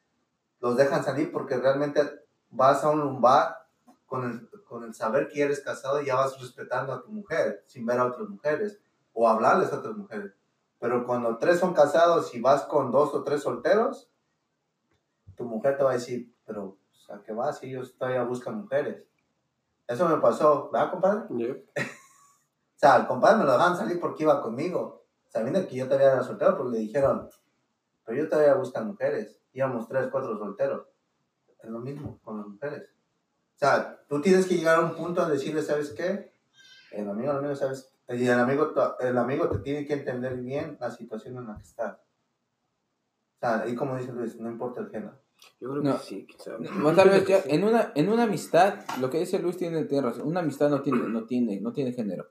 los 0.60 0.76
dejan 0.76 1.04
salir 1.04 1.32
porque 1.32 1.56
realmente 1.56 2.02
vas 2.50 2.84
a 2.84 2.90
un 2.90 3.20
bar 3.20 3.66
con 4.06 4.24
el, 4.24 4.48
con 4.74 4.82
el 4.82 4.92
saber 4.92 5.28
que 5.28 5.40
eres 5.40 5.60
casado 5.60 6.02
y 6.02 6.06
ya 6.06 6.16
vas 6.16 6.36
respetando 6.40 6.92
a 6.92 7.00
tu 7.00 7.12
mujer 7.12 7.62
sin 7.68 7.86
ver 7.86 8.00
a 8.00 8.06
otras 8.06 8.28
mujeres 8.28 8.80
o 9.12 9.28
hablarles 9.28 9.72
a 9.72 9.78
otras 9.78 9.94
mujeres. 9.94 10.32
Pero 10.80 11.06
cuando 11.06 11.38
tres 11.38 11.60
son 11.60 11.74
casados 11.74 12.34
y 12.34 12.40
vas 12.40 12.64
con 12.64 12.90
dos 12.90 13.14
o 13.14 13.22
tres 13.22 13.44
solteros, 13.44 14.10
tu 15.36 15.44
mujer 15.44 15.76
te 15.76 15.84
va 15.84 15.90
a 15.90 15.94
decir, 15.94 16.34
pero 16.44 16.76
¿a 17.08 17.22
qué 17.22 17.32
vas? 17.32 17.60
Si 17.60 17.68
ellos 17.68 17.96
todavía 17.96 18.24
buscan 18.24 18.62
mujeres. 18.62 19.06
Eso 19.86 20.08
me 20.08 20.16
pasó, 20.16 20.70
¿verdad, 20.72 20.90
compadre? 20.90 21.66
O 22.74 22.76
sea, 22.76 22.96
al 22.96 23.06
compadre 23.06 23.38
me 23.38 23.44
lo 23.44 23.52
dejaban 23.52 23.76
salir 23.76 24.00
porque 24.00 24.24
iba 24.24 24.42
conmigo, 24.42 25.04
sabiendo 25.28 25.64
que 25.68 25.76
yo 25.76 25.84
todavía 25.84 26.14
era 26.14 26.24
soltero, 26.24 26.56
porque 26.56 26.72
le 26.72 26.78
dijeron, 26.80 27.30
pero 28.04 28.18
yo 28.18 28.28
todavía 28.28 28.54
buscan 28.54 28.88
mujeres. 28.88 29.40
Íbamos 29.52 29.86
tres, 29.86 30.08
cuatro 30.10 30.36
solteros. 30.36 30.88
Es 31.62 31.70
lo 31.70 31.78
mismo 31.78 32.18
con 32.24 32.38
las 32.38 32.48
mujeres. 32.48 32.93
O 33.54 33.58
sea, 33.58 34.00
tú 34.08 34.20
tienes 34.20 34.46
que 34.46 34.56
llegar 34.56 34.76
a 34.76 34.80
un 34.80 34.94
punto 34.94 35.22
a 35.22 35.28
decirle, 35.28 35.62
¿sabes 35.62 35.90
qué? 35.90 36.32
El 36.90 37.08
amigo, 37.08 37.30
el 37.32 37.38
amigo, 37.38 37.54
¿sabes? 37.56 37.90
Y 38.08 38.26
el 38.26 38.38
amigo, 38.38 38.72
te- 38.72 39.08
el 39.08 39.16
amigo 39.16 39.48
te 39.48 39.58
tiene 39.58 39.86
que 39.86 39.94
entender 39.94 40.36
bien 40.36 40.76
la 40.80 40.90
situación 40.90 41.38
en 41.38 41.46
la 41.46 41.56
que 41.56 41.62
está. 41.62 42.00
O 43.36 43.38
sea, 43.40 43.68
y 43.68 43.74
como 43.74 43.96
dice 43.96 44.12
Luis, 44.12 44.36
no 44.40 44.50
importa 44.50 44.80
el 44.80 44.88
género. 44.90 45.14
Yo 45.60 45.70
creo 45.70 45.82
No. 45.82 45.96
que 45.98 46.02
sí, 46.04 46.26
sabe. 46.38 46.68
Bueno, 46.80 46.94
tal 46.94 47.10
vez 47.10 47.26
ya 47.26 47.42
en 47.46 47.64
una, 47.64 47.92
en 47.94 48.08
una 48.08 48.24
amistad, 48.24 48.74
lo 49.00 49.10
que 49.10 49.18
dice 49.18 49.38
Luis 49.38 49.56
tiene, 49.56 49.84
tiene 49.84 50.08
razón. 50.08 50.26
Una 50.26 50.40
amistad 50.40 50.70
no 50.70 50.82
tiene, 50.82 51.06
no 51.08 51.24
tiene, 51.24 51.60
no 51.60 51.72
tiene 51.72 51.92
género. 51.92 52.26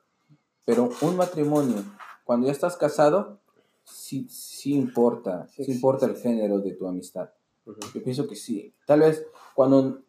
Pero 0.65 0.89
un 1.01 1.17
matrimonio, 1.17 1.83
cuando 2.23 2.47
ya 2.47 2.51
estás 2.53 2.77
casado, 2.77 3.39
sí, 3.83 4.27
sí 4.29 4.73
importa, 4.73 5.47
sí, 5.47 5.57
Sí, 5.57 5.65
sí, 5.65 5.71
importa 5.73 6.05
el 6.05 6.15
género 6.15 6.59
de 6.59 6.73
tu 6.73 6.87
amistad. 6.87 7.29
Yo 7.65 8.03
pienso 8.03 8.27
que 8.27 8.35
sí. 8.35 8.73
Tal 8.85 9.01
vez 9.01 9.25
cuando 9.55 10.01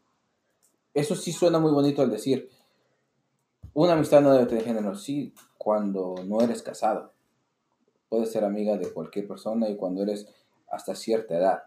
eso 0.94 1.14
sí 1.16 1.32
suena 1.32 1.58
muy 1.58 1.72
bonito 1.72 2.02
al 2.02 2.10
decir 2.10 2.48
una 3.74 3.94
amistad 3.94 4.20
no 4.20 4.32
debe 4.32 4.46
tener 4.46 4.64
género. 4.64 4.94
Sí, 4.94 5.34
cuando 5.58 6.14
no 6.26 6.40
eres 6.40 6.62
casado. 6.62 7.10
Puedes 8.08 8.30
ser 8.30 8.44
amiga 8.44 8.76
de 8.76 8.92
cualquier 8.92 9.26
persona 9.26 9.68
y 9.68 9.76
cuando 9.76 10.02
eres 10.04 10.28
hasta 10.70 10.94
cierta 10.94 11.36
edad. 11.36 11.62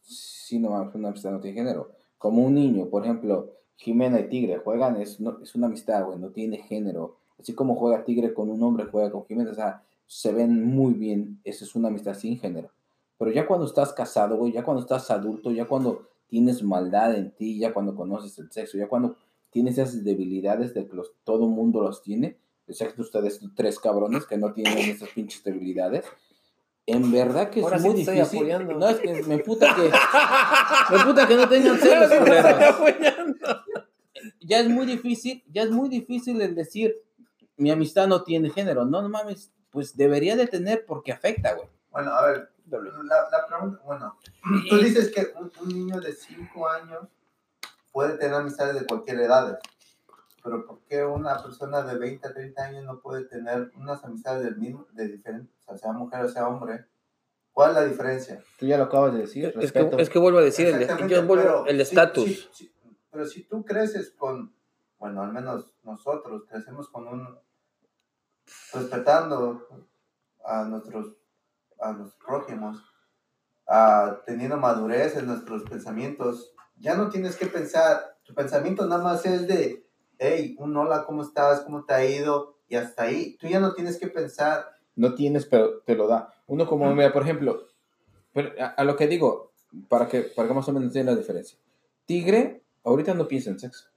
Sí, 0.00 0.58
no 0.58 0.70
una 0.94 1.08
amistad 1.08 1.30
no 1.30 1.40
tiene 1.40 1.58
género. 1.58 1.90
Como 2.16 2.42
un 2.44 2.54
niño, 2.54 2.86
por 2.86 3.04
ejemplo, 3.04 3.50
Jimena 3.76 4.18
y 4.20 4.28
Tigre 4.28 4.58
juegan, 4.58 4.96
es, 4.96 5.20
no- 5.20 5.38
es 5.42 5.54
una 5.54 5.66
amistad, 5.66 6.04
güey, 6.06 6.18
no 6.18 6.30
tiene 6.30 6.58
género. 6.62 7.16
Así 7.38 7.54
como 7.54 7.76
juega 7.76 8.04
Tigre 8.04 8.32
con 8.32 8.48
un 8.50 8.62
hombre, 8.62 8.86
juega 8.90 9.10
con 9.10 9.26
Jimena, 9.26 9.50
o 9.50 9.54
sea, 9.54 9.82
se 10.06 10.32
ven 10.32 10.64
muy 10.64 10.94
bien. 10.94 11.40
Eso 11.44 11.64
es 11.66 11.74
una 11.74 11.88
amistad 11.88 12.14
sin 12.14 12.38
género. 12.38 12.70
Pero 13.18 13.30
ya 13.32 13.46
cuando 13.46 13.66
estás 13.66 13.92
casado, 13.92 14.36
güey, 14.38 14.52
ya 14.52 14.64
cuando 14.64 14.80
estás 14.82 15.10
adulto, 15.10 15.50
ya 15.50 15.66
cuando 15.66 16.08
tienes 16.28 16.62
maldad 16.62 17.14
en 17.14 17.30
ti, 17.32 17.58
ya 17.58 17.72
cuando 17.72 17.94
conoces 17.96 18.38
el 18.38 18.50
sexo, 18.50 18.78
ya 18.78 18.88
cuando 18.88 19.16
tienes 19.50 19.78
esas 19.78 20.04
debilidades 20.04 20.74
de 20.74 20.86
que 20.86 20.94
los, 20.94 21.12
todo 21.24 21.48
mundo 21.48 21.80
los 21.80 22.02
tiene, 22.02 22.38
excepto 22.66 23.02
ustedes 23.02 23.40
tres 23.56 23.78
cabrones 23.78 24.26
que 24.26 24.36
no 24.36 24.52
tienen 24.52 24.78
esas 24.78 25.08
pinches 25.10 25.42
debilidades, 25.42 26.04
en 26.86 27.10
verdad 27.12 27.50
que 27.50 27.60
es 27.60 27.64
Ahora 27.64 27.78
sí 27.78 27.88
muy 27.88 27.96
difícil. 27.96 28.22
apoyando. 28.22 28.74
No, 28.74 28.88
es 28.88 28.98
que 28.98 29.22
me 29.24 29.38
puta 29.38 29.74
que, 29.74 29.90
me 30.96 31.04
puta 31.04 31.28
que 31.28 31.36
no 31.36 31.48
tengan 31.48 31.78
celos. 31.80 32.10
Ya 34.40 34.60
es 34.60 34.68
muy 34.68 34.86
difícil, 34.86 35.44
ya 35.52 35.62
es 35.62 35.70
muy 35.70 35.88
difícil 35.90 36.40
el 36.40 36.54
decir, 36.54 36.96
mi 37.56 37.70
amistad 37.70 38.06
no 38.06 38.22
tiene 38.22 38.50
género. 38.50 38.86
No, 38.86 39.02
no 39.02 39.08
mames, 39.10 39.52
pues 39.70 39.96
debería 39.96 40.34
de 40.36 40.46
tener 40.46 40.86
porque 40.86 41.12
afecta, 41.12 41.54
güey. 41.54 41.68
Bueno, 41.90 42.10
a 42.10 42.26
ver, 42.26 42.48
la, 42.70 43.28
la 43.30 43.46
pregunta, 43.46 43.80
bueno, 43.84 44.16
tú 44.68 44.76
dices 44.78 45.10
que 45.12 45.32
un, 45.38 45.50
un 45.62 45.68
niño 45.68 46.00
de 46.00 46.12
5 46.12 46.68
años 46.68 47.00
puede 47.92 48.16
tener 48.18 48.34
amistades 48.34 48.78
de 48.80 48.86
cualquier 48.86 49.20
edad, 49.20 49.58
pero 50.44 50.64
¿por 50.66 50.80
qué 50.88 51.04
una 51.04 51.42
persona 51.42 51.82
de 51.82 51.98
20 51.98 52.28
a 52.28 52.32
30 52.32 52.62
años 52.62 52.84
no 52.84 53.00
puede 53.00 53.24
tener 53.24 53.70
unas 53.76 54.02
amistades 54.04 54.44
del 54.44 54.56
mismo, 54.56 54.86
de 54.92 55.08
diferentes, 55.08 55.54
o 55.66 55.70
sea, 55.70 55.78
sea 55.78 55.92
mujer 55.92 56.24
o 56.24 56.28
sea 56.28 56.46
hombre? 56.48 56.84
¿Cuál 57.52 57.70
es 57.70 57.74
la 57.76 57.84
diferencia? 57.86 58.42
Tú 58.58 58.66
ya 58.66 58.78
lo 58.78 58.84
acabas 58.84 59.12
de 59.14 59.20
decir, 59.20 59.52
Es 59.60 59.72
que, 59.72 59.90
es 59.98 60.10
que 60.10 60.18
vuelvo 60.20 60.38
a 60.38 60.42
decir, 60.42 60.68
el, 60.68 61.08
yo 61.08 61.26
vuelvo 61.26 61.66
el 61.66 61.76
si- 61.78 61.82
estatus. 61.82 62.24
si- 62.24 62.48
si- 62.66 62.72
pero 63.10 63.26
si 63.26 63.42
tú 63.44 63.64
creces 63.64 64.12
con, 64.16 64.54
bueno, 64.98 65.22
al 65.22 65.32
menos 65.32 65.72
nosotros 65.82 66.44
crecemos 66.48 66.88
con 66.88 67.08
un, 67.08 67.38
respetando 68.72 69.66
a 70.44 70.64
nuestros, 70.64 71.14
a 71.80 71.92
los 71.92 72.14
prójimos, 72.14 72.82
a, 73.66 74.20
teniendo 74.26 74.56
madurez 74.56 75.16
en 75.16 75.26
nuestros 75.26 75.62
pensamientos, 75.64 76.54
ya 76.76 76.94
no 76.94 77.10
tienes 77.10 77.36
que 77.36 77.46
pensar, 77.46 78.16
tu 78.24 78.34
pensamiento 78.34 78.86
nada 78.86 79.02
más 79.02 79.26
es 79.26 79.46
de, 79.46 79.86
hey, 80.18 80.56
un 80.58 80.76
hola, 80.76 81.04
¿cómo 81.04 81.22
estás? 81.22 81.60
¿Cómo 81.62 81.84
te 81.84 81.94
ha 81.94 82.04
ido? 82.04 82.58
Y 82.68 82.76
hasta 82.76 83.04
ahí, 83.04 83.36
tú 83.38 83.46
ya 83.46 83.60
no 83.60 83.74
tienes 83.74 83.98
que 83.98 84.08
pensar, 84.08 84.66
no 84.94 85.14
tienes, 85.14 85.46
pero 85.46 85.80
te 85.80 85.94
lo 85.94 86.06
da. 86.06 86.32
Uno 86.46 86.66
como, 86.66 86.92
mira, 86.94 87.12
por 87.12 87.22
ejemplo, 87.22 87.66
pero 88.32 88.50
a, 88.60 88.66
a 88.66 88.84
lo 88.84 88.96
que 88.96 89.06
digo, 89.06 89.52
para 89.88 90.08
que, 90.08 90.22
para 90.22 90.48
que 90.48 90.54
más 90.54 90.68
o 90.68 90.72
menos 90.72 90.88
entiendan 90.88 91.14
la 91.14 91.20
diferencia. 91.20 91.58
Tigre 92.06 92.62
ahorita 92.84 93.14
no 93.14 93.28
piensa 93.28 93.50
en 93.50 93.58
sexo. 93.58 93.88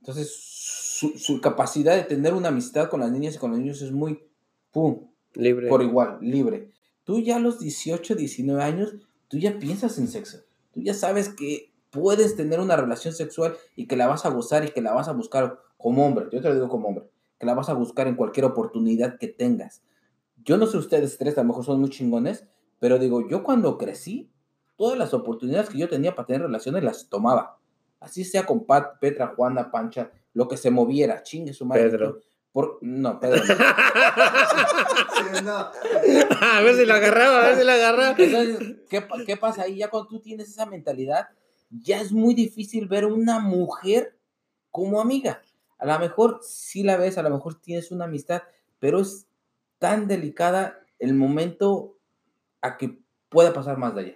Entonces, 0.00 0.32
su, 0.34 1.18
su 1.18 1.40
capacidad 1.40 1.94
de 1.96 2.04
tener 2.04 2.34
una 2.34 2.48
amistad 2.48 2.88
con 2.88 3.00
las 3.00 3.10
niñas 3.10 3.34
y 3.34 3.38
con 3.38 3.50
los 3.50 3.58
niños 3.60 3.82
es 3.82 3.92
muy, 3.92 4.26
pum, 4.70 5.07
Libre. 5.34 5.68
por 5.68 5.82
igual, 5.82 6.18
libre. 6.20 6.70
Tú 7.04 7.20
ya 7.20 7.36
a 7.36 7.40
los 7.40 7.58
18, 7.58 8.14
19 8.14 8.62
años, 8.62 8.96
tú 9.28 9.38
ya 9.38 9.58
piensas 9.58 9.98
en 9.98 10.08
sexo. 10.08 10.38
Tú 10.72 10.80
ya 10.82 10.94
sabes 10.94 11.28
que 11.28 11.72
puedes 11.90 12.36
tener 12.36 12.60
una 12.60 12.76
relación 12.76 13.14
sexual 13.14 13.56
y 13.76 13.86
que 13.86 13.96
la 13.96 14.06
vas 14.06 14.26
a 14.26 14.30
gozar 14.30 14.64
y 14.64 14.70
que 14.70 14.82
la 14.82 14.92
vas 14.92 15.08
a 15.08 15.12
buscar 15.12 15.58
como 15.76 16.06
hombre. 16.06 16.26
Yo 16.32 16.40
te 16.40 16.48
lo 16.48 16.54
digo 16.54 16.68
como 16.68 16.88
hombre. 16.88 17.04
Que 17.38 17.46
la 17.46 17.54
vas 17.54 17.68
a 17.68 17.74
buscar 17.74 18.08
en 18.08 18.16
cualquier 18.16 18.46
oportunidad 18.46 19.18
que 19.18 19.28
tengas. 19.28 19.82
Yo 20.44 20.56
no 20.56 20.66
sé 20.66 20.76
ustedes 20.76 21.18
tres, 21.18 21.38
a 21.38 21.42
lo 21.42 21.48
mejor 21.48 21.64
son 21.64 21.80
muy 21.80 21.90
chingones, 21.90 22.46
pero 22.78 22.98
digo, 22.98 23.28
yo 23.28 23.42
cuando 23.42 23.78
crecí, 23.78 24.30
todas 24.76 24.98
las 24.98 25.14
oportunidades 25.14 25.68
que 25.68 25.78
yo 25.78 25.88
tenía 25.88 26.14
para 26.14 26.26
tener 26.26 26.42
relaciones 26.42 26.84
las 26.84 27.08
tomaba. 27.08 27.58
Así 28.00 28.24
sea 28.24 28.46
con 28.46 28.64
Pat, 28.64 28.98
Petra, 29.00 29.34
Juana, 29.34 29.70
Pancha, 29.70 30.10
lo 30.32 30.46
que 30.46 30.56
se 30.56 30.70
moviera, 30.70 31.22
chingue 31.22 31.52
su 31.52 31.66
madre. 31.66 31.90
Pedro. 31.90 32.20
Por, 32.52 32.78
no, 32.80 33.20
Pedro. 33.20 33.42
no. 33.44 33.54
Sí, 35.16 35.44
no, 35.44 35.56
a 36.40 36.60
ver 36.62 36.76
si 36.76 36.86
la 36.86 36.94
agarraba, 36.96 37.44
a 37.44 37.48
ver 37.48 37.58
si 37.58 37.64
la 37.64 37.74
agarraba. 37.74 38.14
Entonces, 38.18 38.76
¿qué, 38.88 39.06
qué 39.26 39.36
pasa 39.36 39.62
ahí? 39.62 39.76
Ya 39.76 39.90
cuando 39.90 40.08
tú 40.08 40.20
tienes 40.20 40.48
esa 40.48 40.66
mentalidad, 40.66 41.28
ya 41.70 42.00
es 42.00 42.12
muy 42.12 42.34
difícil 42.34 42.88
ver 42.88 43.04
una 43.04 43.38
mujer 43.38 44.16
como 44.70 45.00
amiga. 45.00 45.42
A 45.78 45.86
lo 45.86 45.98
mejor 45.98 46.40
sí 46.42 46.82
la 46.82 46.96
ves, 46.96 47.18
a 47.18 47.22
lo 47.22 47.30
mejor 47.30 47.60
tienes 47.60 47.90
una 47.90 48.06
amistad, 48.06 48.42
pero 48.78 49.00
es 49.00 49.28
tan 49.78 50.08
delicada 50.08 50.80
el 50.98 51.14
momento 51.14 51.98
a 52.60 52.76
que 52.76 52.98
pueda 53.28 53.52
pasar 53.52 53.78
más 53.78 53.94
de 53.94 54.00
allá. 54.00 54.14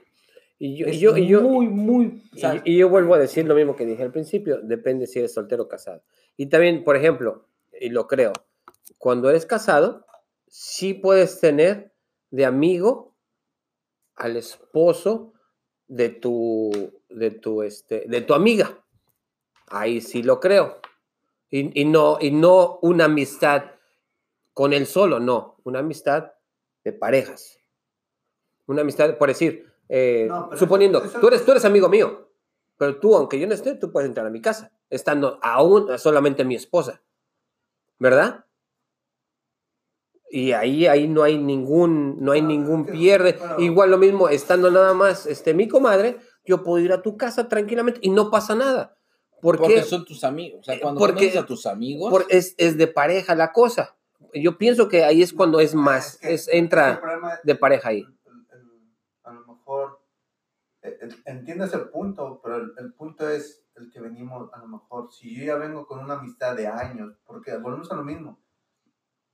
Y 0.59 0.77
yo, 0.77 0.87
Es 0.87 0.97
y 0.97 0.99
yo, 1.01 1.17
y 1.17 1.27
yo, 1.27 1.43
muy, 1.43 1.69
muy... 1.69 2.23
y, 2.33 2.73
y 2.73 2.77
yo 2.79 2.89
vuelvo 2.89 3.15
a 3.15 3.19
decir 3.19 3.45
lo 3.47 3.55
mismo 3.55 3.75
que 3.75 3.85
dije 3.85 4.03
al 4.03 4.13
principio, 4.13 4.61
depende 4.63 5.07
si 5.07 5.19
eres 5.19 5.35
soltero 5.35 5.65
o 5.65 5.69
casado. 5.69 6.03
Y 6.37 6.47
también, 6.47 6.85
por 6.85 6.97
ejemplo, 6.97 7.49
y 7.83 7.91
lo 7.91 8.07
creo, 8.07 8.33
cuando 8.99 9.29
eres 9.29 9.45
casado, 9.45 10.07
sí 10.47 10.95
puedes 10.95 11.41
tener 11.41 11.93
de 12.31 12.45
amigo 12.45 13.17
al 14.15 14.37
esposo 14.37 15.33
de 15.89 16.11
tu, 16.11 16.93
de 17.09 17.31
tu, 17.33 17.63
este, 17.63 18.05
de 18.07 18.21
tu 18.21 18.35
amiga. 18.35 18.79
Ahí 19.69 20.01
sí 20.01 20.23
lo 20.23 20.39
creo. 20.39 20.79
Y, 21.51 21.81
y 21.81 21.85
no, 21.85 22.19
y 22.21 22.31
no 22.31 22.79
una 22.83 23.07
amistad 23.07 23.65
con 24.55 24.73
él 24.73 24.87
solo, 24.87 25.19
no, 25.19 25.57
una 25.65 25.81
amistad 25.81 26.33
de 26.85 26.93
parejas. 26.93 27.59
Una 28.67 28.83
amistad, 28.83 29.19
por 29.19 29.29
decir, 29.29 29.67
eh, 29.89 30.27
No, 30.29 30.51
suponiendo, 30.57 30.99
eso- 30.99 31.09
eso- 31.09 31.21
tú, 31.21 31.29
eres, 31.29 31.45
tú 31.45 31.51
eres 31.51 31.65
amigo 31.65 31.89
mío, 31.89 32.31
pero 32.77 32.99
tú, 33.01 33.17
aunque 33.17 33.39
yo 33.41 33.47
no 33.47 33.55
esté, 33.55 33.75
tú 33.75 33.91
puedes 33.91 34.09
entrar 34.09 34.27
a 34.27 34.31
mi 34.31 34.41
casa, 34.41 34.73
estando 34.89 35.39
aún 35.43 35.99
solamente 35.99 36.45
mi 36.45 36.55
esposa, 36.55 37.03
¿verdad? 38.03 38.45
Y 40.29 40.53
ahí, 40.53 40.87
ahí 40.87 41.07
no 41.09 41.23
hay 41.23 41.39
ningún, 41.39 42.17
no 42.21 42.33
hay 42.33 42.41
Ah, 42.41 42.45
ningún 42.45 42.85
pierde. 42.87 43.39
Igual 43.59 43.91
lo 43.91 43.99
mismo, 43.99 44.29
estando 44.29 44.71
nada 44.71 44.93
más 44.95 45.27
este, 45.27 45.55
mi 45.55 45.69
comadre, 45.69 46.17
yo 46.45 46.65
puedo 46.65 46.83
ir 46.85 46.93
a 46.93 47.01
tu 47.03 47.17
casa 47.17 47.49
tranquilamente 47.49 48.01
y 48.03 48.11
no 48.11 48.31
pasa 48.31 48.55
nada. 48.57 48.97
¿Por 49.41 49.59
porque 49.59 49.75
qué? 49.77 49.83
son 49.83 50.05
tus 50.05 50.25
amigos. 50.25 50.61
O 50.61 50.65
sea, 50.65 50.75
Eh, 50.75 50.81
cuando 50.81 50.99
porque- 50.99 51.39
a 51.39 51.47
tus 51.47 51.67
amigos... 51.67 52.11
Por- 52.11 52.27
es, 52.29 52.55
es 52.59 52.77
de 52.77 52.87
pareja 52.89 53.35
la 53.35 53.53
cosa. 53.53 53.97
Yo 54.35 54.57
pienso 54.59 54.89
que 54.89 55.05
ahí 55.05 55.21
es 55.23 55.33
cuando 55.33 55.61
es 55.61 55.75
más, 55.75 56.17
que- 56.17 56.33
es, 56.35 56.49
entra 56.49 57.01
de 57.45 57.55
pareja 57.55 57.91
ahí. 57.91 58.01
el- 58.01 58.47
el- 58.59 58.97
a 59.25 59.33
lo 59.33 59.47
mejor 59.47 59.91
eh, 59.91 59.95
eh, 59.95 60.72
entiendo 61.27 61.65
ese 61.65 61.79
punto, 61.79 62.41
pero 62.43 62.57
el, 62.57 62.73
el 62.79 62.93
punto 62.95 63.29
es 63.29 63.65
el 63.77 63.91
que 63.91 64.01
venimos, 64.01 64.53
a 64.53 64.59
lo 64.59 64.69
mejor, 64.69 65.13
si 65.13 65.35
yo 65.35 65.45
ya 65.45 65.57
vengo 65.57 65.87
con 65.87 66.01
una 66.01 66.15
amistad 66.15 66.57
de 66.57 66.67
años, 66.67 67.17
porque 67.25 67.57
volvemos 67.57 67.91
a 67.91 67.97
lo 67.97 68.05
mismo, 68.05 68.41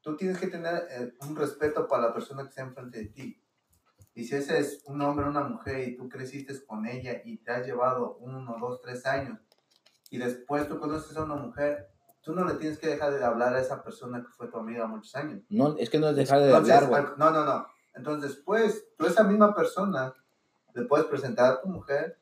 tú 0.01 0.17
tienes 0.17 0.39
que 0.39 0.47
tener 0.49 0.87
eh, 0.91 1.13
un 1.23 1.37
respeto 1.37 1.89
para 1.89 2.09
la 2.09 2.15
persona 2.15 2.43
que 2.43 2.51
está 2.51 2.63
enfrente 2.63 2.99
de 2.99 3.07
ti. 3.07 3.45
Y 4.15 4.25
si 4.25 4.35
ese 4.35 4.59
es 4.59 4.83
un 4.87 5.01
hombre 5.03 5.27
o 5.27 5.31
una 5.31 5.45
mujer 5.45 5.89
y 5.89 5.97
tú 5.97 6.09
creciste 6.09 6.55
con 6.67 6.87
ella 6.87 7.21
y 7.25 7.39
te 7.39 7.53
has 7.53 7.67
llevado 7.67 8.17
uno, 8.17 8.57
dos, 8.61 8.81
tres 8.81 9.07
años, 9.07 9.39
y 10.11 10.19
después 10.19 10.69
tú 10.69 10.79
conoces 10.79 11.17
a 11.17 11.25
una 11.25 11.37
mujer, 11.37 11.91
tú 12.23 12.33
no 12.35 12.45
le 12.45 12.55
tienes 12.55 12.79
que 12.79 12.89
dejar 12.89 13.13
de 13.13 13.25
hablar 13.25 13.55
a 13.55 13.61
esa 13.61 13.83
persona 13.83 14.23
que 14.23 14.33
fue 14.33 14.49
tu 14.49 14.59
amiga 14.59 14.87
muchos 14.87 15.15
años. 15.15 15.43
No, 15.49 15.77
es 15.77 15.91
que 15.91 15.99
no 15.99 16.09
es 16.09 16.17
dejar 16.17 16.41
de 16.41 16.47
Entonces, 16.47 16.75
hablar, 16.75 16.89
güey. 16.89 17.19
no, 17.19 17.31
no, 17.31 17.45
no. 17.45 17.67
Entonces, 17.95 18.31
después, 18.31 18.89
tú 18.97 19.07
esa 19.07 19.25
misma 19.25 19.55
persona 19.55 20.15
le 20.79 20.85
puedes 20.87 21.07
presentar 21.07 21.53
a 21.53 21.61
tu 21.61 21.69
mujer 21.69 22.19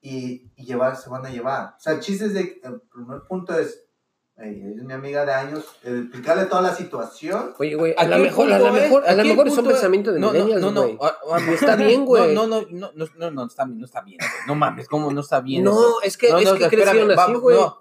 y, 0.00 0.50
y 0.56 0.64
llevar, 0.64 0.96
se 0.96 1.08
van 1.10 1.24
a 1.26 1.30
llevar. 1.30 1.74
O 1.76 1.80
sea, 1.80 1.94
el 1.94 2.00
chiste 2.00 2.26
es 2.26 2.34
de, 2.34 2.60
el 2.62 2.80
primer 2.92 3.22
punto 3.28 3.58
es, 3.58 3.84
"Ey, 4.36 4.74
es 4.76 4.82
mi 4.84 4.92
amiga 4.92 5.24
de 5.24 5.32
años, 5.32 5.64
el 5.82 6.02
explicarle 6.02 6.44
toda 6.46 6.60
la 6.62 6.74
situación. 6.74 7.54
Oye, 7.58 7.74
güey, 7.74 7.94
a 7.96 8.04
lo 8.06 8.18
mejor, 8.18 8.52
a 8.52 8.58
lo 8.58 8.66
es- 8.76 8.82
mejor, 8.82 9.06
a 9.08 9.14
lo 9.14 9.24
mejor 9.24 9.48
es 9.48 9.56
un 9.58 9.66
pensamiento 9.66 10.12
de 10.12 10.20
no, 10.20 10.26
no, 10.26 10.32
millennials, 10.32 10.60
no, 10.62 10.70
no, 10.72 10.82
güey. 10.82 10.98
ah, 11.00 11.16
ah, 11.30 11.38
Está 11.52 11.76
bien, 11.76 12.04
güey. 12.04 12.34
No, 12.34 12.46
no, 12.46 12.62
no, 12.70 12.90
no, 12.94 13.06
no, 13.16 13.30
no, 13.30 13.46
está 13.46 13.64
bien, 13.64 13.78
no 13.78 13.86
está 13.86 14.00
bien, 14.02 14.18
güey. 14.18 14.30
No 14.46 14.54
mames, 14.54 14.88
¿cómo 14.88 15.10
no 15.12 15.20
está 15.20 15.40
bien? 15.40 15.64
No, 15.64 15.72
eso? 15.72 16.02
es 16.02 16.16
que, 16.18 16.30
No, 16.30 16.38
es 16.38 16.44
no, 16.44 16.56
que 16.56 16.64
espérame, 16.64 16.84
crecieron 16.90 17.18
así, 17.18 17.32
güey. 17.34 17.56
No, 17.56 17.78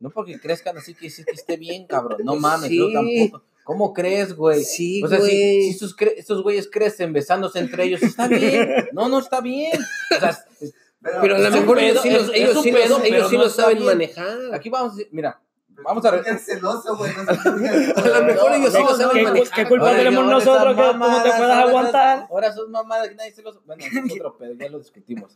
no 0.00 0.10
porque 0.10 0.38
crezcan 0.38 0.76
así 0.76 0.92
que 0.94 1.08
que 1.08 1.30
esté 1.32 1.56
bien, 1.56 1.86
cabrón. 1.86 2.18
No 2.24 2.34
mames, 2.36 2.68
Sí. 2.68 2.76
yo 2.78 2.92
tampoco. 2.92 3.44
¿Cómo 3.64 3.92
crees, 3.94 4.36
güey? 4.36 4.62
Sí, 4.62 5.02
O 5.02 5.08
sea, 5.08 5.18
si, 5.18 5.22
güey. 5.24 5.62
si 5.64 5.70
estos, 5.70 5.96
cre- 5.96 6.14
estos 6.16 6.42
güeyes 6.42 6.68
crecen 6.70 7.12
besándose 7.12 7.58
entre 7.58 7.84
ellos, 7.84 8.02
está 8.02 8.28
bien. 8.28 8.88
No, 8.92 9.08
no 9.08 9.18
está 9.18 9.40
bien. 9.40 9.72
O 10.16 10.20
sea, 10.20 10.38
es- 10.60 10.74
Pero 11.00 11.36
a 11.36 11.38
lo 11.38 11.50
mejor 11.50 11.76
pedo, 11.78 11.86
ellos 11.90 12.02
sí, 12.02 12.10
los, 12.10 12.30
ellos 12.34 12.62
sí 12.62 12.70
los- 12.70 12.80
pedo, 12.82 12.96
ellos 12.96 13.08
pero 13.10 13.28
sí 13.30 13.36
no 13.36 13.42
lo 13.44 13.50
saben 13.50 13.76
bien. 13.78 13.86
manejar. 13.86 14.38
aquí 14.54 14.68
vamos 14.68 14.92
a 14.92 14.96
decir, 14.96 15.08
mira, 15.12 15.40
vamos 15.82 16.04
a 16.04 16.16
Es 16.16 16.44
celoso, 16.44 16.96
güey. 16.96 17.10
No 17.14 17.22
A 18.02 18.08
lo 18.20 18.24
mejor 18.26 18.52
ellos 18.54 18.72
sí 18.72 18.78
lo 18.82 18.96
saben 18.96 19.16
¿Qué, 19.16 19.22
manejar. 19.24 19.54
qué 19.56 19.68
culpa 19.68 19.86
Ahora, 19.88 19.98
tenemos 19.98 20.26
nosotros 20.26 20.76
que 20.76 20.98
no 20.98 21.22
te 21.22 21.28
esas- 21.30 21.40
aguantar? 21.68 22.26
Ahora 22.30 22.52
son 22.52 22.70
mamadas 22.70 23.08
que 23.08 23.14
nadie 23.14 23.32
se 23.32 23.42
los. 23.42 23.64
Bueno, 23.64 23.82
es 23.84 24.12
otro 24.12 24.36
pedo, 24.36 24.52
ya 24.54 24.68
lo 24.68 24.78
discutimos. 24.78 25.34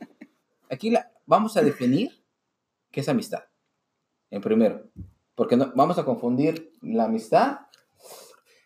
Aquí 0.70 0.90
la, 0.90 1.10
vamos 1.24 1.56
a 1.56 1.62
definir 1.62 2.12
qué 2.90 3.00
es 3.00 3.08
amistad. 3.08 3.44
En 4.30 4.42
primero. 4.42 4.82
Porque 5.34 5.56
no, 5.56 5.72
vamos 5.74 5.98
a 5.98 6.04
confundir 6.04 6.72
la 6.82 7.04
amistad. 7.04 7.60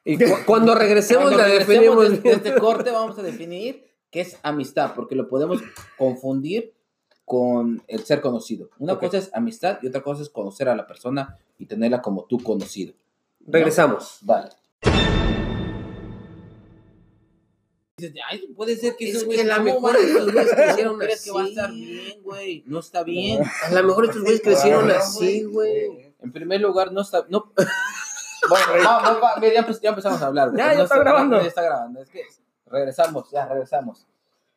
Y 0.04 0.16
cu- 0.18 0.24
cuando 0.46 0.74
regresemos 0.74 1.24
Cuando 1.24 1.38
la 1.38 1.44
regresemos 1.48 1.68
definimos 1.80 2.10
de, 2.10 2.16
de 2.16 2.22
bien. 2.22 2.34
este 2.36 2.54
corte, 2.60 2.90
vamos 2.90 3.18
a 3.18 3.22
definir 3.22 3.84
qué 4.10 4.20
es 4.22 4.38
amistad. 4.42 4.92
Porque 4.94 5.14
lo 5.14 5.28
podemos 5.28 5.60
confundir 5.96 6.74
con 7.24 7.82
el 7.86 8.04
ser 8.04 8.20
conocido. 8.20 8.68
Una 8.78 8.94
Ok. 8.94 9.00
cosa 9.00 9.18
es 9.18 9.30
amistad 9.32 9.78
y 9.82 9.86
otra 9.86 10.02
cosa 10.02 10.22
es 10.22 10.28
conocer 10.28 10.68
a 10.68 10.74
la 10.76 10.86
persona 10.86 11.38
y 11.58 11.66
tenerla 11.66 12.02
como 12.02 12.24
tú 12.24 12.42
conocido. 12.42 12.94
¿no? 13.40 13.52
Regresamos. 13.52 14.18
Vale. 14.22 14.50
Dices, 17.96 18.14
Ay, 18.28 18.48
puede 18.56 18.76
ser 18.76 18.96
que 18.96 19.04
Es 19.04 19.10
esos 19.10 19.22
que 19.22 19.26
güeyes, 19.36 19.50
a 19.50 19.58
lo 19.58 19.64
¿cómo 19.74 19.88
mejor 19.88 19.96
esos 20.02 20.32
güeyes 20.32 20.50
¿cómo 20.50 20.62
crecieron 20.64 20.98
crees 20.98 21.24
que 21.24 21.30
va 21.30 21.42
a 21.42 21.46
estar 21.48 21.64
así? 21.70 21.84
bien, 21.84 22.22
güey? 22.22 22.64
No 22.66 22.80
está 22.80 23.02
bien. 23.04 23.42
A 23.64 23.70
lo 23.70 23.82
mejor 23.84 24.04
estos 24.06 24.22
güeyes 24.22 24.40
crecieron 24.42 24.90
así, 24.90 25.44
güey. 25.44 26.12
En 26.20 26.32
primer 26.32 26.60
lugar, 26.60 26.92
no 26.92 27.02
está. 27.02 27.26
No. 27.28 27.52
Bueno, 28.48 28.66
va- 28.85 28.98
va- 29.02 29.19
va, 29.20 29.36
mira, 29.40 29.55
ya, 29.55 29.66
ya 29.81 29.89
empezamos 29.90 30.20
a 30.23 30.27
hablar. 30.27 30.51
Ya, 30.56 30.73
ya 30.73 30.78
No 30.78 30.85
está 30.85 30.98
grabando. 30.98 31.40
Ya 31.40 31.47
está 31.48 31.62
grabando. 31.62 32.01
Es 32.01 32.09
que 32.10 32.23
regresamos, 32.66 33.31
ya 33.31 33.47
regresamos. 33.47 34.06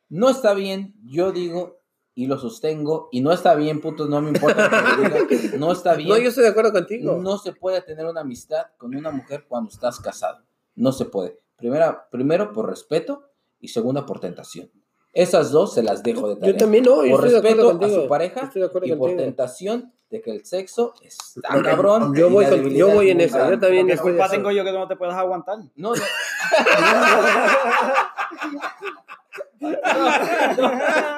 No 0.08 0.28
está 0.28 0.54
bien, 0.54 0.94
yo 1.04 1.32
digo 1.32 1.78
y 2.14 2.26
lo 2.26 2.38
sostengo. 2.38 3.08
Y 3.12 3.20
no 3.20 3.32
está 3.32 3.54
bien, 3.54 3.80
putos, 3.80 4.08
no 4.08 4.20
me 4.20 4.28
importa. 4.30 4.96
lo 4.96 5.26
que 5.26 5.36
digan, 5.36 5.60
No 5.60 5.72
está 5.72 5.94
bien. 5.94 6.08
No, 6.08 6.16
yo 6.18 6.28
estoy 6.28 6.44
de 6.44 6.50
acuerdo 6.50 6.72
contigo. 6.72 7.16
No 7.20 7.38
se 7.38 7.52
puede 7.52 7.80
tener 7.82 8.06
una 8.06 8.22
amistad 8.22 8.66
con 8.78 8.94
una 8.94 9.10
mujer 9.10 9.44
cuando 9.48 9.70
estás 9.70 10.00
casado. 10.00 10.38
No 10.74 10.92
se 10.92 11.04
puede. 11.06 11.38
Primera, 11.56 12.08
primero 12.10 12.52
por 12.52 12.68
respeto 12.68 13.30
y 13.60 13.68
segunda 13.68 14.04
por 14.06 14.20
tentación. 14.20 14.70
Esas 15.12 15.50
dos 15.50 15.72
se 15.72 15.82
las 15.82 16.02
dejo 16.02 16.28
de 16.28 16.36
tarea. 16.36 16.52
Yo 16.52 16.58
también 16.58 16.84
no, 16.84 17.02
yo 17.04 17.16
Por 17.16 17.26
estoy 17.26 17.30
de 17.30 17.40
respeto 17.40 17.70
acuerdo 17.70 17.86
a 17.98 18.02
su 18.02 18.08
pareja 18.08 18.40
Estoy 18.42 18.60
de 18.62 18.68
acuerdo 18.68 18.86
y 18.86 18.90
por 18.90 18.98
contigo. 18.98 19.22
tentación 19.22 19.92
de 20.10 20.20
que 20.22 20.30
el 20.30 20.44
sexo 20.44 20.94
está 21.02 21.62
cabrón. 21.62 22.14
yo 22.14 22.30
voy 22.30 22.46
con- 22.46 22.70
yo 22.70 22.88
voy 22.90 23.10
en 23.10 23.20
esa, 23.20 23.50
yo 23.50 23.58
también 23.58 23.86
¿Qué 23.88 23.96
culpa 23.98 24.26
eso. 24.26 24.34
tengo 24.34 24.50
yo 24.52 24.62
que 24.64 24.72
no 24.72 24.86
te 24.86 24.94
puedas 24.96 25.16
aguantar? 25.16 25.58
No, 25.74 25.94
no. 25.96 26.02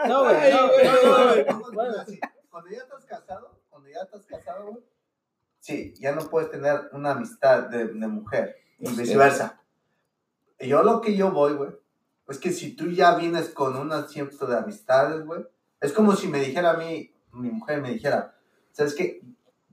No, 0.09 0.25
güey, 0.25 0.53
no, 0.53 0.67
no, 0.69 0.69
no, 0.69 1.25
güey. 1.33 1.47
Cuando 2.51 2.71
ya 2.71 2.79
estás 2.79 3.05
casado, 3.05 3.61
cuando 3.69 3.89
ya 3.91 4.01
estás 4.03 4.25
casado, 4.27 4.67
güey, 4.71 4.83
sí, 5.61 5.95
ya 5.99 6.13
no 6.15 6.23
puedes 6.29 6.51
tener 6.51 6.89
una 6.93 7.13
amistad 7.13 7.65
de, 7.65 7.87
de 7.89 8.07
mujer 8.07 8.57
y 8.79 8.89
viceversa. 8.95 9.61
Yo 10.61 10.83
lo 10.83 11.01
que 11.01 11.15
yo 11.17 11.31
voy, 11.31 11.53
güey, 11.55 11.71
es 12.29 12.39
que 12.39 12.53
si 12.53 12.75
tú 12.75 12.89
ya 12.91 13.15
vienes 13.17 13.51
con 13.51 13.77
un 13.77 13.93
asiento 13.93 14.47
de 14.47 14.57
amistades, 14.57 15.25
güey, 15.25 15.45
es 15.81 15.93
como 15.93 16.17
si 16.17 16.27
me 16.29 16.41
dijera 16.41 16.71
a 16.71 16.77
mí, 16.77 17.13
mi 17.33 17.51
mujer 17.51 17.81
me 17.81 17.91
dijera, 17.93 18.35
¿sabes 18.79 18.95
qué? 18.95 19.21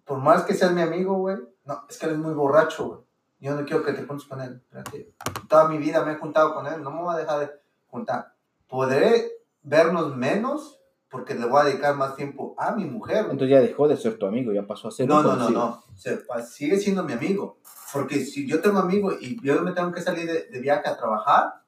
Por 0.03 0.17
más 0.19 0.43
que 0.43 0.53
seas 0.55 0.71
mi 0.71 0.81
amigo, 0.81 1.15
güey, 1.17 1.37
no, 1.65 1.85
es 1.89 1.97
que 1.97 2.07
eres 2.07 2.17
muy 2.17 2.33
borracho, 2.33 2.87
güey. 2.87 2.99
Yo 3.39 3.53
no 3.55 3.63
quiero 3.65 3.83
que 3.83 3.93
te 3.93 4.03
juntes 4.03 4.27
con 4.27 4.41
él. 4.41 4.61
Espérate. 4.65 5.13
Toda 5.47 5.67
mi 5.67 5.77
vida 5.77 6.03
me 6.03 6.13
he 6.13 6.15
juntado 6.17 6.53
con 6.53 6.65
él, 6.67 6.81
no 6.81 6.89
me 6.91 7.01
voy 7.01 7.13
a 7.13 7.17
dejar 7.19 7.39
de 7.41 7.51
juntar. 7.87 8.33
Podré 8.67 9.31
vernos 9.61 10.15
menos 10.15 10.79
porque 11.09 11.35
le 11.35 11.45
voy 11.45 11.61
a 11.61 11.65
dedicar 11.65 11.95
más 11.95 12.15
tiempo 12.15 12.55
a 12.57 12.71
mi 12.71 12.85
mujer. 12.85 13.23
güey. 13.23 13.31
Entonces 13.33 13.49
ya 13.55 13.61
dejó 13.61 13.87
de 13.87 13.97
ser 13.97 14.17
tu 14.17 14.25
amigo, 14.25 14.51
ya 14.51 14.65
pasó 14.65 14.87
a 14.87 14.91
ser 14.91 15.07
No, 15.07 15.19
un 15.19 15.23
no, 15.23 15.35
no, 15.35 15.49
no. 15.49 15.83
Se- 15.95 16.19
sigue 16.45 16.77
siendo 16.77 17.03
mi 17.03 17.13
amigo. 17.13 17.59
Porque 17.93 18.25
si 18.25 18.47
yo 18.47 18.59
tengo 18.61 18.79
amigo 18.79 19.11
y 19.19 19.39
yo 19.45 19.61
me 19.61 19.71
tengo 19.71 19.91
que 19.91 20.01
salir 20.01 20.25
de, 20.27 20.45
de 20.49 20.59
viaje 20.59 20.89
a 20.89 20.97
trabajar 20.97 21.61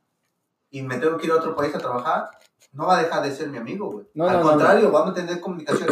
y 0.69 0.81
me 0.81 0.97
tengo 0.97 1.17
que 1.17 1.27
ir 1.27 1.31
a 1.31 1.35
otro 1.35 1.55
país 1.55 1.73
a 1.75 1.79
trabajar, 1.79 2.29
no 2.77 2.85
va 2.87 2.99
a 2.99 3.03
dejar 3.03 3.23
de 3.23 3.31
ser 3.31 3.49
mi 3.49 3.57
amigo, 3.57 3.89
güey. 3.91 4.05
No, 4.13 4.27
Al 4.27 4.37
no, 4.37 4.43
no, 4.43 4.49
contrario, 4.51 4.91
vamos 4.91 5.11
a 5.11 5.13
tener 5.15 5.39
comunicación. 5.41 5.87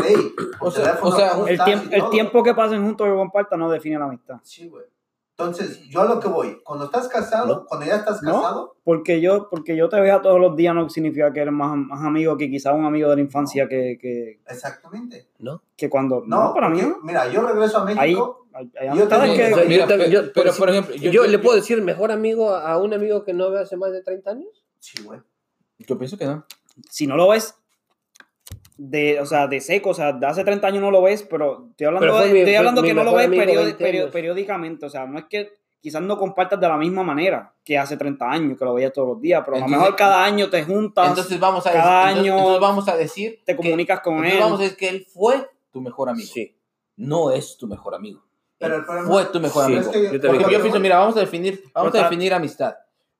Por 0.59 0.67
O 0.67 0.71
sea, 0.71 0.83
teléfono, 0.83 1.15
o 1.15 1.17
sea, 1.17 1.29
¿cómo 1.31 1.47
El, 1.47 1.59
tiempo, 1.63 1.85
Y 1.89 1.93
el 1.95 1.99
todo. 2.01 2.09
tiempo 2.11 2.43
que 2.43 2.53
pasen 2.53 2.83
juntos 2.85 3.07
que 3.07 3.13
compartan 3.13 3.59
no 3.59 3.69
define 3.71 3.97
la 3.99 4.05
amistad. 4.05 4.35
Sí, 4.43 4.69
güey. 4.69 4.83
Entonces, 5.37 5.81
yo 5.89 5.99
a 6.01 6.05
lo 6.05 6.19
que 6.21 6.29
voy, 6.29 6.61
cuando 6.63 6.85
estás 6.85 7.09
casado, 7.09 7.65
cuando 7.65 7.85
ya 7.85 7.97
estás 7.97 8.23
¿No? 8.23 8.35
casado, 8.41 8.75
Porque 8.85 9.19
yo, 9.19 9.49
porque 9.49 9.75
yo 9.75 9.89
te 9.89 9.99
vea 9.99 10.21
todos 10.21 10.39
los 10.39 10.55
días 10.55 10.73
no 10.73 10.87
significa 10.89 11.33
que 11.33 11.41
eres 11.41 11.53
más, 11.53 11.75
más 11.75 12.01
amigo 12.05 12.37
que 12.37 12.49
quizás 12.49 12.73
un 12.73 12.85
amigo 12.85 13.09
de 13.09 13.17
la 13.17 13.21
infancia 13.23 13.67
que, 13.67 13.97
que, 13.99 14.39
exactamente. 14.47 15.27
que 15.75 15.89
cuando... 15.89 16.23
No, 16.25 16.41
No, 16.45 16.53
para 16.53 16.69
mí 16.69 16.81
no. 16.81 16.99
Mira, 17.03 17.27
yo 17.27 17.41
regreso 17.45 17.79
a 17.79 17.83
México. 17.83 18.47
Yo 18.95 19.07
también, 19.09 19.35
que... 19.35 19.53
O 19.53 19.57
sea, 19.57 19.65
Mira, 19.65 19.83
yo 19.83 19.87
también- 19.89 20.09
pero- 20.11 20.23
yo- 20.27 20.31
pero, 20.33 20.49
por 20.51 20.57
por 20.59 20.69
ejemplo, 20.69 20.95
Yo, 20.95 21.11
yo- 21.11 21.25
le 21.25 21.31
yo- 21.33 21.41
puedo 21.41 21.55
decir 21.57 21.81
mejor 21.81 22.13
amigo 22.13 22.51
a 22.51 22.71
a 22.71 22.77
un 22.77 22.93
amigo 22.93 23.25
que 23.25 23.33
no 23.33 23.51
ve 23.51 23.59
hace 23.59 23.75
más 23.75 23.91
de 23.91 24.01
30 24.03 24.31
años. 24.31 24.63
Sí, 24.79 25.03
güey. 25.03 25.19
Yo 25.79 25.97
pienso 25.97 26.17
que 26.17 26.25
no. 26.27 26.45
Si 26.89 27.07
no 27.07 27.15
lo 27.17 27.29
ves 27.29 27.55
de, 28.77 29.19
o 29.21 29.25
sea, 29.25 29.47
de 29.47 29.61
seco, 29.61 29.91
o 29.91 29.93
sea, 29.93 30.11
de 30.13 30.25
hace 30.27 30.43
30 30.43 30.67
años 30.67 30.81
no 30.81 30.91
lo 30.91 31.01
ves, 31.01 31.23
pero 31.23 31.67
estoy 31.71 31.87
hablando, 31.87 32.07
Pero 32.07 32.19
de- 32.19 32.33
mi- 32.33 32.39
estoy 32.39 32.55
hablando 32.55 32.81
mi 32.81 32.87
que 32.89 32.93
no 32.93 33.03
lo 33.03 33.13
ves 33.13 33.27
amigo 33.27 33.43
periodi- 33.43 33.63
20 33.65 33.83
perio- 33.85 34.01
años. 34.01 34.11
periódicamente, 34.13 34.85
o 34.85 34.89
sea, 34.89 35.05
no 35.05 35.17
es 35.19 35.25
que 35.29 35.53
quizás 35.79 36.01
no 36.01 36.17
compartas 36.17 36.59
de 36.59 36.67
la 36.67 36.77
misma 36.77 37.03
manera 37.03 37.53
que 37.63 37.77
hace 37.77 37.95
30 37.95 38.29
años, 38.29 38.57
que 38.57 38.65
lo 38.65 38.73
veías 38.73 38.91
todos 38.91 39.07
los 39.07 39.21
días, 39.21 39.41
pero 39.45 39.57
a 39.57 39.59
lo 39.59 39.65
Entonces- 39.65 39.79
mejor 39.81 39.95
cada 39.95 40.25
año 40.25 40.49
te 40.49 40.63
juntas, 40.63 41.09
Entonces 41.09 41.39
vamos 41.39 41.65
a 41.67 41.71
cada 41.71 41.83
decir, 42.07 42.17
entonces- 42.17 42.31
año 42.31 42.37
entonces 42.39 42.61
vamos 42.61 42.87
a 42.89 42.97
decir 42.97 43.39
te 43.45 43.53
que- 43.53 43.55
comunicas 43.57 43.99
con 44.01 44.13
entonces 44.15 44.33
él. 44.33 44.39
vamos 44.41 44.59
a 44.59 44.63
decir 44.63 44.77
que 44.77 44.89
él 44.89 45.05
fue 45.13 45.49
tu 45.71 45.81
mejor 45.81 46.09
amigo. 46.09 46.27
Sí. 46.33 46.57
No 46.97 47.31
es 47.31 47.57
tu 47.57 47.67
mejor 47.67 47.95
amigo. 47.95 48.23
Pero 48.57 48.77
el 48.77 48.85
problema- 48.85 49.07
fue 49.09 49.25
tu 49.25 49.39
mejor 49.39 49.65
Sí, 49.65 49.73
amigo. 49.73 49.81
es 49.81 49.87
que 49.89 50.03
yo 50.03 50.09
Porque 50.09 50.43
yo 50.43 50.49
que 50.49 50.59
pienso, 50.59 50.79
mira, 50.79 50.97
vamos 50.97 51.15
a 51.17 51.19
definir, 51.21 51.63
vamos 51.73 51.93
a 51.95 52.03
definir 52.03 52.33
amistad. 52.33 52.75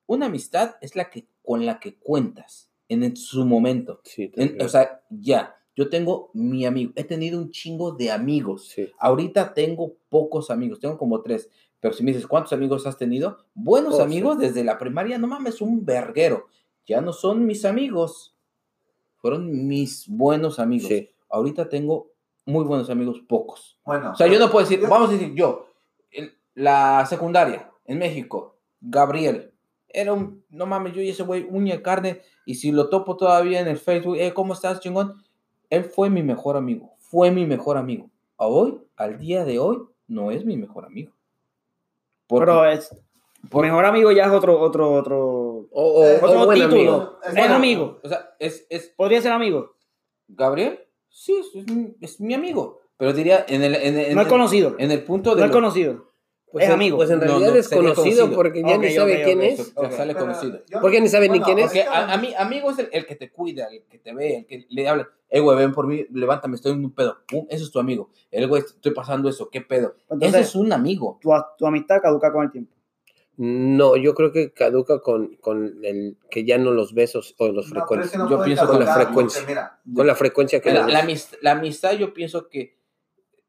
Una 0.08 0.26
amistad 0.28 0.76
es 0.82 0.96
la 0.96 1.10
que 1.10 1.28
con 1.44 1.66
la 1.66 1.80
que 1.80 1.98
cuentas 2.00 2.65
en 2.90 3.16
su 3.16 3.46
momento. 3.46 4.00
Sí, 4.04 4.32
En- 4.36 4.62
o 4.62 4.68
sea, 4.70 5.02
ya, 5.10 5.56
yo 5.76 5.90
tengo 5.90 6.30
mi 6.34 6.66
amigo, 6.66 6.92
he 6.96 7.04
tenido 7.04 7.40
un 7.40 7.52
chingo 7.52 7.92
de 7.92 8.12
amigos. 8.12 8.68
sí. 8.70 8.88
Ahorita 9.00 9.54
tengo 9.54 9.94
pocos 10.10 10.50
amigos, 10.52 10.80
tengo 10.80 10.98
como 10.98 11.22
tres. 11.22 11.50
Pero 11.80 11.94
si 11.94 12.04
me 12.04 12.12
dices, 12.12 12.26
¿cuántos 12.28 12.54
amigos 12.54 12.88
has 12.88 12.98
tenido? 12.98 13.38
Buenos 13.54 13.96
Oh, 13.96 14.04
amigos 14.04 14.40
desde 14.40 14.64
la 14.64 14.78
primaria, 14.80 15.18
no 15.20 15.28
mames, 15.28 15.62
un 15.62 15.86
verguero. 15.86 16.48
Ya 16.88 17.02
no 17.02 17.14
son 17.14 17.46
mis 17.46 17.64
amigos. 17.66 18.36
Fueron 19.18 19.68
mis 19.68 20.08
buenos 20.08 20.60
amigos. 20.60 20.88
Sí. 20.88 21.10
Ahorita 21.30 21.68
tengo 21.70 22.12
muy 22.46 22.64
buenos 22.64 22.90
amigos, 22.90 23.22
pocos. 23.28 23.78
Bueno. 23.86 24.12
O 24.12 24.16
sea, 24.16 24.28
yo 24.28 24.40
no 24.40 24.50
puedo 24.52 24.66
decir, 24.66 24.80
yo- 24.82 24.88
vamos 24.90 25.10
a 25.10 25.14
decir 25.14 25.34
yo, 25.36 25.68
el- 26.12 26.34
la 26.54 27.06
secundaria 27.08 27.72
en 27.86 27.98
México, 28.00 28.56
Gabriel, 28.82 29.52
era 29.96 30.14
un, 30.14 30.44
no 30.50 30.66
mames, 30.66 30.94
yo 30.94 31.02
y 31.02 31.10
ese 31.10 31.24
güey, 31.24 31.48
uña 31.50 31.82
carne, 31.82 32.22
y 32.46 32.56
si 32.56 32.72
lo 32.72 32.90
topo 32.90 33.18
todavía 33.18 33.60
en 33.60 33.68
el 33.68 33.78
Facebook, 33.78 34.18
eh, 34.18 34.34
¿cómo 34.34 34.54
estás, 34.54 34.80
chingón? 34.80 35.24
Él 35.70 35.86
fue 35.86 36.10
mi 36.10 36.22
mejor 36.24 36.58
amigo, 36.58 36.94
fue 37.00 37.32
mi 37.32 37.46
mejor 37.46 37.78
amigo. 37.78 38.10
A 38.38 38.48
hoy, 38.48 38.80
al 38.98 39.18
día 39.18 39.46
de 39.46 39.58
hoy, 39.60 39.80
no 40.08 40.30
es 40.32 40.46
mi 40.46 40.58
mejor 40.58 40.86
amigo. 40.86 41.12
Porque- 42.28 42.46
Pero 42.46 42.66
es, 42.66 42.96
Por- 43.50 43.64
Mejor 43.64 43.86
amigo 43.86 44.12
ya 44.12 44.26
es 44.26 44.32
otro, 44.32 44.60
otro, 44.60 44.92
otro. 44.92 45.20
O, 45.22 45.68
o- 45.72 46.04
Eh, 46.04 46.20
o 46.20 46.26
otro 46.26 46.54
título. 46.56 46.66
amigo. 46.66 47.20
Es 47.28 47.34
bueno. 47.36 47.54
amigo. 47.56 48.00
O 48.04 48.10
sea, 48.10 48.32
es, 48.40 48.66
es 48.72 48.88
Podría 48.98 49.22
ser 49.22 49.34
amigo. 49.34 49.76
Gabriel, 50.28 50.80
sí, 51.10 51.36
es, 51.40 51.66
es 52.02 52.20
mi- 52.20 52.34
amigo. 52.34 52.80
Pero 52.98 53.14
diría, 53.14 53.46
en 53.48 53.62
el, 53.64 53.76
en, 53.76 54.00
en 54.00 54.16
No 54.16 54.22
es 54.22 54.26
el- 54.28 54.32
conocido. 54.34 54.76
en 54.80 54.90
el 54.90 55.04
punto 55.04 55.36
de. 55.36 55.42
No 55.42 55.48
lo- 55.48 55.54
conocido. 55.54 56.08
Pues 56.56 56.64
es 56.64 56.70
en- 56.70 56.76
amigo. 56.76 56.96
Pues 56.96 57.10
en 57.10 57.20
No, 57.20 57.26
realidad 57.26 57.50
no, 57.50 57.56
es 57.56 57.68
conocido, 57.68 58.32
porque 58.32 58.64
ya 58.66 58.78
ni 58.78 58.90
sabe 58.92 59.24
quién 59.24 59.40
ok. 59.40 59.44
es. 59.44 59.76
Ya 59.76 59.92
sale 59.92 60.16
conocido. 60.16 60.62
Porque 60.82 61.02
ni 61.02 61.10
sabe 61.10 61.28
ni 61.28 61.42
quién 61.42 61.60
es. 61.60 61.66
Porque 61.66 61.84
a, 61.84 62.14
a 62.14 62.18
mí, 62.18 62.34
amigo 62.38 62.72
es 62.72 62.80
el, 62.80 62.88
el 62.94 63.06
que 63.06 63.16
te 63.16 63.30
cuida, 63.30 63.68
el 63.70 63.84
que 63.84 63.98
te 64.00 64.14
ve, 64.14 64.38
el 64.38 64.46
que 64.46 64.66
le 64.70 64.88
habla. 64.88 65.10
Eh, 65.30 65.42
güey, 65.42 65.58
ven 65.58 65.74
por 65.74 65.86
mí, 65.86 66.06
levántame, 66.14 66.56
estoy 66.56 66.72
en 66.72 66.86
un 66.86 66.92
pedo. 66.94 67.18
Pum, 67.28 67.46
Eso 67.50 67.66
es 67.66 67.72
tu 67.72 67.80
amigo. 67.80 68.10
El 68.32 68.48
güey, 68.48 68.62
estoy 68.62 68.94
pasando 68.94 69.28
eso, 69.28 69.50
¿qué 69.50 69.60
pedo? 69.60 69.96
Entonces, 70.10 70.30
Ese 70.30 70.40
es 70.50 70.56
un 70.56 70.72
amigo. 70.72 71.20
tu, 71.22 71.32
tu 71.58 71.68
amistad 71.68 71.98
caduca 72.02 72.32
con 72.32 72.46
el 72.46 72.52
tiempo. 72.52 72.74
No, 73.38 73.98
yo 73.98 74.14
creo 74.16 74.32
que 74.32 74.54
caduca 74.54 75.02
con, 75.02 75.36
con 75.42 75.84
el 75.84 76.16
que 76.32 76.46
ya 76.46 76.58
no 76.58 76.72
los 76.72 76.94
besos 76.94 77.36
o 77.38 77.50
los 77.50 77.70
No, 77.74 77.86
no 77.86 78.30
Yo 78.30 78.42
pienso 78.44 78.66
con 78.66 78.80
la 78.80 78.94
frecuencia. 78.96 79.44
Mira, 79.46 79.80
Con 79.94 80.08
la 80.08 80.16
frecuencia 80.16 80.62
que 80.62 80.72
La, 80.72 80.86
le 80.88 80.94
la 80.94 81.02
des. 81.06 81.30
amist- 81.34 81.38
la 81.42 81.52
amistad, 81.52 81.92
yo 81.98 82.14
pienso 82.14 82.48
que 82.48 82.78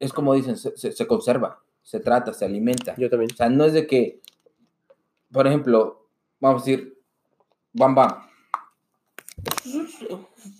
es 0.01 0.13
como 0.13 0.35
dicen, 0.35 0.57
se, 0.57 0.77
se- 0.77 0.91
se 0.91 1.07
conserva, 1.07 1.63
se 1.87 2.01
trata, 2.01 2.33
se 2.33 2.45
alimenta. 2.45 2.97
Yo 2.97 3.09
también. 3.09 3.31
O 3.33 3.37
sea, 3.37 3.49
no 3.49 3.65
es 3.65 3.73
de 3.73 3.87
que, 3.87 4.21
por 5.31 5.47
ejemplo, 5.47 6.09
vamos 6.41 6.63
a 6.63 6.65
decir, 6.65 7.01
Bam 7.73 7.95
Bam. 7.95 8.23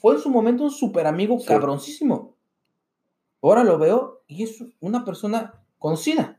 Fue 0.01 0.15
en 0.15 0.21
su 0.21 0.31
momento 0.31 0.63
un 0.63 0.71
super 0.71 1.05
amigo 1.09 1.37
Sí. 1.41 1.47
cabroncísimo. 1.47 2.37
Ahora 3.43 3.65
lo 3.65 3.77
veo 3.77 4.23
y 4.29 4.45
es 4.45 4.63
una 4.79 5.05
persona 5.05 5.65
conocida. 5.81 6.39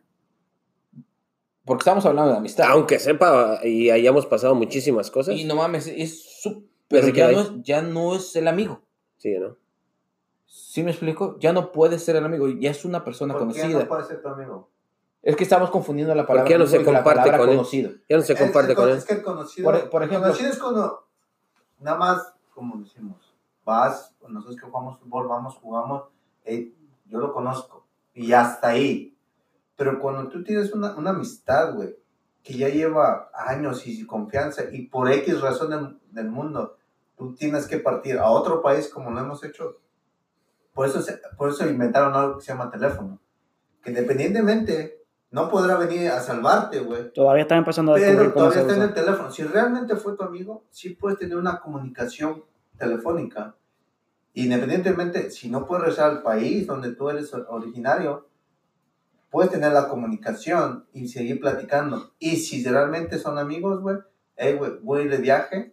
Porque 1.65 1.81
estamos 1.81 2.05
hablando 2.05 2.31
de 2.31 2.37
amistad. 2.37 2.67
Aunque 2.69 2.97
sepa 2.97 3.59
y 3.65 3.89
hayamos 3.89 4.25
pasado 4.25 4.55
muchísimas 4.55 5.11
cosas. 5.11 5.35
Y 5.35 5.43
no 5.43 5.55
mames, 5.55 5.87
es 5.87 6.41
su... 6.41 6.65
Ya 6.89 7.29
no, 7.33 7.41
es, 7.41 7.51
ya 7.61 7.81
no 7.81 8.15
es 8.15 8.33
el 8.37 8.47
amigo. 8.47 8.81
Sí, 9.17 9.37
¿no? 9.37 9.57
¿Sí 10.45 10.81
me 10.81 10.91
explico? 10.91 11.37
Ya 11.41 11.51
no 11.51 11.73
puede 11.73 11.99
ser 11.99 12.15
el 12.15 12.23
amigo, 12.23 12.47
ya 12.47 12.71
es 12.71 12.85
una 12.85 13.03
persona 13.03 13.33
¿por 13.33 13.49
qué 13.49 13.59
conocida. 13.59 13.79
no 13.79 13.87
puede 13.89 14.05
ser 14.05 14.21
tu 14.21 14.29
amigo? 14.29 14.69
Es 15.27 15.35
que 15.35 15.43
estamos 15.43 15.69
confundiendo 15.71 16.15
la 16.15 16.25
palabra 16.25 16.43
Porque 16.43 16.53
ya 16.53 16.57
no 16.57 16.67
se 16.67 16.77
comparte 16.85 17.03
palabra 17.03 17.37
con 17.37 17.49
él. 17.49 17.55
conocido. 17.57 17.91
Ya 18.07 18.15
no 18.15 18.23
se 18.23 18.31
Es- 18.33 18.39
comparte 18.39 18.71
es, 18.71 18.77
con 18.77 18.89
es 18.89 18.95
él. 18.99 19.03
que 19.05 19.13
el 19.15 19.21
conocido, 19.23 19.65
Por- 19.71 19.89
por 19.89 20.03
ejemplo- 20.03 20.17
el 20.19 20.23
conocido 20.31 20.49
es 20.51 20.57
cuando 20.59 21.07
nada 21.79 21.97
más, 21.97 22.33
como 22.53 22.77
decimos, 22.77 23.35
vas, 23.65 24.15
nosotros 24.27 24.55
que 24.55 24.65
jugamos 24.65 24.99
fútbol, 24.99 25.27
vamos, 25.27 25.55
jugamos, 25.57 26.03
eh, 26.45 26.71
yo 27.07 27.19
lo 27.19 27.33
conozco 27.33 27.85
y 28.13 28.31
hasta 28.31 28.69
ahí. 28.69 29.17
Pero 29.75 29.99
cuando 29.99 30.29
tú 30.29 30.43
tienes 30.45 30.71
una, 30.73 30.95
una 30.95 31.09
amistad, 31.09 31.73
güey, 31.75 31.95
que 32.41 32.53
ya 32.57 32.69
lleva 32.69 33.29
años 33.33 33.85
y 33.85 34.05
confianza 34.05 34.63
y 34.71 34.83
por 34.87 35.11
X 35.11 35.41
razón 35.41 35.69
del, 35.71 35.99
del 36.11 36.31
mundo, 36.31 36.77
tú 37.17 37.35
tienes 37.35 37.67
que 37.67 37.79
partir 37.79 38.17
a 38.17 38.29
otro 38.29 38.61
país 38.61 38.87
como 38.87 39.11
lo 39.11 39.19
hemos 39.19 39.43
hecho. 39.43 39.77
Por 40.73 40.87
eso, 40.87 41.01
se- 41.01 41.19
por 41.37 41.49
eso 41.49 41.67
inventaron 41.67 42.13
algo 42.15 42.37
que 42.37 42.45
se 42.45 42.53
llama 42.53 42.71
teléfono. 42.71 43.19
Que 43.83 43.89
independientemente 43.89 45.03
no 45.31 45.49
podrá 45.49 45.75
venir 45.77 46.09
a 46.09 46.19
salvarte, 46.21 46.79
güey. 46.79 47.11
Todavía 47.13 47.43
están 47.43 47.59
empezando 47.59 47.93
a 47.93 47.95
descubrir 47.95 48.19
Pero 48.19 48.33
cómo 48.33 48.45
todavía 48.45 48.61
está 48.61 48.75
en 48.75 48.89
el 48.89 48.93
teléfono. 48.93 49.31
Si 49.31 49.43
realmente 49.43 49.95
fue 49.95 50.15
tu 50.15 50.23
amigo, 50.23 50.63
sí 50.71 50.91
puedes 50.91 51.19
tener 51.19 51.37
una 51.37 51.59
comunicación 51.59 52.43
telefónica. 52.77 53.55
Independientemente, 54.33 55.31
si 55.31 55.49
no 55.49 55.65
puedes 55.65 55.83
regresar 55.85 56.11
al 56.11 56.21
país 56.21 56.67
donde 56.67 56.93
tú 56.93 57.09
eres 57.09 57.33
originario, 57.49 58.27
puedes 59.31 59.51
tener 59.51 59.73
la 59.73 59.89
comunicación 59.89 60.85
y 60.93 61.07
seguir 61.07 61.39
platicando. 61.39 62.11
Y 62.19 62.37
si 62.37 62.63
realmente 62.63 63.17
son 63.17 63.39
amigos, 63.39 63.81
güey, 63.81 63.97
hey, 64.35 64.55
güey, 64.57 64.73
voy 64.83 65.01
a 65.01 65.03
ir 65.05 65.11
de 65.11 65.17
viaje 65.17 65.71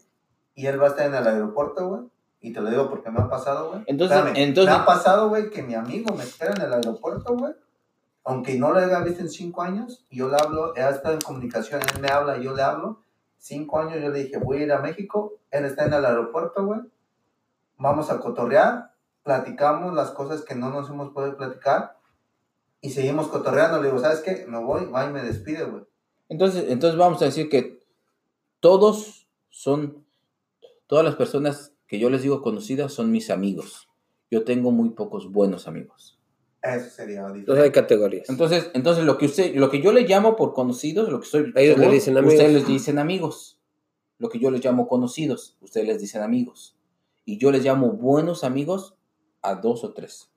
y 0.55 0.67
él 0.67 0.81
va 0.81 0.87
a 0.87 0.89
estar 0.91 1.07
en 1.07 1.15
el 1.15 1.27
aeropuerto, 1.27 1.89
güey. 1.89 2.03
Y 2.41 2.53
te 2.53 2.61
lo 2.61 2.71
digo 2.71 2.89
porque 2.91 3.11
me 3.11 3.21
ha 3.21 3.29
pasado, 3.29 3.69
güey. 3.71 3.83
Entonces- 3.87 4.19
entonces- 4.35 4.75
Me 4.75 4.81
ha 4.81 4.85
pasado, 4.87 5.29
güey, 5.29 5.51
que 5.51 5.63
mi 5.63 5.75
amigo 5.75 6.15
me 6.15 6.25
espera 6.25 6.55
en 6.55 6.63
el 6.63 6.73
aeropuerto, 6.73 7.35
güey. 7.37 7.53
Aunque 8.25 8.59
no 8.59 8.73
lo 8.73 8.79
haya 8.79 9.01
visto 9.01 9.21
en 9.21 9.29
cinco 9.29 9.63
años, 9.63 10.05
yo 10.11 10.29
le 10.29 10.37
hablo, 10.37 10.75
he 10.75 10.81
estado 10.81 11.15
en 11.15 11.21
comunicación, 11.21 11.81
él 11.83 12.01
me 12.01 12.09
habla, 12.09 12.39
yo 12.39 12.55
le 12.55 12.63
hablo. 12.63 13.03
Cinco 13.39 13.79
años 13.79 14.03
yo 14.03 14.09
le 14.09 14.25
dije, 14.25 14.39
voy 14.39 14.59
a 14.59 14.63
ir 14.63 14.73
a 14.73 14.81
México, 14.81 15.35
él 15.51 15.67
está 15.67 15.85
en 15.85 15.93
el 15.93 16.05
aeropuerto, 16.05 16.65
güey. 16.65 16.81
Vamos 17.77 18.11
a 18.11 18.21
cotorrear, 18.21 18.93
platicamos 19.23 19.93
las 19.95 20.11
cosas 20.13 20.43
que 20.43 20.55
no 20.55 20.71
nos 20.71 20.89
hemos 20.89 21.13
podido 21.13 21.37
platicar 21.37 21.99
y 22.81 22.91
seguimos 22.91 23.29
cotorreando. 23.29 23.81
Le 23.81 23.89
digo, 23.89 23.99
¿sabes 23.99 24.21
qué? 24.21 24.47
Me 24.49 24.59
voy, 24.59 24.87
va 24.87 25.05
y 25.05 25.13
me 25.13 25.23
despide, 25.23 25.65
güey. 25.65 25.85
Entonces, 26.31 26.65
entonces 26.69 26.99
vamos 26.99 27.21
a 27.21 27.27
decir 27.27 27.51
que 27.51 27.85
todos 28.61 29.27
son, 29.51 30.07
todas 30.87 31.05
las 31.05 31.17
personas 31.17 31.75
que 31.87 31.99
yo 31.99 32.09
les 32.09 32.23
digo 32.23 32.41
conocidas 32.41 32.93
son 32.93 33.11
mis 33.11 33.29
amigos. 33.29 33.89
Yo 34.31 34.45
tengo 34.45 34.71
muy 34.71 34.91
pocos 34.91 35.31
buenos 35.31 35.69
amigos. 35.69 36.19
Eso 36.65 36.89
sería 36.89 37.21
Entonces 37.21 37.37
hay 37.37 37.45
diferente. 37.45 37.73
categorías. 37.81 38.31
Entonces, 38.31 38.71
entonces 38.73 39.05
lo 39.05 39.19
que 39.19 39.27
usted, 39.27 39.55
lo 39.55 39.69
que 39.71 39.83
yo 39.83 39.93
le 39.93 40.03
llamo 40.09 40.35
por 40.35 40.55
conocidos, 40.55 41.11
lo 41.11 41.21
que 41.21 41.27
soy, 41.27 41.53
ellos 41.57 41.79
les 41.79 41.91
dicen 41.93 42.17
amigos. 42.17 42.35
ustedes 42.35 42.53
les 42.55 42.67
dicen 42.67 42.99
amigos. 42.99 43.61
Lo 44.19 44.29
que 44.31 44.39
yo 44.39 44.51
les 44.51 44.65
llamo 44.65 44.89
conocidos, 44.89 45.59
ustedes 45.61 45.87
les 45.87 46.01
dicen 46.01 46.23
amigos. 46.23 46.77
Y 47.27 47.39
yo 47.39 47.51
les 47.51 47.63
llamo 47.65 47.91
buenos 47.93 48.45
amigos 48.45 48.95
a 49.43 49.57
dos 49.57 49.85
o 49.85 49.93
tres. 49.93 50.31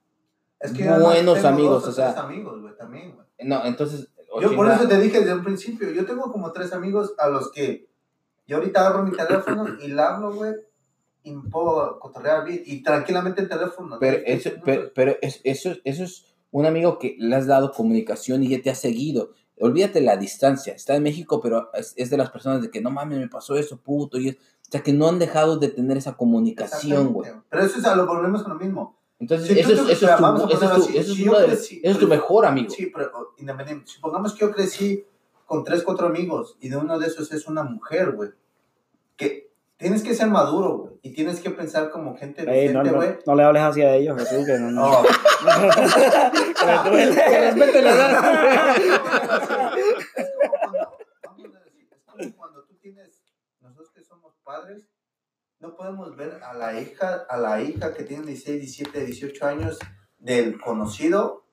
Es 0.60 0.74
que 0.74 0.84
buenos 0.84 1.36
tengo 1.36 1.48
amigos, 1.48 1.84
dos 1.84 1.90
o 1.90 1.92
sea- 1.94 2.14
tres 2.14 2.24
amigos, 2.26 2.62
güey, 2.62 2.76
también, 2.76 3.14
güey. 3.16 3.26
No, 3.48 3.64
entonces. 3.66 4.10
o 4.30 4.42
Yo 4.42 4.54
por 4.56 4.70
eso 4.70 4.88
te 4.88 5.00
dije 5.00 5.20
desde 5.20 5.34
un 5.36 5.44
principio, 5.44 5.92
yo 5.92 6.06
tengo 6.06 6.30
como 6.32 6.52
tres 6.52 6.74
amigos 6.74 7.14
a 7.20 7.30
los 7.30 7.52
que 7.52 7.88
yo 8.48 8.58
ahorita 8.58 8.82
agarro 8.82 9.04
mi 9.04 9.12
teléfono 9.16 9.66
y 9.82 9.88
le 9.90 10.02
hablo, 10.02 10.34
güey, 10.34 10.54
y 11.28 11.36
me 11.36 11.50
puedo 11.50 12.00
cotorrear 12.00 12.46
bien, 12.46 12.62
y 12.66 12.82
tranquilamente 12.84 13.42
el 13.42 13.50
teléfono. 13.50 13.98
Pero, 14.00 14.18
eso, 14.26 14.50
pero, 14.64 14.92
pero 14.94 15.16
es- 15.22 15.42
eso, 15.44 15.72
eso 15.84 16.04
es 16.04 16.26
un 16.52 16.66
amigo 16.66 16.98
que 17.00 17.16
le 17.20 17.36
has 17.36 17.46
dado 17.48 17.72
comunicación 17.72 18.44
y 18.44 18.50
ya 18.50 18.62
te 18.62 18.70
ha 18.70 18.76
seguido. 18.76 19.32
Olvídate 19.60 20.02
la 20.02 20.18
distancia. 20.18 20.74
Está 20.74 20.96
en 20.96 21.04
México, 21.04 21.42
pero 21.42 21.70
es, 21.74 21.94
es 21.98 22.10
de 22.10 22.18
las 22.18 22.30
personas 22.30 22.62
de 22.62 22.70
que 22.70 22.80
no 22.82 22.92
mames, 22.92 23.18
me 23.20 23.28
pasó 23.28 23.56
eso, 23.56 23.78
puto. 23.78 24.18
Y 24.20 24.30
es, 24.30 24.36
o 24.36 24.72
sea, 24.72 24.82
que 24.82 24.94
no 24.94 25.08
han 25.08 25.18
dejado 25.20 25.58
de 25.58 25.70
tener 25.70 25.98
esa 25.98 26.16
comunicación, 26.16 27.14
güey. 27.14 27.32
Pero 27.50 27.64
eso 27.64 27.80
es 27.80 27.86
a 27.86 27.96
lo 27.96 28.06
volvemos 28.06 28.44
con 28.44 28.54
lo 28.54 28.60
mismo. 28.60 28.98
Entonces, 29.20 29.48
Si 29.48 29.60
eso, 29.60 29.72
es, 29.72 29.76
te- 29.88 29.94
eso, 29.94 30.06
es 30.06 30.18
tu, 30.20 30.48
eso 30.48 30.76
es 30.76 31.10
eso 31.10 31.40
de- 31.40 31.80
es 31.84 32.08
mejor 32.08 32.46
amigo. 32.46 32.70
Sí, 32.70 32.92
pero 32.94 33.34
independiente. 33.40 33.88
Supongamos 33.88 34.34
que 34.34 34.42
yo 34.42 34.52
crecí 34.52 35.04
con 35.48 35.64
tres, 35.64 35.82
cuatro 35.82 36.06
amigos 36.06 36.56
y 36.62 36.70
de 36.70 36.78
uno 36.78 37.00
de 37.00 37.08
esos 37.08 37.32
es 37.32 37.48
una 37.48 37.64
mujer, 37.64 38.12
güey. 38.12 38.30
Que 39.16 39.47
tienes 39.78 40.04
que 40.04 40.14
ser 40.14 40.28
maduro, 40.28 40.78
güey. 40.78 40.94
Y 41.04 41.14
tienes 41.14 41.40
que 41.40 41.52
pensar 41.52 41.90
como 41.90 42.18
gente 42.18 42.42
Ey, 42.42 42.74
no, 42.74 42.84
decente, 42.84 42.92
no, 42.92 42.96
güey. 42.96 43.20
no 43.26 43.36
le 43.36 43.44
hables 43.44 43.64
así 43.64 43.82
a 43.82 43.96
ellos, 43.96 44.20
Jesús, 44.20 44.46
que 44.46 44.60
no, 44.60 44.72
no. 44.72 44.92
Oh, 44.92 45.06
es 45.08 45.16
como 52.06 52.36
cuando, 52.36 52.64
tú 52.66 52.76
tienes, 52.82 53.24
nosotros 53.62 53.92
que 53.94 54.04
somos 54.04 54.34
padres, 54.44 54.90
no 55.60 55.76
podemos 55.76 56.16
ver 56.16 56.40
a 56.44 56.54
la 56.54 56.80
hija, 56.80 57.26
a 57.30 57.38
la 57.38 57.62
hija 57.62 57.94
que 57.94 58.04
tiene 58.04 58.26
16, 58.26 58.60
17, 58.60 59.06
18 59.06 59.46
años 59.46 59.80
del 60.18 60.60
conocido 60.60 61.46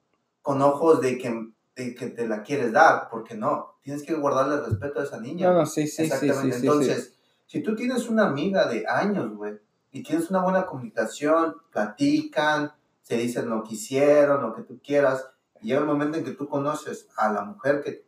con 0.43 0.63
ojos 0.63 1.01
de 1.01 1.19
que, 1.19 1.53
de 1.77 1.95
que 1.95 2.09
te 2.09 2.27
la 2.27 2.43
quieres 2.43 2.73
dar, 2.73 3.09
porque 3.11 3.35
no, 3.35 3.79
tienes 3.83 4.03
que 4.03 4.15
guardarle 4.15 4.61
respeto 4.61 5.01
a 5.01 5.05
esa 5.05 5.21
niña. 5.21 5.49
No, 5.49 5.59
no, 5.61 5.67
sí, 5.67 5.87
sí, 5.87 5.89
sí, 5.89 5.97
sí, 5.97 6.03
Exactamente. 6.27 6.57
sí, 6.57 6.61
sí. 6.61 6.67
Entonces, 6.67 7.14
si 7.55 7.63
tú 7.63 7.77
tienes 7.77 8.09
una 8.09 8.27
amiga 8.27 8.67
de 8.67 8.85
años, 8.85 9.33
güey, 9.37 9.55
y 9.93 10.03
tienes 10.03 10.29
una 10.29 10.43
buena 10.43 10.67
comunicación, 10.67 11.55
platican, 11.71 12.73
se 13.01 13.17
dicen 13.17 13.49
lo 13.49 13.63
que 13.63 13.75
hicieron, 13.75 14.43
lo 14.43 14.53
que 14.53 14.63
tú 14.63 14.81
quieras, 14.83 15.31
y 15.61 15.69
llega 15.69 15.79
el 15.79 15.87
momento 15.87 16.19
en 16.19 16.25
que 16.25 16.33
tú 16.33 16.49
conoces 16.49 17.07
a 17.17 17.33
la 17.33 17.45
mujer 17.45 17.81
que 17.81 18.05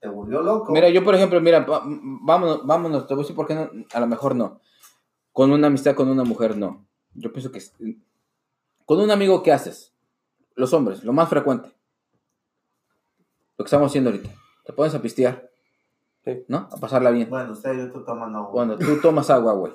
te 0.00 0.06
volvió 0.06 0.42
loco. 0.42 0.70
Mira, 0.70 0.90
yo 0.90 1.02
por 1.02 1.14
ejemplo, 1.14 1.40
mira, 1.40 1.64
vámonos, 1.66 2.66
vámonos, 2.66 3.06
te 3.06 3.14
voy 3.14 3.22
a 3.22 3.24
decir 3.24 3.34
por 3.34 3.46
qué 3.46 3.54
no, 3.54 3.70
a 3.90 4.00
lo 4.00 4.06
mejor 4.06 4.36
no. 4.36 4.60
Con 5.32 5.50
una 5.50 5.68
amistad 5.68 5.94
con 5.94 6.10
una 6.10 6.24
mujer 6.24 6.54
no. 6.54 6.86
Yo 7.14 7.32
pienso 7.32 7.50
que 7.50 7.62
con 8.84 9.00
un 9.00 9.10
amigo 9.10 9.42
¿qué 9.42 9.52
haces? 9.52 9.94
Los 10.56 10.74
hombres, 10.74 11.04
lo 11.04 11.14
más 11.14 11.30
frecuente. 11.30 11.74
Lo 13.56 13.64
que 13.64 13.68
estamos 13.68 13.86
haciendo 13.86 14.10
ahorita. 14.10 14.28
Te 14.66 14.74
pones 14.74 14.94
a 14.94 15.00
pistear, 15.00 15.50
Sí. 16.24 16.44
¿no? 16.48 16.68
A 16.70 16.76
pasarla 16.78 17.10
bien. 17.10 17.28
Bueno, 17.28 17.52
usted 17.52 17.74
yo 17.74 17.82
estoy 17.84 18.04
tomando 18.04 18.38
agua. 18.38 18.52
Cuando 18.52 18.78
tú 18.78 19.00
tomas 19.00 19.28
agua, 19.30 19.52
güey. 19.54 19.72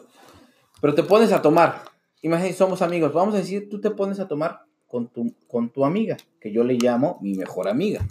Pero 0.82 0.96
te 0.96 1.04
pones 1.04 1.32
a 1.32 1.42
tomar. 1.42 1.84
Imagínate, 2.22 2.56
somos 2.56 2.82
amigos. 2.82 3.14
Vamos 3.14 3.36
a 3.36 3.38
decir, 3.38 3.70
tú 3.70 3.80
te 3.80 3.92
pones 3.92 4.20
a 4.20 4.28
tomar 4.28 4.62
con 4.88 5.08
tu, 5.08 5.36
con 5.48 5.70
tu 5.70 5.86
amiga, 5.86 6.18
que 6.42 6.52
yo 6.52 6.64
le 6.64 6.74
llamo 6.74 7.20
mi 7.22 7.36
mejor 7.36 7.68
amiga. 7.68 8.06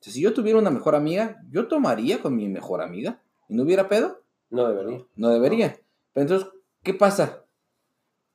Si 0.00 0.20
yo 0.20 0.34
tuviera 0.34 0.58
una 0.58 0.70
mejor 0.70 0.96
amiga, 0.96 1.40
yo 1.50 1.68
tomaría 1.68 2.20
con 2.20 2.34
mi 2.34 2.48
mejor 2.48 2.82
amiga. 2.82 3.22
¿Y 3.48 3.54
no 3.54 3.62
hubiera 3.62 3.88
pedo? 3.88 4.22
No 4.50 4.68
debería. 4.68 5.06
No 5.14 5.28
debería. 5.28 5.78
Pero 6.12 6.22
entonces, 6.22 6.48
¿qué 6.82 6.92
pasa? 6.92 7.44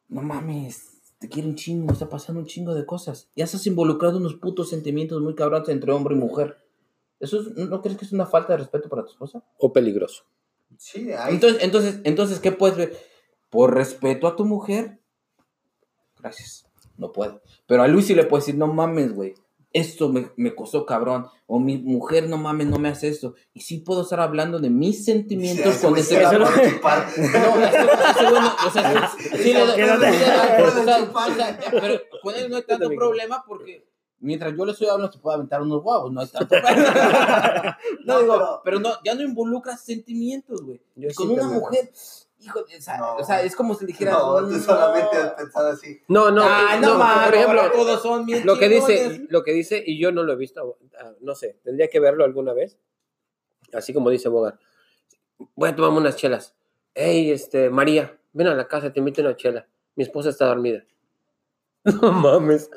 No 0.07 0.21
mames, 0.21 1.01
te 1.19 1.27
quiere 1.27 1.49
un 1.49 1.55
chingo, 1.55 1.91
está 1.91 2.07
pasando 2.07 2.39
un 2.39 2.47
chingo 2.47 2.73
de 2.73 2.85
cosas. 2.85 3.29
Ya 3.35 3.43
estás 3.43 3.67
involucrado 3.67 4.15
en 4.15 4.21
unos 4.21 4.35
putos 4.35 4.69
sentimientos 4.69 5.21
muy 5.21 5.35
cabrones 5.35 5.67
entre 5.69 5.91
hombre 5.91 6.15
y 6.15 6.19
mujer. 6.19 6.57
¿Eso 7.19 7.41
es- 7.41 7.47
no 7.55 7.81
crees 7.81 7.97
que 7.97 8.05
es 8.05 8.11
una 8.13 8.25
falta 8.25 8.53
de 8.53 8.59
respeto 8.59 8.89
para 8.89 9.03
tu 9.03 9.11
esposa? 9.11 9.43
O 9.57 9.73
peligroso. 9.73 10.23
Sí, 10.77 11.11
ahí. 11.13 11.33
Entonces, 11.35 11.63
entonces, 11.63 11.99
entonces, 12.03 12.39
¿qué 12.39 12.51
puedes 12.51 12.77
ver? 12.77 12.97
Por 13.49 13.73
respeto 13.73 14.27
a 14.27 14.35
tu 14.35 14.45
mujer, 14.45 14.99
gracias, 16.19 16.67
no 16.97 17.11
puedo. 17.11 17.41
Pero 17.65 17.83
a 17.83 17.87
Luis 17.87 18.07
sí 18.07 18.15
le 18.15 18.25
puedes 18.25 18.45
decir, 18.45 18.59
no 18.59 18.67
mames, 18.67 19.13
güey, 19.13 19.33
esto 19.73 20.09
me, 20.09 20.31
me 20.35 20.53
costó 20.55 20.85
cabrón. 20.85 21.27
O 21.45 21.59
mi 21.59 21.77
mujer, 21.77 22.27
no 22.27 22.37
mames, 22.37 22.67
no 22.67 22.77
me 22.79 22.89
hace 22.89 23.07
esto. 23.07 23.35
Y 23.53 23.61
sí 23.61 23.77
puedo 23.79 24.01
estar 24.01 24.19
hablando 24.19 24.59
de 24.59 24.69
mis 24.69 25.05
sentimientos 25.05 25.75
Sí, 25.75 25.85
con 25.85 25.97
ese 25.97 26.19
cabrón. 26.21 26.49
No, 26.51 27.53
o 28.67 28.71
sea, 28.71 29.09
sí 29.17 29.29
sí 29.43 29.53
le 29.53 29.65
doy- 29.65 29.75
pero 31.71 32.01
con 32.21 32.35
él 32.35 32.49
no 32.49 32.57
hay 32.57 32.63
tanto 32.63 32.89
problema 32.89 33.43
porque 33.47 33.87
mientras 34.19 34.55
yo 34.55 34.65
le 34.65 34.71
estoy 34.71 34.87
hablando 34.87 35.11
se 35.11 35.19
puede 35.19 35.35
aventar 35.35 35.61
unos 35.61 35.81
guavos, 35.83 36.11
no 36.11 36.21
hay 36.21 36.27
tanto. 36.27 36.55
No, 38.05 38.13
No, 38.15 38.19
digo, 38.21 38.33
pero- 38.37 38.61
pero 38.63 38.79
no, 38.79 38.93
ya 39.03 39.15
no 39.15 39.21
involucras 39.21 39.81
sentimientos, 39.83 40.61
güey. 40.61 40.79
Con 41.15 41.27
sí 41.27 41.33
una 41.33 41.41
también. 41.43 41.59
mujer, 41.61 41.91
hijo 42.39 42.59
o 42.59 42.81
sea, 42.81 42.97
No. 42.97 43.15
o 43.15 43.23
sea, 43.23 43.41
es 43.43 43.55
como 43.55 43.73
si 43.75 43.85
le 43.85 43.87
dijeras, 43.87 44.15
No, 44.17 44.47
tú 44.47 44.59
solamente 44.59 45.17
has 45.17 45.33
pensado 45.33 45.69
así. 45.69 46.01
No, 46.07 46.31
no, 46.31 46.43
ah, 46.45 46.77
no, 46.79 46.93
no, 46.93 46.97
mames, 46.99 47.25
por 47.25 47.35
ejemplo, 47.35 47.71
todos 47.71 48.01
son 48.01 48.25
bien 48.25 48.45
lo 48.45 48.57
que 48.57 48.69
dice, 48.69 49.25
lo 49.29 49.43
que 49.43 49.51
dice, 49.53 49.83
y 49.85 49.99
yo 49.99 50.11
no 50.11 50.23
lo 50.23 50.33
he 50.33 50.37
visto, 50.37 50.77
ah, 50.99 51.11
no 51.21 51.35
sé, 51.35 51.59
tendría 51.63 51.89
que 51.89 51.99
verlo 51.99 52.23
alguna 52.25 52.53
vez. 52.53 52.77
Así 53.73 53.93
como 53.93 54.09
dice 54.09 54.29
Bogar. 54.29 54.57
Voy 55.55 55.69
a 55.69 55.75
tomarme 55.75 55.97
unas 55.97 56.15
chelas. 56.15 56.55
Hey, 56.95 57.29
este, 57.31 57.69
María, 57.69 58.17
ven 58.33 58.47
a 58.47 58.55
la 58.55 58.67
casa, 58.67 58.91
te 58.93 58.99
invito 58.99 59.21
a 59.21 59.25
una 59.25 59.35
chela. 59.35 59.67
Mi 59.95 60.03
esposa 60.03 60.29
está 60.29 60.45
dormida. 60.45 60.83
No 62.01 62.11
mames. 62.11 62.69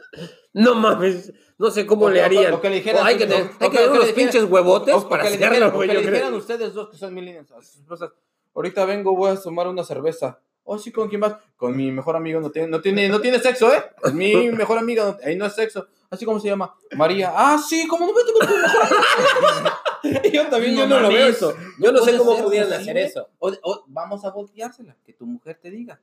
No 0.52 0.74
mames. 0.74 1.32
No 1.58 1.70
sé 1.70 1.86
cómo 1.86 2.06
O- 2.06 2.10
le 2.10 2.22
harían. 2.22 2.54
o 2.54 2.60
que 2.60 2.70
le 2.70 2.76
dijeran- 2.76 3.02
O 3.02 3.04
hay 3.04 3.16
que, 3.18 3.26
tener- 3.26 3.50
hay 3.58 3.70
que- 3.70 3.76
que 3.78 3.84
tener 3.88 4.00
que 4.06 4.12
pinches 4.14 4.44
huevotes 4.44 5.04
para 5.04 5.24
que 5.24 5.30
le 5.30 5.36
hacerlo, 5.36 5.50
dijeran, 5.54 5.70
o 5.72 5.76
güey. 5.76 5.88
que 5.88 5.94
yo 5.94 6.00
le 6.00 6.06
creo. 6.06 6.14
dijeran 6.20 6.34
ustedes 6.38 6.72
dos 6.74 6.88
que 6.90 6.96
son 6.96 7.12
millennials 7.14 7.50
a 7.52 7.60
sus 7.62 7.76
esposas, 7.76 8.10
ahorita 8.54 8.84
vengo, 8.86 9.14
voy 9.14 9.30
a 9.30 9.36
tomar 9.40 9.68
una 9.68 9.84
cerveza. 9.84 10.40
Oh, 10.64 10.78
sí, 10.78 10.92
¿con 10.92 11.08
quién 11.08 11.20
vas? 11.20 11.36
Con 11.56 11.76
mi 11.76 11.90
mejor 11.90 12.14
amigo, 12.16 12.40
no 12.40 12.50
tiene, 12.50 12.68
no 12.68 12.80
tiene, 12.80 13.08
no 13.08 13.20
tiene 13.20 13.40
sexo, 13.40 13.72
¿eh? 13.72 13.82
Mi 14.12 14.32
mejor 14.52 14.78
amiga, 14.78 15.04
no- 15.04 15.16
ahí 15.24 15.36
no 15.36 15.46
es 15.46 15.54
sexo. 15.54 15.86
Así 16.10 16.24
como 16.24 16.40
se 16.40 16.48
llama, 16.48 16.74
María. 16.96 17.32
Ah, 17.34 17.58
sí, 17.58 17.86
¿cómo 17.86 18.06
no 18.06 18.12
vete 18.14 18.32
con 18.32 18.46
tu 18.46 18.54
mejor 18.56 18.82
amiga? 18.82 19.78
Yo 20.32 20.48
también, 20.48 20.74
yo 20.76 20.86
no 20.88 20.98
lo 20.98 21.08
veo 21.08 21.26
eso. 21.28 21.54
Yo 21.78 21.92
no 21.92 21.98
sé 22.02 22.16
cómo 22.16 22.36
pudieran 22.42 22.72
hacer 22.72 22.96
eso. 22.96 23.28
O 23.38 23.84
vamos 23.86 24.24
a 24.24 24.30
volteársela, 24.30 24.96
que 25.04 25.12
tu 25.12 25.26
mujer 25.26 25.58
te 25.60 25.70
diga. 25.70 26.00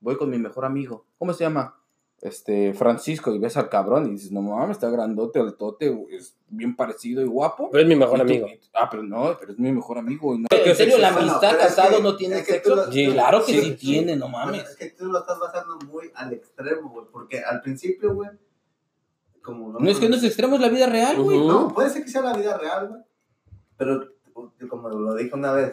Voy 0.00 0.16
con 0.16 0.28
mi 0.28 0.38
mejor 0.38 0.64
amigo. 0.64 1.06
¿Cómo 1.18 1.32
se 1.32 1.44
llama? 1.44 1.74
Este, 2.20 2.74
Francisco, 2.74 3.32
y 3.32 3.38
ves 3.38 3.56
al 3.56 3.68
cabrón 3.68 4.06
y 4.08 4.10
dices, 4.10 4.32
no 4.32 4.42
mames, 4.42 4.72
está 4.76 4.90
grandote, 4.90 5.38
altote, 5.38 6.06
es 6.10 6.36
bien 6.48 6.74
parecido 6.74 7.22
y 7.22 7.26
guapo. 7.26 7.70
Pero 7.70 7.82
es 7.82 7.88
mi 7.88 7.94
mejor 7.94 8.20
amigo. 8.20 8.48
y- 8.48 8.58
ah, 8.74 8.88
pero 8.90 9.04
no, 9.04 9.36
pero 9.38 9.52
es 9.52 9.58
mi 9.58 9.70
mejor 9.70 9.98
amigo. 9.98 10.34
Y 10.34 10.40
no. 10.40 10.46
¿Qué 10.50 10.70
¿En 10.70 10.74
serio 10.76 10.96
sexo? 10.96 10.98
la 10.98 11.12
No, 11.12 11.18
amistad 11.18 11.52
es 11.52 11.58
casado 11.58 11.96
que- 11.98 12.02
no 12.02 12.16
tiene 12.16 12.38
es 12.40 12.46
que 12.46 12.52
sexo? 12.54 12.74
lo- 12.74 12.90
Sí. 12.90 13.06
claro 13.12 13.44
que 13.44 13.52
sí, 13.52 13.60
Sí, 13.62 13.74
tiene, 13.76 14.16
no 14.16 14.28
mames. 14.28 14.68
es 14.68 14.76
que 14.76 14.90
tú 14.90 15.06
lo 15.06 15.20
estás 15.20 15.38
basando 15.38 15.78
muy 15.86 16.10
al 16.16 16.32
extremo, 16.32 16.90
güey. 16.90 17.06
Porque 17.12 17.38
al 17.40 17.60
principio, 17.60 18.12
güey. 18.14 18.30
Como 19.42 19.78
No 19.78 19.88
es 19.88 19.98
que 19.98 20.08
no 20.08 20.16
es 20.16 20.24
extremo, 20.24 20.56
es 20.56 20.60
la 20.60 20.68
vida 20.68 20.86
real, 20.88 21.22
güey. 21.22 21.38
Ujú. 21.38 21.46
No, 21.48 21.68
puede 21.72 21.88
ser 21.90 22.02
que 22.02 22.10
sea 22.10 22.20
la 22.22 22.36
vida 22.36 22.58
real, 22.58 22.88
güey. 22.88 23.00
Pero, 23.76 24.08
como 24.68 24.88
lo 24.88 25.14
dije 25.14 25.30
una 25.34 25.52
vez, 25.52 25.72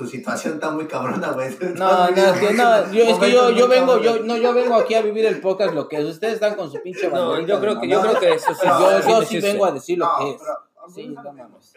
tu 0.00 0.06
situación 0.06 0.54
está 0.54 0.70
muy 0.70 0.86
cabrona, 0.86 1.32
güey. 1.32 1.54
No, 1.76 2.10
no, 2.10 2.16
es 2.16 2.40
que 2.40 2.54
no, 2.54 2.90
yo, 2.90 3.02
es 3.04 3.18
que 3.18 3.30
yo, 3.32 3.50
yo 3.50 3.68
vengo, 3.68 4.00
yo, 4.00 4.20
no, 4.20 4.34
yo 4.38 4.54
vengo 4.54 4.76
aquí 4.76 4.94
a 4.94 5.02
vivir 5.02 5.26
el 5.26 5.42
podcast, 5.42 5.74
lo 5.74 5.88
que 5.88 5.98
es, 5.98 6.06
ustedes 6.06 6.34
están 6.34 6.54
con 6.54 6.70
su 6.72 6.80
pinche 6.82 7.10
No, 7.10 7.28
banderita 7.28 7.52
yo 7.52 7.60
creo 7.60 7.80
que, 7.82 7.86
yo 7.88 8.00
creo 8.00 8.18
que 8.18 8.32
eso 8.32 8.54
sí. 8.54 8.66
No, 8.66 8.80
yo, 8.80 9.08
yo 9.08 9.22
sí, 9.26 9.40
vengo 9.40 9.66
a 9.66 9.72
decir 9.72 9.98
lo 9.98 10.06
No, 10.06 10.18
que 10.18 10.30
es. 10.30 10.36
pero, 10.40 10.88
Sí, 10.94 11.08
no 11.08 11.22
mames. 11.22 11.74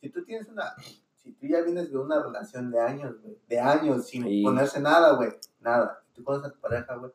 Si 0.00 0.08
tú 0.08 0.24
tienes 0.24 0.48
una. 0.48 0.74
Si 1.22 1.32
tú 1.32 1.46
ya 1.46 1.60
vienes 1.60 1.92
de 1.92 1.98
una 1.98 2.22
relación 2.22 2.70
de 2.70 2.80
años, 2.80 3.16
güey. 3.22 3.36
De 3.46 3.60
años, 3.60 4.06
sin 4.06 4.24
Sí. 4.24 4.42
ponerse 4.42 4.80
nada, 4.80 5.12
güey. 5.12 5.28
Nada. 5.60 6.02
Tú 6.14 6.24
conoces 6.24 6.48
a 6.48 6.52
tu 6.54 6.58
pareja, 6.58 6.94
güey. 6.96 7.12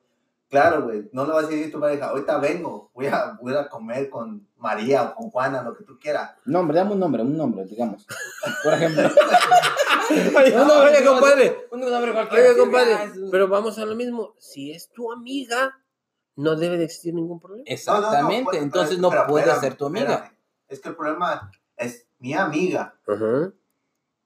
Claro, 0.49 0.83
güey. 0.83 1.09
No 1.11 1.25
le 1.25 1.33
vas 1.33 1.45
a 1.45 1.47
decir 1.49 1.67
a 1.67 1.71
tu 1.71 1.79
pareja, 1.79 2.09
ahorita 2.09 2.37
vengo. 2.39 2.89
Voy 2.93 3.07
a, 3.07 3.37
voy 3.41 3.53
a 3.55 3.67
comer 3.67 4.09
con 4.09 4.47
María 4.57 5.03
o 5.03 5.15
con 5.15 5.29
Juana, 5.29 5.61
lo 5.61 5.75
que 5.75 5.83
tú 5.83 5.99
quieras. 5.99 6.35
Nombre, 6.45 6.77
dame 6.77 6.93
un 6.93 6.99
nombre, 6.99 7.21
un 7.21 7.35
nombre, 7.35 7.65
digamos. 7.65 8.05
Por 8.63 8.73
ejemplo. 8.73 9.03
Un 10.09 10.67
nombre, 10.67 10.89
oye, 10.97 11.05
compadre. 11.05 11.67
Un 11.71 11.79
nombre 11.81 12.13
cualquiera. 12.13 12.49
Oye, 12.51 12.57
compadre. 12.57 12.97
Pero 13.29 13.47
vamos 13.49 13.77
a 13.77 13.85
lo 13.85 13.95
mismo. 13.95 14.35
Si 14.37 14.71
es 14.71 14.89
tu 14.89 15.11
amiga, 15.11 15.77
no 16.37 16.55
debe 16.55 16.77
de 16.77 16.85
existir 16.85 17.13
ningún 17.13 17.39
problema. 17.41 17.63
Exactamente, 17.67 18.57
entonces 18.57 18.91
pero- 18.95 19.01
no 19.01 19.09
pero 19.09 19.27
puede 19.27 19.43
espérame, 19.45 19.61
ser 19.61 19.75
tu 19.77 19.85
amiga. 19.87 20.13
espérame. 20.13 20.37
Es 20.69 20.79
que 20.79 20.89
el 20.89 20.95
problema 20.95 21.51
es 21.75 22.07
mi 22.19 22.33
amiga. 22.33 22.95
Ajá. 23.05 23.51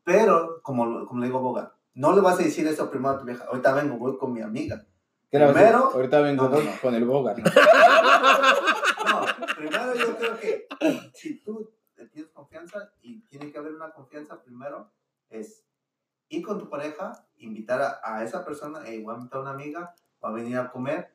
Pero, 0.03 0.61
como, 0.61 0.85
lo- 0.85 1.06
como 1.07 1.19
le 1.22 1.27
digo 1.27 1.39
a 1.39 1.41
Boga, 1.41 1.73
no 1.95 2.14
le 2.14 2.22
vas 2.22 2.39
a 2.39 2.43
decir 2.43 2.68
eso 2.68 2.89
primero 2.91 3.15
a 3.15 3.19
tu 3.19 3.26
vieja. 3.26 3.45
Ahorita 3.45 3.73
vengo, 3.73 3.98
voy 3.98 4.18
con 4.18 4.34
mi 4.34 4.41
amiga. 4.41 4.85
Primero- 5.31 5.91
Ahorita 5.93 6.21
vengo 6.21 6.43
No, 6.43 6.49
no, 6.57 6.61
no. 6.61 6.71
con 6.81 6.93
el 6.95 7.05
Bogart. 7.05 7.39
No, 9.03 9.25
primero 9.57 9.95
yo 9.95 10.17
creo 10.17 10.37
que 10.39 10.67
si 11.13 11.39
tú 11.43 11.69
tienes 12.13 12.31
confianza 12.31 12.93
y 13.01 13.21
tiene 13.21 13.51
que 13.51 13.57
haber 13.57 13.73
una 13.73 13.91
confianza 13.91 14.41
primero, 14.41 14.91
es 15.29 15.65
ir 16.29 16.45
con 16.45 16.59
tu 16.59 16.69
pareja, 16.69 17.27
invitar 17.37 17.81
a, 17.81 17.99
a 18.03 18.23
esa 18.23 18.45
persona, 18.45 18.81
hey, 18.85 19.01
voy 19.03 19.15
a 19.15 19.17
invitar 19.17 19.39
a 19.39 19.41
una 19.41 19.51
amiga, 19.51 19.93
va 20.23 20.29
a 20.29 20.33
venir 20.33 20.57
a 20.57 20.69
comer 20.71 21.13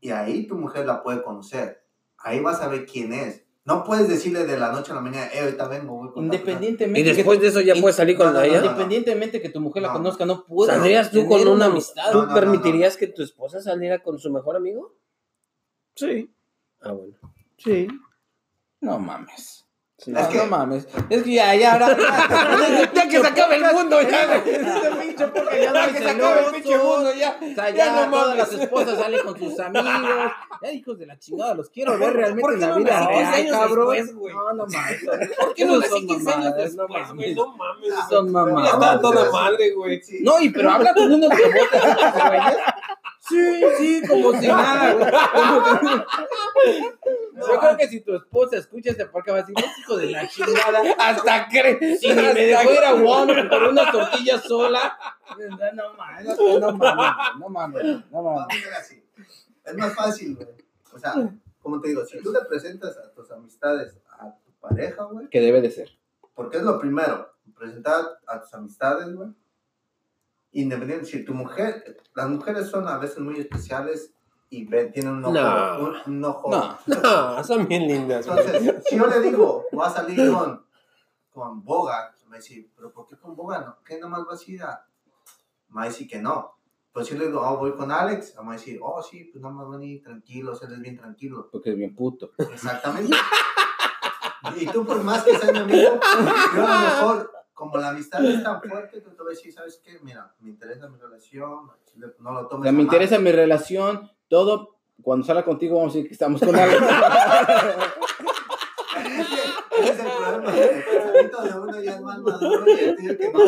y 0.00 0.10
ahí 0.10 0.46
tu 0.46 0.56
mujer 0.56 0.86
la 0.86 1.02
puede 1.02 1.22
conocer. 1.22 1.84
Ahí 2.18 2.40
vas 2.40 2.60
a 2.62 2.68
ver 2.68 2.86
quién 2.86 3.12
es. 3.12 3.44
No 3.64 3.84
puedes 3.84 4.08
decirle 4.08 4.44
de 4.46 4.58
la 4.58 4.72
noche 4.72 4.90
a 4.92 4.94
la 4.94 5.00
mañana, 5.02 5.28
hey, 5.32 5.40
ahorita 5.44 5.68
vengo, 5.68 5.94
voy 5.96 6.10
con 6.12 6.24
Independientemente. 6.24 7.00
Y 7.00 7.04
que 7.04 7.14
después 7.14 7.38
tu- 7.38 7.42
de 7.42 7.48
eso 7.50 7.60
ya 7.60 7.74
puedes 7.74 7.94
salir 7.96 8.16
con 8.16 8.28
no, 8.28 8.32
no, 8.32 8.40
ella. 8.42 8.56
Independientemente 8.64 9.40
que 9.42 9.50
tu 9.50 9.60
mujer 9.60 9.82
la 9.82 9.88
No. 9.88 9.94
conozca, 9.94 10.24
no 10.24 10.44
puedes. 10.46 10.74
¿Saldrías 10.74 11.10
tú 11.10 11.26
con 11.28 11.46
una 11.46 11.66
amistad? 11.66 12.10
¿Tú 12.10 12.18
No, 12.18 12.24
no, 12.24 12.28
no, 12.30 12.34
permitirías 12.34 12.96
que 12.96 13.06
tu 13.08 13.22
esposa 13.22 13.60
saliera 13.60 14.02
con 14.02 14.18
su 14.18 14.30
mejor 14.32 14.56
amigo? 14.56 14.96
Sí, 15.94 16.32
Ah, 16.80 16.92
bueno. 16.92 17.14
sí. 17.58 17.86
No 18.80 18.98
mames. 18.98 19.59
No, 20.06 20.18
Es 20.20 20.26
que- 20.28 20.38
no 20.38 20.46
mames. 20.46 20.88
Es 21.10 21.22
que 21.22 21.32
ya, 21.34 21.54
ya, 21.54 21.72
ahora. 21.74 21.96
Ya 22.94 23.08
que 23.08 23.20
se 23.20 23.26
acabe 23.26 23.56
el 23.56 23.64
mundo, 23.74 24.00
ya. 24.02 24.36
Este 24.36 25.26
pinche 25.26 25.62
ya 25.72 25.92
que 25.92 25.98
se 25.98 26.10
acabe 26.10 26.40
el 26.46 26.52
pinche 26.52 26.78
mundo, 26.78 27.14
ya. 27.14 27.38
O 27.40 27.54
sea, 27.54 27.70
Ya 27.70 28.10
todas 28.10 28.36
las 28.36 28.52
esposas 28.52 28.98
salen 28.98 29.20
con 29.24 29.38
sus 29.38 29.60
amigos. 29.60 29.86
Ya, 30.62 30.72
hijos 30.72 30.98
de 30.98 31.06
la 31.06 31.18
chingada, 31.18 31.54
los 31.54 31.70
quiero 31.70 31.98
ver 31.98 32.12
realmente 32.12 32.42
¿Por 32.42 32.52
en 32.54 32.60
la 32.60 32.76
vida 32.76 33.00
nací 33.00 33.14
15 33.14 33.30
real, 33.42 33.50
cabrón. 33.50 33.96
No, 34.14 34.52
no 34.52 34.66
mames. 34.66 35.04
¿Por 35.38 35.54
qué 35.54 35.64
no 35.64 35.82
Son 35.82 36.06
15 36.06 36.30
años 36.32 36.44
mamadas, 36.44 36.74
no 36.74 36.88
mames. 36.88 37.36
No 37.36 37.56
mames. 37.56 37.90
Son 38.10 38.26
Ya 38.26 38.32
mamadas. 38.32 39.00
toda 39.00 39.30
madre, 39.32 39.70
güey. 39.72 40.02
No, 40.22 40.40
y 40.40 40.48
pero 40.50 40.70
habla 40.70 40.94
con 40.94 41.12
uno 41.12 41.28
que 41.30 41.44
vota, 41.46 42.28
güey. 42.28 42.40
Sí, 43.28 43.62
sí, 43.78 44.02
como 44.08 44.32
si 44.40 44.48
nada, 44.48 44.92
güey. 44.94 45.10
Que- 47.46 47.52
Yo 47.52 47.60
creo 47.60 47.76
que 47.76 47.88
si 47.88 48.00
tu 48.00 48.14
esposa 48.16 48.56
escucha 48.56 48.90
este 48.90 49.06
podcast 49.06 49.28
va 49.30 49.38
a 49.38 49.42
decir, 49.42 49.54
"Es 49.58 49.78
hijo 49.78 49.96
de 49.96 50.10
la 50.10 50.28
chingada. 50.28 50.82
Hasta 50.98 51.48
cree. 51.48 51.96
Si 51.98 52.08
ni 52.08 52.14
me 52.14 52.34
dejó 52.34 52.72
ir 52.72 52.84
a 52.84 52.94
Walmart 52.94 53.48
por 53.48 53.62
una 53.64 53.90
tortilla 53.90 54.38
sola. 54.38 54.98
No 55.74 55.94
mames, 55.94 56.26
no 56.38 56.72
mames, 56.72 57.12
no 57.38 57.48
mames, 57.48 57.84
no 58.10 58.22
mames. 58.22 58.56
Es 59.64 59.74
más 59.76 59.94
fácil, 59.94 60.36
güey. 60.36 60.48
O 60.92 60.98
sea, 60.98 61.14
como 61.62 61.80
te 61.80 61.88
digo, 61.88 62.04
si 62.04 62.20
tú 62.22 62.32
le 62.32 62.40
presentas 62.48 62.96
a 62.98 63.12
tus 63.12 63.30
amistades 63.30 63.96
a 64.18 64.34
tu 64.44 64.50
pareja, 64.60 65.04
güey, 65.04 65.28
Que 65.28 65.40
debe 65.40 65.60
de 65.60 65.70
ser. 65.70 65.90
porque 66.34 66.56
es 66.56 66.62
lo 66.62 66.78
primero, 66.80 67.32
presentar 67.56 68.18
a 68.26 68.40
tus 68.40 68.52
amistades, 68.54 69.14
güey. 69.14 69.28
Independiente, 70.52 71.06
si 71.06 71.24
tu 71.24 71.32
mujer, 71.34 71.96
las 72.14 72.28
mujeres 72.28 72.66
son 72.68 72.88
a 72.88 72.98
veces 72.98 73.18
muy 73.20 73.38
especiales 73.38 74.12
y 74.50 74.64
ven, 74.64 74.92
tienen 74.92 75.14
un 75.14 75.24
ojo, 75.24 75.32
No. 75.32 75.78
un, 75.78 76.16
un 76.16 76.24
ojo. 76.24 76.50
No. 76.50 76.78
No, 76.86 77.44
son 77.44 77.66
bien 77.68 77.86
lindas. 77.86 78.26
Entonces, 78.26 78.82
si 78.86 78.96
yo 78.96 79.06
le 79.06 79.20
digo, 79.20 79.64
voy 79.72 79.86
a 79.86 79.90
salir 79.90 80.32
con, 80.32 80.64
con 81.32 81.64
Boga, 81.64 82.14
me 82.28 82.36
decir, 82.36 82.70
¿pero 82.76 82.92
por 82.92 83.06
qué 83.06 83.16
con 83.16 83.34
Boga? 83.36 83.60
No? 83.60 83.76
¿Qué 83.84 83.98
nomás 83.98 84.24
vas 84.24 84.46
a 84.46 84.50
ir 84.50 84.62
a...? 84.62 84.84
Me 85.68 85.76
va 85.76 85.82
a 85.82 85.86
decir 85.86 86.08
que 86.08 86.20
no. 86.20 86.54
Pues 86.92 87.06
si 87.06 87.16
le 87.16 87.26
digo, 87.26 87.40
oh, 87.40 87.56
voy 87.58 87.72
con 87.72 87.92
Alex, 87.92 88.34
me 88.38 88.44
va 88.46 88.50
a 88.50 88.56
decir, 88.56 88.80
oh, 88.82 89.00
sí, 89.02 89.24
pues 89.32 89.40
nada 89.40 89.54
más 89.54 89.68
van 89.68 89.80
a 89.80 89.84
ir 89.84 90.02
tranquilos, 90.02 90.60
él 90.62 90.72
es 90.72 90.80
bien 90.80 90.96
tranquilo. 90.98 91.48
Porque 91.50 91.70
es 91.70 91.76
bien 91.76 91.94
puto. 91.94 92.32
Exactamente. 92.38 93.16
Y 94.56 94.66
tú, 94.66 94.84
por 94.84 95.02
más 95.04 95.22
que 95.22 95.36
seas 95.36 95.52
mi 95.52 95.58
amigo, 95.58 96.00
yo 96.56 96.66
a 96.66 96.74
lo 96.74 96.80
mejor, 96.80 97.32
como 97.52 97.76
la 97.76 97.90
amistad 97.90 98.24
es 98.24 98.42
tan 98.42 98.60
fuerte, 98.60 99.00
tú 99.02 99.10
te 99.10 99.18
vas 99.18 99.26
a 99.26 99.30
decir, 99.30 99.52
¿sabes 99.52 99.80
qué? 99.84 99.98
Mira, 100.02 100.34
me 100.40 100.50
interesa 100.50 100.88
mi 100.88 100.98
relación, 100.98 101.70
no 102.18 102.32
lo 102.32 102.40
O 102.40 102.46
tomes 102.48 102.64
sea, 102.64 102.70
a 102.70 102.72
me 102.72 102.82
interesa 102.82 103.18
mi 103.18 103.30
relación, 103.32 104.10
todo. 104.30 104.76
Cuando 105.02 105.26
salga 105.26 105.44
contigo 105.44 105.76
vamos 105.76 105.92
a 105.92 105.96
decir 105.96 106.08
que 106.08 106.14
estamos 106.14 106.40
con 106.40 106.54
alguien. 106.54 106.82
Ese 109.80 109.92
es 109.92 109.98
el 109.98 110.06
problema. 110.06 110.56
El 110.56 110.84
pensamiento 110.84 111.42
de 111.42 111.58
uno 111.58 111.80
ya 111.80 111.94
es 111.94 112.00
más 112.00 112.18
maduro 112.18 112.64
y 112.66 112.70
el 112.70 112.96
tuyo 112.96 113.18
que 113.18 113.32
no. 113.32 113.38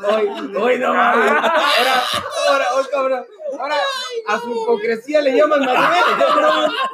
no 0.00 0.08
Hoy, 0.08 0.28
hoy 0.56 0.78
no 0.78 0.94
mames. 0.94 1.30
Ahora, 1.30 2.02
ahora, 2.48 2.64
hoy 2.76 2.84
cabrón. 2.90 3.24
Ahora, 3.58 3.76
a 4.26 4.40
su 4.40 4.50
hipocresía 4.50 5.20
le 5.20 5.36
llaman 5.36 5.60
madurez. 5.60 6.04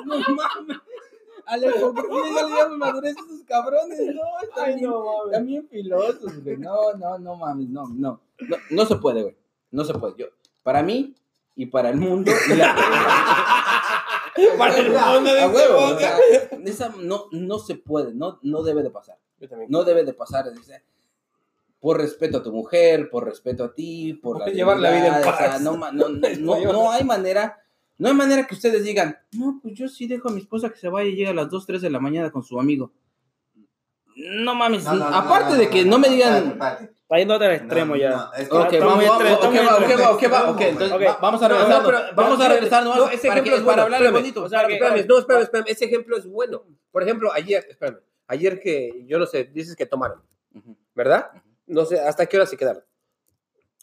No 0.04 0.18
mames. 0.18 0.78
A 1.46 1.56
la 1.56 1.66
hipocresía 1.68 2.34
ya 2.34 2.42
le 2.46 2.56
llaman 2.56 2.78
madurez 2.78 3.16
a 3.16 3.20
esos 3.20 3.42
cabrones, 3.46 4.00
no, 4.14 4.22
están 4.42 4.76
bien, 4.76 4.92
están 5.26 5.46
bien 5.46 5.68
filosos, 5.68 6.42
güey. 6.42 6.56
No, 6.56 6.94
no, 6.94 7.18
no 7.18 7.36
mames, 7.36 7.68
no, 7.68 7.86
no. 7.88 8.20
No, 8.40 8.56
no 8.70 8.86
se 8.86 8.96
puede, 8.96 9.22
güey. 9.22 9.36
No 9.70 9.84
se 9.84 9.94
puede. 9.94 10.14
Yo, 10.16 10.26
para 10.62 10.82
mí 10.82 11.14
y 11.56 11.66
para 11.66 11.90
el 11.90 11.96
mundo. 11.96 12.32
y 12.48 12.54
la- 12.54 12.74
Para 14.58 14.76
el 14.78 14.90
mundo 14.90 15.34
de 15.34 15.46
huevo, 15.46 15.78
o 15.94 15.98
sea, 15.98 16.16
esa 16.64 16.88
no, 16.98 17.26
no 17.32 17.58
se 17.58 17.74
puede, 17.76 18.14
no, 18.14 18.38
no 18.42 18.62
debe 18.62 18.82
de 18.82 18.90
pasar. 18.90 19.18
Yo 19.38 19.48
también. 19.48 19.70
No 19.70 19.84
debe 19.84 20.04
de 20.04 20.14
pasar. 20.14 20.46
o 20.48 20.52
por 21.80 21.98
respeto 21.98 22.38
a 22.38 22.42
tu 22.42 22.52
mujer, 22.52 23.10
por 23.10 23.24
respeto 23.24 23.64
a 23.64 23.74
ti, 23.74 24.14
por 24.14 24.38
Por 24.38 24.52
llevar 24.52 24.78
la 24.78 24.90
vida 24.92 25.08
en 25.08 25.14
o 25.14 25.22
sea, 25.22 25.36
paz. 25.36 25.60
no, 25.60 25.76
ma- 25.76 25.90
no, 25.92 26.08
no, 26.08 26.28
no, 26.38 26.72
no 26.72 26.90
hay 26.92 27.04
manera, 27.04 27.60
no 27.98 28.08
hay 28.08 28.14
manera 28.14 28.46
que 28.46 28.54
ustedes 28.54 28.84
digan, 28.84 29.18
no, 29.32 29.58
pues 29.62 29.74
yo 29.74 29.88
sí 29.88 30.06
dejo 30.06 30.28
a 30.28 30.32
mi 30.32 30.40
esposa 30.40 30.70
que 30.70 30.76
se 30.78 30.88
vaya 30.88 31.10
y 31.10 31.14
llegue 31.16 31.30
a 31.30 31.34
las 31.34 31.50
2, 31.50 31.66
3 31.66 31.82
de 31.82 31.90
la 31.90 31.98
mañana 32.00 32.30
con 32.30 32.42
su 32.44 32.58
amigo. 32.60 32.92
No 34.24 34.54
mames, 34.54 34.84
No, 34.84 34.94
no, 34.94 35.10
no, 35.10 35.16
aparte 35.16 35.54
no, 35.54 35.58
de 35.58 35.68
que 35.68 35.84
no, 35.84 35.92
no 35.92 35.98
me 35.98 36.08
digan... 36.08 36.58
Está 37.02 37.18
yéndote 37.18 37.44
al 37.44 37.52
extremo 37.52 37.96
ya. 37.96 38.30
Ok, 38.50 38.72
vamos, 38.80 39.04
a 41.42 41.48
regresar, 41.48 41.82
pero 41.84 41.98
vamos 42.14 42.40
a 42.40 42.46
a 42.46 42.48
regresar 42.48 42.84
nomás 42.84 42.98
No, 43.00 43.08
ese 43.08 43.28
para, 43.28 43.40
ejemplo 43.40 43.52
que, 43.52 43.58
es 43.58 43.64
bueno, 43.64 43.66
para 43.66 43.82
hablar 43.82 44.00
espérame. 44.00 44.20
bonito. 44.22 44.42
O 44.44 44.48
sea, 44.48 44.58
para 44.60 44.68
que- 44.68 44.78
que- 44.78 44.84
Espérame, 44.84 45.06
no, 45.08 45.18
espérame, 45.18 45.42
espérame, 45.42 45.66
ese 45.68 45.84
ejemplo 45.84 46.16
es 46.16 46.26
bueno. 46.26 46.62
Por 46.90 47.02
ejemplo, 47.02 47.30
ayer, 47.32 47.66
espérame, 47.68 47.98
ayer 48.28 48.60
que, 48.60 49.04
yo 49.06 49.18
no 49.18 49.26
sé, 49.26 49.44
dices 49.44 49.76
que 49.76 49.84
tomaron, 49.84 50.22
¿verdad? 50.94 51.30
No 51.66 51.84
sé, 51.84 52.00
¿hasta 52.00 52.24
qué 52.26 52.36
hora 52.38 52.46
se 52.46 52.56
quedaron? 52.56 52.82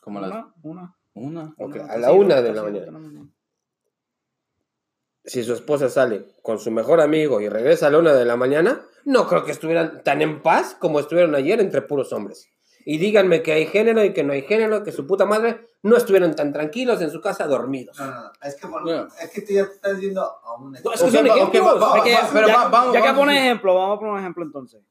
Como 0.01 0.21
las 0.21 0.31
Una, 0.31 0.53
una. 0.63 0.95
una. 1.13 1.53
Ok, 1.59 1.75
una, 1.75 1.85
a 1.93 1.97
la 1.97 2.11
una 2.13 2.41
de 2.41 2.53
la 2.53 2.63
mañana. 2.63 2.99
Si 5.25 5.43
su 5.43 5.53
esposa 5.53 5.89
sale 5.89 6.25
con 6.41 6.57
su 6.59 6.71
mejor 6.71 7.01
amigo 7.01 7.41
y 7.41 7.49
regresa 7.49 7.87
a 7.87 7.89
la 7.91 7.99
una 7.99 8.13
de 8.13 8.25
la 8.25 8.37
mañana, 8.37 8.81
no 9.09 9.27
creo 9.27 9.43
que 9.43 9.51
estuvieran 9.51 10.03
tan 10.03 10.21
en 10.21 10.41
paz 10.41 10.75
como 10.79 10.99
estuvieron 10.99 11.33
ayer 11.35 11.59
entre 11.59 11.81
puros 11.81 12.13
hombres. 12.13 12.47
Y 12.85 12.97
díganme 12.97 13.43
que 13.43 13.51
hay 13.51 13.65
género 13.65 14.03
y 14.03 14.13
que 14.13 14.23
no 14.23 14.33
hay 14.33 14.41
género, 14.43 14.83
que 14.83 14.91
su 14.91 15.05
puta 15.05 15.25
madre 15.25 15.67
no 15.83 15.97
estuvieron 15.97 16.35
tan 16.35 16.53
tranquilos 16.53 17.01
en 17.01 17.11
su 17.11 17.19
casa 17.21 17.45
dormidos. 17.45 17.97
No, 17.99 18.05
no, 18.05 18.13
no, 18.23 18.31
es 18.41 18.55
que, 18.55 18.67
por- 18.67 18.85
No. 18.85 19.07
es 19.21 19.29
que 19.31 19.41
tú 19.41 19.53
ya 19.53 19.61
estás 19.63 19.99
yendo 19.99 20.21
a 20.23 20.55
un 20.57 20.71
No, 20.71 20.93
es 20.93 21.01
que 21.51 21.59
va- 21.59 21.73
va- 21.73 21.97
va- 21.97 22.03
pero 22.33 22.47
ya, 22.47 22.55
va- 22.57 22.69
vamos, 22.69 22.93
ya 22.93 23.01
que 23.01 23.07
vamos. 23.07 23.19
pones 23.21 23.37
ejemplo, 23.37 23.75
vamos 23.75 23.95
a 23.97 23.99
poner 23.99 24.13
un 24.13 24.19
ejemplo 24.19 24.43
entonces. 24.45 24.81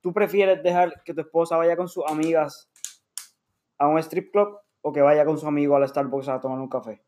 ¿Tú 0.00 0.12
prefieres 0.12 0.62
dejar 0.62 1.02
que 1.04 1.12
tu 1.14 1.20
esposa 1.22 1.56
vaya 1.56 1.76
con 1.76 1.88
sus 1.88 2.04
amigas 2.06 2.68
a 3.78 3.88
un 3.88 3.98
strip 3.98 4.30
club 4.30 4.58
o 4.82 4.92
que 4.92 5.02
vaya 5.02 5.24
con 5.24 5.38
su 5.38 5.46
amigo 5.48 5.74
al 5.76 5.88
Starbucks 5.88 6.28
a 6.28 6.40
tomar 6.40 6.58
un 6.60 6.68
café? 6.68 7.02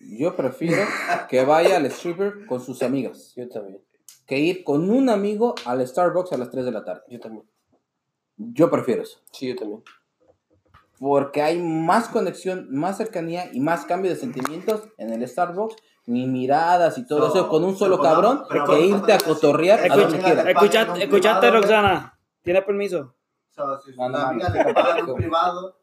Yo 0.00 0.34
prefiero 0.34 0.82
que 1.28 1.44
vaya 1.44 1.76
al 1.76 1.86
stripper 1.86 2.46
con 2.46 2.60
sus 2.60 2.82
amigas 2.82 3.34
Yo 3.36 3.48
también, 3.48 3.80
que 4.30 4.38
ir 4.38 4.62
con 4.64 4.88
un 4.90 5.10
amigo 5.10 5.54
al 5.66 5.84
Starbucks 5.86 6.32
a 6.32 6.38
las 6.38 6.50
3 6.50 6.64
de 6.64 6.70
la 6.70 6.84
tarde. 6.84 7.02
yo 7.08 7.18
también. 7.18 7.44
Yo 8.36 8.70
prefiero 8.70 9.02
eso. 9.02 9.18
Sí, 9.32 9.48
yo 9.48 9.56
también. 9.56 9.82
Porque 11.00 11.42
hay 11.42 11.58
más 11.60 12.08
conexión, 12.08 12.68
más 12.70 12.96
cercanía 12.98 13.50
y 13.52 13.58
más 13.60 13.84
cambio 13.86 14.10
de 14.10 14.16
sentimientos 14.16 14.84
en 14.98 15.12
el 15.12 15.26
Starbucks, 15.26 15.74
ni 16.06 16.26
miradas 16.28 16.96
y 16.98 17.06
todo 17.06 17.26
eso 17.28 17.48
con 17.48 17.64
un 17.64 17.76
solo 17.76 17.98
pero 18.00 18.08
cabrón 18.14 18.42
pero 18.48 18.64
que 18.66 18.72
a 18.74 18.78
irte 18.78 19.12
a 19.12 19.18
cotorrear 19.18 19.80
a 19.80 19.86
Escucha, 19.86 20.02
donde 20.04 20.18
quieras. 20.20 20.46
escucha. 20.46 20.50
Escucha- 20.60 20.78
pagan 20.80 20.96
un 20.96 21.02
escuchaste, 21.02 21.40
privado, 21.40 21.60
Roxana. 21.62 22.18
¿Tienes 22.42 22.64
permiso? 22.64 22.98
O 23.00 23.52
sea, 23.52 23.64
si 23.84 23.90
No, 23.96 24.08
no, 24.08 24.18
una 24.18 24.28
amiga 24.28 24.48
no. 25.04 25.12
un 25.12 25.16
privado, 25.20 25.76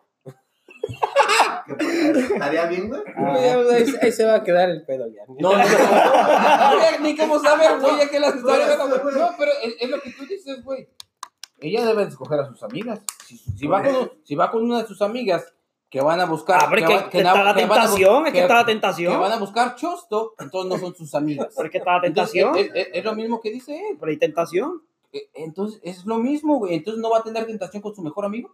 que 1.66 1.74
pues, 1.76 2.32
estaría 2.32 2.66
bien, 2.68 2.90
güey. 2.90 3.02
Ahí, 3.16 3.94
ahí 4.02 4.12
se 4.12 4.26
va 4.26 4.36
a 4.36 4.44
quedar 4.44 4.70
el 4.70 4.84
pedo 4.86 5.08
ya. 5.08 5.24
No, 5.28 5.52
no, 5.54 5.58
no. 5.58 5.64
Ni 7.02 7.16
cómo 7.18 7.40
saber, 7.40 7.80
güey, 7.80 7.98
ya 7.98 8.10
que 8.10 8.20
las 8.20 8.36
historias. 8.36 8.78
No, 8.78 9.30
pero 9.38 9.52
es, 9.64 9.76
es 9.80 9.90
lo 9.90 10.00
que 10.02 10.12
tú 10.12 10.26
dices, 10.26 10.64
güey. 10.64 10.88
Ella 11.60 11.86
debe 11.86 12.04
de 12.04 12.10
escoger 12.10 12.40
a 12.40 12.46
sus 12.48 12.62
amigas. 12.64 13.02
Si, 13.26 13.38
si 13.38 13.68
va 13.68 13.82
con, 13.84 14.12
si 14.24 14.36
va 14.36 14.52
con 14.52 14.64
una 14.64 14.82
de 14.82 14.88
sus 14.88 15.02
amigas 15.02 15.54
que 15.90 16.02
van 16.02 16.20
a 16.20 16.26
buscar. 16.26 16.60
Ah, 16.62 16.70
es 16.76 16.82
que 16.86 16.88
que, 17.06 17.10
que 17.10 17.18
está 17.20 17.44
la 17.44 17.56
que 17.56 17.66
van 17.66 17.80
a 17.80 17.84
bu- 17.86 17.88
tentación, 17.88 18.28
es 18.28 18.32
que 18.34 18.38
que- 18.40 18.42
está 18.44 18.54
la 18.56 18.66
que 18.66 18.72
tentación. 18.74 19.20
van 19.20 19.32
a 19.32 19.38
buscar 19.38 19.76
chosto, 19.76 20.36
entonces 20.38 20.70
no 20.72 20.78
son 20.78 20.96
sus 20.96 21.16
amigas. 21.16 21.48
Pero 21.56 21.66
es 21.68 21.72
que 21.72 21.78
está 21.80 21.98
la 22.00 22.08
Entonces, 22.08 22.34
tentación. 22.34 22.76
es, 22.76 22.88
es- 22.88 22.90
es 22.94 23.04
lo 23.06 23.16
mismo 23.16 23.40
que 23.42 23.50
dice 23.52 23.76
él. 23.90 23.98
Pero 24.00 24.12
hay 24.12 24.18
tentación. 24.18 24.84
Eh, 25.14 25.30
Entonces, 25.34 25.80
es 25.84 26.06
lo 26.06 26.18
mismo, 26.18 26.58
güey. 26.60 26.76
Entonces, 26.76 27.02
¿no 27.02 27.10
va 27.10 27.20
a 27.20 27.24
tener 27.24 27.46
tentación 27.46 27.82
con 27.82 27.96
su 27.96 28.02
mejor 28.02 28.26
amigo? 28.26 28.54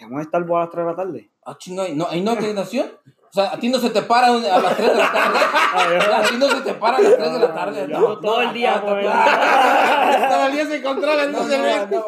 Vamos 0.00 0.18
a 0.18 0.22
estar 0.22 0.42
a 0.42 0.46
las 0.46 0.70
3 0.70 0.84
de 0.84 0.90
la 0.90 0.96
tarde. 0.96 1.30
Ah, 1.44 1.56
chinga, 1.58 1.88
¿y 1.88 1.94
no, 1.94 2.12
¿y 2.12 2.20
no 2.20 2.32
hay 2.32 2.38
tentación? 2.38 2.90
O 3.06 3.34
sea, 3.34 3.52
a 3.52 3.58
ti 3.58 3.68
no 3.70 3.78
se 3.78 3.88
te 3.90 4.02
para 4.02 4.26
a 4.26 4.60
las 4.60 4.76
3 4.76 4.88
de 4.88 4.94
la 4.94 5.10
tarde. 5.10 5.38
A 6.12 6.28
ti 6.28 6.36
no 6.36 6.48
se 6.50 6.60
te 6.60 6.74
para 6.74 6.98
a 6.98 7.00
las 7.00 7.16
3 7.16 7.32
de 7.32 7.38
la 7.38 7.54
tarde. 7.54 7.88
No, 7.88 7.96
ando 7.96 8.20
todo 8.20 8.42
no, 8.42 8.48
el 8.48 8.54
día, 8.54 8.76
no, 8.76 8.86
pues. 8.88 9.06
Todo 10.30 10.46
el 10.46 10.52
día 10.52 10.66
se 10.66 10.82
controlan, 10.82 11.32
No, 11.32 11.38
no 11.38 11.48
se 11.48 11.58
no, 11.58 11.86
no, 11.86 12.06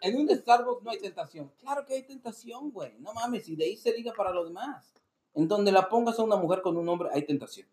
en 0.00 0.16
un 0.16 0.28
Starbucks 0.30 0.82
no 0.82 0.90
hay 0.90 0.98
tentación. 0.98 1.52
Claro 1.60 1.84
que 1.84 1.94
hay 1.94 2.02
tentación, 2.04 2.70
güey. 2.70 2.96
No 3.00 3.12
mames, 3.12 3.46
y 3.50 3.56
de 3.56 3.64
ahí 3.64 3.76
se 3.76 3.92
liga 3.92 4.14
para 4.16 4.32
los 4.32 4.46
demás. 4.46 4.94
En 5.34 5.46
donde 5.46 5.70
la 5.72 5.90
pongas 5.90 6.18
a 6.18 6.22
una 6.22 6.36
mujer 6.36 6.62
con 6.62 6.78
un 6.78 6.88
hombre, 6.88 7.10
hay 7.12 7.26
tentación. 7.26 7.68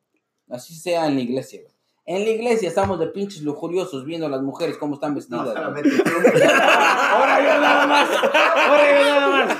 Así 0.50 0.76
sea 0.76 1.08
en 1.08 1.16
la 1.16 1.22
iglesia, 1.22 1.62
güey. 1.62 1.74
En 2.04 2.24
la 2.26 2.32
iglesia 2.32 2.68
estamos 2.68 3.00
de 3.00 3.08
pinches 3.08 3.44
lujuriosos 3.44 4.04
viendo 4.06 4.26
a 4.26 4.30
las 4.30 4.42
mujeres 4.42 4.76
cómo 4.78 4.96
están 4.96 5.12
No, 5.12 5.16
vestidas. 5.18 5.48
solamente 5.54 5.90
tú. 5.92 6.04
Ahora 7.14 7.40
yo 7.40 7.62
nada 7.62 7.86
más. 7.88 8.10
Ahora 8.10 9.00
yo 9.00 9.06
nada 9.06 9.28
más. 9.30 9.58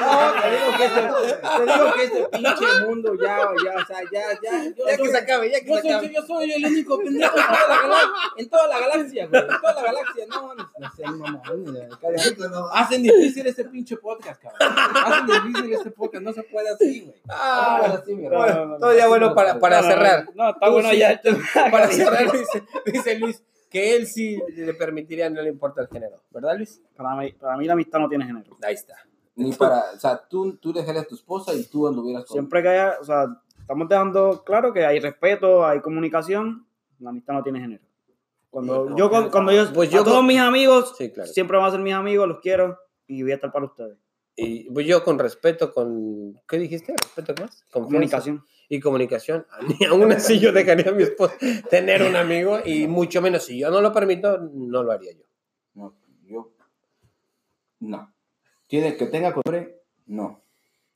No, 0.00 0.42
te 0.42 0.50
digo 0.50 0.76
que 0.76 0.84
este, 0.84 1.00
te 1.00 1.72
digo 1.72 1.92
que 1.94 2.04
este 2.04 2.28
pinche 2.36 2.66
mundo 2.86 3.12
ya, 3.14 3.38
ya, 3.64 3.74
o 3.80 3.86
sea, 3.86 3.98
ya, 4.12 4.22
ya. 4.42 4.64
Yo 4.76 4.84
Ya 4.86 4.96
soy- 4.96 5.04
que 5.06 5.10
se 5.12 5.16
acabe, 5.18 5.50
ya 5.52 5.60
que 5.60 5.66
Yo 5.68 5.74
se 5.76 5.80
soy, 5.82 5.90
acabe. 5.92 6.12
yo 6.14 6.22
soy 6.26 6.52
el 6.52 6.66
único 6.66 6.98
pendejo 6.98 7.36
en 7.36 7.44
toda 7.44 7.66
la, 7.68 7.78
galaxia, 7.78 8.36
en 8.36 8.50
toda 8.50 8.68
la 8.68 8.80
galaxia, 8.80 9.26
güey. 9.28 9.42
En 9.42 9.60
toda 9.60 9.74
la 9.74 9.82
galaxia, 9.82 10.26
no, 10.28 10.54
no, 10.54 10.68
no 10.78 10.90
sé, 10.94 11.02
no, 11.04 11.16
no, 12.48 12.48
no. 12.50 12.66
Hacen 12.72 13.02
difícil 13.04 13.46
este 13.46 13.64
pinche 13.64 13.96
podcast, 13.96 14.42
cabrón. 14.42 14.76
Hacen 14.76 15.26
difícil 15.26 15.72
este 15.74 15.90
podcast, 15.92 16.24
no 16.24 16.32
se 16.32 16.42
puede 16.42 16.68
así, 16.70 17.00
güey. 17.02 17.22
No 17.24 17.34
se 17.34 17.80
puede 17.80 18.02
así, 18.02 18.14
mi 18.14 18.26
hermano. 18.26 18.54
no, 18.54 18.66
no, 18.66 18.78
Todo 18.78 18.94
ya 18.96 19.06
bueno 19.08 19.34
para, 19.34 19.58
para 19.60 19.76
No, 19.80 19.82
no, 19.82 19.88
cerrar. 19.94 20.26
No, 20.34 20.50
está 20.50 20.68
bueno 20.68 20.90
sí, 20.90 20.98
ya. 21.12 21.70
Para 21.70 21.88
cerrar, 21.88 22.30
dice, 22.32 22.62
dice 22.86 23.18
Luis 23.18 23.42
que 23.70 23.96
él 23.96 24.06
sí 24.06 24.38
le 24.54 24.72
permitiría, 24.74 25.28
no 25.28 25.42
le 25.42 25.48
importa 25.48 25.82
el 25.82 25.88
género. 25.88 26.22
¿Verdad, 26.30 26.56
Luis? 26.56 26.80
Para 26.96 27.16
mí, 27.16 27.32
para 27.32 27.56
mí 27.56 27.66
la 27.66 27.72
amistad 27.72 27.98
no 27.98 28.08
tiene 28.08 28.24
género. 28.24 28.56
Ahí 28.62 28.74
está. 28.74 28.94
Ni 29.36 29.52
para, 29.52 29.80
o 29.94 29.98
sea, 29.98 30.16
tú, 30.28 30.56
tú 30.58 30.72
dejarías 30.72 31.04
a 31.04 31.08
tu 31.08 31.16
esposa 31.16 31.52
y 31.54 31.64
tú 31.64 31.88
anduvieras 31.88 32.24
con. 32.24 32.34
Siempre 32.34 32.62
que 32.62 32.68
haya, 32.68 32.94
o 33.00 33.04
sea, 33.04 33.26
estamos 33.58 33.88
dejando 33.88 34.44
claro 34.44 34.72
que 34.72 34.86
hay 34.86 35.00
respeto, 35.00 35.66
hay 35.66 35.80
comunicación, 35.80 36.64
la 37.00 37.10
amistad 37.10 37.34
no 37.34 37.42
tiene 37.42 37.58
género. 37.60 37.82
Cuando 38.50 38.96
yo, 38.96 39.10
con- 39.10 39.30
cuando 39.30 39.50
yo, 39.50 39.72
pues 39.72 39.90
yo 39.90 40.04
todos 40.04 40.18
con- 40.18 40.26
mis 40.26 40.38
amigos, 40.38 40.94
Sí, 40.96 41.10
claro. 41.10 41.28
siempre 41.32 41.56
van 41.56 41.66
a 41.66 41.70
ser 41.72 41.80
mis 41.80 41.94
amigos, 41.94 42.28
los 42.28 42.38
quiero 42.38 42.78
y 43.08 43.22
voy 43.24 43.32
a 43.32 43.34
estar 43.34 43.50
para 43.50 43.64
ustedes. 43.64 43.98
Y 44.36 44.70
pues 44.70 44.86
yo 44.86 45.04
con 45.04 45.18
respeto, 45.18 45.72
con... 45.72 46.40
¿Qué 46.48 46.58
dijiste? 46.58 46.94
¿Respeto 47.00 47.34
qué 47.34 47.42
más? 47.42 47.64
Confianza 47.70 48.18
Comunicación. 48.18 48.44
Y 48.68 48.80
comunicación. 48.80 49.46
Ni 49.80 49.86
aún 49.86 50.10
así 50.12 50.40
yo 50.40 50.52
dejaría 50.52 50.90
a 50.90 50.94
mi 50.94 51.04
esposa 51.04 51.34
tener 51.70 52.02
un 52.02 52.16
amigo 52.16 52.58
y 52.64 52.88
mucho 52.88 53.22
menos 53.22 53.44
si 53.44 53.58
yo 53.58 53.70
no 53.70 53.80
lo 53.80 53.92
permito, 53.92 54.38
no 54.38 54.82
lo 54.82 54.92
haría 54.92 55.12
yo. 55.12 55.24
No, 55.74 55.94
yo. 56.24 56.52
No. 57.80 58.12
Tiene 58.66 58.96
que 58.96 59.06
tenga 59.06 59.34
hombre, 59.44 59.82
no. 60.06 60.42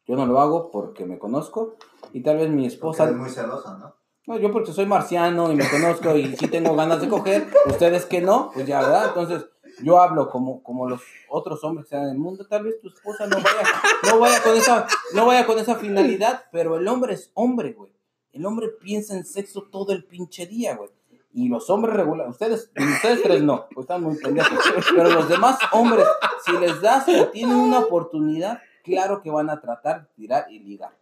Yo 0.06 0.16
no 0.16 0.26
lo 0.26 0.40
hago 0.40 0.70
porque 0.70 1.04
me 1.04 1.18
conozco 1.18 1.76
y 2.12 2.22
tal 2.22 2.38
vez 2.38 2.48
mi 2.48 2.66
Esposa 2.66 3.04
es 3.04 3.14
muy 3.14 3.28
celosa, 3.28 3.76
¿no? 3.76 3.94
No, 4.26 4.38
yo 4.38 4.50
porque 4.50 4.72
soy 4.72 4.84
marciano 4.84 5.50
y 5.50 5.56
me 5.56 5.68
conozco 5.68 6.14
y 6.16 6.36
sí 6.36 6.48
tengo 6.48 6.76
ganas 6.76 7.00
de 7.00 7.08
coger, 7.08 7.46
ustedes 7.66 8.04
que 8.04 8.20
no, 8.20 8.50
pues 8.52 8.66
ya, 8.66 8.80
¿verdad? 8.80 9.06
Entonces, 9.08 9.46
yo 9.82 10.00
hablo 10.00 10.28
como, 10.30 10.62
como 10.62 10.88
los 10.88 11.00
otros 11.28 11.62
hombres 11.64 11.86
que 11.88 11.94
están 11.94 12.08
en 12.08 12.14
el 12.14 12.18
mundo, 12.18 12.46
tal 12.46 12.64
vez 12.64 12.80
tu 12.80 12.88
esposa 12.88 13.26
no 13.26 13.36
vaya, 13.36 13.62
no 14.04 14.18
vaya 14.20 14.42
con 14.42 14.56
esa, 14.56 14.86
no 15.14 15.26
vaya 15.26 15.46
con 15.46 15.58
esa 15.58 15.76
finalidad, 15.76 16.44
pero 16.52 16.76
el 16.76 16.86
hombre 16.88 17.14
es 17.14 17.30
hombre, 17.34 17.72
güey. 17.72 17.92
El 18.32 18.44
hombre 18.46 18.68
piensa 18.68 19.14
en 19.14 19.24
sexo 19.24 19.62
todo 19.70 19.92
el 19.92 20.04
pinche 20.04 20.46
día, 20.46 20.76
güey. 20.76 20.90
Y 21.32 21.48
los 21.48 21.68
hombres 21.70 21.94
regulares, 21.96 22.32
ustedes, 22.32 22.70
ustedes 22.76 23.22
tres 23.22 23.42
no, 23.42 23.66
pues 23.74 23.84
están 23.84 24.02
muy 24.02 24.16
pendejos. 24.16 24.58
Pero 24.94 25.10
los 25.10 25.28
demás 25.28 25.58
hombres, 25.72 26.06
si 26.44 26.52
les 26.52 26.80
das 26.80 27.06
o 27.08 27.28
tienen 27.28 27.56
una 27.56 27.80
oportunidad, 27.80 28.60
claro 28.82 29.20
que 29.22 29.30
van 29.30 29.50
a 29.50 29.60
tratar 29.60 30.08
tirar 30.16 30.46
y 30.50 30.58
ligar. 30.60 30.92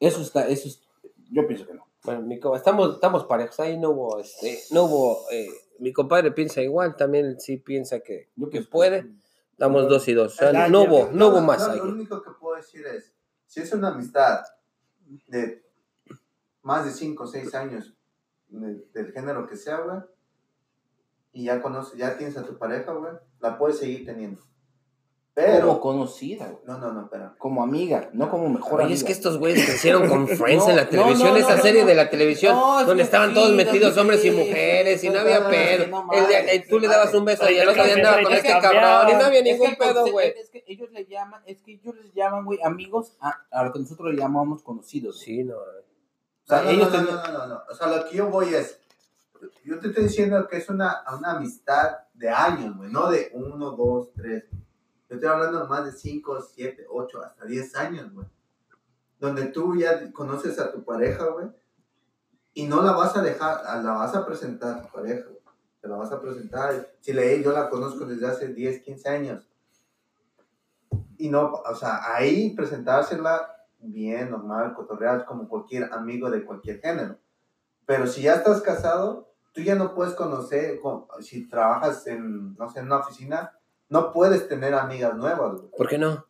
Eso 0.00 0.20
está, 0.22 0.46
eso 0.48 0.68
es, 0.68 0.82
yo 1.30 1.46
pienso 1.46 1.66
que 1.66 1.74
no. 1.74 1.86
Bueno, 2.04 2.22
mi 2.22 2.40
co- 2.40 2.56
estamos, 2.56 2.94
estamos 2.94 3.24
parejos. 3.24 3.58
Ahí 3.60 3.78
no 3.78 3.90
hubo, 3.90 4.18
este, 4.18 4.58
no 4.70 4.84
hubo, 4.84 5.18
eh, 5.30 5.48
mi 5.82 5.92
compadre 5.92 6.30
piensa 6.32 6.62
igual, 6.62 6.96
también 6.96 7.38
sí 7.40 7.56
piensa 7.58 8.00
que, 8.00 8.30
que 8.50 8.62
puede. 8.62 9.10
Estamos 9.52 9.88
dos 9.88 10.06
y 10.08 10.14
dos. 10.14 10.34
O 10.34 10.36
sea, 10.36 10.52
Ya, 10.52 10.68
no 10.68 10.82
hubo, 10.82 11.10
no 11.12 11.28
hubo 11.28 11.40
más 11.40 11.66
Lo 11.66 11.72
ahí. 11.74 11.80
único 11.80 12.22
que 12.22 12.30
puedo 12.40 12.56
decir 12.56 12.86
es, 12.86 13.12
si 13.46 13.60
es 13.60 13.72
una 13.72 13.88
amistad 13.88 14.40
de 15.28 15.62
más 16.62 16.84
de 16.84 16.90
5 16.92 17.24
o 17.24 17.26
6 17.26 17.54
años, 17.54 17.94
de- 18.48 18.84
del 18.92 19.12
género 19.12 19.46
que 19.48 19.56
sea, 19.56 19.80
güey, 19.80 19.98
y 21.32 21.44
ya 21.44 21.60
conoces, 21.60 21.98
ya 21.98 22.16
tienes 22.16 22.36
a 22.36 22.44
tu 22.44 22.56
pareja, 22.58 22.92
güey, 22.92 23.12
la 23.40 23.58
puedes 23.58 23.78
seguir 23.78 24.04
teniendo. 24.06 24.40
Pero, 25.34 25.60
como 25.68 25.80
conocida, 25.80 26.46
güey. 26.46 26.58
no, 26.66 26.76
no, 26.76 26.92
no, 26.92 27.04
espera. 27.04 27.34
Como 27.38 27.62
amiga, 27.62 28.10
no 28.12 28.30
como 28.30 28.50
mejor 28.50 28.74
Oye, 28.74 28.82
amiga. 28.84 28.98
es 28.98 29.04
que 29.04 29.12
estos 29.12 29.38
güeyes 29.38 29.64
crecieron 29.64 30.06
con 30.06 30.28
Friends 30.36 30.64
No, 30.64 30.70
en 30.70 30.76
la 30.76 30.88
televisión, 30.90 31.30
no, 31.30 31.36
esa 31.36 31.56
no, 31.56 31.62
serie 31.62 31.80
no. 31.82 31.86
de 31.88 31.94
la 31.94 32.10
televisión, 32.10 32.54
donde 32.86 33.02
estaban 33.02 33.30
sí, 33.30 33.34
todos 33.36 33.52
metidos 33.52 33.94
sí, 33.94 34.00
hombres 34.00 34.22
y 34.26 34.30
sí, 34.30 34.36
mujeres 34.36 35.02
y 35.04 35.08
no 35.08 35.20
había 35.20 35.40
no, 35.40 35.48
pedo. 35.48 35.84
El 35.84 35.90
día- 35.90 36.00
mames, 36.02 36.30
eh, 36.30 36.66
tú 36.68 36.78
le 36.78 36.86
dabas 36.86 37.14
un 37.14 37.24
beso 37.24 37.50
y 37.50 37.56
el 37.56 37.66
otro 37.66 37.82
día 37.82 37.94
andaba 37.94 38.22
con 38.22 38.32
este 38.34 38.48
cabrón 38.60 39.08
y 39.08 39.12
no 39.14 39.24
había 39.24 39.38
Es 39.38 39.44
que 39.44 39.52
ningún 39.52 39.70
el 39.70 39.76
pedo, 39.78 40.06
güey. 40.12 40.34
Es 40.38 40.50
que 40.50 40.64
ellos 40.66 40.90
le 40.92 41.06
llaman, 41.06 41.42
es 41.46 41.62
que 41.62 41.72
ellos 41.72 41.94
les 41.96 42.12
llaman, 42.12 42.44
güey, 42.44 42.58
amigos 42.62 43.16
a, 43.20 43.34
a 43.50 43.64
lo 43.64 43.72
que 43.72 43.78
nosotros 43.78 44.12
le 44.12 44.20
llamamos 44.20 44.62
conocidos. 44.62 45.18
Sí, 45.18 45.44
no. 45.44 45.54
O 45.56 46.46
sea, 46.46 46.58
no, 46.58 46.64
no, 46.64 46.70
ellos 46.72 46.92
no, 46.92 47.02
no, 47.02 47.32
no, 47.32 47.46
no. 47.46 47.62
O 47.70 47.74
sea, 47.74 47.86
lo 47.86 48.06
que 48.06 48.16
yo 48.18 48.28
voy 48.28 48.52
es. 48.54 48.78
Yo 49.64 49.78
te 49.80 49.88
estoy 49.88 50.04
diciendo 50.04 50.46
que 50.46 50.58
es 50.58 50.68
una, 50.68 51.02
una 51.18 51.32
amistad 51.38 51.96
de 52.12 52.28
años, 52.28 52.76
güey, 52.76 52.90
no 52.92 53.10
de 53.10 53.30
uno, 53.32 53.70
dos, 53.70 54.12
tres. 54.14 54.44
Yo 55.12 55.16
estoy 55.16 55.28
hablando 55.28 55.60
de 55.60 55.68
más 55.68 55.84
de 55.84 55.92
cinco, 55.92 56.40
siete, 56.40 56.86
ocho, 56.88 57.20
hasta 57.22 57.44
diez 57.44 57.76
años, 57.76 58.10
güey. 58.14 58.26
Donde 59.20 59.44
tú 59.48 59.76
ya 59.76 60.10
conoces 60.10 60.58
a 60.58 60.72
tu 60.72 60.82
pareja, 60.84 61.26
güey, 61.26 61.48
y 62.54 62.66
no 62.66 62.80
la 62.80 62.92
vas 62.92 63.14
a 63.14 63.20
dejar, 63.20 63.60
la 63.84 63.92
vas 63.92 64.14
a 64.14 64.24
presentar 64.24 64.78
a 64.78 64.82
tu 64.82 64.88
pareja. 64.90 65.28
Te 65.82 65.88
la 65.88 65.96
vas 65.96 66.10
a 66.12 66.18
presentar. 66.18 66.94
Si 67.00 67.12
le, 67.12 67.42
yo 67.42 67.52
la 67.52 67.68
conozco 67.68 68.06
desde 68.06 68.26
hace 68.26 68.48
10, 68.54 68.80
15 68.80 69.06
años. 69.10 69.46
Y 71.18 71.28
no, 71.28 71.52
o 71.52 71.74
sea, 71.74 72.00
ahí 72.14 72.54
presentársela 72.56 73.54
bien, 73.80 74.30
normal, 74.30 74.72
cotorrear, 74.72 75.26
como 75.26 75.46
cualquier 75.46 75.92
amigo 75.92 76.30
de 76.30 76.42
cualquier 76.42 76.80
género. 76.80 77.18
Pero 77.84 78.06
si 78.06 78.22
ya 78.22 78.36
estás 78.36 78.62
casado, 78.62 79.28
tú 79.52 79.60
ya 79.60 79.74
no 79.74 79.94
puedes 79.94 80.14
conocer, 80.14 80.80
con- 80.80 81.04
si 81.20 81.46
trabajas 81.46 82.06
en, 82.06 82.54
no 82.54 82.70
sé, 82.70 82.78
en 82.80 82.86
una 82.86 83.00
oficina, 83.00 83.58
no 83.92 84.10
puedes 84.10 84.48
tener 84.48 84.74
amigas 84.74 85.14
nuevas, 85.16 85.52
güey. 85.52 85.70
¿Por 85.76 85.88
qué 85.88 85.98
no? 85.98 86.26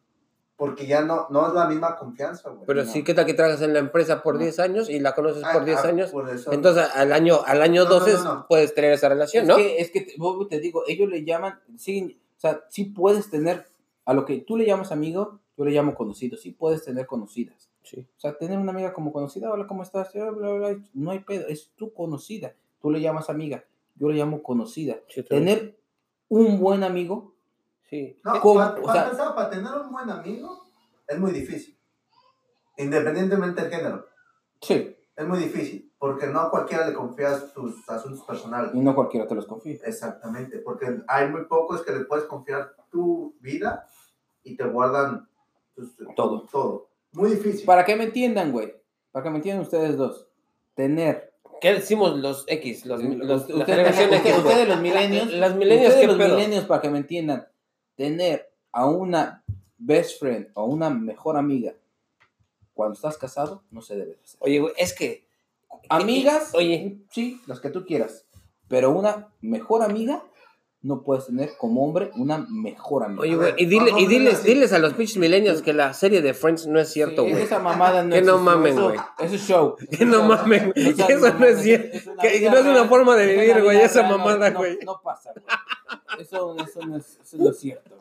Porque 0.56 0.86
ya 0.86 1.02
no, 1.02 1.26
no 1.30 1.46
es 1.48 1.54
la 1.54 1.66
misma 1.66 1.96
confianza, 1.96 2.50
güey. 2.50 2.64
Pero 2.66 2.84
No. 2.84 2.90
sí, 2.90 3.02
¿qué 3.04 3.14
tal 3.14 3.24
que 3.24 3.34
trabajas 3.34 3.62
en 3.62 3.72
la 3.72 3.78
empresa 3.78 4.22
por 4.22 4.34
No. 4.34 4.40
10 4.40 4.58
años 4.58 4.90
y 4.90 4.98
la 5.00 5.14
conoces 5.14 5.42
Ah, 5.44 5.52
por 5.52 5.64
10 5.64 5.78
ah, 5.78 5.88
años? 5.88 6.10
por 6.10 6.28
eso. 6.28 6.52
Entonces, 6.52 6.88
al 6.94 7.12
año, 7.12 7.40
al 7.46 7.62
año 7.62 7.84
No, 7.84 7.90
no, 7.90 7.94
12 8.00 8.12
no, 8.14 8.24
no. 8.24 8.46
puedes 8.48 8.74
tener 8.74 8.92
esa 8.92 9.08
relación, 9.08 9.44
Es 9.44 9.48
¿no? 9.48 9.56
que, 9.56 9.78
es 9.80 9.90
que 9.90 10.00
te, 10.50 10.60
digo, 10.60 10.82
ellos 10.86 11.08
le 11.08 11.24
llaman, 11.24 11.60
sí, 11.78 12.20
o 12.36 12.40
sea, 12.40 12.64
sí 12.68 12.84
puedes 12.86 13.30
tener, 13.30 13.66
a 14.04 14.12
lo 14.14 14.24
que 14.24 14.38
tú 14.38 14.56
le 14.56 14.66
llamas 14.66 14.92
amigo, 14.92 15.38
yo 15.56 15.64
le 15.64 15.70
llamo 15.70 15.94
conocido, 15.94 16.36
sí 16.36 16.50
puedes 16.50 16.84
tener 16.84 17.06
conocidas. 17.06 17.70
Sí. 17.84 18.06
O 18.16 18.20
sea, 18.20 18.36
tener 18.38 18.58
una 18.58 18.72
amiga 18.72 18.92
como 18.92 19.12
conocida, 19.12 19.50
hola, 19.50 19.66
¿cómo 19.66 19.82
estás? 19.82 20.12
Bla, 20.12 20.30
bla, 20.30 20.52
bla, 20.52 20.76
No 20.94 21.10
hay 21.12 21.20
pedo, 21.20 21.46
es 21.48 21.70
tu 21.76 21.92
conocida. 21.92 22.54
Tú 22.80 22.90
le 22.90 23.00
llamas 23.00 23.30
amiga, 23.30 23.64
yo 23.96 24.08
le 24.08 24.14
llamo 24.16 24.42
conocida. 24.42 24.96
Sí, 25.08 25.22
Tener 25.24 25.76
un 26.28 26.58
buen 26.60 26.82
amigo, 26.84 27.31
sí. 27.92 28.18
No, 28.24 28.32
para, 28.32 28.80
O 28.80 28.92
sea- 28.92 29.34
para 29.34 29.50
tener 29.50 29.70
un 29.74 29.92
buen 29.92 30.08
amigo 30.08 30.64
es 31.06 31.18
muy 31.18 31.30
difícil. 31.30 31.76
Independientemente 32.78 33.62
del 33.62 33.70
género. 33.70 34.06
sí, 34.60 34.96
Es 35.14 35.26
muy 35.26 35.38
difícil. 35.38 35.90
Porque 35.98 36.26
no 36.26 36.40
a 36.40 36.50
cualquiera 36.50 36.88
le 36.88 36.94
confías 36.94 37.52
tus 37.52 37.88
asuntos 37.88 38.24
personales. 38.24 38.72
y 38.74 38.80
no 38.80 38.94
cualquiera 38.94 39.26
te 39.28 39.34
los 39.36 39.46
confía. 39.46 39.76
Exactamente, 39.84 40.58
porque 40.58 40.86
hay 41.06 41.28
muy 41.28 41.44
pocos 41.44 41.82
que 41.82 41.92
le 41.92 42.04
puedes 42.06 42.24
confiar 42.24 42.74
tu 42.90 43.36
vida 43.40 43.86
y 44.42 44.56
te 44.56 44.64
guardan 44.64 45.28
pues, 45.76 45.90
Todo. 46.16 46.48
todo. 46.50 46.88
Muy 47.12 47.30
difícil. 47.30 47.66
Para 47.66 47.84
que 47.84 47.94
me 47.94 48.04
entiendan, 48.04 48.50
güey, 48.52 48.74
para 49.12 49.22
que 49.22 49.30
me 49.30 49.36
entiendan 49.36 49.62
ustedes 49.64 49.96
dos, 49.96 50.26
tener 50.74 51.30
¿Qué 51.60 51.74
decimos 51.74 52.18
los 52.18 52.44
X? 52.48 52.84
Los, 52.86 53.00
los, 53.04 53.28
la 53.28 53.36
ustedes, 53.58 53.66
generación 53.66 54.10
ustedes- 54.10 54.20
X, 54.26 54.32
güey. 54.32 54.46
ustedes 54.48 54.68
los 54.68 54.78
Las 55.38 55.52
ustedes 55.52 55.94
¿qué 56.00 56.06
los 56.08 56.16
pedo? 56.16 56.34
millennials, 56.36 56.66
para 56.66 56.80
que 56.80 56.90
me 56.90 56.98
entiendan, 56.98 57.46
tener 57.96 58.50
a 58.72 58.86
una 58.86 59.42
best 59.78 60.18
friend 60.20 60.48
o 60.54 60.64
una 60.64 60.90
mejor 60.90 61.36
amiga 61.36 61.72
cuando 62.74 62.94
estás 62.94 63.18
casado 63.18 63.62
no 63.70 63.82
se 63.82 63.96
debe 63.96 64.18
hacer. 64.24 64.38
Oye, 64.40 64.58
güey, 64.60 64.72
es 64.76 64.94
que. 64.94 65.26
Amigas, 65.88 66.50
Oye, 66.54 66.98
sí, 67.10 67.40
las 67.46 67.60
que 67.60 67.70
tú 67.70 67.84
quieras, 67.84 68.26
pero 68.68 68.90
una 68.90 69.28
mejor 69.40 69.82
amiga 69.82 70.22
no 70.82 71.02
puedes 71.02 71.26
tener 71.26 71.56
como 71.58 71.84
hombre 71.84 72.10
una 72.16 72.38
mejor 72.50 73.04
amiga. 73.04 73.22
oye, 73.22 73.36
güey, 73.36 73.54
y, 73.56 73.66
dile, 73.66 73.92
y 73.98 74.06
diles, 74.06 74.42
diles 74.42 74.72
a 74.72 74.78
los 74.80 74.94
pinches 74.94 75.16
millennials 75.16 75.62
que 75.62 75.72
la 75.72 75.94
serie 75.94 76.20
de 76.22 76.34
Friends 76.34 76.66
no 76.66 76.78
es 76.80 76.90
cierto, 76.92 77.24
Sí, 77.24 77.30
güey. 77.30 77.42
esa 77.44 77.58
mamada 77.60 78.02
no 78.04 78.10
Que 78.14 78.20
no 78.22 78.38
mamen, 78.38 78.74
güey. 78.80 78.98
Eso 79.18 79.34
es 79.36 79.42
show. 79.46 79.76
Que 79.90 80.04
no 80.04 80.24
mamen, 80.24 80.72
güey, 80.74 80.88
eso 81.08 81.32
no 81.34 81.46
es 81.46 81.62
cierto, 81.62 82.10
una 82.12 82.22
que 82.22 82.50
no 82.50 82.56
es 82.58 82.66
una 82.66 82.84
forma 82.86 83.16
de 83.16 83.26
vivir, 83.34 83.62
güey, 83.62 83.80
esa 83.80 84.02
no- 84.02 84.18
mamada, 84.18 84.50
no- 84.50 84.58
güey. 84.58 84.78
No, 84.84 85.00
pasa, 85.02 85.32
güey. 85.32 85.44
Eso, 86.18 86.56
eso, 86.58 86.80
no 86.86 86.96
es, 86.96 87.18
eso 87.22 87.36
no 87.38 87.50
es 87.50 87.58
cierto. 87.58 87.96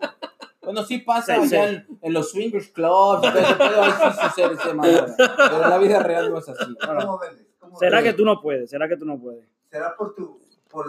Bueno, 0.62 0.84
sí 0.84 1.00
pasa 1.00 1.36
Sí, 1.36 1.56
allá 1.56 1.70
sí. 1.70 1.76
En, 1.76 2.00
en 2.02 2.14
los 2.14 2.32
swingers 2.32 2.68
clubs, 2.70 3.22
pero, 3.34 3.48
pero 3.58 3.82
ahí 3.84 3.92
sí 3.92 4.20
sucede 4.28 4.54
ese 4.54 4.74
mamada. 4.74 5.16
Pero 5.18 5.64
en 5.64 5.70
la 5.70 5.78
vida 5.78 6.00
real 6.04 6.30
no 6.32 6.38
es 6.38 6.50
así. 6.50 6.76
¿Cómo 6.86 7.18
ves? 7.20 7.46
¿Cómo 7.60 7.78
¿Será 7.80 8.02
ves? 8.02 8.12
que 8.12 8.18
tú 8.18 8.26
no 8.26 8.42
puedes? 8.42 8.70
¿Será 8.70 8.88
que 8.88 8.98
tú 8.98 9.06
no 9.06 9.18
puedes? 9.20 9.46
¿Será 9.70 9.96
por 9.96 10.14
tu 10.16 10.40
por 10.70 10.86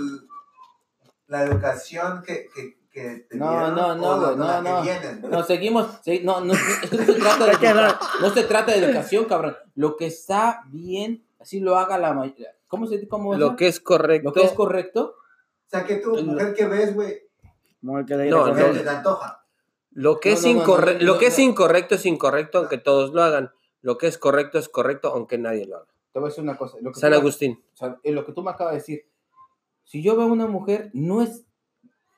la 1.28 1.42
educación 1.44 2.22
que, 2.22 2.48
que, 2.54 2.76
que 2.90 3.26
te 3.28 3.36
No, 3.36 3.70
no, 3.70 3.94
no, 3.94 4.36
no, 4.36 4.62
no. 4.62 4.82
vienes, 4.82 5.20
güey? 5.20 5.32
No, 5.32 5.42
seguimos. 5.44 5.86
sí, 6.04 6.20
no, 6.22 6.40
no, 6.40 6.52
no 6.52 7.04
se 7.04 7.14
trata 7.14 7.46
de 7.46 7.52
la- 7.74 8.00
no 8.20 8.30
se 8.30 8.44
trata 8.44 8.72
de 8.72 8.78
educación, 8.84 9.24
cabrón. 9.24 9.56
Lo 9.74 9.96
que 9.96 10.06
está 10.06 10.62
bien, 10.66 11.24
así 11.40 11.60
lo 11.60 11.76
haga 11.78 11.98
la 11.98 12.12
mayoría. 12.12 12.54
¿Cómo 12.68 12.86
se 12.86 13.06
cómo 13.08 13.34
Lo 13.36 13.56
que 13.56 13.68
es 13.68 13.80
correcto. 13.80 14.28
Lo 14.28 14.32
que 14.34 14.42
es 14.44 14.52
correcto. 14.52 15.16
Sea, 15.72 15.86
que 15.86 15.96
tú, 15.96 16.14
mujer 16.22 16.54
que 16.54 16.66
ves, 16.66 16.94
güey, 16.94 17.22
Mujer 17.80 18.04
que 18.04 18.16
de 18.16 18.30
No, 18.30 18.46
no. 18.46 18.54
te 18.54 18.80
te 18.80 18.88
antoja. 18.88 19.44
Lo 19.90 20.20
que 20.20 20.30
No, 20.30 20.36
es 20.36 20.44
no, 20.44 20.76
lo 21.00 21.18
que 21.18 21.26
no. 21.26 21.32
es 21.32 21.38
incorrecto 21.38 21.94
es 21.94 22.06
incorrecto 22.06 22.58
aunque 22.58 22.78
todos 22.78 23.12
lo 23.12 23.22
hagan. 23.22 23.50
Lo 23.80 23.96
que 23.98 24.06
es 24.06 24.18
correcto 24.18 24.58
es 24.58 24.68
correcto 24.68 25.08
aunque 25.08 25.38
nadie 25.38 25.66
lo 25.66 25.76
haga. 25.78 25.86
Te 26.12 26.18
voy 26.18 26.26
a 26.26 26.28
decir 26.28 26.44
una 26.44 26.56
cosa. 26.58 26.76
Lo 26.82 26.92
que 26.92 27.00
San 27.00 27.14
Agustín. 27.14 27.62
O 27.72 27.76
sea, 27.76 27.98
en 28.02 28.14
lo 28.14 28.24
que 28.26 28.32
tú 28.32 28.42
me 28.42 28.50
acabas 28.50 28.74
de 28.74 28.78
decir, 28.80 29.06
si 29.84 30.02
yo 30.02 30.14
veo 30.14 30.26
a 30.26 30.30
una 30.30 30.46
mujer, 30.46 30.90
no 30.92 31.22
es, 31.22 31.44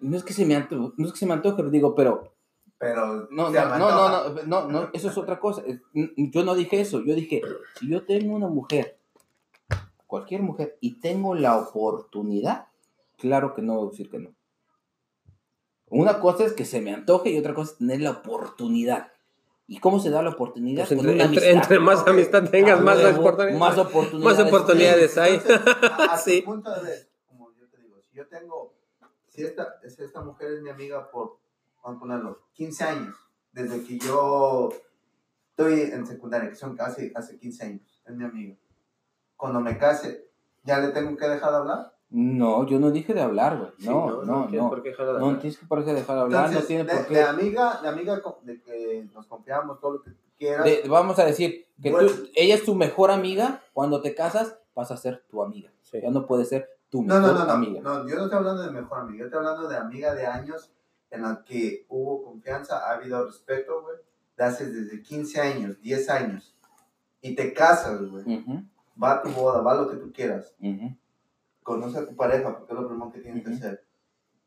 no 0.00 0.16
es 0.16 0.24
que 0.24 0.32
se 0.32 0.44
me 0.44 0.56
antoje, 0.56 0.92
no 0.96 1.06
es 1.06 1.12
que 1.12 1.18
se 1.18 1.26
me 1.26 1.32
antoje, 1.32 1.56
pero 1.56 1.70
digo, 1.70 1.94
pero 1.94 2.34
Pero 2.76 3.28
no, 3.30 3.50
no, 3.50 3.50
no, 3.50 3.78
no, 3.78 4.28
no, 4.28 4.42
no, 4.46 4.68
no, 4.68 4.90
eso 4.92 5.08
es 5.08 5.16
otra 5.16 5.38
cosa. 5.38 5.62
Yo 5.94 6.44
no 6.44 6.54
dije 6.56 6.80
eso, 6.80 7.04
yo 7.04 7.14
dije, 7.14 7.40
si 7.78 7.88
yo 7.88 8.04
tengo 8.04 8.34
una 8.34 8.48
mujer, 8.48 8.98
cualquier 10.06 10.42
mujer, 10.42 10.76
y 10.80 11.00
tengo 11.00 11.34
la 11.34 11.56
oportunidad, 11.56 12.66
claro 13.18 13.54
que 13.54 13.62
no 13.62 13.74
voy 13.76 13.88
a 13.88 13.90
decir 13.90 14.10
que 14.10 14.18
no. 14.18 14.34
Una 15.88 16.18
cosa 16.20 16.44
es 16.44 16.52
que 16.52 16.64
se 16.64 16.80
me 16.80 16.92
antoje 16.92 17.30
y 17.30 17.38
otra 17.38 17.54
cosa 17.54 17.72
es 17.72 17.78
tener 17.78 18.00
la 18.00 18.10
oportunidad. 18.10 19.12
¿Y 19.66 19.78
cómo 19.80 19.98
se 20.00 20.10
da 20.10 20.22
la 20.22 20.30
oportunidad? 20.30 20.86
Pues 20.86 20.98
Con 20.98 21.08
entre, 21.08 21.14
una 21.14 21.24
entre- 21.24 21.50
amistad. 21.50 21.62
entre 21.64 21.78
más 21.78 22.06
amistad 22.06 22.50
tengas, 22.50 22.80
Ah, 22.80 22.82
más, 22.82 22.98
oportunidades. 23.16 23.58
más 23.58 23.78
oportunidades. 23.78 24.38
Más 24.38 24.46
oportunidades 24.48 25.18
hay. 25.18 25.40
Sí. 26.24 26.42
punto 26.42 26.70
de 26.82 27.08
como 27.26 27.50
yo 27.52 27.66
te 27.68 27.78
digo, 27.80 27.96
si 28.10 28.16
yo 28.16 28.26
tengo, 28.28 28.74
si 29.28 29.42
esta, 29.42 29.80
si 29.88 30.02
esta 30.02 30.20
mujer 30.22 30.52
es 30.52 30.62
mi 30.62 30.70
amiga 30.70 31.10
por, 31.10 31.38
vamos 31.82 31.96
a 31.96 32.00
ponerlo, 32.00 32.42
15 32.54 32.84
años, 32.84 33.16
desde 33.52 33.82
que 33.84 33.98
yo 33.98 34.70
estoy 35.50 35.80
en 35.92 36.06
secundaria, 36.06 36.50
que 36.50 36.56
son 36.56 36.76
casi 36.76 37.12
hace 37.14 37.38
15 37.38 37.64
años, 37.64 38.02
es 38.04 38.14
mi 38.14 38.24
amiga. 38.24 38.56
Cuando 39.36 39.60
me 39.60 39.78
case, 39.78 40.28
¿ya 40.64 40.78
le 40.80 40.88
tengo 40.88 41.16
que 41.16 41.26
dejar 41.28 41.50
de 41.52 41.56
hablar? 41.56 41.93
No, 42.16 42.64
yo 42.64 42.78
no 42.78 42.92
dije 42.92 43.12
de 43.12 43.20
hablar, 43.22 43.58
güey. 43.58 43.70
No, 43.78 44.06
no, 44.08 44.22
no. 44.22 44.46
No, 44.48 44.70
qué 44.82 44.90
dejar 44.90 45.06
de 45.18 45.34
tienes 45.40 45.58
que 45.58 45.66
por 45.66 45.84
qué 45.84 45.92
dejar 45.94 46.14
de 46.14 46.22
hablar, 46.22 46.46
Entonces, 46.46 46.62
no 46.62 46.66
tiene 46.68 46.84
de, 46.84 46.94
por 46.94 47.02
de 47.08 47.08
qué. 47.08 47.22
amiga, 47.22 47.80
de 47.82 47.88
amiga 47.88 48.22
de 48.42 48.62
que 48.62 49.08
nos 49.12 49.26
confiamos, 49.26 49.80
todo 49.80 49.94
lo 49.94 50.02
que 50.02 50.12
quieras. 50.38 50.64
De- 50.64 50.84
vamos 50.88 51.18
a 51.18 51.24
decir 51.24 51.66
que 51.82 51.90
Bueno. 51.90 52.08
tú, 52.08 52.28
ella 52.36 52.54
es 52.54 52.64
tu 52.64 52.76
mejor 52.76 53.10
amiga, 53.10 53.62
cuando 53.72 54.00
te 54.00 54.14
casas 54.14 54.56
vas 54.76 54.92
a 54.92 54.96
ser 54.96 55.24
tu 55.28 55.42
amiga. 55.42 55.72
Sí. 55.82 55.98
Ya 56.00 56.10
no 56.10 56.24
puede 56.24 56.44
ser 56.44 56.68
tu 56.88 57.02
No, 57.02 57.14
mejor 57.16 57.32
no, 57.32 57.38
no, 57.40 57.46
no, 57.46 57.52
amiga. 57.52 57.80
no, 57.82 58.08
yo 58.08 58.14
no 58.14 58.24
estoy 58.26 58.38
hablando 58.38 58.62
de 58.62 58.70
mejor 58.70 59.00
amiga, 59.00 59.18
yo 59.18 59.24
estoy 59.24 59.38
hablando 59.38 59.66
de 59.68 59.76
amiga 59.76 60.14
de 60.14 60.26
años 60.26 60.70
en 61.10 61.22
la 61.22 61.42
que 61.44 61.84
hubo 61.88 62.22
confianza, 62.22 62.78
ha 62.88 62.94
habido 62.94 63.24
respeto, 63.26 63.82
güey, 63.82 63.96
de 64.36 64.44
hace 64.44 64.70
desde 64.70 65.02
15 65.02 65.40
años, 65.40 65.80
10 65.82 66.08
años, 66.10 66.54
y 67.20 67.34
te 67.34 67.52
casas, 67.52 68.08
güey, 68.08 68.24
va 69.02 69.14
a 69.14 69.22
tu 69.22 69.30
boda, 69.30 69.60
va 69.62 69.74
lo 69.74 69.88
que 69.88 69.96
tú 69.96 70.12
quieras, 70.12 70.54
ujú. 70.60 70.96
Conoce 71.64 71.98
a 71.98 72.06
tu 72.06 72.14
pareja, 72.14 72.56
porque 72.56 72.72
es 72.72 72.78
lo 72.78 72.86
primero 72.86 73.10
que 73.10 73.20
tienes 73.20 73.44
que 73.44 73.52
hacer. 73.52 73.84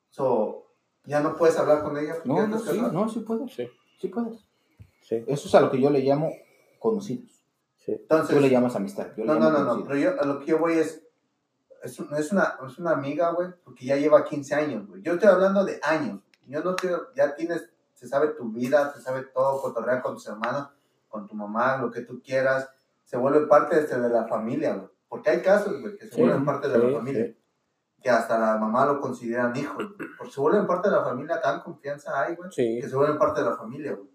So, 0.09 0.67
ya 1.03 1.19
no 1.19 1.35
puedes 1.35 1.57
hablar 1.57 1.83
con 1.83 1.97
ella 1.97 2.13
porque 2.15 2.29
No, 2.29 2.47
no, 2.47 2.57
sí, 2.59 2.79
no, 2.91 3.09
sí 3.09 3.19
puedes. 3.19 3.53
Sí. 3.53 3.67
Sí 3.99 4.07
puedes. 4.07 4.47
Sí, 5.01 5.23
Eso 5.27 5.47
es 5.49 5.55
a 5.55 5.61
lo 5.61 5.69
que 5.71 5.81
yo 5.81 5.89
le 5.89 5.99
llamo 5.99 6.31
conocidos. 6.79 7.43
sí. 7.77 7.91
Entonces, 7.93 8.35
Tú 8.35 8.41
le 8.41 8.49
llamas 8.49 8.75
amistad. 8.75 9.07
Yo 9.17 9.23
le 9.23 9.25
no, 9.25 9.33
no, 9.35 9.39
llamo 9.39 9.51
no, 9.51 9.59
no, 9.59 9.69
conocidos. 9.71 9.87
pero 9.89 9.99
yo 10.15 10.21
a 10.21 10.25
lo 10.25 10.39
que 10.39 10.45
yo 10.45 10.59
voy 10.59 10.73
es, 10.73 11.03
es, 11.83 11.99
un- 11.99 12.13
es 12.15 12.31
una, 12.31 12.57
es 12.67 12.77
una 12.79 12.91
amiga, 12.91 13.31
güey, 13.31 13.49
porque 13.63 13.85
ya 13.85 13.95
lleva 13.95 14.23
15 14.25 14.55
años, 14.55 14.87
güey. 14.87 15.01
Yo 15.01 15.13
estoy 15.13 15.29
hablando 15.29 15.63
de 15.65 15.79
años. 15.83 16.21
Yo 16.45 16.63
no 16.63 16.71
estoy, 16.71 16.91
ya 17.15 17.35
tienes, 17.35 17.69
se 17.93 18.07
sabe 18.07 18.29
tu 18.29 18.49
vida, 18.51 18.93
se 18.93 19.01
sabe 19.01 19.23
todo, 19.33 19.61
cotorrear 19.61 20.01
con 20.01 20.13
tus 20.15 20.27
hermanos, 20.27 20.69
con 21.09 21.27
tu 21.27 21.35
mamá, 21.35 21.77
lo 21.77 21.89
que 21.91 22.01
tú 22.01 22.21
quieras. 22.21 22.69
Se 23.03 23.15
vuelve 23.17 23.47
parte 23.47 23.79
este, 23.79 23.99
de 23.99 24.09
la 24.09 24.27
familia, 24.27 24.75
güey. 24.75 24.89
Porque 25.09 25.29
hay 25.29 25.41
casos, 25.41 25.79
güey, 25.81 25.97
que 25.97 26.05
se 26.07 26.15
Sí, 26.15 26.21
vuelven 26.21 26.45
parte 26.45 26.67
de 26.67 26.75
sí, 26.79 26.87
la 26.87 26.97
familia. 26.97 27.25
sí. 27.25 27.37
que 28.03 28.09
hasta 28.09 28.37
la 28.37 28.57
mamá 28.57 28.85
lo 28.85 28.99
consideran 29.01 29.55
hijo, 29.55 29.75
porque 30.17 30.31
se 30.31 30.39
vuelven 30.39 30.67
parte 30.67 30.89
de 30.89 30.95
la 30.95 31.03
familia, 31.03 31.41
tan 31.41 31.61
confianza 31.61 32.21
hay, 32.21 32.35
güey, 32.35 32.49
que 32.81 32.87
se 32.87 32.95
vuelven 32.95 33.17
parte 33.17 33.41
de 33.41 33.49
la 33.49 33.55
familia, 33.57 33.93
güey. 33.93 34.09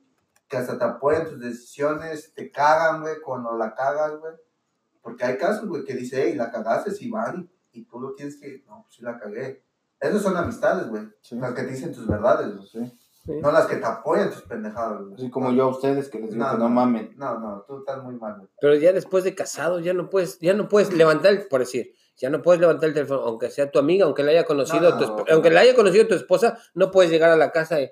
Que 0.48 0.56
hasta 0.58 0.78
te 0.78 0.84
apoyan 0.84 1.26
tus 1.28 1.40
decisiones, 1.40 2.32
te 2.34 2.50
cagan, 2.50 3.00
güey, 3.00 3.20
cuando 3.20 3.56
la 3.56 3.74
cagas, 3.74 4.18
güey. 4.18 4.34
Porque 5.00 5.24
hay 5.24 5.36
casos, 5.36 5.66
güey, 5.68 5.84
que 5.84 5.94
dice, 5.94 6.22
hey, 6.24 6.34
la 6.36 6.50
cagaste, 6.52 6.90
si 6.92 7.10
van, 7.10 7.50
y, 7.72 7.84
tú 7.86 7.98
lo 8.00 8.14
tienes 8.14 8.38
que, 8.38 8.62
no, 8.66 8.82
pues 8.82 8.94
sí 8.96 9.02
la 9.02 9.18
cagué. 9.18 9.64
Esas 9.98 10.22
son 10.22 10.36
amistades, 10.36 10.88
güey. 10.88 11.02
Las 11.32 11.52
que 11.54 11.62
te 11.62 11.70
dicen 11.70 11.92
tus 11.92 12.06
verdades, 12.06 12.54
güey. 12.54 12.68
Sí. 13.24 13.32
No 13.40 13.52
las 13.52 13.66
que 13.66 13.76
te 13.76 13.84
apoyan 13.86 14.30
tus 14.32 14.42
pendejadas. 14.42 15.00
Así 15.14 15.30
como 15.30 15.52
yo 15.52 15.64
a 15.64 15.68
ustedes 15.68 16.08
que 16.08 16.18
les 16.18 16.32
digo 16.32 16.44
No, 16.44 16.50
que 16.52 16.58
no 16.58 16.64
no. 16.64 16.70
mamen. 16.70 17.14
No, 17.16 17.38
no, 17.38 17.64
tú 17.68 17.78
estás 17.78 18.02
muy 18.02 18.16
mal, 18.16 18.34
güey. 18.36 18.48
Pero 18.60 18.74
ya 18.74 18.92
después 18.92 19.22
de 19.22 19.34
casado, 19.34 19.78
ya 19.78 19.94
no 19.94 20.10
puedes, 20.10 20.38
ya 20.40 20.54
no 20.54 20.68
puedes 20.68 20.92
levantar, 20.92 21.32
el- 21.32 21.46
por 21.46 21.60
decir, 21.60 21.94
ya 22.16 22.30
no 22.30 22.42
puedes 22.42 22.60
levantar 22.60 22.88
el 22.88 22.94
teléfono, 22.94 23.20
aunque 23.20 23.48
sea 23.50 23.70
tu 23.70 23.78
amiga, 23.78 24.06
aunque 24.06 24.24
la 24.24 24.32
haya 24.32 24.44
conocido, 24.44 24.90
No, 24.90 24.98
tu 24.98 25.04
no, 25.04 25.16
esp- 25.16 25.28
no. 25.28 25.34
aunque 25.34 25.50
la 25.50 25.60
haya 25.60 25.74
conocido 25.76 26.08
tu 26.08 26.14
esposa, 26.14 26.58
no 26.74 26.90
puedes 26.90 27.10
llegar 27.12 27.30
a 27.30 27.36
la 27.36 27.52
casa 27.52 27.80
y, 27.80 27.90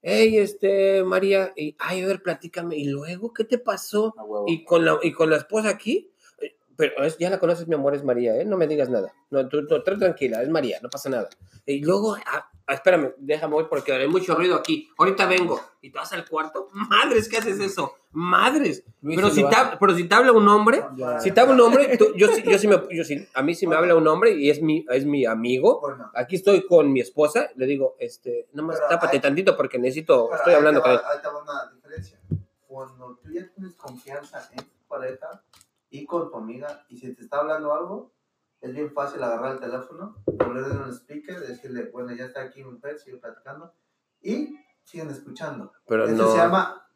hey, 0.00 0.38
este, 0.38 1.02
María, 1.02 1.52
y, 1.56 1.74
ay, 1.80 2.02
a 2.02 2.06
ver, 2.06 2.22
platícame, 2.22 2.76
y 2.76 2.84
luego, 2.88 3.32
¿qué 3.32 3.42
te 3.44 3.58
pasó? 3.58 4.14
Y 4.46 4.64
con 4.64 4.84
la, 4.84 4.98
y 5.02 5.12
con 5.12 5.28
la 5.28 5.36
esposa 5.38 5.70
aquí, 5.70 6.12
eh, 6.40 6.56
pero 6.76 7.02
es- 7.04 7.18
ya 7.18 7.30
la 7.30 7.40
conoces, 7.40 7.66
mi 7.66 7.74
amor, 7.74 7.96
es 7.96 8.04
María, 8.04 8.36
¿eh? 8.40 8.44
No 8.44 8.56
me 8.56 8.68
digas 8.68 8.88
nada. 8.88 9.12
No, 9.30 9.48
tú, 9.48 9.66
tú, 9.66 9.82
tú 9.82 9.98
tranquila, 9.98 10.40
es 10.40 10.48
María, 10.48 10.78
no 10.82 10.88
pasa 10.88 11.08
nada. 11.10 11.28
Y 11.66 11.82
luego, 11.84 12.14
ah, 12.26 12.48
ah, 12.68 12.74
espérame, 12.74 13.12
déjame 13.18 13.54
voy 13.54 13.64
porque 13.68 13.92
hay 13.92 14.06
mucho 14.08 14.34
ruido 14.36 14.54
aquí. 14.54 14.88
Ahorita 14.96 15.26
vengo. 15.26 15.60
Y 15.80 15.90
tú 15.90 15.98
vas 15.98 16.12
al 16.12 16.24
cuarto. 16.28 16.68
Madres, 16.72 17.28
¿qué 17.28 17.38
haces 17.38 17.58
eso? 17.58 17.94
Madres. 18.12 18.84
Luis, 19.00 19.16
Pero 19.16 19.30
si, 19.30 19.42
te, 19.44 19.56
pero 19.80 19.94
si 19.96 20.04
te 20.04 20.14
habla 20.14 20.32
un 20.32 20.46
hombre, 20.48 20.84
Ya. 20.96 21.18
si 21.20 21.30
te 21.32 21.40
habla 21.40 21.54
un 21.54 21.60
hombre, 21.60 21.96
tú- 21.96 22.12
yo, 22.16 22.28
yo 22.44 22.58
sí 22.58 22.68
me, 22.68 22.80
yo 22.90 23.04
sí, 23.04 23.26
a 23.34 23.42
mí 23.42 23.54
si 23.54 23.66
me 23.66 23.74
habla 23.76 23.94
un 23.96 24.06
hombre 24.06 24.32
y 24.32 24.50
es 24.50 24.60
mi, 24.62 24.84
es 24.90 25.04
mi 25.04 25.24
amigo, 25.26 25.82
aquí 26.14 26.36
estoy 26.36 26.66
con 26.66 26.92
mi 26.92 27.00
esposa, 27.00 27.48
le 27.56 27.66
digo, 27.66 27.96
este, 27.98 28.48
nada 28.52 28.68
más 28.68 28.76
Pero 28.76 28.88
tápate 28.88 29.16
hay- 29.16 29.22
tantito 29.22 29.56
porque 29.56 29.78
necesito, 29.78 30.32
estoy 30.34 30.54
hablando 30.54 30.80
con 30.82 30.90
él. 30.92 30.98
Ahí 31.04 31.18
te 31.22 31.28
va 31.28 31.42
una 31.42 31.72
diferencia. 31.74 32.18
Cuando 32.66 33.18
tú 33.22 33.30
ya 33.32 33.48
tienes 33.54 33.74
confianza 33.76 34.48
en 34.52 34.64
tu 34.64 34.86
pareja 34.88 35.42
y 35.90 36.04
con 36.04 36.30
tu 36.30 36.36
amiga, 36.36 36.84
y 36.88 36.96
si 36.98 37.14
te 37.14 37.22
está 37.22 37.38
hablando 37.38 37.72
algo, 37.72 38.12
es 38.60 38.72
bien 38.72 38.92
fácil 38.92 39.22
agarrar 39.22 39.52
el 39.54 39.60
teléfono, 39.60 40.16
ponerle 40.38 40.74
en 40.74 40.82
un 40.82 40.90
speaker, 40.92 41.40
decirle, 41.40 41.90
bueno, 41.92 42.12
ya 42.12 42.24
está 42.24 42.42
aquí 42.42 42.62
mi 42.64 42.72
mujer, 42.72 42.98
sigue 42.98 43.18
platicando, 43.18 43.72
y 44.20 44.56
siguen 44.84 45.10
escuchando. 45.10 45.72
Pero 45.86 46.06
Eso 46.06 46.16
no, 46.16 46.30
se 46.30 46.36
llama, 46.38 46.88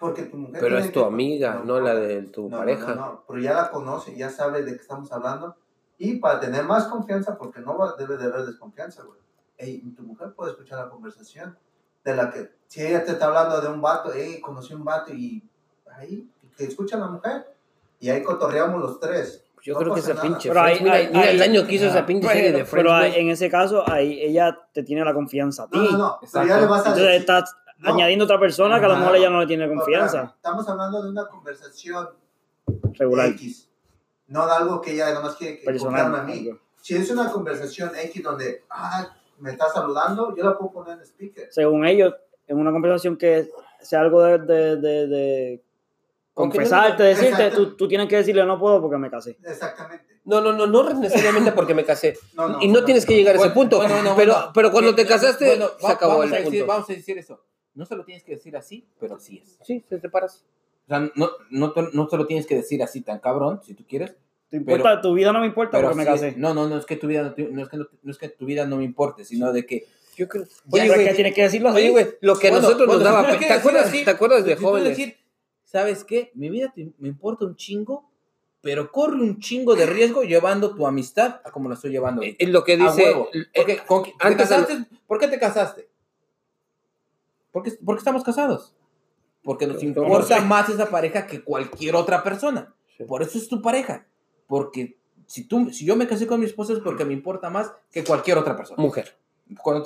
porque 0.00 0.24
tu 0.24 0.36
mujer 0.36 0.60
pero 0.60 0.78
es 0.78 0.92
tu 0.92 1.00
que- 1.00 1.06
amiga, 1.06 1.62
no 1.64 1.80
la 1.80 1.94
de 1.94 2.22
tu 2.22 2.44
no, 2.44 2.48
no, 2.50 2.56
pareja. 2.58 2.94
No, 2.94 2.94
no, 2.94 3.24
pero 3.28 3.40
ya 3.40 3.54
la 3.54 3.70
conoce, 3.70 4.16
ya 4.16 4.30
sabe 4.30 4.62
de 4.62 4.72
qué 4.72 4.82
estamos 4.82 5.12
hablando. 5.12 5.56
Y 5.98 6.16
para 6.18 6.40
tener 6.40 6.64
más 6.64 6.88
confianza, 6.88 7.38
porque 7.38 7.60
no 7.60 7.78
va, 7.78 7.94
debe 7.96 8.16
de 8.18 8.24
haber 8.24 8.44
desconfianza, 8.44 9.02
güey. 9.04 9.18
Ey, 9.56 9.80
tu 9.94 10.02
mujer 10.02 10.34
puede 10.34 10.50
escuchar 10.50 10.84
la 10.84 10.90
conversación. 10.90 11.56
De 12.04 12.14
la 12.14 12.30
que, 12.30 12.50
si 12.66 12.84
ella 12.84 13.02
te 13.04 13.12
está 13.12 13.26
hablando 13.26 13.60
de 13.62 13.68
un 13.68 13.80
vato, 13.80 14.12
ey, 14.12 14.38
conocí 14.42 14.74
un 14.74 14.84
vato 14.84 15.14
y 15.14 15.48
ahí, 15.90 16.30
que 16.56 16.64
escucha 16.64 16.98
la 16.98 17.06
mujer. 17.06 17.46
Y 17.98 18.10
ahí 18.10 18.22
cotorreamos 18.22 18.78
los 18.78 19.00
tres. 19.00 19.45
Yo 19.62 19.74
No 19.74 19.80
creo 19.80 19.94
que 19.94 20.00
esa 20.00 20.10
nada. 20.14 20.22
pinche 20.22 20.48
Pero 20.48 20.60
Friends, 20.62 20.78
ahí- 20.80 20.84
mira, 20.84 20.94
ahí- 20.96 21.08
mira 21.12 21.30
el 21.30 21.42
ahí- 21.42 21.48
año 21.48 21.66
que 21.66 21.74
hizo 21.74 21.86
esa 21.86 22.06
pinche 22.06 22.28
serie 22.28 22.52
de 22.52 22.52
Pero, 22.52 22.66
Friends, 22.66 22.90
pero 22.92 23.04
en 23.20 23.30
ese 23.30 23.50
caso, 23.50 23.82
ahí 23.90 24.20
ella 24.22 24.56
te 24.72 24.82
tiene 24.84 25.04
la 25.04 25.12
confianza 25.12 25.64
a 25.64 25.68
ti. 25.68 25.78
No, 25.78 25.90
no, 25.90 25.98
no. 25.98 26.20
Le 26.22 26.28
vas 26.30 26.42
a 26.42 26.90
Entonces 26.90 27.02
decir. 27.02 27.20
estás 27.20 27.56
No. 27.78 27.92
añadiendo 27.94 28.24
otra 28.26 28.38
persona 28.38 28.78
que 28.78 28.86
a 28.86 28.88
lo 28.88 28.96
mejor 28.96 29.16
ella 29.16 29.28
no 29.30 29.40
le 29.40 29.46
tiene 29.46 29.68
confianza. 29.68 30.34
Estamos 30.36 30.68
hablando 30.68 31.02
de 31.02 31.10
una 31.10 31.26
conversación 31.26 32.08
Regular. 32.92 33.26
X. 33.30 33.68
No 34.28 34.46
de 34.46 34.52
algo 34.52 34.80
que 34.80 34.92
ella 34.92 35.12
nomás 35.14 35.34
quiere 35.36 35.58
que 35.60 35.68
a 35.68 36.22
mí. 36.22 36.50
Si 36.80 36.94
es 36.94 37.10
una 37.10 37.30
conversación 37.30 37.90
X 37.96 38.22
donde, 38.22 38.64
ah, 38.70 39.08
me 39.38 39.50
está 39.50 39.68
saludando, 39.68 40.34
yo 40.36 40.44
la 40.44 40.56
puedo 40.56 40.72
poner 40.72 40.98
en 40.98 41.04
speaker. 41.04 41.48
Según 41.50 41.84
ellos, 41.84 42.14
en 42.46 42.58
una 42.58 42.70
conversación 42.72 43.16
que 43.16 43.50
sea 43.80 44.00
algo 44.00 44.22
de, 44.22 44.38
de, 44.38 44.76
de, 44.76 45.06
de 45.06 45.62
Aunque 46.36 46.58
no- 46.58 46.64
confesarte, 46.64 47.02
decirte, 47.02 47.50
tú, 47.50 47.76
tú 47.76 47.88
tienes 47.88 48.08
que 48.08 48.16
decirle 48.16 48.44
no 48.44 48.58
puedo 48.58 48.80
porque 48.80 48.98
me 48.98 49.10
casé. 49.10 49.36
Exactamente. 49.42 50.04
No, 50.24 50.40
no, 50.40 50.52
no, 50.52 50.66
no 50.66 50.92
necesariamente 50.94 51.52
porque 51.52 51.74
me 51.74 51.84
casé. 51.84 52.16
No, 52.34 52.48
no, 52.48 52.62
y 52.62 52.68
no 52.68 52.80
no. 52.80 52.84
tienes 52.84 53.06
que 53.06 53.14
llegar 53.14 53.36
a 53.36 53.38
ese 53.38 53.50
punto. 53.50 53.78
bueno, 53.78 53.94
bueno, 53.94 54.14
pero, 54.16 54.32
bueno. 54.34 54.50
pero 54.54 54.70
cuando 54.72 54.90
Eh, 54.90 54.94
te 54.94 55.06
casaste, 55.06 55.46
bueno, 55.46 55.66
se 55.78 55.86
va- 55.86 55.92
acabó 55.92 56.12
vamos 56.18 56.26
el 56.26 56.34
a 56.34 56.36
decir, 56.38 56.60
punto. 56.60 56.66
Vamos 56.66 56.90
a 56.90 56.92
decir 56.92 57.18
eso. 57.18 57.40
No 57.74 57.84
se 57.86 57.96
lo 57.96 58.04
tienes 58.04 58.22
que 58.24 58.32
decir 58.32 58.56
así, 58.56 58.86
pero 59.00 59.18
sí 59.18 59.42
es. 59.42 59.58
Sí, 59.64 59.80
te 59.88 59.98
separas. 60.00 60.44
O 60.84 60.88
sea, 60.88 61.00
no, 61.14 61.30
no, 61.50 61.72
te- 61.72 61.88
no 61.92 62.06
te 62.06 62.16
lo 62.16 62.26
tienes 62.26 62.46
que 62.46 62.54
decir 62.56 62.82
así 62.82 63.00
tan 63.02 63.18
cabrón, 63.18 63.60
si 63.64 63.74
tú 63.74 63.84
quieres. 63.88 64.14
¿Te 64.48 64.58
importa? 64.58 65.00
tu 65.00 65.12
vida 65.14 65.32
no 65.32 65.40
me 65.40 65.46
importa 65.46 65.76
Pero 65.78 65.88
porque 65.88 65.98
me 65.98 66.04
casé. 66.04 66.34
no, 66.36 66.54
no, 66.54 66.68
no 66.68 66.78
es 66.78 66.86
que 66.86 66.96
tu 66.96 67.06
vida 67.08 67.22
no, 67.22 67.34
te- 67.34 67.48
no 67.48 67.62
es 67.62 67.68
que, 67.68 67.76
no, 67.78 67.86
no 68.02 68.10
es 68.12 68.18
que 68.18 68.28
tu 68.28 68.46
vida 68.46 68.64
no 68.66 68.76
me 68.76 68.84
importe, 68.84 69.24
sino 69.24 69.52
de 69.52 69.66
que 69.66 69.86
Yo 70.16 70.28
creo. 70.28 70.44
Oye, 70.44 70.82
pero 70.82 70.94
güey, 70.94 71.08
que 71.08 71.14
tienes 71.14 71.34
que 71.34 71.42
decirlo 71.42 71.68
así. 71.70 71.78
oye, 71.78 71.90
güey, 71.90 72.06
lo 72.20 72.36
que 72.38 72.46
a 72.48 72.50
Bueno, 72.52 72.62
nosotros 72.68 72.86
bueno, 72.86 73.02
nos 73.04 73.12
daba. 73.24 73.38
¿Te 73.38 73.52
acuerdas, 73.52 73.90
¿Te 73.90 74.10
acuerdas 74.10 74.44
de 74.44 74.56
jóvenes? 74.56 74.96
¿Sabes 75.66 76.02
qué? 76.04 76.30
Mi 76.34 76.48
vida 76.48 76.72
te- 76.74 76.92
me 76.98 77.08
importa 77.08 77.44
un 77.44 77.54
chingo, 77.56 78.08
pero 78.62 78.90
corre 78.90 79.16
un 79.20 79.38
chingo 79.38 79.74
de 79.76 79.84
riesgo 79.84 80.22
llevando 80.22 80.74
tu 80.74 80.86
amistad 80.86 81.40
a 81.44 81.50
como 81.50 81.68
la 81.68 81.74
estoy 81.74 81.90
llevando. 81.90 82.22
Es 82.22 82.48
lo 82.48 82.64
que 82.64 82.72
A 82.72 82.76
dice. 82.78 83.04
huevo. 83.04 83.28
eh, 83.34 83.44
Porque, 83.54 83.78
¿con 83.86 84.02
quién- 84.04 84.16
¿te 84.18 84.36
casaste? 84.36 84.86
¿Por 85.06 85.18
qué 85.20 85.28
te 85.28 85.38
casaste? 85.38 85.88
Porque, 87.52 87.72
porque 87.84 87.98
estamos 87.98 88.22
casados. 88.24 88.74
Porque 89.42 89.66
nos 89.66 89.76
¿Cómo 89.76 89.88
importa 89.88 90.40
más 90.40 90.68
esa 90.68 90.90
pareja 90.90 91.26
que 91.26 91.42
cualquier 91.42 91.94
otra 91.94 92.22
persona. 92.22 92.74
Por 93.06 93.22
eso 93.22 93.38
es 93.38 93.48
tu 93.48 93.62
pareja. 93.62 94.06
Porque 94.48 94.98
si, 95.26 95.44
tú, 95.44 95.70
si 95.72 95.84
yo 95.86 95.94
me 95.96 96.06
casé 96.08 96.26
con 96.26 96.40
mi 96.40 96.46
esposa 96.46 96.72
es 96.72 96.80
porque 96.80 97.04
me 97.04 97.12
importa 97.12 97.48
más 97.50 97.72
que 97.92 98.02
cualquier 98.02 98.38
otra 98.38 98.56
persona. 98.56 98.82
Mujer. 98.82 99.16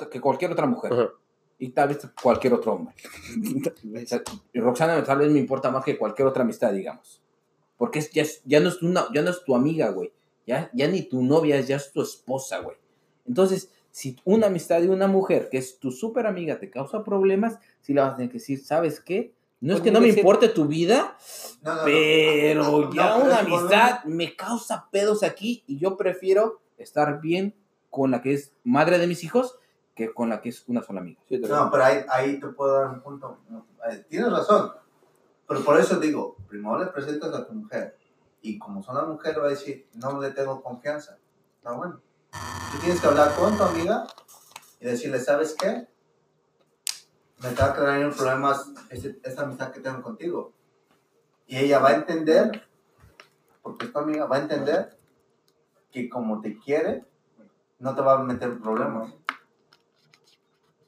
Que 0.09 0.19
cualquier 0.19 0.51
otra 0.51 0.65
mujer. 0.65 0.93
Ajá. 0.93 1.09
Y 1.63 1.69
tal 1.69 1.89
vez 1.89 1.99
cualquier 2.21 2.55
otro 2.55 2.73
hombre. 2.73 2.95
Y 4.53 4.59
Roxana 4.59 5.03
tal 5.03 5.19
vez 5.19 5.29
me 5.31 5.37
importa 5.39 5.69
más 5.69 5.85
que 5.85 5.95
cualquier 5.95 6.27
otra 6.27 6.41
amistad, 6.43 6.73
digamos. 6.73 7.21
Porque 7.77 7.99
es, 7.99 8.11
ya, 8.11 8.25
ya, 8.45 8.59
no 8.59 8.69
es 8.69 8.81
una, 8.81 9.05
ya 9.13 9.21
no 9.21 9.29
es 9.29 9.43
tu 9.45 9.55
amiga, 9.55 9.89
güey. 9.89 10.11
Ya, 10.47 10.71
ya 10.73 10.87
ni 10.87 11.03
tu 11.03 11.21
novia, 11.23 11.57
es- 11.57 11.67
ya 11.67 11.75
es 11.75 11.91
tu 11.91 12.01
esposa, 12.01 12.59
güey. 12.59 12.77
Entonces, 13.27 13.69
si 13.91 14.17
una 14.25 14.47
amistad 14.47 14.81
de 14.81 14.89
una 14.89 15.05
mujer 15.05 15.49
que 15.49 15.59
es 15.59 15.77
tu 15.79 15.91
súper 15.91 16.25
amiga 16.25 16.59
te 16.59 16.71
causa 16.71 17.03
problemas, 17.03 17.59
sí 17.81 17.93
le 17.93 18.01
vas 18.01 18.13
a 18.13 18.15
tener 18.15 18.31
que 18.31 18.39
decir, 18.39 18.59
¿sabes 18.65 18.99
qué? 18.99 19.33
No 19.59 19.73
es 19.73 19.79
Pues 19.81 19.83
que 19.83 19.91
no 19.91 20.01
me 20.01 20.07
importe 20.09 20.47
tu 20.49 20.65
vida, 20.65 21.15
No, 21.61 21.69
no, 21.75 21.77
no. 21.81 21.85
pero 21.85 22.63
No, 22.63 22.93
ya 22.93 23.17
una 23.17 23.37
amistad 23.39 24.03
me 24.05 24.35
causa 24.35 24.87
pedos 24.91 25.21
aquí 25.21 25.63
y 25.67 25.77
yo 25.77 25.95
prefiero 25.95 26.61
estar 26.79 27.21
bien 27.21 27.53
con 27.91 28.09
la 28.09 28.23
que 28.23 28.33
es 28.33 28.53
madre 28.63 28.97
de 28.97 29.05
mis 29.05 29.23
hijos 29.23 29.59
que 30.07 30.13
con 30.13 30.29
la 30.29 30.41
que 30.41 30.49
es 30.49 30.63
una 30.67 30.81
sola 30.81 31.01
amiga. 31.01 31.19
No, 31.49 31.69
pero 31.71 31.83
ahí, 31.83 32.05
ahí 32.09 32.39
te 32.39 32.47
puedo 32.47 32.73
dar 32.73 32.87
un 32.89 33.01
punto. 33.01 33.37
Eh, 33.89 34.05
Tienes 34.09 34.31
razón. 34.31 34.71
Pero 35.47 35.63
por 35.63 35.79
eso 35.79 35.99
digo, 35.99 36.35
primero 36.47 36.77
le 36.79 36.87
presentas 36.87 37.33
a 37.33 37.45
tu 37.45 37.53
mujer. 37.53 37.97
Y 38.41 38.57
como 38.57 38.81
son 38.81 38.95
la 38.95 39.03
mujer, 39.05 39.39
va 39.39 39.45
a 39.45 39.49
decir, 39.49 39.87
no 39.95 40.19
le 40.21 40.31
tengo 40.31 40.61
confianza. 40.63 41.17
Está 41.57 41.71
bueno. 41.73 42.01
Tú 42.71 42.79
tienes 42.79 42.99
que 43.01 43.07
hablar 43.07 43.35
con 43.35 43.55
tu 43.57 43.63
amiga 43.63 44.07
y 44.79 44.85
decirle, 44.85 45.19
¿sabes 45.19 45.55
qué? 45.59 45.87
Me 47.39 47.49
está 47.49 47.73
trayendo 47.73 48.15
problemas 48.15 48.71
este- 48.89 49.19
esta 49.23 49.43
amistad 49.43 49.71
que 49.71 49.79
tengo 49.81 50.01
contigo. 50.01 50.53
Y 51.47 51.57
ella 51.57 51.79
va 51.79 51.89
a 51.89 51.95
entender, 51.95 52.63
porque 53.61 53.85
es 53.87 53.93
tu 53.93 53.99
amiga, 53.99 54.25
va 54.25 54.37
a 54.37 54.39
entender 54.39 54.97
que 55.91 56.07
como 56.09 56.39
te 56.41 56.57
quiere, 56.57 57.03
no 57.79 57.93
te 57.95 58.01
va 58.01 58.13
a 58.13 58.23
meter 58.23 58.57
problemas. 58.59 59.13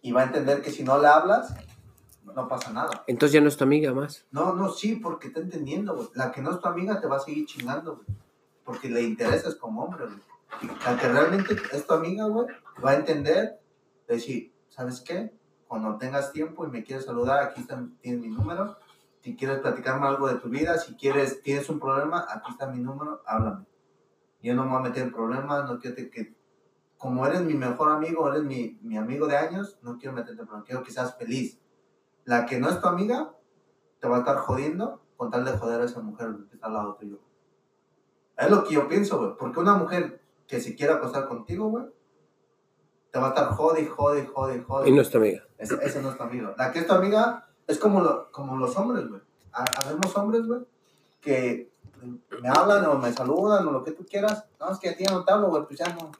Y 0.03 0.11
va 0.11 0.21
a 0.21 0.25
entender 0.25 0.61
que 0.61 0.69
si 0.69 0.83
no 0.83 0.99
le 0.99 1.07
hablas, 1.07 1.55
no 2.23 2.47
pasa 2.47 2.71
nada. 2.71 3.03
Entonces 3.07 3.33
ya 3.33 3.41
no 3.41 3.47
es 3.47 3.57
tu 3.57 3.63
amiga 3.63 3.91
más. 3.93 4.25
No, 4.31 4.53
no, 4.53 4.69
sí, 4.69 4.97
porque 4.97 5.27
está 5.29 5.39
entendiendo, 5.39 5.95
güey. 5.95 6.09
La 6.13 6.31
que 6.31 6.41
no 6.41 6.51
es 6.51 6.59
tu 6.59 6.67
amiga 6.67 7.01
te 7.01 7.07
va 7.07 7.15
a 7.15 7.19
seguir 7.19 7.45
chingando, 7.47 7.95
güey. 7.95 8.07
Porque 8.63 8.89
le 8.89 9.01
interesas 9.01 9.55
como 9.55 9.83
hombre, 9.83 10.05
güey. 10.05 10.19
La 10.85 10.97
que 10.99 11.07
realmente 11.07 11.55
es 11.71 11.87
tu 11.87 11.93
amiga, 11.95 12.25
güey, 12.27 12.47
va 12.85 12.91
a 12.91 12.95
entender, 12.95 13.59
decir, 14.07 14.53
¿sabes 14.69 15.01
qué? 15.01 15.33
Cuando 15.67 15.97
tengas 15.97 16.31
tiempo 16.31 16.63
y 16.65 16.69
me 16.69 16.83
quieres 16.83 17.05
saludar, 17.05 17.41
aquí 17.41 17.61
está, 17.61 17.83
tienes 18.01 18.21
mi 18.21 18.27
número. 18.27 18.77
Si 19.23 19.35
quieres 19.35 19.59
platicarme 19.59 20.05
algo 20.05 20.27
de 20.27 20.35
tu 20.35 20.49
vida, 20.49 20.77
si 20.77 20.95
quieres, 20.95 21.41
tienes 21.41 21.69
un 21.69 21.79
problema, 21.79 22.25
aquí 22.29 22.51
está 22.51 22.67
mi 22.67 22.79
número, 22.79 23.21
háblame. 23.25 23.65
Yo 24.41 24.53
no 24.53 24.63
me 24.65 24.71
voy 24.71 24.79
a 24.79 24.83
meter 24.83 25.03
en 25.03 25.11
problemas, 25.13 25.67
no 25.69 25.79
quiero 25.79 25.95
que- 25.95 26.09
que... 26.09 26.35
Como 27.03 27.27
eres 27.27 27.41
mi 27.41 27.53
mejor 27.53 27.91
amigo, 27.91 28.29
eres 28.31 28.43
mi, 28.43 28.79
mi 28.81 28.95
amigo 28.97 29.27
de 29.27 29.35
años, 29.35 29.77
no 29.81 29.97
quiero 29.97 30.15
meterte 30.15 30.41
problemas, 30.43 30.63
quiero 30.65 30.83
que 30.83 30.91
seas 30.91 31.17
feliz. 31.17 31.59
La 32.23 32.45
que 32.45 32.61
no 32.61 32.69
es 32.69 32.79
tu 32.79 32.87
amiga, 32.87 33.33
te 33.99 34.07
va 34.07 34.15
a 34.15 34.19
estar 34.19 34.37
jodiendo 34.37 35.01
con 35.17 35.29
tal 35.29 35.43
de 35.43 35.51
joder 35.51 35.81
a 35.81 35.83
esa 35.83 35.99
mujer 35.99 36.29
que 36.49 36.55
está 36.55 36.67
al 36.67 36.73
lado 36.75 36.95
tuyo. 36.95 37.19
Es 38.37 38.49
lo 38.49 38.63
que 38.63 38.75
yo 38.75 38.87
pienso, 38.87 39.17
güey. 39.19 39.31
Porque 39.37 39.59
una 39.59 39.75
mujer 39.75 40.21
que 40.47 40.61
se 40.61 40.75
quiera 40.77 40.93
acostar 40.95 41.27
contigo, 41.27 41.67
güey, 41.67 41.87
te 43.11 43.19
va 43.19 43.25
a 43.25 43.29
estar 43.31 43.49
jode, 43.49 43.85
jode, 43.85 44.25
jode, 44.25 44.61
jode. 44.63 44.87
Y 44.87 44.93
no 44.93 45.01
es 45.01 45.09
tu 45.11 45.17
amiga. 45.17 45.43
Ese, 45.57 45.75
ese 45.83 46.01
no 46.01 46.09
es 46.09 46.15
tu 46.15 46.23
amigo. 46.23 46.53
La 46.57 46.71
que 46.71 46.79
es 46.79 46.87
tu 46.87 46.93
amiga 46.93 47.49
es 47.67 47.79
como, 47.79 47.99
lo- 47.99 48.31
como 48.31 48.55
los 48.55 48.77
hombres, 48.77 49.09
güey. 49.09 49.21
Ha- 49.51 49.65
Habemos 49.83 50.15
hombres, 50.15 50.47
güey, 50.47 50.61
que 51.19 51.69
me 52.41 52.49
hablan 52.49 52.85
o 52.85 52.97
me 52.97 53.11
saludan 53.11 53.67
o 53.67 53.71
lo 53.71 53.83
que 53.83 53.91
tú 53.91 54.05
quieras. 54.05 54.45
No, 54.59 54.71
es 54.71 54.79
que 54.79 54.89
a 54.89 54.95
ti 54.95 55.03
no 55.05 55.23
te 55.23 55.33
hablo, 55.33 55.49
güey, 55.49 55.63
pues 55.63 55.79
ya 55.79 55.87
no. 55.93 56.11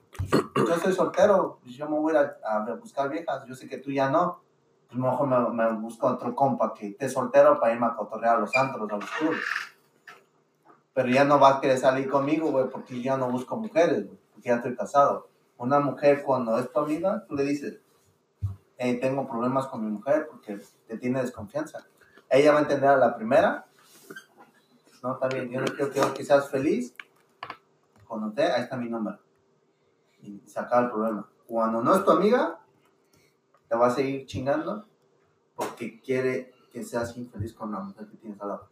yo 0.56 0.78
soy 0.78 0.92
soltero, 0.92 1.58
pues 1.62 1.76
yo 1.76 1.88
me 1.88 1.98
voy 1.98 2.14
a, 2.16 2.36
a 2.44 2.74
buscar 2.74 3.08
viejas, 3.08 3.44
yo 3.46 3.54
sé 3.54 3.68
que 3.68 3.78
tú 3.78 3.90
ya 3.90 4.10
no, 4.10 4.40
pues 4.88 4.98
mejor 4.98 5.26
me, 5.26 5.50
me 5.50 5.72
busco 5.74 6.06
otro 6.06 6.34
compa 6.34 6.72
que 6.74 6.88
esté 6.88 7.08
soltero 7.08 7.58
para 7.58 7.74
irme 7.74 7.86
a 7.86 7.94
cotorrear 7.94 8.36
a 8.36 8.40
los 8.40 8.54
antros, 8.56 8.90
a 8.90 8.96
los 8.96 9.10
clubes. 9.10 9.40
Pero 10.92 11.08
ya 11.08 11.24
no 11.24 11.40
va 11.40 11.56
a 11.56 11.60
querer 11.60 11.78
salir 11.78 12.08
conmigo, 12.08 12.50
güey, 12.50 12.68
porque 12.68 12.96
yo 12.96 13.02
ya 13.02 13.16
no 13.16 13.30
busco 13.30 13.56
mujeres, 13.56 14.06
güey, 14.06 14.18
porque 14.32 14.48
ya 14.48 14.56
estoy 14.56 14.76
casado. 14.76 15.28
Una 15.56 15.80
mujer 15.80 16.22
cuando 16.22 16.58
es 16.58 16.70
tu 16.70 16.78
amiga, 16.78 17.24
tú 17.28 17.34
le 17.34 17.44
dices, 17.44 17.80
"Hey, 18.76 18.98
tengo 19.00 19.26
problemas 19.26 19.66
con 19.66 19.84
mi 19.84 19.90
mujer 19.90 20.28
porque 20.30 20.60
te 20.86 20.98
tiene 20.98 21.20
desconfianza. 21.22 21.84
Ella 22.28 22.52
va 22.52 22.58
a 22.58 22.62
entender 22.62 22.90
a 22.90 22.96
la 22.96 23.16
primera, 23.16 23.66
no, 25.04 25.12
está 25.12 25.28
bien, 25.28 25.50
yo 25.50 25.60
no 25.60 25.66
quiero, 25.66 25.92
quiero 25.92 26.14
que 26.14 26.24
seas 26.24 26.50
feliz, 26.50 26.94
te, 28.34 28.42
ahí 28.42 28.62
está 28.62 28.76
mi 28.78 28.88
número. 28.88 29.18
Y 30.22 30.40
se 30.46 30.58
acaba 30.58 30.84
el 30.84 30.90
problema. 30.90 31.28
Cuando 31.46 31.82
no 31.82 31.94
es 31.94 32.04
tu 32.06 32.10
amiga, 32.10 32.58
te 33.68 33.76
va 33.76 33.88
a 33.88 33.90
seguir 33.90 34.24
chingando 34.24 34.86
porque 35.54 36.00
quiere 36.00 36.52
que 36.72 36.82
seas 36.82 37.14
infeliz 37.18 37.52
con 37.52 37.70
la 37.70 37.80
mujer 37.80 38.06
que 38.06 38.16
tienes 38.16 38.40
al 38.40 38.48
lado. 38.48 38.68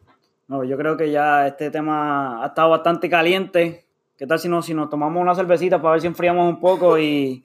No, 0.49 0.65
yo 0.65 0.79
creo 0.79 0.97
que 0.97 1.11
ya 1.11 1.47
este 1.47 1.71
tema 1.71 2.43
ha 2.43 2.47
estado 2.47 2.71
bastante 2.71 3.11
caliente. 3.11 3.85
¿Qué 4.17 4.27
tal 4.27 4.39
si 4.39 4.49
nos, 4.49 4.65
si 4.65 4.73
nos 4.73 4.89
tomamos 4.89 5.21
una 5.21 5.35
cervecita 5.35 5.83
para 5.83 5.93
ver 5.93 6.01
si 6.01 6.07
enfriamos 6.07 6.49
un 6.49 6.61
poco 6.61 6.99
y, 6.99 7.45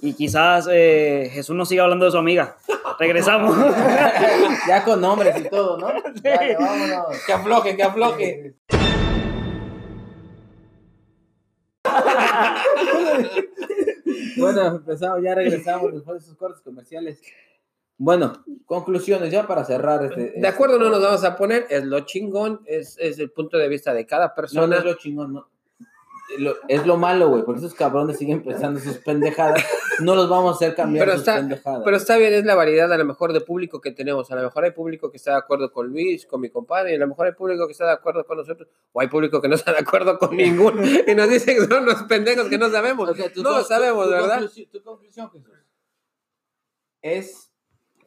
y 0.00 0.14
quizás 0.14 0.68
eh, 0.70 1.30
Jesús 1.32 1.54
nos 1.56 1.68
siga 1.68 1.84
hablando 1.84 2.04
de 2.04 2.10
su 2.10 2.18
amiga? 2.18 2.56
Regresamos. 2.98 3.56
ya 4.68 4.84
con 4.84 5.00
nombres 5.00 5.36
y 5.40 5.48
todo, 5.48 5.78
¿no? 5.78 5.88
Dale, 6.22 6.56
vámonos. 6.56 7.06
Que 7.26 7.32
afloje, 7.32 7.76
que 7.76 7.82
afloje. 7.82 8.54
Bueno, 14.36 14.66
empezamos, 14.66 15.22
ya 15.22 15.34
regresamos 15.34 15.92
después 15.92 16.18
de 16.18 16.24
esos 16.24 16.36
cortes 16.36 16.60
comerciales. 16.62 17.20
Bueno, 17.96 18.44
conclusiones 18.66 19.30
ya 19.30 19.46
para 19.46 19.64
cerrar 19.64 20.04
este. 20.04 20.34
De 20.36 20.48
acuerdo, 20.48 20.78
no 20.78 20.90
nos 20.90 21.00
vamos 21.00 21.24
a 21.24 21.36
poner, 21.36 21.66
es 21.70 21.84
lo 21.84 22.00
chingón, 22.00 22.60
es, 22.66 22.96
es 22.98 23.18
el 23.20 23.30
punto 23.30 23.56
de 23.56 23.68
vista 23.68 23.94
de 23.94 24.06
cada 24.06 24.28
No, 24.28 24.34
persona. 24.34 24.66
no 24.66 24.76
es 24.76 24.84
lo 24.84 24.94
chingón, 24.94 25.32
no. 25.34 25.48
Lo- 26.38 26.54
es 26.68 26.86
lo 26.86 26.96
malo, 26.96 27.28
güey, 27.28 27.42
porque 27.44 27.60
esos 27.60 27.74
cabrones 27.74 28.16
siguen 28.18 28.42
pensando 28.42 28.80
sus 28.80 28.96
pendejadas. 28.98 29.62
No 30.00 30.16
los 30.16 30.28
vamos 30.28 30.52
a 30.52 30.54
hacer 30.56 30.74
cambiar 30.74 31.04
Pero 31.04 31.18
sus 31.18 31.20
está- 31.28 31.36
pendejadas. 31.36 31.82
Pero 31.84 31.96
está 31.96 32.16
bien, 32.16 32.32
es 32.32 32.44
la 32.44 32.54
variedad 32.54 32.90
a 32.92 32.96
lo 32.96 33.04
mejor 33.04 33.32
de 33.32 33.40
público 33.42 33.80
que 33.80 33.92
tenemos. 33.92 34.30
A 34.32 34.36
lo 34.36 34.42
mejor 34.42 34.64
hay 34.64 34.70
público 34.72 35.10
que 35.10 35.18
está 35.18 35.32
de 35.32 35.36
acuerdo 35.38 35.70
con 35.70 35.88
Luis, 35.88 36.26
con 36.26 36.40
mi 36.40 36.48
compadre, 36.48 36.92
y 36.92 36.94
a 36.96 36.98
lo 36.98 37.06
mejor 37.06 37.26
hay 37.26 37.34
público 37.34 37.66
que 37.66 37.72
está 37.72 37.84
de 37.86 37.92
acuerdo 37.92 38.24
con 38.24 38.38
nosotros, 38.38 38.66
o 38.92 39.00
hay 39.00 39.08
público 39.08 39.40
que 39.42 39.48
no 39.48 39.54
está 39.54 39.72
de 39.72 39.78
acuerdo 39.80 40.18
con 40.18 40.36
ninguno 40.36 40.82
y 41.06 41.14
nos 41.14 41.28
dicen 41.28 41.56
que 41.58 41.66
son 41.72 41.84
los 41.84 42.02
pendejos 42.04 42.48
que 42.48 42.58
no 42.58 42.70
sabemos. 42.70 43.10
O 43.10 43.14
sea, 43.14 43.30
tu 43.32 43.42
no 43.42 43.50
lo 43.58 43.62
sabemos, 43.62 44.06
tu 44.06 44.10
¿verdad? 44.10 44.38
conclusión- 44.40 44.68
Tu 44.72 44.82
conclusión, 44.82 45.30
Jesús. 45.30 45.52
¿Es 47.02 47.50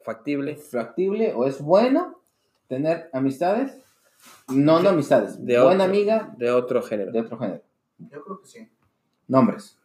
Factible. 0.04 0.56
factible 0.56 1.32
o 1.34 1.46
es 1.46 1.60
bueno 1.60 2.20
tener 2.66 3.08
amistades? 3.12 3.72
No, 4.48 4.80
no 4.80 4.88
amistades. 4.90 5.36
De 5.44 5.54
Buena 5.60 5.84
otro. 5.84 5.94
amiga 5.94 6.34
De 6.36 6.50
otro 6.50 6.82
género. 6.82 7.12
de 7.12 7.20
otro 7.20 7.38
género. 7.38 7.62
Yo 7.98 8.24
creo 8.24 8.40
que 8.40 8.46
sí. 8.46 8.68
Nombres. 9.26 9.76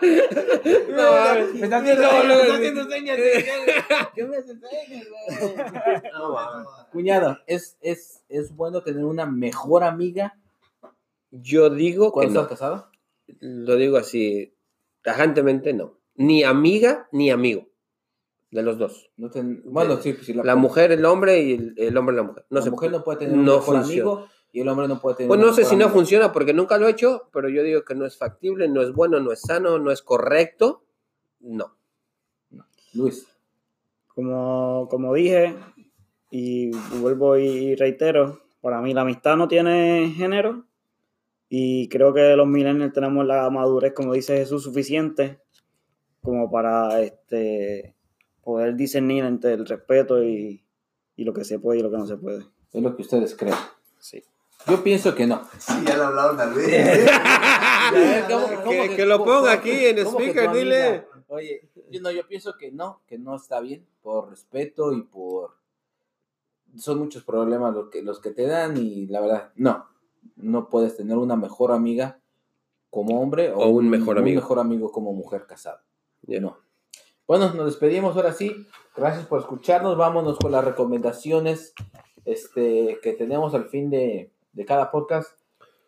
No, 0.00 1.34
me 1.54 1.60
estás 1.64 1.82
no, 1.82 2.24
no, 2.24 2.46
no, 2.46 2.54
haciendo 2.54 2.88
señas. 2.88 3.18
¿Qué 4.14 4.24
me 4.24 4.36
haces 4.36 4.58
señas, 4.60 5.06
güey? 5.08 6.12
No, 6.12 6.32
mames. 6.32 6.68
Cuñado, 6.92 7.38
¿es, 7.46 7.76
es, 7.80 8.22
¿es 8.28 8.54
bueno 8.54 8.82
tener 8.82 9.04
una 9.04 9.26
mejor 9.26 9.82
amiga 9.84 10.38
Yo 11.30 11.70
digo 11.70 12.08
que 12.08 12.12
cuando 12.12 12.34
no. 12.34 12.40
estás 12.42 12.58
casado? 12.58 12.90
Lo 13.40 13.76
digo 13.76 13.96
así, 13.96 14.54
tajantemente 15.02 15.72
no. 15.72 15.98
Ni 16.14 16.44
amiga 16.44 17.08
ni 17.12 17.30
amigo. 17.30 17.66
De 18.54 18.62
los 18.62 18.78
dos. 18.78 19.10
No 19.16 19.30
ten- 19.30 19.62
Bueno, 19.64 19.96
sí, 19.96 20.12
pues 20.12 20.26
sí. 20.26 20.32
La 20.32 20.54
mujer, 20.54 20.92
el 20.92 21.04
hombre 21.06 21.42
y 21.42 21.54
el, 21.54 21.74
el 21.76 21.96
hombre, 21.96 22.14
la 22.14 22.22
mujer. 22.22 22.46
No 22.50 22.60
la 22.60 22.64
se 22.64 22.70
mujer 22.70 22.92
no 22.92 23.02
puede 23.02 23.18
tener 23.18 23.34
un 23.36 23.44
no 23.44 23.56
mejor 23.56 23.76
amigo 23.78 24.28
y 24.52 24.60
el 24.60 24.68
hombre 24.68 24.86
no 24.86 25.00
puede 25.00 25.16
tener 25.16 25.28
Pues 25.28 25.40
no 25.40 25.52
sé 25.52 25.64
si 25.64 25.74
no 25.74 25.88
funciona 25.88 26.30
porque 26.30 26.54
nunca 26.54 26.78
lo 26.78 26.86
he 26.86 26.92
hecho, 26.92 27.28
pero 27.32 27.48
yo 27.48 27.64
digo 27.64 27.84
que 27.84 27.96
no 27.96 28.06
es 28.06 28.16
factible, 28.16 28.68
no 28.68 28.80
es 28.80 28.92
bueno, 28.92 29.18
no 29.18 29.32
es 29.32 29.40
sano, 29.40 29.80
no 29.80 29.90
es 29.90 30.02
correcto. 30.02 30.84
No. 31.40 31.74
Luis. 32.92 33.26
Como, 34.14 34.86
como 34.88 35.12
dije, 35.14 35.56
y 36.30 36.70
vuelvo 37.00 37.36
y 37.36 37.74
reitero, 37.74 38.42
para 38.60 38.80
mí 38.80 38.94
la 38.94 39.00
amistad 39.00 39.36
no 39.36 39.48
tiene 39.48 40.14
género 40.16 40.64
y 41.48 41.88
creo 41.88 42.14
que 42.14 42.36
los 42.36 42.46
millennials 42.46 42.92
tenemos 42.92 43.26
la 43.26 43.50
madurez, 43.50 43.94
como 43.94 44.12
dice 44.12 44.36
Jesús, 44.36 44.62
suficiente 44.62 45.40
como 46.22 46.48
para 46.48 47.02
este, 47.02 47.93
poder 48.44 48.74
discernir 48.76 49.24
entre 49.24 49.54
el 49.54 49.66
respeto 49.66 50.22
y, 50.22 50.64
y 51.16 51.24
lo 51.24 51.32
que 51.32 51.44
se 51.44 51.58
puede 51.58 51.80
y 51.80 51.82
lo 51.82 51.90
que 51.90 51.96
no 51.98 52.06
se 52.06 52.16
puede. 52.16 52.44
Es 52.72 52.82
lo 52.82 52.94
que 52.96 53.02
ustedes 53.02 53.34
creen. 53.34 53.56
Sí. 53.98 54.22
Yo 54.66 54.82
pienso 54.82 55.14
que 55.14 55.26
no. 55.26 55.42
Sí, 55.58 55.72
ya 55.86 55.96
le 55.96 56.04
hablaron 56.04 56.36
¿cómo 58.28 58.46
que- 58.48 58.54
cómo 58.64 58.70
Que- 58.70 58.96
que 58.96 59.06
lo 59.06 59.24
ponga 59.24 59.52
aquí 59.52 59.70
en 59.86 59.96
que 59.96 60.02
speaker, 60.02 60.52
dile. 60.52 60.86
amiga? 60.86 61.06
Oye, 61.28 61.68
yo, 61.90 62.00
no, 62.00 62.10
yo 62.10 62.26
pienso 62.26 62.56
que 62.56 62.70
no, 62.70 63.00
que 63.06 63.18
no 63.18 63.36
está 63.36 63.60
bien, 63.60 63.86
por 64.02 64.30
respeto 64.30 64.92
y 64.92 65.02
por... 65.02 65.56
Son 66.76 66.98
muchos 66.98 67.22
problemas 67.24 67.74
los 67.74 67.88
que, 67.88 68.02
los 68.02 68.20
que 68.20 68.30
te 68.30 68.46
dan 68.46 68.76
y 68.76 69.06
la 69.06 69.20
verdad, 69.20 69.52
no. 69.56 69.86
No 70.36 70.68
puedes 70.68 70.96
tener 70.96 71.16
una 71.16 71.36
mejor 71.36 71.70
amiga 71.72 72.18
como 72.90 73.20
hombre 73.20 73.52
o, 73.52 73.58
O 73.58 73.68
un 73.68 73.88
mejor 73.90 74.18
amigo. 74.18 74.40
mejor 74.40 74.58
amigo 74.58 74.90
como 74.90 75.12
mujer 75.12 75.46
casada. 75.46 75.84
Ya. 76.22 76.40
No. 76.40 76.58
Bueno, 77.26 77.52
nos 77.54 77.66
despedimos 77.66 78.16
ahora 78.16 78.32
sí. 78.32 78.66
Gracias 78.94 79.26
por 79.26 79.40
escucharnos. 79.40 79.96
Vámonos 79.96 80.38
con 80.38 80.52
las 80.52 80.64
recomendaciones 80.64 81.72
este, 82.24 82.98
que 83.02 83.14
tenemos 83.14 83.54
al 83.54 83.68
fin 83.68 83.88
de, 83.88 84.30
de 84.52 84.64
cada 84.64 84.90
podcast. 84.90 85.38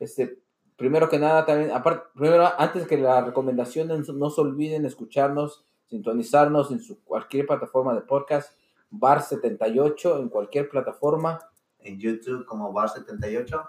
Este, 0.01 0.39
primero 0.77 1.09
que 1.09 1.19
nada, 1.19 1.45
también, 1.45 1.73
aparte, 1.73 2.09
primero, 2.15 2.49
antes 2.59 2.87
que 2.87 2.97
las 2.97 3.25
recomendaciones, 3.25 4.09
no 4.09 4.31
se 4.31 4.41
olviden 4.41 4.87
escucharnos, 4.87 5.65
sintonizarnos 5.85 6.71
en 6.71 6.81
su 6.81 7.03
cualquier 7.05 7.47
plataforma 7.47 7.95
de 7.95 8.01
podcast, 8.01 8.53
Bar 8.91 9.23
78, 9.23 10.19
en 10.19 10.29
cualquier 10.29 10.69
plataforma. 10.69 11.41
En 11.81 12.01
YouTube 12.01 12.45
como 12.47 12.73
Bar78. 12.73 13.69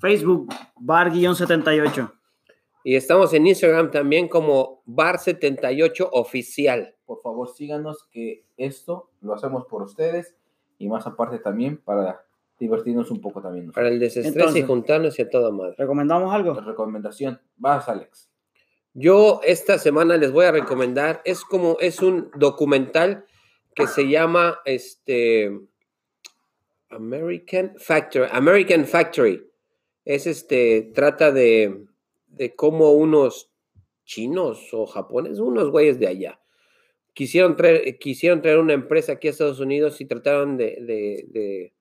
Facebook, 0.00 0.48
bar-78. 0.80 2.15
Y 2.86 2.94
estamos 2.94 3.34
en 3.34 3.48
Instagram 3.48 3.90
también 3.90 4.28
como 4.28 4.84
Bar78 4.86 6.08
Oficial. 6.12 6.94
Por 7.04 7.20
favor, 7.20 7.48
síganos, 7.48 8.06
que 8.12 8.44
esto 8.56 9.10
lo 9.22 9.34
hacemos 9.34 9.64
por 9.64 9.82
ustedes 9.82 10.36
y 10.78 10.88
más 10.88 11.04
aparte 11.04 11.40
también 11.40 11.78
para 11.78 12.24
divertirnos 12.60 13.10
un 13.10 13.20
poco 13.20 13.42
también. 13.42 13.72
Para 13.72 13.88
el 13.88 13.98
desestrés 13.98 14.54
y 14.54 14.62
juntarnos 14.62 15.18
y 15.18 15.22
a 15.22 15.28
toda 15.28 15.50
madre. 15.50 15.74
¿Recomendamos 15.76 16.32
algo? 16.32 16.54
Recomendación, 16.54 17.40
vas 17.56 17.88
Alex. 17.88 18.30
Yo 18.94 19.40
esta 19.42 19.80
semana 19.80 20.16
les 20.16 20.30
voy 20.30 20.44
a 20.44 20.52
recomendar, 20.52 21.22
es 21.24 21.42
como, 21.42 21.78
es 21.80 21.98
un 22.02 22.30
documental 22.36 23.24
que 23.74 23.88
se 23.88 24.08
llama 24.08 24.60
este 24.64 25.50
American 26.90 27.74
Factory, 27.78 28.28
American 28.30 28.84
Factory. 28.84 29.44
Es 30.04 30.28
este, 30.28 30.92
trata 30.94 31.32
de, 31.32 31.88
de 32.36 32.54
cómo 32.54 32.92
unos 32.92 33.50
chinos 34.04 34.68
o 34.72 34.86
japoneses, 34.86 35.38
unos 35.40 35.70
güeyes 35.70 35.98
de 35.98 36.06
allá, 36.06 36.40
quisieron 37.12 37.56
traer, 37.56 37.98
quisieron 37.98 38.42
traer 38.42 38.58
una 38.58 38.74
empresa 38.74 39.12
aquí 39.12 39.26
a 39.28 39.30
Estados 39.30 39.58
Unidos 39.60 40.00
y 40.00 40.04
trataron 40.04 40.56
de, 40.56 40.76
de, 40.80 41.72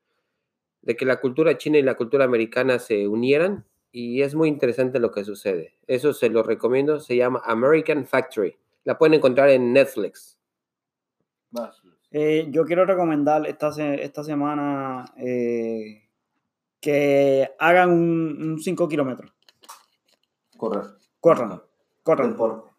de- 0.82 0.96
que 0.96 1.06
la 1.06 1.20
cultura 1.20 1.58
china 1.58 1.78
y 1.80 1.82
la 1.82 1.96
cultura 1.96 2.26
americana 2.26 2.78
se 2.80 3.08
unieran 3.08 3.66
y 3.92 4.22
es 4.22 4.36
muy 4.36 4.50
interesante 4.50 5.00
lo 5.00 5.12
que 5.12 5.24
sucede. 5.24 5.78
Eso 5.88 6.14
se 6.14 6.30
lo 6.30 6.44
recomiendo, 6.44 7.00
se 7.00 7.16
llama 7.16 7.42
American 7.46 8.06
Factory. 8.06 8.56
La 8.84 8.98
pueden 8.98 9.16
encontrar 9.16 9.50
en 9.50 9.74
Netflix. 9.74 10.38
Eh, 12.12 12.48
yo 12.50 12.66
quiero 12.66 12.86
recomendar 12.86 13.46
esta, 13.48 13.70
esta 13.96 14.24
semana 14.24 15.06
eh, 15.18 16.04
que 16.80 17.50
hagan 17.58 17.90
un 17.92 18.60
5 18.62 18.88
kilómetros. 18.88 19.34
Correr. 20.58 20.84
Corran, 21.20 21.62
corran. 22.04 22.32
Deporte. 22.32 22.72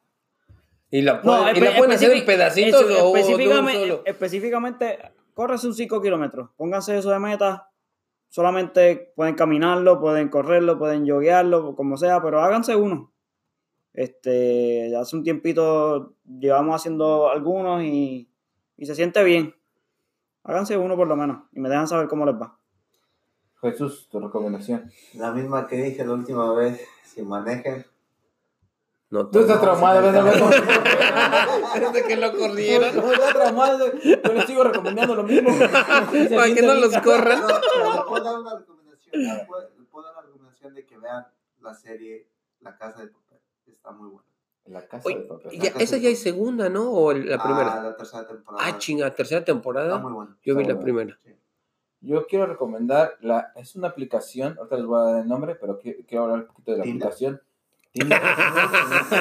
¿Y 0.91 1.03
la 1.03 1.15
No, 1.15 1.23
pueden, 1.23 1.57
y 1.57 1.61
la 1.61 1.71
espe- 1.73 1.79
pueden 1.79 1.93
hacer 1.93 2.13
en 2.13 2.25
pedacitos 2.27 2.83
o, 2.83 2.85
o 2.85 2.89
de 2.89 3.03
un 3.03 3.17
específicamente, 3.19 3.81
solo? 3.81 4.03
específicamente, 4.05 4.99
córrese 5.35 5.67
un 5.67 5.75
5 5.75 6.01
kilómetros. 6.01 6.51
Pónganse 6.57 6.97
eso 6.97 7.11
de 7.11 7.19
meta. 7.19 7.71
Solamente 8.29 9.13
pueden 9.17 9.35
caminarlo, 9.35 10.01
pueden 10.01 10.29
correrlo, 10.29 10.79
pueden 10.79 11.05
yoguearlo, 11.07 11.75
como 11.75 11.97
sea, 11.97 12.21
pero 12.23 12.41
háganse 12.41 12.77
uno. 12.77 13.13
Este, 13.93 14.95
hace 14.97 15.17
un 15.17 15.23
tiempito 15.25 16.15
llevamos 16.25 16.77
haciendo 16.77 17.31
algunos 17.31 17.83
y, 17.83 18.31
y 18.77 18.87
se 18.87 18.95
siente 18.95 19.23
bien. 19.25 19.55
Háganse 20.45 20.77
uno 20.77 20.97
por 20.97 21.09
lo 21.09 21.17
menos 21.17 21.45
y 21.53 21.61
me 21.61 21.69
dejan 21.69 21.89
saber 21.89 22.07
cómo 22.09 22.27
les 22.27 22.35
va. 22.37 22.59
Jesús, 23.71 24.09
tu 24.11 24.21
recomendación. 24.21 24.91
La 25.15 25.33
misma 25.33 25.67
que 25.67 25.77
dije 25.77 26.05
la 26.05 26.13
última 26.13 26.53
vez, 26.55 26.81
si 27.05 27.23
manejen. 27.23 27.87
No, 29.11 29.29
Tú 29.29 29.39
estás 29.41 29.61
traumado, 29.61 30.03
¿verdad? 30.03 30.25
Desde 31.81 32.09
que 32.09 32.17
lo 32.17 32.37
corrieron. 32.37 32.97
No, 32.97 33.13
está 33.13 33.33
traumado. 33.33 33.93
Yo 34.03 34.33
les 34.35 34.45
sigo 34.47 34.65
recomendando 34.65 35.15
lo 35.15 35.23
mismo. 35.23 35.51
Para 35.59 36.55
que 36.55 36.63
no 36.63 36.75
los 36.75 36.97
corran. 36.99 37.43
Puedo 38.09 38.25
dar 38.25 38.39
una 38.41 38.57
recomendación. 38.59 39.47
Puedo, 39.47 39.63
dar 40.03 40.13
una 40.13 40.23
recomendación 40.23 40.75
de 40.75 40.85
que 40.85 40.99
vean 40.99 41.27
la 41.61 41.75
serie 41.75 42.29
La 42.61 42.77
Casa 42.77 43.03
de 43.03 43.09
Papel. 43.09 43.39
Está 43.67 43.93
muy 43.93 44.09
buena. 44.11 44.27
La 44.67 44.85
casa 44.89 45.09
de 45.09 45.15
Oye, 45.15 45.25
papel. 45.27 45.61
ya- 45.61 45.71
esa 45.79 45.97
ya 45.97 46.09
es 46.09 46.21
segunda, 46.21 46.69
¿no? 46.69 46.91
¿O 46.91 47.13
la 47.13 47.37
Ah, 47.37 47.43
primera? 47.45 47.83
la 47.85 47.97
tercera 47.97 48.27
temporada. 48.27 48.67
Ah, 48.69 48.77
chinga, 48.79 49.15
tercera 49.15 49.39
Está 49.39 49.53
temporada. 49.53 49.99
muy 49.99 50.13
buena. 50.13 50.37
Yo 50.45 50.57
vi 50.57 50.63
Está 50.63 50.75
la 50.75 50.81
buena. 50.81 50.85
primera. 50.85 51.19
Sí. 51.25 51.31
Yo 52.01 52.27
quiero 52.27 52.47
recomendar, 52.47 53.15
la, 53.21 53.53
es 53.57 53.75
una 53.77 53.89
aplicación, 53.89 54.57
ahorita 54.59 54.77
les 54.77 54.87
voy 54.87 55.01
a 55.01 55.13
dar 55.13 55.23
el 55.23 55.29
nombre, 55.29 55.55
pero 55.57 55.79
qui- 55.81 56.05
quiero 56.07 56.25
hablar 56.25 56.41
un 56.41 56.47
poquito 56.47 56.73
de 56.73 56.79
la 56.79 56.85
¿Tinder? 56.85 57.09
aplicación. 57.09 57.41
Tinder. 57.93 58.21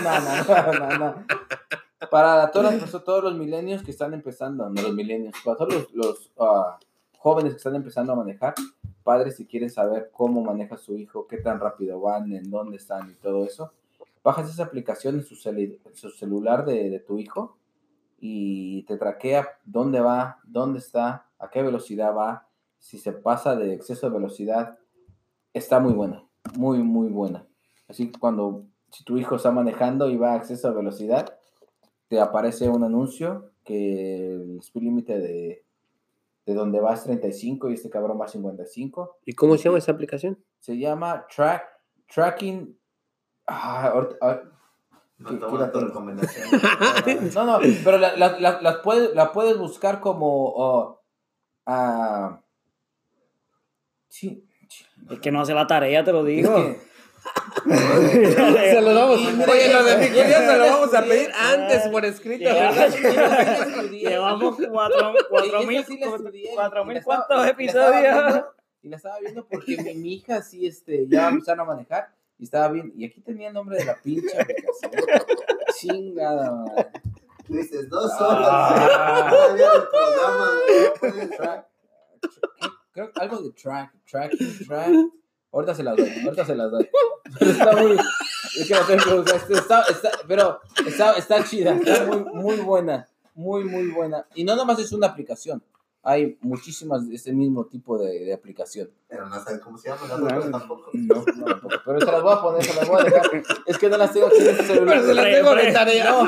No, 0.04 0.74
no, 0.74 0.90
no, 0.90 0.98
no. 0.98 1.26
Para 2.12 2.38
las 2.38 2.52
personas, 2.52 3.04
todos 3.04 3.24
los 3.24 3.36
milenios 3.36 3.82
que 3.82 3.92
están 3.92 4.14
empezando, 4.14 4.70
no 4.70 4.82
los 4.82 4.94
milenios, 4.94 5.34
para 5.44 5.58
todos 5.58 5.74
los, 5.74 5.94
los, 5.94 6.32
ah, 6.40 6.78
jóvenes 7.18 7.54
que 7.54 7.58
están 7.58 7.76
empezando 7.76 8.14
a 8.14 8.16
manejar, 8.18 8.54
padres 9.04 9.38
si 9.38 9.46
quieren 9.48 9.70
saber 9.70 10.12
cómo 10.14 10.44
maneja 10.44 10.78
su 10.78 10.98
hijo, 10.98 11.26
qué 11.28 11.38
tan 11.38 11.60
rápido 11.60 12.00
van, 12.00 12.32
en 12.34 12.52
dónde 12.52 12.78
están 12.78 13.10
y 13.10 13.14
todo 13.16 13.46
eso, 13.46 13.72
bajas 14.24 14.50
esa 14.50 14.64
aplicación 14.64 15.16
en 15.16 15.24
su, 15.24 15.36
celi- 15.36 15.80
en 15.84 15.96
su 15.96 16.10
celular 16.12 16.66
de, 16.66 16.90
de 16.90 17.00
tu 17.00 17.18
hijo 17.18 17.58
y 18.20 18.84
te 18.84 18.98
traquea 18.98 19.48
dónde 19.64 20.00
va, 20.02 20.40
dónde 20.44 20.80
está, 20.80 21.26
a 21.40 21.50
qué 21.50 21.64
velocidad 21.64 22.14
va, 22.16 22.45
si 22.86 23.00
se 23.00 23.14
pasa 23.14 23.56
de 23.56 23.74
exceso 23.74 24.08
de 24.08 24.16
velocidad, 24.16 24.78
está 25.54 25.80
muy 25.80 25.94
buena, 25.94 26.24
muy, 26.56 26.84
muy 26.84 27.10
buena. 27.10 27.48
Así 27.88 28.12
que 28.12 28.20
cuando, 28.20 28.68
si 28.92 29.04
tu 29.04 29.18
hijo 29.18 29.38
está 29.38 29.50
manejando 29.50 30.08
y 30.10 30.18
va 30.18 30.34
a 30.34 30.38
exceso 30.38 30.70
de 30.70 30.76
velocidad, 30.76 31.36
te 32.10 32.20
aparece 32.20 32.70
un 32.70 32.84
anuncio 32.84 33.52
que 33.64 34.36
el 34.36 34.60
speed 34.60 34.84
límite 34.84 35.18
de, 35.18 35.66
de 36.46 36.54
donde 36.54 36.80
vas 36.80 37.04
35 37.06 37.72
y 37.72 37.74
este 37.74 37.90
cabrón 37.90 38.22
va 38.22 38.28
55. 38.28 39.18
¿Y 39.26 39.34
cómo 39.34 39.58
se 39.58 39.64
llama 39.64 39.80
esa 39.80 39.92
aplicación? 39.92 40.38
Se 40.60 40.78
llama 40.78 41.26
track, 41.36 41.64
Tracking. 42.14 42.78
Ah, 43.48 43.88
ahorita- 43.88 44.16
ah, 44.22 44.42
No 45.18 45.30
¿Qué- 45.30 45.36
te 45.38 45.40
qué 45.40 45.46
voy 45.48 45.58
la 45.60 45.66
a 45.66 45.68
dar 45.68 45.72
tu 45.72 45.80
recomendación. 45.80 46.46
No, 47.34 47.46
no, 47.46 47.60
pero 47.84 47.98
la, 47.98 48.16
la- 48.16 48.62
la- 48.62 48.82
puedes, 48.84 49.16
la 49.16 49.32
puedes 49.32 49.58
buscar 49.58 50.00
como. 50.02 50.54
oh, 50.56 51.02
ah, 51.66 52.42
sí. 54.16 54.44
Es 55.10 55.20
que 55.20 55.32
no 55.32 55.42
hace 55.42 55.54
la 55.54 55.68
tarea, 55.68 56.04
te 56.04 56.12
lo 56.12 56.24
digo. 56.24 56.76
Se 57.66 58.82
lo 58.82 59.18
mira, 59.18 59.52
Oye, 59.52 59.74
lo 59.74 59.84
de 59.84 59.92
ya- 59.92 59.98
vigilia 59.98 60.40
se 60.40 60.58
lo 60.58 60.66
vamos 60.66 60.94
a 60.94 61.02
pedir 61.02 61.32
antes 61.34 61.88
por 61.88 62.06
escrito. 62.06 62.50
Llevamos 63.92 64.58
cuatro, 64.70 65.14
cuatro 65.30 65.64
mil, 65.64 65.84
sí 65.86 66.00
estudié, 66.02 66.52
cuatro 66.54 66.86
mil 66.86 67.02
cuántos 67.04 67.48
episodios. 67.48 68.44
Y 68.84 68.90
la 68.90 68.98
estaba 68.98 69.20
viendo 69.20 69.48
porque 69.48 69.78
mi, 69.82 69.96
mi 69.96 70.14
hija 70.14 70.44
sí 70.44 70.68
este, 70.68 71.08
ya 71.08 71.30
empezaron 71.30 71.62
a 71.62 71.66
manejar 71.66 72.10
y 72.38 72.44
estaba 72.44 72.68
bien. 72.70 72.94
Y 72.96 73.06
aquí 73.06 73.22
tenía 73.22 73.48
el 73.48 73.54
nombre 73.56 73.78
de 73.78 73.86
la 73.86 73.96
pinche 73.96 74.40
aplicación. 74.40 74.92
Chingada 75.80 76.52
madre. 76.52 76.88
Dices, 77.48 77.90
dos 77.90 78.12
horas. 78.22 78.50
Ah. 78.98 79.32
El 79.50 79.84
programa, 79.90 80.52
güey, 81.02 81.28
no 81.30 81.66
Track, 82.96 83.12
creo 83.12 83.12
que 83.12 83.20
algo 83.20 83.42
de 83.42 83.52
track, 83.52 83.94
tracking, 84.10 84.66
track. 84.66 84.92
Ahorita 85.52 85.74
se 85.74 85.84
las 85.84 85.96
doy, 85.96 86.10
ahorita 86.26 86.46
se 86.46 86.54
las 86.54 86.70
doy. 86.70 86.90
Pero 87.40 87.52
está 87.52 87.72
muy. 87.78 87.98
Es 88.60 88.68
que 88.68 88.74
no 88.74 88.82
tengo, 88.82 89.24
este, 89.24 89.54
está, 89.54 89.84
está, 89.84 90.12
pero 90.28 90.60
está, 90.86 91.14
está 91.14 91.46
chida, 91.46 91.76
está 91.76 92.06
muy, 92.08 92.26
muy 92.26 92.58
buena, 92.58 93.08
muy, 93.34 93.64
muy 93.64 93.88
buena. 93.88 94.28
Y 94.36 94.44
no 94.44 94.58
nomás 94.58 94.80
es 94.80 94.92
una 94.92 95.08
aplicación, 95.08 95.64
hay 96.04 96.38
muchísimas 96.42 97.08
de 97.08 97.16
ese 97.16 97.32
mismo 97.32 97.68
tipo 97.68 97.98
de, 97.98 98.26
de 98.26 98.34
aplicación. 98.34 98.92
Pero 99.08 99.30
no 99.30 99.42
saben 99.42 99.62
cómo 99.62 99.78
se 99.78 99.88
llama, 99.88 100.02
las 100.08 100.20
otras 100.20 100.52
tampoco. 100.52 100.92
No, 100.94 101.16
no, 101.16 101.46
tampoco. 101.46 101.76
pero 101.86 102.00
se 102.02 102.12
las 102.12 102.22
voy 102.22 102.34
a 102.34 102.42
poner, 102.42 102.64
se 102.64 102.76
las 102.76 102.88
voy 102.90 103.02
a 103.02 103.04
dejar. 103.06 103.44
Es 103.66 103.78
que 103.78 103.90
no 103.90 103.98
las 103.98 104.12
tengo 104.12 104.28
aquí 104.28 104.38
en 104.40 104.50
este 104.50 104.64
celular. 104.64 104.96
Pero 104.98 105.08
se 105.08 105.14
las 105.14 105.26
tengo 105.26 105.56
de 105.56 105.72
tarea. 105.72 106.12
No, 106.12 106.28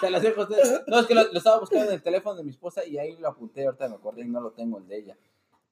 se 0.00 0.10
las 0.10 0.22
dejo 0.22 0.42
a 0.42 0.44
ustedes. 0.44 0.82
No, 0.86 1.00
es 1.00 1.06
que 1.06 1.14
lo, 1.14 1.32
lo 1.32 1.38
estaba 1.38 1.58
buscando 1.60 1.86
en 1.86 1.94
el 1.94 2.02
teléfono 2.02 2.36
de 2.36 2.44
mi 2.44 2.50
esposa 2.50 2.84
y 2.84 2.98
ahí 2.98 3.16
lo 3.16 3.28
apunté, 3.28 3.64
ahorita 3.64 3.88
me 3.88 3.94
acordé 3.94 4.22
y 4.22 4.28
no 4.28 4.42
lo 4.42 4.50
tengo 4.50 4.76
el 4.76 4.86
de 4.86 4.98
ella. 4.98 5.16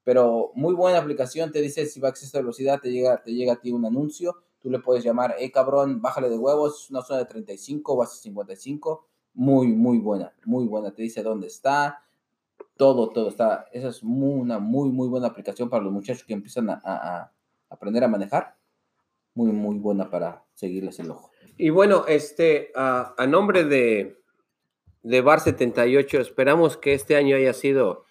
Pero 0.05 0.51
muy 0.55 0.73
buena 0.73 0.99
aplicación, 0.99 1.51
te 1.51 1.61
dice 1.61 1.85
si 1.85 1.99
va 1.99 2.07
a 2.07 2.11
exceso 2.11 2.37
de 2.37 2.43
velocidad, 2.43 2.79
te 2.79 2.91
llega, 2.91 3.21
te 3.21 3.33
llega 3.33 3.53
a 3.53 3.59
ti 3.59 3.71
un 3.73 3.85
anuncio, 3.85 4.37
tú 4.61 4.69
le 4.69 4.79
puedes 4.79 5.03
llamar, 5.03 5.35
hey 5.37 5.51
cabrón, 5.51 6.01
bájale 6.01 6.29
de 6.29 6.37
huevos, 6.37 6.83
es 6.85 6.89
una 6.91 7.01
zona 7.01 7.19
de 7.19 7.25
35, 7.25 7.97
vas 7.97 8.13
a 8.13 8.15
55, 8.17 9.07
muy, 9.33 9.67
muy 9.67 9.97
buena, 9.97 10.33
muy 10.45 10.65
buena, 10.67 10.93
te 10.93 11.01
dice 11.01 11.21
dónde 11.23 11.47
está, 11.47 12.03
todo, 12.77 13.09
todo 13.09 13.29
está, 13.29 13.65
esa 13.73 13.89
es 13.89 14.03
muy- 14.03 14.39
una 14.41 14.59
muy, 14.59 14.89
muy 14.91 15.07
buena 15.09 15.27
aplicación 15.27 15.69
para 15.69 15.83
los 15.83 15.91
muchachos 15.91 16.23
que 16.23 16.33
empiezan 16.33 16.69
a, 16.69 16.79
a- 16.83 17.33
aprender 17.69 18.03
a 18.03 18.07
manejar, 18.07 18.55
muy, 19.33 19.51
muy 19.51 19.77
buena 19.79 20.09
para 20.09 20.45
seguirles 20.53 20.99
el 20.99 21.11
ojo. 21.11 21.31
Y 21.57 21.69
bueno, 21.69 22.05
este, 22.07 22.71
a, 22.75 23.13
a 23.17 23.27
nombre 23.27 23.63
de, 23.65 24.21
de 25.03 25.21
Bar 25.21 25.39
78, 25.41 26.19
esperamos 26.21 26.77
que 26.77 26.93
este 26.93 27.15
año 27.15 27.35
haya 27.35 27.53
sido 27.53 28.04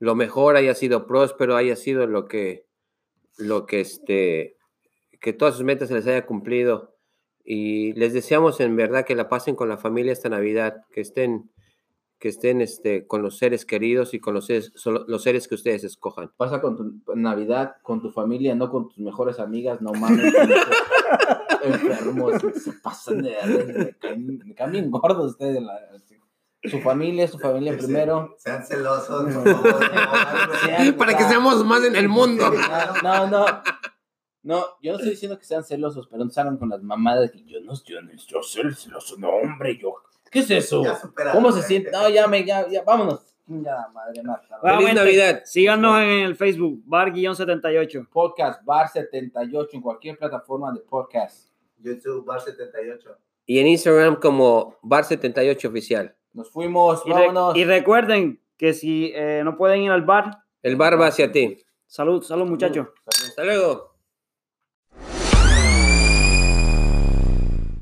lo 0.00 0.14
mejor, 0.14 0.56
haya 0.56 0.74
sido 0.74 1.06
próspero, 1.06 1.56
haya 1.56 1.76
sido 1.76 2.06
lo 2.06 2.26
que, 2.26 2.66
lo 3.36 3.66
que 3.66 3.80
este, 3.80 4.56
que 5.20 5.34
todas 5.34 5.54
sus 5.54 5.64
metas 5.64 5.88
se 5.88 5.94
les 5.94 6.06
haya 6.06 6.26
cumplido. 6.26 6.96
Y 7.44 7.92
les 7.92 8.14
deseamos 8.14 8.60
en 8.60 8.76
verdad 8.76 9.04
que 9.04 9.14
la 9.14 9.28
pasen 9.28 9.54
con 9.54 9.68
la 9.68 9.76
familia 9.76 10.12
esta 10.12 10.30
Navidad, 10.30 10.84
que 10.90 11.02
estén, 11.02 11.50
que 12.18 12.28
estén 12.28 12.62
este, 12.62 13.06
con 13.06 13.22
los 13.22 13.36
seres 13.36 13.66
queridos 13.66 14.14
y 14.14 14.20
con 14.20 14.32
los 14.32 14.46
seres, 14.46 14.72
los 14.84 15.22
seres 15.22 15.48
que 15.48 15.54
ustedes 15.54 15.84
escojan. 15.84 16.30
Pasa 16.36 16.62
con 16.62 16.76
tu 16.76 17.14
Navidad, 17.14 17.76
con 17.82 18.00
tu 18.00 18.10
familia, 18.10 18.54
no 18.54 18.70
con 18.70 18.88
tus 18.88 18.98
mejores 18.98 19.38
amigas, 19.38 19.82
no 19.82 19.92
mames. 19.92 20.32
enfermos, 21.62 22.40
se 22.54 22.72
pasan 22.82 23.20
de, 23.20 23.34
me, 24.16 24.54
caen, 24.54 24.90
ustedes. 24.92 25.62
Su 26.62 26.80
familia, 26.80 27.26
su 27.26 27.38
familia 27.38 27.76
primero. 27.76 28.34
Sean 28.38 28.64
celosos, 28.64 29.26
no, 29.26 29.42
Para 30.98 31.16
que 31.16 31.24
seamos 31.24 31.64
más 31.64 31.84
en 31.84 31.96
el 31.96 32.08
mundo. 32.08 32.50
No, 33.02 33.26
no. 33.26 33.46
No, 34.42 34.64
yo 34.80 34.92
no 34.92 34.98
estoy 34.98 35.10
diciendo 35.10 35.38
que 35.38 35.44
sean 35.44 35.64
celosos, 35.64 36.06
pero 36.08 36.24
no 36.24 36.30
salgan 36.30 36.56
con 36.56 36.70
las 36.70 36.82
mamadas 36.82 37.22
de 37.22 37.30
que 37.30 37.44
yo 37.44 37.60
no 37.60 37.74
yo 37.84 38.00
no 38.00 38.10
yo 38.12 38.42
soy 38.42 38.74
celoso, 38.74 39.16
no, 39.18 39.28
hombre, 39.28 39.78
yo. 39.78 39.94
¿Qué 40.30 40.38
es 40.38 40.50
eso? 40.50 40.82
Ya 40.82 40.98
¿Cómo 41.32 41.52
se 41.52 41.62
siente? 41.62 41.90
No, 41.90 42.08
ya 42.08 42.26
me, 42.26 42.44
ya, 42.44 42.66
ya, 42.68 42.82
vámonos. 42.82 43.34
Chingada 43.46 43.88
madre, 43.88 44.22
Marta. 44.22 44.58
Nuevamente, 44.62 44.94
Navidad. 44.94 45.42
Síganos 45.44 45.98
en 45.98 46.08
el 46.08 46.36
Facebook, 46.36 46.80
bar-78. 46.86 48.08
Podcast 48.08 48.64
Bar 48.64 48.88
78 48.88 49.70
en 49.72 49.82
cualquier 49.82 50.16
plataforma 50.16 50.72
de 50.72 50.80
podcast. 50.80 51.50
YouTube 51.78 52.24
Bar 52.24 52.40
78. 52.40 53.16
Y 53.46 53.58
en 53.58 53.66
Instagram 53.66 54.16
como 54.20 54.78
Bar 54.82 55.04
78 55.04 55.68
Oficial. 55.68 56.14
Nos 56.32 56.50
fuimos, 56.50 57.02
Y, 57.06 57.10
re- 57.12 57.26
vámonos. 57.28 57.56
y 57.56 57.64
recuerden 57.64 58.40
que 58.56 58.72
si 58.74 59.12
eh, 59.14 59.42
no 59.44 59.56
pueden 59.56 59.82
ir 59.82 59.90
al 59.90 60.02
bar, 60.02 60.38
El 60.62 60.76
bar 60.76 61.00
va 61.00 61.08
hacia 61.08 61.32
ti. 61.32 61.58
salud, 61.86 62.22
salud 62.22 62.46
muchachos. 62.46 62.88
Hasta 63.06 63.44
luego. 63.44 63.89